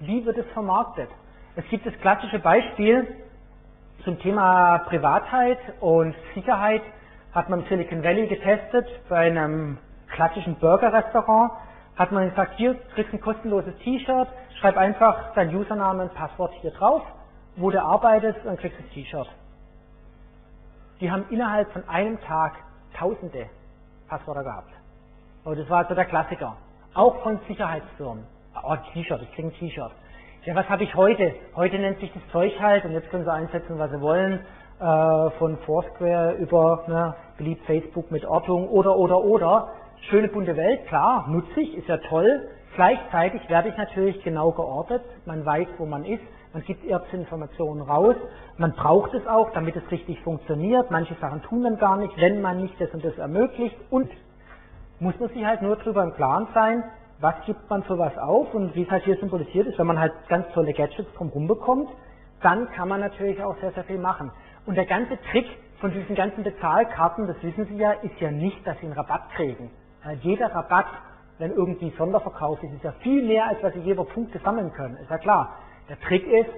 Wie 0.00 0.24
wird 0.24 0.38
es 0.38 0.46
vermarktet? 0.52 1.08
Es 1.56 1.64
gibt 1.68 1.86
das 1.86 1.94
klassische 2.00 2.38
Beispiel 2.38 3.16
zum 4.04 4.18
Thema 4.20 4.78
Privatheit 4.88 5.58
und 5.80 6.14
Sicherheit 6.34 6.82
hat 7.32 7.48
man 7.48 7.60
im 7.60 7.66
Silicon 7.66 8.02
Valley 8.02 8.26
getestet 8.26 8.86
bei 9.08 9.26
einem 9.26 9.78
klassischen 10.08 10.56
Burger-Restaurant. 10.56 11.52
Hat 11.96 12.12
man 12.12 12.30
gesagt, 12.30 12.54
hier 12.56 12.74
kriegst 12.94 13.12
du 13.12 13.16
ein 13.16 13.20
kostenloses 13.20 13.76
T-Shirt, 13.78 14.28
schreib 14.60 14.76
einfach 14.76 15.34
dein 15.34 15.54
Username 15.54 16.04
und 16.04 16.14
Passwort 16.14 16.52
hier 16.60 16.70
drauf, 16.70 17.02
wo 17.56 17.70
du 17.70 17.82
arbeitest 17.82 18.44
und 18.44 18.58
kriegst 18.58 18.78
das 18.78 18.88
T-Shirt. 18.90 19.28
Die 21.00 21.10
haben 21.10 21.24
innerhalb 21.30 21.70
von 21.72 21.88
einem 21.88 22.20
Tag 22.20 22.54
tausende 22.96 23.46
Passwörter 24.08 24.44
gehabt. 24.44 24.72
Aber 25.44 25.54
das 25.56 25.68
war 25.68 25.78
also 25.78 25.94
der 25.94 26.06
Klassiker. 26.06 26.56
Auch 26.94 27.22
von 27.22 27.38
Sicherheitsfirmen. 27.46 28.24
Oh, 28.62 28.76
T-Shirt, 28.92 29.22
ich 29.22 29.32
krieg 29.34 29.44
ein 29.46 29.52
T-Shirt. 29.54 29.92
Ja, 30.44 30.54
was 30.54 30.68
habe 30.68 30.84
ich 30.84 30.94
heute? 30.94 31.34
Heute 31.54 31.78
nennt 31.78 32.00
sich 32.00 32.12
das 32.12 32.22
Zeug 32.32 32.58
halt 32.60 32.84
und 32.84 32.92
jetzt 32.92 33.10
können 33.10 33.24
sie 33.24 33.32
einsetzen, 33.32 33.78
was 33.78 33.90
sie 33.90 34.00
wollen 34.00 34.40
äh, 34.80 35.30
von 35.38 35.58
Foursquare 35.58 36.36
über 36.38 36.84
ne, 36.86 37.14
beliebt 37.36 37.64
Facebook 37.66 38.10
mit 38.10 38.24
Ortung 38.24 38.68
oder 38.68 38.96
oder 38.96 39.22
oder. 39.24 39.68
Schöne 40.10 40.28
bunte 40.28 40.56
Welt, 40.56 40.86
klar, 40.86 41.26
nutzig, 41.28 41.76
ist 41.76 41.88
ja 41.88 41.96
toll. 41.96 42.48
Gleichzeitig 42.76 43.48
werde 43.48 43.70
ich 43.70 43.76
natürlich 43.76 44.22
genau 44.22 44.52
geortet, 44.52 45.02
man 45.26 45.44
weiß, 45.44 45.66
wo 45.78 45.86
man 45.86 46.04
ist, 46.04 46.22
man 46.52 46.62
gibt 46.62 46.84
Informationen 46.84 47.82
raus, 47.82 48.14
man 48.56 48.72
braucht 48.72 49.12
es 49.14 49.26
auch, 49.26 49.50
damit 49.52 49.76
es 49.76 49.90
richtig 49.90 50.20
funktioniert. 50.20 50.90
Manche 50.90 51.14
Sachen 51.20 51.42
tun 51.42 51.64
dann 51.64 51.78
gar 51.78 51.96
nicht, 51.96 52.16
wenn 52.20 52.40
man 52.40 52.62
nicht 52.62 52.80
das 52.80 52.90
und 52.94 53.04
das 53.04 53.18
ermöglicht. 53.18 53.76
Und 53.90 54.10
muss 55.00 55.18
man 55.18 55.28
sich 55.30 55.44
halt 55.44 55.62
nur 55.62 55.76
darüber 55.76 56.02
im 56.04 56.14
Klaren 56.14 56.48
sein, 56.54 56.84
was 57.20 57.34
gibt 57.46 57.68
man 57.68 57.82
für 57.82 57.98
was 57.98 58.16
auf 58.16 58.54
und 58.54 58.74
wie 58.74 58.82
es 58.82 58.90
halt 58.90 59.04
hier 59.04 59.16
symbolisiert 59.16 59.66
ist, 59.66 59.78
wenn 59.78 59.86
man 59.86 59.98
halt 59.98 60.12
ganz 60.28 60.46
tolle 60.52 60.72
Gadgets 60.72 61.12
drumherum 61.14 61.48
bekommt, 61.48 61.90
dann 62.42 62.70
kann 62.70 62.88
man 62.88 63.00
natürlich 63.00 63.42
auch 63.42 63.56
sehr, 63.60 63.72
sehr 63.72 63.84
viel 63.84 63.98
machen. 63.98 64.30
Und 64.68 64.74
der 64.74 64.84
ganze 64.84 65.18
Trick 65.30 65.46
von 65.80 65.90
diesen 65.92 66.14
ganzen 66.14 66.44
Bezahlkarten, 66.44 67.26
das 67.26 67.42
wissen 67.42 67.64
Sie 67.70 67.78
ja, 67.78 67.92
ist 67.92 68.20
ja 68.20 68.30
nicht, 68.30 68.66
dass 68.66 68.78
Sie 68.80 68.84
einen 68.84 68.92
Rabatt 68.92 69.30
kriegen. 69.34 69.70
Weil 70.04 70.16
jeder 70.18 70.54
Rabatt, 70.54 70.88
wenn 71.38 71.52
irgendwie 71.52 71.90
Sonderverkauf 71.96 72.62
ist, 72.62 72.74
ist 72.74 72.84
ja 72.84 72.92
viel 73.00 73.26
mehr, 73.26 73.46
als 73.46 73.62
was 73.62 73.72
Sie 73.72 73.80
je 73.80 73.92
über 73.92 74.04
Punkte 74.04 74.38
sammeln 74.40 74.70
können. 74.74 74.98
Ist 74.98 75.08
ja 75.08 75.16
klar. 75.16 75.54
Der 75.88 75.98
Trick 76.00 76.26
ist, 76.26 76.50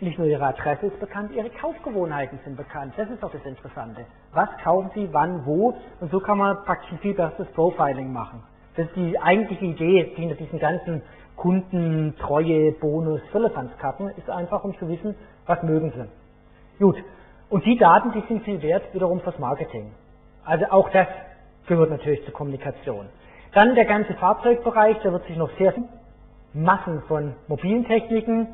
nicht 0.00 0.18
nur 0.18 0.26
Ihre 0.26 0.44
Adresse 0.44 0.86
ist 0.86 0.98
bekannt, 0.98 1.30
Ihre 1.30 1.48
Kaufgewohnheiten 1.50 2.40
sind 2.42 2.56
bekannt. 2.56 2.94
Das 2.96 3.08
ist 3.08 3.22
doch 3.22 3.30
das 3.30 3.46
Interessante. 3.46 4.04
Was 4.32 4.48
kaufen 4.64 4.90
Sie, 4.96 5.08
wann, 5.12 5.46
wo? 5.46 5.76
Und 6.00 6.10
so 6.10 6.18
kann 6.18 6.38
man 6.38 6.64
praktisch 6.64 6.90
ein 6.90 6.98
viel 6.98 7.14
besseres 7.14 7.46
Profiling 7.52 8.12
machen. 8.12 8.42
Das 8.74 8.88
ist 8.88 8.96
die 8.96 9.20
eigentliche 9.20 9.66
Idee 9.66 10.14
hinter 10.16 10.34
diesen 10.34 10.58
ganzen 10.58 11.00
Kundentreue, 11.36 12.72
Bonus, 12.72 13.20
Firlefanzkarten, 13.30 14.08
ist 14.16 14.28
einfach, 14.28 14.64
um 14.64 14.76
zu 14.80 14.88
wissen, 14.88 15.14
was 15.46 15.62
mögen 15.62 15.92
sie. 15.92 16.82
Gut. 16.84 16.96
Und 17.48 17.64
die 17.64 17.76
Daten, 17.76 18.12
die 18.12 18.22
sind 18.28 18.44
viel 18.44 18.60
wert 18.62 18.92
wiederum 18.92 19.20
fürs 19.20 19.38
Marketing. 19.38 19.92
Also 20.44 20.66
auch 20.70 20.90
das 20.90 21.06
gehört 21.66 21.90
natürlich 21.90 22.24
zur 22.24 22.34
Kommunikation. 22.34 23.08
Dann 23.52 23.74
der 23.74 23.84
ganze 23.84 24.14
Fahrzeugbereich, 24.14 24.98
da 25.02 25.12
wird 25.12 25.26
sich 25.26 25.36
noch 25.36 25.50
sehr 25.58 25.74
Massen 26.52 27.02
von 27.02 27.34
mobilen 27.48 27.84
Techniken. 27.86 28.48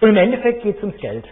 Und 0.00 0.08
im 0.08 0.16
Endeffekt 0.16 0.62
geht 0.62 0.76
es 0.76 0.82
ums 0.82 0.98
Geld. 0.98 1.26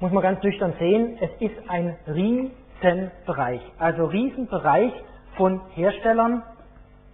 Muss 0.00 0.12
man 0.12 0.22
ganz 0.22 0.42
nüchtern 0.42 0.74
sehen, 0.78 1.18
es 1.20 1.30
ist 1.40 1.56
ein 1.68 1.96
Riesenbereich. 2.06 3.62
Also 3.78 4.04
Riesenbereich 4.06 4.92
von 5.36 5.60
Herstellern, 5.74 6.42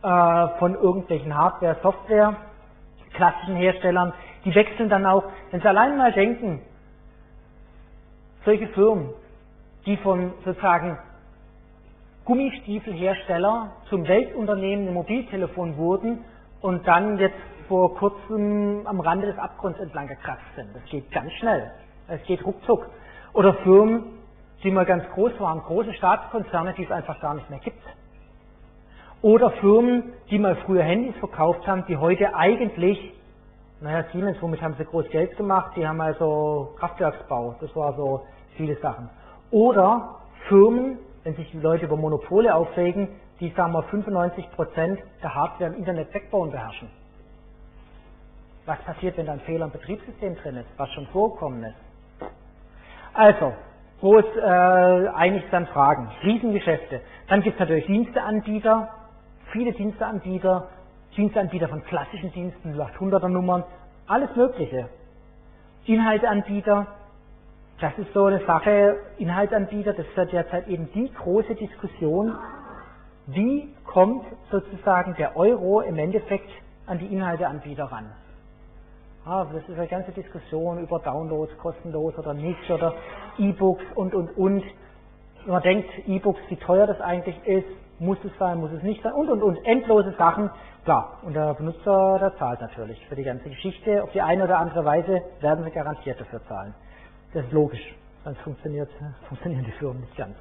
äh, 0.03 0.59
von 0.59 0.75
irgendwelchen 0.75 1.37
Hardware, 1.37 1.77
Software, 1.83 2.37
klassischen 3.15 3.57
Herstellern, 3.57 4.13
die 4.45 4.55
wechseln 4.55 4.89
dann 4.89 5.07
auch, 5.07 5.25
wenn 5.51 5.61
Sie 5.61 5.69
allein 5.69 5.97
mal 5.97 6.13
denken, 6.13 6.63
solche 8.45 8.69
Firmen, 8.69 9.11
die 9.87 9.97
von 9.99 10.33
sozusagen 10.45 10.99
Gummistiefelhersteller 12.25 13.73
zum 13.89 14.07
Weltunternehmen 14.07 14.89
im 14.89 14.95
Mobiltelefon 14.95 15.77
wurden 15.77 16.25
und 16.61 16.87
dann 16.87 17.19
jetzt 17.19 17.35
vor 17.69 17.97
kurzem 17.97 18.83
am 18.85 19.01
Rande 19.01 19.27
des 19.27 19.39
Abgrunds 19.39 19.81
entlang 19.81 20.07
gekratzt 20.07 20.45
sind. 20.55 20.69
Das 20.75 20.85
geht 20.85 21.11
ganz 21.11 21.33
schnell. 21.33 21.73
Es 22.09 22.23
geht 22.25 22.45
ruckzuck. 22.45 22.87
Oder 23.33 23.55
Firmen, 23.55 24.05
die 24.63 24.71
mal 24.71 24.85
ganz 24.85 25.05
groß 25.15 25.33
waren, 25.41 25.61
große 25.61 25.95
Staatskonzerne, 25.95 26.75
die 26.75 26.85
es 26.85 26.91
einfach 26.91 27.19
gar 27.21 27.35
nicht 27.35 27.49
mehr 27.51 27.59
gibt. 27.59 27.83
Oder 29.23 29.51
Firmen, 29.53 30.13
die 30.31 30.39
mal 30.39 30.57
früher 30.57 30.83
Handys 30.83 31.17
verkauft 31.17 31.67
haben, 31.67 31.85
die 31.87 31.97
heute 31.97 32.35
eigentlich, 32.35 33.15
naja, 33.83 34.05
Siemens, 34.13 34.41
womit 34.41 34.63
haben 34.63 34.75
sie 34.79 34.85
groß 34.85 35.09
Geld 35.11 35.37
gemacht? 35.37 35.73
Die 35.77 35.87
haben 35.87 36.01
also 36.01 36.75
Kraftwerksbau, 36.79 37.57
das 37.61 37.75
war 37.75 37.95
so 37.95 38.23
viele 38.57 38.77
Sachen. 38.77 39.11
Oder 39.51 40.17
Firmen, 40.49 40.99
wenn 41.25 41.35
sich 41.35 41.51
die 41.51 41.59
Leute 41.59 41.87
über 41.87 41.97
Monopole 41.97 42.55
aufregen, 42.55 43.09
die, 43.41 43.51
sagen 43.51 43.73
wir, 43.73 43.83
95% 43.85 44.99
der 45.23 45.35
Hardware 45.35 45.73
im 45.73 45.79
Internet 45.79 46.13
Backbone 46.13 46.53
beherrschen. 46.53 46.89
Was 48.67 48.79
passiert, 48.85 49.17
wenn 49.17 49.27
da 49.27 49.33
ein 49.33 49.41
Fehler 49.41 49.65
im 49.65 49.73
Betriebssystem 49.73 50.37
drin 50.37 50.57
ist, 50.59 50.69
was 50.77 50.89
schon 50.93 51.07
vorgekommen 51.09 51.65
ist? 51.65 52.31
Also, 53.15 53.53
wo 54.01 54.19
es 54.19 54.27
äh, 54.37 55.09
eigentlich 55.15 55.45
dann 55.51 55.67
Fragen, 55.67 56.09
Riesengeschäfte. 56.23 57.01
Dann 57.29 57.43
gibt 57.43 57.57
es 57.57 57.61
natürlich 57.61 57.87
Diensteanbieter, 57.87 58.89
viele 59.51 59.73
Diensteanbieter, 59.73 60.69
Diensteanbieter 61.17 61.69
von 61.69 61.83
klassischen 61.85 62.33
Diensten, 62.33 62.75
800er 62.75 63.29
Nummern, 63.29 63.65
alles 64.07 64.35
Mögliche. 64.35 64.89
Inhalteanbieter, 65.85 66.87
das 67.81 67.99
ist 67.99 68.13
so 68.15 68.27
eine 68.27 68.45
Sache, 68.47 68.97
Inhalteanbieter, 69.19 69.93
das 69.93 70.07
ist 70.07 70.17
ja 70.17 70.25
derzeit 70.25 70.69
eben 70.69 70.91
die 70.93 71.13
große 71.13 71.55
Diskussion, 71.55 72.35
wie 73.27 73.75
kommt 73.85 74.25
sozusagen 74.51 75.15
der 75.17 75.37
Euro 75.37 75.81
im 75.81 75.99
Endeffekt 75.99 76.49
an 76.87 76.99
die 76.99 77.07
Inhalteanbieter 77.07 77.85
ran. 77.85 78.11
Ah, 79.25 79.47
das 79.53 79.63
ist 79.69 79.79
eine 79.79 79.87
ganze 79.87 80.11
Diskussion 80.13 80.83
über 80.83 80.99
Downloads, 80.99 81.57
kostenlos 81.59 82.17
oder 82.19 82.35
nicht, 82.35 82.69
oder 82.71 82.95
E-Books 83.39 83.85
und, 83.95 84.15
und, 84.15 84.37
und. 84.37 84.65
Wenn 85.45 85.53
man 85.53 85.63
denkt, 85.63 85.89
E-Books, 86.09 86.41
wie 86.49 86.57
teuer 86.57 86.87
das 86.87 87.01
eigentlich 87.01 87.37
ist, 87.47 87.69
muss 88.03 88.19
es 88.25 88.37
sein, 88.37 88.59
muss 88.59 88.73
es 88.73 88.83
nicht 88.83 89.03
sein 89.03 89.13
und, 89.13 89.29
und, 89.29 89.43
und. 89.43 89.65
Endlose 89.65 90.13
Sachen. 90.19 90.51
Klar, 90.85 91.19
und 91.23 91.35
der 91.35 91.55
Benutzer, 91.55 92.19
der 92.19 92.37
zahlt 92.37 92.61
natürlich 92.61 93.07
für 93.07 93.15
die 93.15 93.23
ganze 93.23 93.49
Geschichte. 93.49 94.03
Auf 94.03 94.11
die 94.11 94.21
eine 94.21 94.45
oder 94.45 94.59
andere 94.59 94.85
Weise 94.85 95.23
werden 95.41 95.65
sie 95.65 95.71
garantiert 95.71 96.21
dafür 96.21 96.43
zahlen. 96.49 96.75
Das 97.33 97.45
ist 97.45 97.53
logisch. 97.53 97.95
Sonst 98.25 98.41
funktioniert, 98.41 98.91
funktionieren 99.29 99.65
die 99.65 99.73
Firmen 99.73 100.01
nicht 100.01 100.17
ganz. 100.17 100.35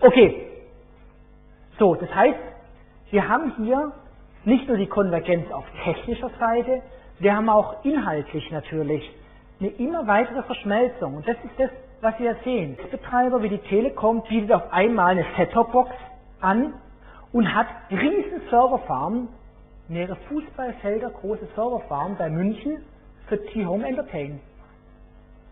Okay. 0.00 0.48
So, 1.78 1.94
das 1.94 2.14
heißt, 2.14 2.38
wir 3.10 3.26
haben 3.26 3.54
hier 3.56 3.92
nicht 4.44 4.68
nur 4.68 4.76
die 4.76 4.86
Konvergenz 4.86 5.50
auf 5.50 5.64
technischer 5.82 6.30
Seite, 6.38 6.82
wir 7.18 7.34
haben 7.34 7.48
auch 7.48 7.84
inhaltlich 7.84 8.50
natürlich 8.50 9.10
eine 9.60 9.70
immer 9.70 10.06
weitere 10.06 10.42
Verschmelzung. 10.42 11.16
Und 11.16 11.26
das 11.26 11.36
ist 11.36 11.58
das, 11.58 11.70
was 12.02 12.18
wir 12.18 12.36
sehen. 12.44 12.76
Betreiber 12.90 13.42
wie 13.42 13.48
die 13.48 13.58
Telekom 13.58 14.22
bietet 14.28 14.52
auf 14.52 14.70
einmal 14.70 15.12
eine 15.12 15.24
Set-Top-Box 15.36 15.90
an 16.40 16.74
und 17.32 17.54
hat 17.54 17.66
riesen 17.90 18.40
Serverfarmen, 18.50 19.28
mehrere 19.88 20.16
Fußballfelder 20.28 21.10
große 21.10 21.46
Serverfarmen 21.54 22.16
bei 22.16 22.30
München 22.30 22.82
für 23.28 23.44
T-Home 23.46 23.86
Entertain. 23.86 24.40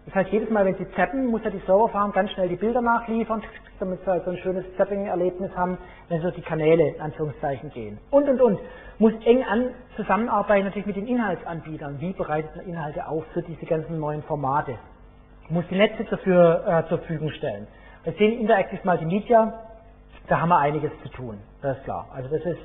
Das 0.06 0.16
heißt, 0.16 0.30
jedes 0.30 0.50
Mal, 0.50 0.66
wenn 0.66 0.76
Sie 0.76 0.90
zappen, 0.92 1.26
muss 1.26 1.42
ja 1.44 1.50
die 1.50 1.62
Serverfarm 1.66 2.12
ganz 2.12 2.30
schnell 2.32 2.48
die 2.48 2.56
Bilder 2.56 2.82
nachliefern, 2.82 3.42
damit 3.80 4.00
Sie 4.00 4.06
halt 4.06 4.24
so 4.24 4.30
ein 4.30 4.36
schönes 4.38 4.64
Zapping-Erlebnis 4.76 5.50
haben, 5.56 5.78
wenn 6.08 6.18
Sie 6.18 6.24
durch 6.24 6.34
die 6.34 6.42
Kanäle 6.42 6.90
in 6.90 7.00
Anführungszeichen 7.00 7.70
gehen. 7.70 7.98
Und, 8.10 8.28
und, 8.28 8.40
und. 8.40 8.58
Muss 8.98 9.12
eng 9.24 9.42
an 9.42 9.70
zusammenarbeiten 9.96 10.66
natürlich 10.66 10.86
mit 10.86 10.94
den 10.94 11.08
Inhaltsanbietern. 11.08 12.00
Wie 12.00 12.12
bereitet 12.12 12.54
man 12.54 12.66
Inhalte 12.66 13.08
auf 13.08 13.24
für 13.32 13.42
diese 13.42 13.66
ganzen 13.66 13.98
neuen 13.98 14.22
Formate? 14.22 14.78
Muss 15.48 15.64
die 15.68 15.74
Netze 15.74 16.04
dafür 16.04 16.64
äh, 16.64 16.88
zur 16.88 16.98
Verfügung 16.98 17.30
stellen. 17.30 17.66
Wir 18.04 18.12
sehen 18.12 18.38
Interactive 18.38 18.80
Multimedia, 18.84 19.52
da 20.28 20.40
haben 20.40 20.48
wir 20.48 20.58
einiges 20.58 20.90
zu 21.02 21.08
tun. 21.10 21.38
Das 21.62 21.76
ist 21.76 21.84
klar. 21.84 22.08
Also 22.14 22.28
das 22.28 22.44
ist, 22.44 22.60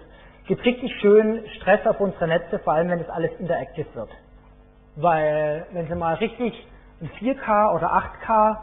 gibt 0.48 0.64
richtig 0.65 0.91
schön 0.99 1.44
Stress 1.57 1.86
auf 1.86 1.99
unsere 1.99 2.27
Netze, 2.27 2.60
vor 2.60 2.73
allem 2.73 2.90
wenn 2.90 2.99
das 2.99 3.10
alles 3.10 3.31
interactive 3.40 3.88
wird. 3.94 4.10
Weil, 4.95 5.65
wenn 5.72 5.88
Sie 5.88 5.95
mal 5.95 6.15
richtig 6.15 6.68
ein 7.02 7.10
4K 7.19 7.76
oder 7.76 7.94
8K 7.94 8.57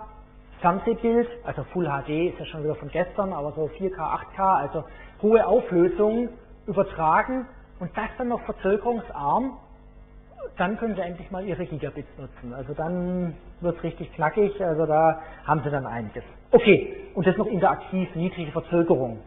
Fernsehbild, 0.61 1.29
also 1.45 1.65
Full 1.73 1.87
HD 1.87 2.33
ist 2.33 2.39
ja 2.39 2.47
schon 2.47 2.65
wieder 2.65 2.75
von 2.75 2.89
gestern, 2.89 3.33
aber 3.33 3.53
so 3.53 3.71
4K, 3.79 3.97
8K, 3.97 4.41
also 4.41 4.85
hohe 5.23 5.47
Auflösung 5.47 6.31
übertragen 6.67 7.47
und 7.79 7.97
das 7.97 8.09
dann 8.19 8.29
noch 8.29 8.41
verzögerungsarm, 8.43 9.59
dann 10.57 10.77
können 10.79 10.95
Sie 10.95 11.01
endlich 11.03 11.31
mal 11.31 11.45
Ihre 11.45 11.67
Gigabits 11.67 12.09
nutzen. 12.19 12.55
Also 12.55 12.75
dann 12.75 13.35
wird 13.61 13.77
es 13.77 13.83
richtig 13.83 14.13
knackig, 14.15 14.63
also 14.65 14.87
da 14.87 15.21
haben 15.45 15.63
Sie 15.63 15.71
dann 15.71 15.87
einiges. 15.87 16.25
Okay, 16.51 16.97
und 17.15 17.27
das 17.27 17.37
noch 17.37 17.47
interaktiv, 17.47 18.15
niedrige 18.15 18.53
Verzögerung. 18.53 19.21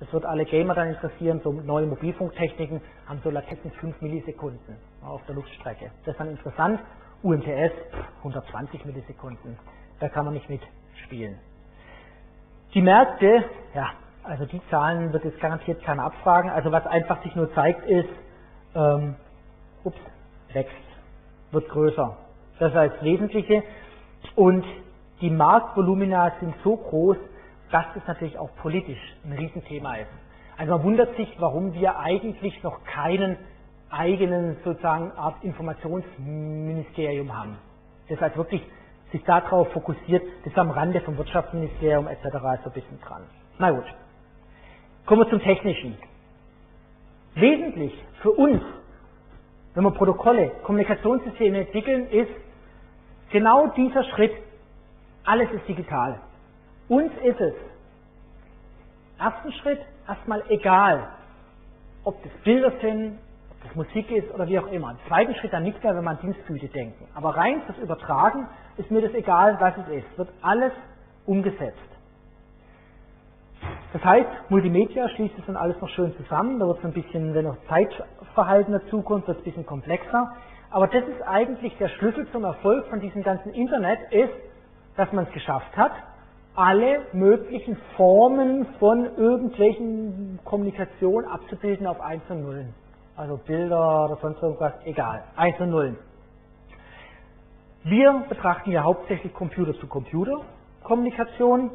Das 0.00 0.12
wird 0.12 0.24
alle 0.24 0.46
Gamer 0.46 0.74
dann 0.74 0.88
interessieren, 0.88 1.40
so 1.44 1.52
neue 1.52 1.86
Mobilfunktechniken 1.86 2.80
haben 3.06 3.20
so 3.22 3.30
Latenzen 3.30 3.70
5 3.70 4.00
Millisekunden 4.00 4.76
auf 5.04 5.20
der 5.26 5.34
Luftstrecke. 5.34 5.90
Das 6.04 6.14
ist 6.14 6.20
dann 6.20 6.30
interessant 6.30 6.80
UMTS 7.22 7.72
120 8.18 8.84
Millisekunden. 8.86 9.58
Da 10.00 10.08
kann 10.08 10.24
man 10.24 10.34
nicht 10.34 10.48
mitspielen. 10.48 11.38
Die 12.72 12.80
Märkte, 12.80 13.44
ja, 13.74 13.90
also 14.22 14.46
die 14.46 14.60
Zahlen 14.70 15.12
wird 15.12 15.24
jetzt 15.24 15.40
garantiert 15.40 15.82
keiner 15.82 16.04
abfragen. 16.04 16.50
Also 16.50 16.72
was 16.72 16.86
einfach 16.86 17.22
sich 17.22 17.34
nur 17.34 17.52
zeigt 17.54 17.84
ist, 17.86 18.08
ähm, 18.74 19.16
ups, 19.84 19.98
wächst, 20.54 20.74
wird 21.52 21.68
größer. 21.68 22.16
Das 22.58 22.74
als 22.74 23.02
Wesentliche. 23.02 23.62
Und 24.36 24.64
die 25.20 25.30
Marktvolumina 25.30 26.32
sind 26.40 26.54
so 26.62 26.76
groß, 26.76 27.16
dass 27.70 27.86
es 27.96 28.06
natürlich 28.06 28.38
auch 28.38 28.50
politisch 28.56 29.00
ein 29.24 29.32
Riesenthema 29.32 29.96
ist. 29.96 30.10
Also 30.56 30.72
man 30.72 30.82
wundert 30.82 31.16
sich, 31.16 31.28
warum 31.38 31.72
wir 31.72 31.98
eigentlich 31.98 32.62
noch 32.62 32.84
keinen 32.84 33.36
eigenen 33.90 34.56
sozusagen 34.64 35.12
Art 35.12 35.42
Informationsministerium 35.42 37.36
haben. 37.36 37.56
Das 38.08 38.20
heißt 38.20 38.36
wirklich 38.36 38.62
sich 39.12 39.24
darauf 39.24 39.72
fokussiert, 39.72 40.22
das 40.44 40.52
ist 40.52 40.58
am 40.58 40.70
Rande 40.70 41.00
vom 41.00 41.16
Wirtschaftsministerium 41.16 42.06
etc. 42.06 42.22
so 42.32 42.70
ein 42.70 42.72
bisschen 42.72 43.00
dran. 43.00 43.22
Na 43.58 43.70
gut. 43.70 43.84
Kommen 45.06 45.22
wir 45.22 45.30
zum 45.30 45.40
Technischen. 45.40 45.96
Wesentlich 47.34 47.92
für 48.22 48.30
uns 48.30 48.62
wenn 49.74 49.84
wir 49.84 49.90
Protokolle, 49.92 50.50
Kommunikationssysteme 50.64 51.60
entwickeln, 51.60 52.08
ist 52.08 52.30
genau 53.30 53.68
dieser 53.68 54.04
Schritt, 54.04 54.32
alles 55.24 55.50
ist 55.52 55.68
digital. 55.68 56.20
Uns 56.88 57.12
ist 57.22 57.40
es, 57.40 57.54
ersten 59.18 59.52
Schritt, 59.52 59.80
erstmal 60.08 60.42
egal, 60.48 61.08
ob 62.04 62.20
das 62.22 62.32
Bilder 62.42 62.72
sind, 62.80 63.18
ob 63.50 63.62
das 63.62 63.74
Musik 63.76 64.10
ist 64.10 64.32
oder 64.34 64.48
wie 64.48 64.58
auch 64.58 64.66
immer. 64.68 64.90
Im 64.92 64.98
zweiten 65.06 65.34
Schritt 65.36 65.52
dann 65.52 65.62
nicht 65.62 65.82
mehr, 65.82 65.94
wenn 65.94 66.04
man 66.04 66.16
an 66.16 66.22
Dienstgüte 66.22 66.68
denken. 66.68 67.06
Aber 67.14 67.36
rein 67.36 67.62
fürs 67.62 67.78
Übertragen 67.78 68.48
ist 68.76 68.90
mir 68.90 69.02
das 69.02 69.12
egal, 69.12 69.56
was 69.60 69.74
es 69.76 70.02
ist. 70.02 70.18
Wird 70.18 70.30
alles 70.42 70.72
umgesetzt. 71.26 71.78
Das 73.92 74.04
heißt, 74.04 74.28
Multimedia 74.50 75.08
schließt 75.08 75.34
es 75.38 75.46
dann 75.46 75.56
alles 75.56 75.80
noch 75.80 75.88
schön 75.88 76.14
zusammen. 76.16 76.60
Da 76.60 76.66
wird 76.66 76.78
es 76.78 76.84
ein 76.84 76.92
bisschen, 76.92 77.34
wenn 77.34 77.44
noch 77.44 77.56
Zeitverhalten 77.68 78.72
dazukommt, 78.72 79.26
wird 79.26 79.38
es 79.38 79.42
ein 79.42 79.44
bisschen 79.44 79.66
komplexer. 79.66 80.32
Aber 80.70 80.86
das 80.86 81.02
ist 81.08 81.22
eigentlich 81.26 81.76
der 81.78 81.88
Schlüssel 81.88 82.28
zum 82.30 82.44
Erfolg 82.44 82.86
von 82.86 83.00
diesem 83.00 83.24
ganzen 83.24 83.52
Internet, 83.52 83.98
ist, 84.12 84.32
dass 84.96 85.12
man 85.12 85.24
es 85.24 85.32
geschafft 85.32 85.76
hat, 85.76 85.92
alle 86.54 87.06
möglichen 87.12 87.76
Formen 87.96 88.66
von 88.78 89.16
irgendwelchen 89.16 90.38
Kommunikation 90.44 91.24
abzubilden 91.24 91.86
auf 91.86 92.00
1 92.00 92.22
und 92.28 92.42
0. 92.42 92.66
Also 93.16 93.36
Bilder 93.38 94.04
oder 94.04 94.18
sonst 94.22 94.40
irgendwas, 94.42 94.74
egal. 94.84 95.24
1 95.36 95.58
und 95.60 95.70
0. 95.70 95.96
Wir 97.82 98.24
betrachten 98.28 98.70
ja 98.70 98.82
hauptsächlich 98.82 99.32
Computer 99.34 99.74
zu 99.74 99.86
Computer 99.86 100.42
Kommunikation, 100.82 101.70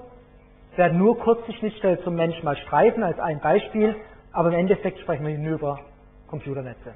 werden 0.77 0.97
nur 0.97 1.17
kurz 1.19 1.45
die 1.47 1.53
Schnittstelle 1.53 2.01
zum 2.03 2.15
Mensch 2.15 2.41
mal 2.43 2.57
streifen 2.57 3.03
als 3.03 3.19
ein 3.19 3.39
Beispiel, 3.39 3.95
aber 4.31 4.49
im 4.49 4.55
Endeffekt 4.55 4.99
sprechen 4.99 5.25
wir 5.25 5.37
nur 5.37 5.53
über 5.53 5.79
Computernetze. 6.27 6.93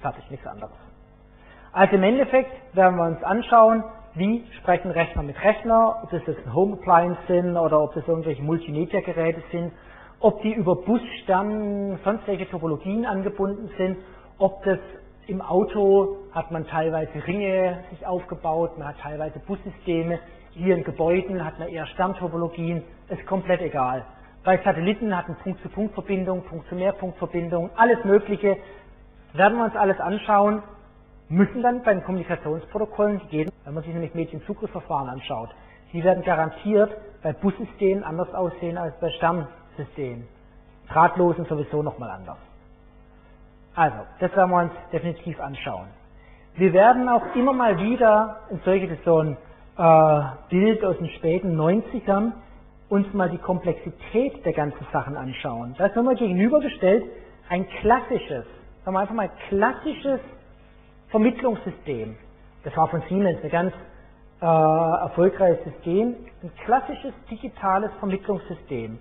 Fertig, 0.00 0.30
nichts 0.30 0.46
anderes. 0.46 0.72
Also 1.72 1.96
im 1.96 2.02
Endeffekt 2.02 2.52
werden 2.74 2.96
wir 2.96 3.04
uns 3.04 3.22
anschauen, 3.22 3.84
wie 4.14 4.44
sprechen 4.58 4.90
Rechner 4.90 5.22
mit 5.22 5.42
Rechner, 5.42 6.00
ob 6.02 6.10
das 6.10 6.22
jetzt 6.26 6.46
ein 6.46 6.54
Home 6.54 6.74
Appliance 6.74 7.18
sind 7.26 7.56
oder 7.56 7.82
ob 7.82 7.94
das 7.94 8.06
irgendwelche 8.06 8.42
Multimedia-Geräte 8.42 9.42
sind, 9.50 9.72
ob 10.20 10.40
die 10.42 10.52
über 10.52 10.76
Bussternen, 10.76 11.98
sonst 12.04 12.26
welche 12.26 12.48
Topologien 12.48 13.04
angebunden 13.06 13.70
sind, 13.76 13.98
ob 14.38 14.62
das 14.64 14.78
im 15.26 15.40
Auto 15.40 16.16
hat 16.32 16.50
man 16.50 16.66
teilweise 16.66 17.26
Ringe 17.26 17.78
sich 17.90 18.06
aufgebaut, 18.06 18.78
man 18.78 18.88
hat 18.88 18.98
teilweise 19.00 19.38
Bussysteme, 19.40 20.18
hier 20.54 20.76
in 20.76 20.84
Gebäuden 20.84 21.44
hat 21.44 21.58
man 21.58 21.68
eher 21.68 21.86
Sterntopologien, 21.86 22.82
ist 23.08 23.26
komplett 23.26 23.60
egal. 23.60 24.04
Bei 24.44 24.56
Satelliten 24.58 25.16
hat 25.16 25.28
man 25.28 25.36
Punkt-zu-Punkt-Verbindung, 25.38 26.44
Punkt-zu-Mehrpunkt-Verbindung, 26.44 27.70
alles 27.76 28.04
Mögliche. 28.04 28.56
Werden 29.32 29.58
wir 29.58 29.64
uns 29.64 29.74
alles 29.74 29.98
anschauen, 29.98 30.62
müssen 31.28 31.62
dann 31.62 31.82
bei 31.82 31.94
den 31.94 32.04
Kommunikationsprotokollen 32.04 33.18
gegeben, 33.20 33.50
wenn 33.64 33.74
man 33.74 33.82
sich 33.82 33.92
nämlich 33.92 34.14
Medienzugriffsverfahren 34.14 35.08
anschaut. 35.08 35.50
Die 35.92 36.04
werden 36.04 36.22
garantiert 36.22 36.96
bei 37.22 37.32
Bussystemen 37.32 38.04
anders 38.04 38.32
aussehen 38.32 38.78
als 38.78 38.94
bei 39.00 39.10
Sternsystemen. 39.10 40.28
Drahtlosen 40.88 41.46
sowieso 41.46 41.82
nochmal 41.82 42.10
anders. 42.10 42.38
Also, 43.74 43.96
das 44.20 44.30
werden 44.36 44.50
wir 44.50 44.62
uns 44.62 44.72
definitiv 44.92 45.40
anschauen. 45.40 45.88
Wir 46.54 46.72
werden 46.72 47.08
auch 47.08 47.34
immer 47.34 47.52
mal 47.52 47.76
wieder 47.78 48.40
in 48.50 48.60
solche 48.64 48.96
so 49.04 49.18
ein 49.18 49.36
äh, 49.76 50.22
Bild 50.50 50.84
aus 50.84 50.96
den 50.98 51.08
späten 51.10 51.58
90ern 51.60 52.32
uns 52.88 53.12
mal 53.12 53.30
die 53.30 53.38
Komplexität 53.38 54.44
der 54.44 54.52
ganzen 54.52 54.86
Sachen 54.92 55.16
anschauen. 55.16 55.74
Da 55.78 55.86
ist 55.86 55.96
nochmal 55.96 56.16
gegenübergestellt 56.16 57.04
ein 57.48 57.68
klassisches, 57.80 58.44
sagen 58.84 58.96
wir 58.96 59.00
einfach 59.00 59.14
mal 59.14 59.30
klassisches 59.48 60.20
Vermittlungssystem. 61.08 62.16
Das 62.64 62.76
war 62.76 62.88
von 62.88 63.02
Siemens 63.08 63.38
ein 63.42 63.50
ganz 63.50 63.72
äh, 64.40 64.46
erfolgreiches 64.46 65.64
System. 65.64 66.16
Ein 66.42 66.52
klassisches 66.64 67.12
digitales 67.30 67.90
Vermittlungssystem. 67.98 68.98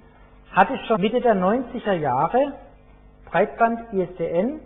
Hatte 0.51 0.77
schon 0.87 1.01
Mitte 1.01 1.21
der 1.21 1.35
90er 1.35 1.93
Jahre, 1.93 2.53
Breitband 3.25 3.93
ISDN, 3.93 4.59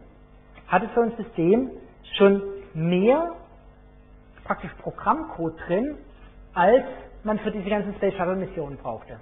hatte 0.67 0.89
so 0.93 1.01
ein 1.01 1.13
System 1.15 1.71
schon 2.17 2.41
mehr 2.73 3.31
praktisch 4.47 4.73
Programmcode 4.81 5.55
drin, 5.67 5.97
als 6.53 6.85
man 7.23 7.37
für 7.39 7.51
diese 7.51 7.69
ganzen 7.69 7.93
Space 7.95 8.13
Shuttle 8.15 8.35
Missionen 8.35 8.77
brauchte. 8.77 9.19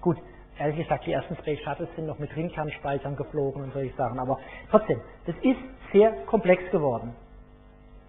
Gut, 0.00 0.18
ehrlich 0.58 0.76
gesagt, 0.76 1.06
die 1.06 1.12
ersten 1.12 1.34
Space 1.36 1.58
Shuttles 1.60 1.88
sind 1.96 2.06
noch 2.06 2.18
mit 2.18 2.34
Ringkernspeichern 2.36 3.16
geflogen 3.16 3.62
und 3.62 3.72
solche 3.72 3.94
Sachen, 3.96 4.18
aber 4.18 4.38
trotzdem, 4.70 5.00
das 5.26 5.34
ist 5.42 5.58
sehr 5.92 6.12
komplex 6.26 6.70
geworden. 6.70 7.14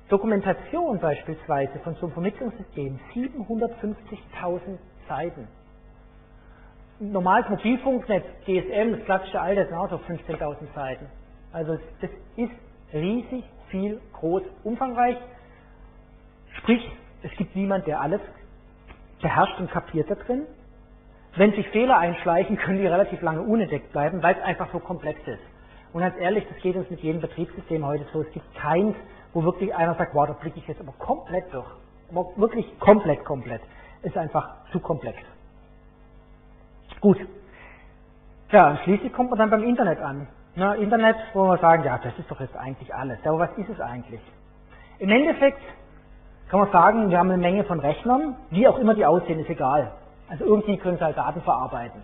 Dokumentation 0.10 1.00
beispielsweise 1.00 1.80
von 1.80 1.96
so 1.96 2.08
einem 2.08 2.14
Vermittlungssystem, 2.14 3.00
750.000 3.14 4.78
Seiten. 5.08 5.48
Normales 7.00 7.48
Mobilfunknetz, 7.48 8.26
GSM, 8.46 8.92
das 8.92 9.06
klassische 9.06 9.40
alte, 9.40 9.66
sind 9.66 9.78
auch 9.78 9.90
so 9.90 9.98
15.000 9.98 10.74
Seiten. 10.76 11.06
Also 11.54 11.78
das 12.02 12.10
ist 12.36 12.52
riesig 12.94 13.46
viel, 13.70 14.02
groß, 14.14 14.42
umfangreich. 14.64 15.18
Sprich, 16.60 16.92
es 17.24 17.32
gibt 17.38 17.56
niemand, 17.56 17.88
der 17.88 18.02
alles 18.02 18.22
beherrscht 19.22 19.60
und 19.60 19.72
kapiert 19.72 20.10
da 20.10 20.16
drin. 20.16 20.46
Wenn 21.36 21.52
sich 21.54 21.68
Fehler 21.70 21.98
einschleichen, 21.98 22.58
können 22.58 22.80
die 22.80 22.88
relativ 22.88 23.22
lange 23.22 23.42
unentdeckt 23.42 23.92
bleiben, 23.92 24.22
weil 24.24 24.36
es 24.36 24.44
einfach 24.44 24.72
so 24.72 24.80
komplex 24.80 25.20
ist. 25.28 25.42
Und 25.94 26.02
ganz 26.02 26.16
ehrlich, 26.20 26.46
das 26.48 26.62
geht 26.62 26.76
uns 26.76 26.90
mit 26.90 27.00
jedem 27.00 27.22
Betriebssystem 27.22 27.86
heute 27.86 28.06
so. 28.14 28.22
Es 28.22 28.32
gibt 28.32 28.54
keins, 28.56 28.96
wo 29.34 29.44
wirklich 29.44 29.74
einer 29.74 29.96
sagt, 29.96 30.14
wow, 30.14 30.28
da 30.28 30.34
blicke 30.34 30.60
ich 30.60 30.68
jetzt 30.68 30.82
aber 30.82 30.94
komplett 30.94 31.52
durch. 31.54 31.68
Aber 32.12 32.26
wirklich 32.36 32.80
komplett, 32.80 33.24
komplett. 33.26 33.62
Ist 34.02 34.18
einfach 34.18 34.50
zu 34.72 34.80
komplex. 34.80 35.18
Gut. 37.02 37.20
Ja, 38.52 38.78
schließlich 38.84 39.14
kommt 39.14 39.30
man 39.30 39.40
dann 39.40 39.50
beim 39.50 39.64
Internet 39.64 40.00
an. 40.00 40.28
Na, 40.56 40.76
Internet, 40.76 41.16
wo 41.34 41.44
wir 41.46 41.58
sagen, 41.60 41.84
ja, 41.84 42.00
das 42.00 42.18
ist 42.18 42.30
doch 42.30 42.40
jetzt 42.40 42.56
eigentlich 42.56 42.94
alles. 42.94 43.20
Aber 43.24 43.40
was 43.40 43.58
ist 43.58 43.70
es 43.70 43.80
eigentlich? 43.80 44.22
Im 45.00 45.10
Endeffekt 45.10 45.62
kann 46.50 46.60
man 46.62 46.72
sagen, 46.72 47.10
wir 47.12 47.20
haben 47.20 47.30
eine 47.30 47.42
Menge 47.42 47.64
von 47.64 47.80
Rechnern, 47.80 48.36
wie 48.50 48.68
auch 48.68 48.80
immer 48.80 48.96
die 48.96 49.06
aussehen, 49.06 49.40
ist 49.40 49.50
egal. 49.50 49.92
Also 50.28 50.46
irgendwie 50.46 50.78
können 50.78 50.98
sie 50.98 51.04
halt 51.04 51.16
Daten 51.18 51.42
verarbeiten. 51.42 52.02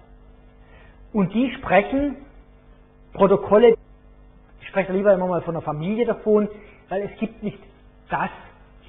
Und 1.13 1.33
die 1.33 1.51
sprechen 1.55 2.17
Protokolle, 3.13 3.75
ich 4.61 4.67
spreche 4.67 4.93
lieber 4.93 5.13
immer 5.13 5.27
mal 5.27 5.41
von 5.41 5.55
einer 5.55 5.63
Familie 5.63 6.05
davon, 6.05 6.47
weil 6.89 7.01
es 7.03 7.19
gibt 7.19 7.41
nicht 7.41 7.57
das 8.09 8.29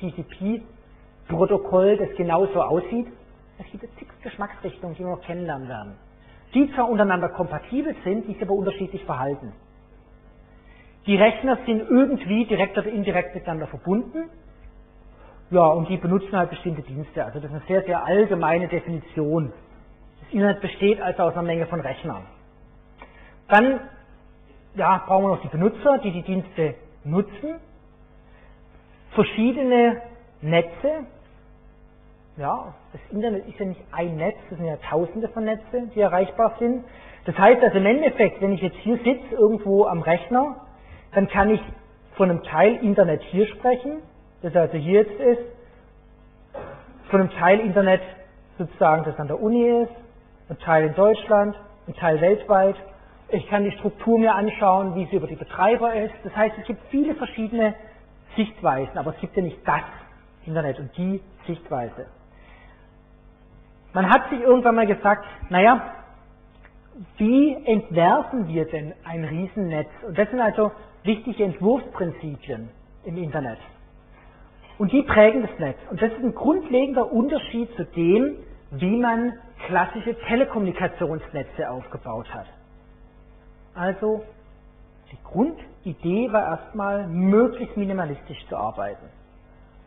TCP-Protokoll, 0.01 1.97
das 1.97 2.11
genauso 2.17 2.61
aussieht. 2.61 3.07
Es 3.59 3.65
gibt 3.71 3.85
zig 3.99 4.09
Geschmacksrichtungen, 4.23 4.95
die 4.97 5.05
wir 5.05 5.11
noch 5.11 5.23
kennenlernen 5.23 5.69
werden. 5.69 5.95
Die 6.53 6.71
zwar 6.75 6.91
untereinander 6.91 7.31
kompatibel 7.31 7.95
sind, 8.05 8.27
die 8.27 8.35
sich 8.35 8.43
aber 8.43 8.55
unterschiedlich 8.55 9.05
verhalten. 9.05 9.53
Die 11.07 11.17
Rechner 11.17 11.59
sind 11.65 11.89
irgendwie 11.89 12.45
direkt 12.47 12.77
oder 12.77 12.89
indirekt 12.89 13.35
miteinander 13.35 13.69
verbunden, 13.69 14.29
ja, 15.51 15.67
und 15.69 15.89
die 15.89 15.97
benutzen 15.97 16.37
halt 16.37 16.51
bestimmte 16.51 16.83
Dienste. 16.83 17.25
Also 17.25 17.39
das 17.39 17.51
ist 17.51 17.57
eine 17.57 17.67
sehr, 17.69 17.83
sehr 17.83 18.05
allgemeine 18.05 18.67
Definition. 18.67 19.53
Das 20.21 20.33
Internet 20.33 20.61
besteht 20.61 21.01
also 21.01 21.23
aus 21.23 21.35
einer 21.35 21.43
Menge 21.43 21.67
von 21.67 21.81
Rechnern. 21.81 22.25
Dann 23.49 23.81
ja, 24.75 25.05
brauchen 25.07 25.25
wir 25.25 25.29
noch 25.29 25.43
die 25.43 25.49
Benutzer, 25.49 25.99
die 25.99 26.11
die 26.11 26.23
Dienste 26.23 26.75
nutzen. 27.05 27.61
Verschiedene 29.13 30.03
Netze. 30.43 31.07
Ja, 32.37 32.75
das 32.93 33.01
Internet 33.11 33.47
ist 33.47 33.59
ja 33.59 33.67
nicht 33.67 33.81
ein 33.93 34.17
Netz, 34.17 34.37
das 34.51 34.59
sind 34.59 34.67
ja 34.67 34.77
tausende 34.91 35.29
von 35.29 35.45
Netze, 35.45 35.89
die 35.95 36.01
erreichbar 36.01 36.57
sind. 36.59 36.85
Das 37.25 37.39
heißt 37.39 37.63
also 37.63 37.79
im 37.79 37.87
Endeffekt, 37.87 38.41
wenn 38.43 38.53
ich 38.53 38.61
jetzt 38.61 38.77
hier 38.79 38.97
sitze, 38.99 39.35
irgendwo 39.35 39.87
am 39.87 40.03
Rechner, 40.03 40.57
dann 41.13 41.29
kann 41.29 41.51
ich 41.51 41.63
von 42.17 42.31
einem 42.31 42.43
Teil 42.43 42.77
Internet 42.85 43.23
hier 43.23 43.47
sprechen 43.47 44.03
das 44.43 44.55
also 44.55 44.77
hier 44.77 45.03
jetzt 45.03 45.21
ist, 45.21 45.43
von 47.11 47.21
einem 47.21 47.31
Teil 47.31 47.61
Internet 47.61 48.03
sozusagen, 48.59 49.05
das 49.05 49.19
an 49.19 49.29
der 49.29 49.41
Uni 49.41 49.83
ist, 49.83 49.93
ein 50.49 50.59
Teil 50.59 50.87
in 50.87 50.95
Deutschland, 50.95 51.57
ein 51.87 51.95
Teil 51.95 52.21
weltweit. 52.21 52.77
Ich 53.29 53.49
kann 53.49 53.65
die 53.65 53.73
Struktur 53.73 54.19
mir 54.19 54.35
anschauen, 54.35 54.95
wie 54.95 55.07
sie 55.07 55.17
über 55.17 55.27
die 55.27 55.37
Betreiber 55.37 55.95
ist. 55.95 56.15
Das 56.25 56.35
heißt, 56.35 56.57
es 56.59 56.67
gibt 56.67 56.81
viele 56.91 57.15
verschiedene 57.15 57.75
Sichtweisen, 58.37 58.97
aber 58.99 59.15
es 59.15 59.21
gibt 59.21 59.37
ja 59.37 59.43
nicht 59.43 59.59
das 59.67 59.83
Internet 60.45 60.79
und 60.79 60.97
die 60.97 61.21
Sichtweise. 61.47 62.07
Man 63.93 64.09
hat 64.11 64.29
sich 64.31 64.41
irgendwann 64.41 64.75
mal 64.75 64.87
gesagt, 64.87 65.25
naja, 65.49 65.81
wie 67.17 67.55
entwerfen 67.67 68.49
wir 68.49 68.67
denn 68.67 68.95
ein 69.05 69.25
Riesennetz? 69.25 69.89
Und 70.07 70.17
das 70.19 70.31
sind 70.31 70.41
also 70.41 70.71
wichtige 71.03 71.45
Entwurfsprinzipien 71.45 72.69
im 73.05 73.17
Internet. 73.17 73.59
Und 74.79 74.93
die 74.93 75.03
prägen 75.03 75.43
das 75.43 75.59
Netz. 75.59 75.79
Und 75.91 76.03
das 76.03 76.13
ist 76.13 76.23
ein 76.23 76.35
grundlegender 76.35 77.11
Unterschied 77.11 77.75
zu 77.77 77.85
dem, 77.85 78.37
wie 78.73 78.97
man 79.01 79.33
klassische 79.67 80.19
Telekommunikationsnetze 80.27 81.71
aufgebaut 81.71 82.33
hat. 82.35 82.47
Also 83.75 84.23
Die 85.13 85.19
Grundidee 85.25 86.33
war 86.33 86.43
erstmal, 86.43 87.07
möglichst 87.07 87.77
minimalistisch 87.77 88.45
zu 88.49 88.57
arbeiten. 88.57 89.07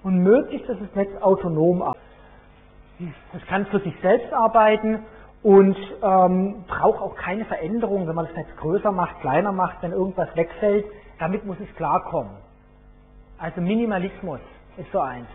Und 0.03 0.19
möglichst, 0.19 0.69
dass 0.69 0.79
das 0.79 0.95
Netz 0.95 1.09
autonom 1.21 1.81
arbeitet. 1.81 2.03
Es 3.35 3.45
kann 3.47 3.65
für 3.67 3.79
sich 3.79 3.93
selbst 4.01 4.31
arbeiten 4.33 5.05
und 5.43 5.77
ähm, 6.01 6.63
braucht 6.67 7.01
auch 7.01 7.15
keine 7.15 7.45
Veränderung, 7.45 8.07
wenn 8.07 8.15
man 8.15 8.27
das 8.27 8.35
Netz 8.35 8.47
größer 8.57 8.91
macht, 8.91 9.19
kleiner 9.21 9.51
macht, 9.51 9.81
wenn 9.81 9.91
irgendwas 9.91 10.33
wegfällt. 10.35 10.85
Damit 11.17 11.45
muss 11.45 11.57
es 11.59 11.73
klarkommen. 11.75 12.31
Also 13.37 13.61
Minimalismus 13.61 14.39
ist 14.79 14.91
so 14.91 14.99
eins. 14.99 15.27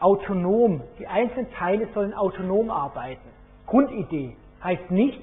Autonom, 0.00 0.82
die 0.98 1.06
einzelnen 1.06 1.50
Teile 1.52 1.88
sollen 1.94 2.14
autonom 2.14 2.70
arbeiten. 2.70 3.28
Grundidee 3.66 4.36
heißt 4.62 4.90
nicht, 4.90 5.22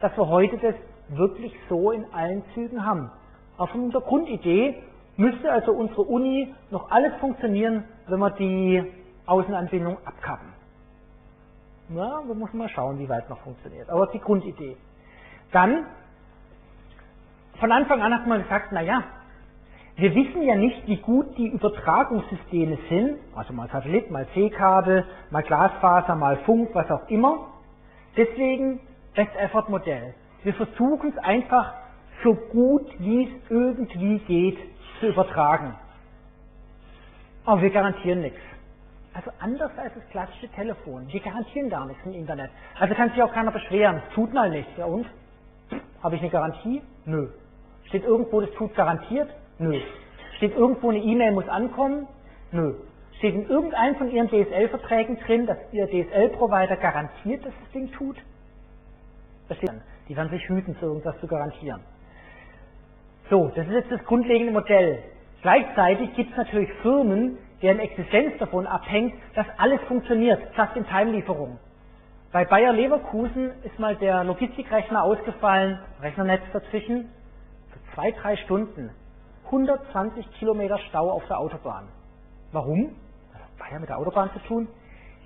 dass 0.00 0.16
wir 0.16 0.28
heute 0.28 0.58
das 0.58 0.74
wirklich 1.08 1.54
so 1.68 1.90
in 1.90 2.04
allen 2.12 2.42
Zügen 2.54 2.84
haben. 2.84 3.10
Auf 3.56 3.74
unserer 3.74 4.02
Grundidee 4.02 4.82
müsste 5.16 5.50
also 5.50 5.72
unsere 5.72 6.02
Uni 6.02 6.54
noch 6.70 6.90
alles 6.90 7.14
funktionieren, 7.20 7.84
wenn 8.06 8.18
wir 8.18 8.30
die 8.30 8.92
Außenanbindung 9.26 9.98
abkappen. 10.04 10.48
Na, 11.88 12.22
muss 12.22 12.38
man 12.38 12.58
mal 12.58 12.68
schauen, 12.68 12.98
wie 12.98 13.08
weit 13.08 13.28
noch 13.28 13.38
funktioniert. 13.40 13.90
Aber 13.90 14.06
die 14.06 14.20
Grundidee. 14.20 14.76
Dann, 15.52 15.86
von 17.60 17.70
Anfang 17.70 18.00
an 18.00 18.14
hat 18.14 18.26
man 18.26 18.42
gesagt, 18.42 18.72
naja, 18.72 19.04
wir 19.96 20.14
wissen 20.14 20.42
ja 20.42 20.54
nicht, 20.54 20.86
wie 20.86 20.96
gut 20.96 21.36
die 21.36 21.48
Übertragungssysteme 21.48 22.78
sind, 22.88 23.18
also 23.34 23.52
mal 23.52 23.68
Satellit, 23.68 24.10
mal 24.10 24.26
Seekabel, 24.34 25.04
mal 25.30 25.42
Glasfaser, 25.42 26.14
mal 26.14 26.36
Funk, 26.38 26.70
was 26.72 26.90
auch 26.90 27.06
immer. 27.08 27.48
Deswegen 28.16 28.80
Best 29.14 29.34
Effort 29.36 29.68
Modell. 29.68 30.14
Wir 30.44 30.54
versuchen 30.54 31.10
es 31.10 31.18
einfach 31.18 31.74
so 32.24 32.34
gut 32.34 32.86
wie 32.98 33.24
es 33.24 33.50
irgendwie 33.50 34.18
geht 34.20 34.58
zu 35.00 35.08
übertragen. 35.08 35.74
Aber 37.44 37.60
wir 37.60 37.70
garantieren 37.70 38.22
nichts. 38.22 38.40
Also 39.14 39.30
anders 39.40 39.72
als 39.76 39.92
das 39.94 40.08
klassische 40.08 40.48
Telefon. 40.52 41.06
Wir 41.08 41.20
garantieren 41.20 41.68
gar 41.68 41.84
nichts 41.86 42.02
im 42.06 42.14
Internet. 42.14 42.50
Also 42.78 42.94
kann 42.94 43.10
sich 43.10 43.22
auch 43.22 43.32
keiner 43.32 43.50
beschweren. 43.50 44.00
Es 44.08 44.14
tut 44.14 44.32
mal 44.32 44.48
nichts. 44.48 44.70
Ja 44.78 44.86
und? 44.86 45.06
Habe 46.02 46.16
ich 46.16 46.22
eine 46.22 46.30
Garantie? 46.30 46.82
Nö. 47.04 47.28
Steht 47.88 48.04
irgendwo, 48.04 48.40
das 48.40 48.50
tut 48.52 48.74
garantiert? 48.74 49.28
Nö. 49.62 49.80
Steht 50.38 50.56
irgendwo 50.56 50.90
eine 50.90 50.98
E-Mail 50.98 51.32
muss 51.32 51.48
ankommen? 51.48 52.08
Nö. 52.50 52.74
Steht 53.18 53.34
in 53.34 53.48
irgendeinem 53.48 53.94
von 53.94 54.10
Ihren 54.10 54.28
DSL-Verträgen 54.28 55.16
drin, 55.20 55.46
dass 55.46 55.56
Ihr 55.70 55.86
DSL-Provider 55.86 56.76
garantiert, 56.76 57.46
dass 57.46 57.52
das 57.60 57.70
Ding 57.72 57.92
tut? 57.92 58.16
Das 59.48 59.56
steht 59.58 59.68
dann. 59.68 59.82
Die 60.08 60.16
werden 60.16 60.30
sich 60.30 60.48
hüten, 60.48 60.76
so 60.80 60.86
irgendwas 60.86 61.18
zu 61.20 61.28
garantieren. 61.28 61.80
So, 63.30 63.52
das 63.54 63.66
ist 63.68 63.72
jetzt 63.72 63.92
das 63.92 64.04
grundlegende 64.04 64.52
Modell. 64.52 64.98
Gleichzeitig 65.42 66.12
gibt 66.14 66.32
es 66.32 66.36
natürlich 66.36 66.72
Firmen, 66.82 67.38
deren 67.62 67.78
Existenz 67.78 68.36
davon 68.38 68.66
abhängt, 68.66 69.14
dass 69.36 69.46
alles 69.58 69.80
funktioniert, 69.82 70.40
Just-in-Time-Lieferung. 70.56 71.58
Bei 72.32 72.44
Bayer 72.44 72.72
Leverkusen 72.72 73.52
ist 73.62 73.78
mal 73.78 73.94
der 73.94 74.24
Logistikrechner 74.24 75.04
ausgefallen, 75.04 75.78
Rechnernetz 76.00 76.42
dazwischen, 76.52 77.10
für 77.70 77.94
zwei, 77.94 78.10
drei 78.10 78.36
Stunden. 78.36 78.90
120 79.52 80.32
Kilometer 80.38 80.78
Stau 80.88 81.10
auf 81.10 81.26
der 81.26 81.38
Autobahn. 81.38 81.84
Warum? 82.52 82.96
Das 83.32 83.42
hat 83.42 83.58
Bayer 83.58 83.80
mit 83.80 83.88
der 83.90 83.98
Autobahn 83.98 84.30
zu 84.32 84.38
tun. 84.48 84.66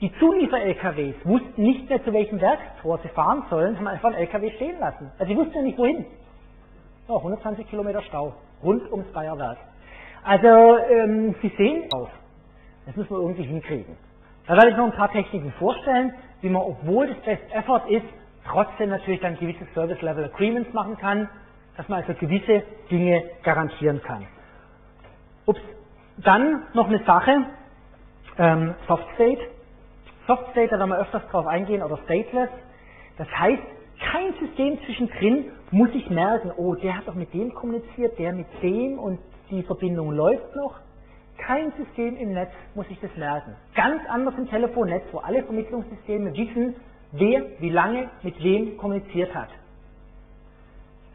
Die 0.01 0.13
Zuliefer-LKWs 0.19 1.15
wussten 1.25 1.63
nicht 1.63 1.89
mehr, 1.89 2.03
zu 2.05 2.13
welchem 2.13 2.41
Werkstor 2.41 2.99
sie 3.05 3.09
fahren 3.11 3.45
sollen, 3.49 3.79
haben 3.79 3.87
einfach 3.87 4.09
einen 4.09 4.19
LKW 4.19 4.51
stehen 4.57 4.81
lassen. 4.81 5.13
Also 5.17 5.33
sie 5.33 5.39
wussten 5.39 5.55
ja 5.55 5.63
nicht, 5.63 5.79
wohin. 5.79 6.05
Oh, 7.07 7.19
120 7.19 7.71
Kilometer 7.71 8.03
Stau, 8.03 8.35
rund 8.65 8.91
ums 8.91 9.07
Bayerwerk. 9.13 9.59
Also, 10.25 10.49
ähm, 10.49 11.37
Sie 11.41 11.53
sehen 11.57 11.85
auf. 11.93 12.11
Das 12.85 12.97
müssen 12.97 13.11
wir 13.11 13.21
irgendwie 13.21 13.45
hinkriegen. 13.45 13.97
Da 14.49 14.55
werde 14.57 14.71
ich 14.71 14.77
noch 14.77 14.87
ein 14.87 14.93
paar 14.97 15.13
Techniken 15.13 15.53
vorstellen, 15.53 16.13
wie 16.41 16.49
man, 16.49 16.63
obwohl 16.63 17.07
das 17.07 17.19
Best 17.19 17.45
Effort 17.53 17.89
ist, 17.89 18.07
trotzdem 18.45 18.91
natürlich 18.91 19.21
dann 19.21 19.39
gewisse 19.39 19.67
Service 19.73 20.03
Level 20.03 20.25
Agreements 20.25 20.73
machen 20.73 20.99
kann, 20.99 21.29
dass 21.77 21.89
man 21.89 22.03
also 22.03 22.15
gewisse 22.15 22.63
Dinge 22.91 23.25
garantieren 23.43 24.03
kann. 24.03 24.27
Ups. 25.47 25.61
Dann 26.19 26.63
noch 26.73 26.89
eine 26.89 27.05
Sache, 27.05 27.45
ähm, 28.39 28.75
Soft 28.89 29.07
State. 29.15 29.41
Soft 30.27 30.51
State, 30.53 30.69
da 30.69 30.79
werden 30.79 30.91
wir 30.91 30.99
öfters 30.99 31.23
drauf 31.31 31.47
eingehen, 31.47 31.83
oder 31.83 31.99
Stateless. 31.99 32.49
Das 33.19 33.29
heißt, 33.29 33.63
kein 34.01 34.35
System 34.41 34.79
zwischendrin 34.85 35.53
muss 35.71 35.91
ich 35.95 36.09
merken, 36.11 36.53
oh, 36.57 36.75
der 36.75 36.97
hat 36.97 37.07
doch 37.07 37.15
mit 37.15 37.33
dem 37.33 37.55
kommuniziert, 37.55 38.19
der 38.19 38.33
mit 38.33 38.47
dem 38.63 38.99
und 38.99 39.19
die 39.51 39.63
Verbindung 39.63 40.13
läuft 40.13 40.55
noch. 40.57 40.81
Kein 41.39 41.73
System 41.73 42.17
im 42.17 42.33
Netz 42.33 42.51
muss 42.75 42.89
sich 42.89 42.99
das 43.01 43.15
merken. 43.17 43.55
Ganz 43.75 44.03
anders 44.09 44.35
im 44.37 44.49
Telefonnetz, 44.49 45.05
wo 45.13 45.19
alle 45.19 45.43
Vermittlungssysteme 45.45 46.33
wissen, 46.37 46.77
wer 47.13 47.45
wie 47.61 47.71
lange 47.71 48.11
mit 48.23 48.43
wem 48.43 48.77
kommuniziert 48.79 49.35
hat. 49.35 49.51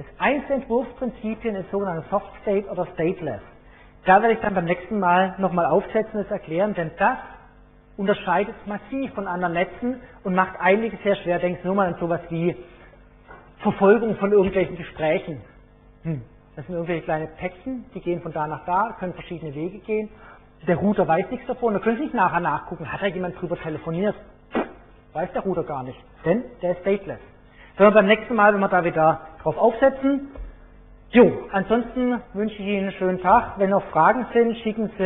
Das 0.02 0.08
einzige 0.18 0.56
Entwurfsprinzipien 0.56 1.56
ist 1.56 1.70
sogenannte 1.70 2.04
Soft 2.10 2.26
State 2.42 2.68
oder 2.70 2.88
Stateless. 2.88 3.42
Da 4.06 4.20
werde 4.20 4.34
ich 4.34 4.40
dann 4.40 4.56
beim 4.56 4.66
nächsten 4.66 5.00
Mal 5.00 5.36
nochmal 5.38 5.68
aufsetzen 5.68 6.14
und 6.18 6.24
das 6.24 6.32
erklären, 6.32 6.74
denn 6.74 6.90
das 6.98 7.20
unterscheidet 7.98 8.56
massiv 8.66 9.14
von 9.14 9.28
anderen 9.28 9.54
Netzen 9.54 10.02
und 10.24 10.34
macht 10.34 10.60
einiges 10.60 11.00
sehr 11.04 11.16
schwer. 11.18 11.38
Denkst 11.38 11.64
nur 11.64 11.76
mal 11.76 11.88
an 11.94 12.00
sowas 12.00 12.22
wie 12.30 12.56
Verfolgung 13.60 14.16
von 14.16 14.32
irgendwelchen 14.32 14.76
Gesprächen. 14.76 15.42
Hm. 16.02 16.24
Das 16.56 16.66
sind 16.66 16.74
irgendwelche 16.74 17.04
kleine 17.04 17.28
Päckchen, 17.28 17.86
die 17.94 18.00
gehen 18.00 18.24
von 18.24 18.34
da 18.34 18.48
nach 18.48 18.66
da, 18.66 18.96
können 18.98 19.14
verschiedene 19.14 19.54
Wege 19.54 19.78
gehen. 19.80 20.10
Der 20.68 20.78
Router 20.78 21.08
weiß 21.08 21.30
nichts 21.30 21.46
davon, 21.46 21.76
da 21.76 21.80
können 21.80 21.98
Sie 21.98 22.04
nicht 22.06 22.16
nachher 22.16 22.40
nachgucken, 22.40 22.92
hat 22.92 23.04
da 23.04 23.06
jemand 23.06 23.40
drüber 23.40 23.56
telefoniert? 23.56 24.16
Weiß 25.14 25.32
der 25.34 25.44
Router 25.44 25.64
gar 25.64 25.84
nicht, 25.84 26.00
denn 26.26 26.44
der 26.64 26.72
ist 26.72 26.82
stateless. 26.82 27.20
Sollen 27.78 27.94
wir 27.94 28.02
beim 28.02 28.08
nächsten 28.08 28.36
Mal, 28.36 28.54
wenn 28.54 28.60
wir 28.60 28.68
da 28.68 28.84
wieder 28.84 29.22
drauf 29.44 29.58
aufsetzen. 29.58 30.30
Jo, 31.12 31.30
ansonsten 31.52 32.22
wünsche 32.34 32.56
ich 32.56 32.62
Ihnen 32.62 32.84
einen 32.84 32.92
schönen 32.94 33.22
Tag. 33.22 33.58
Wenn 33.58 33.72
noch 33.72 33.84
Fragen 33.92 34.26
sind, 34.34 34.58
schicken 34.60 34.90
Sie 34.98 35.04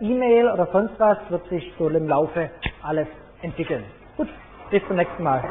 E-Mail 0.00 0.50
oder 0.52 0.68
sonst 0.72 0.98
was, 1.00 1.18
wird 1.30 1.48
sich 1.48 1.72
so 1.78 1.88
im 1.88 2.08
Laufe 2.08 2.50
alles 2.82 3.08
entwickeln. 3.42 3.84
Gut, 4.16 4.28
bis 4.70 4.82
zum 4.86 4.96
nächsten 4.96 5.22
Mal. 5.24 5.42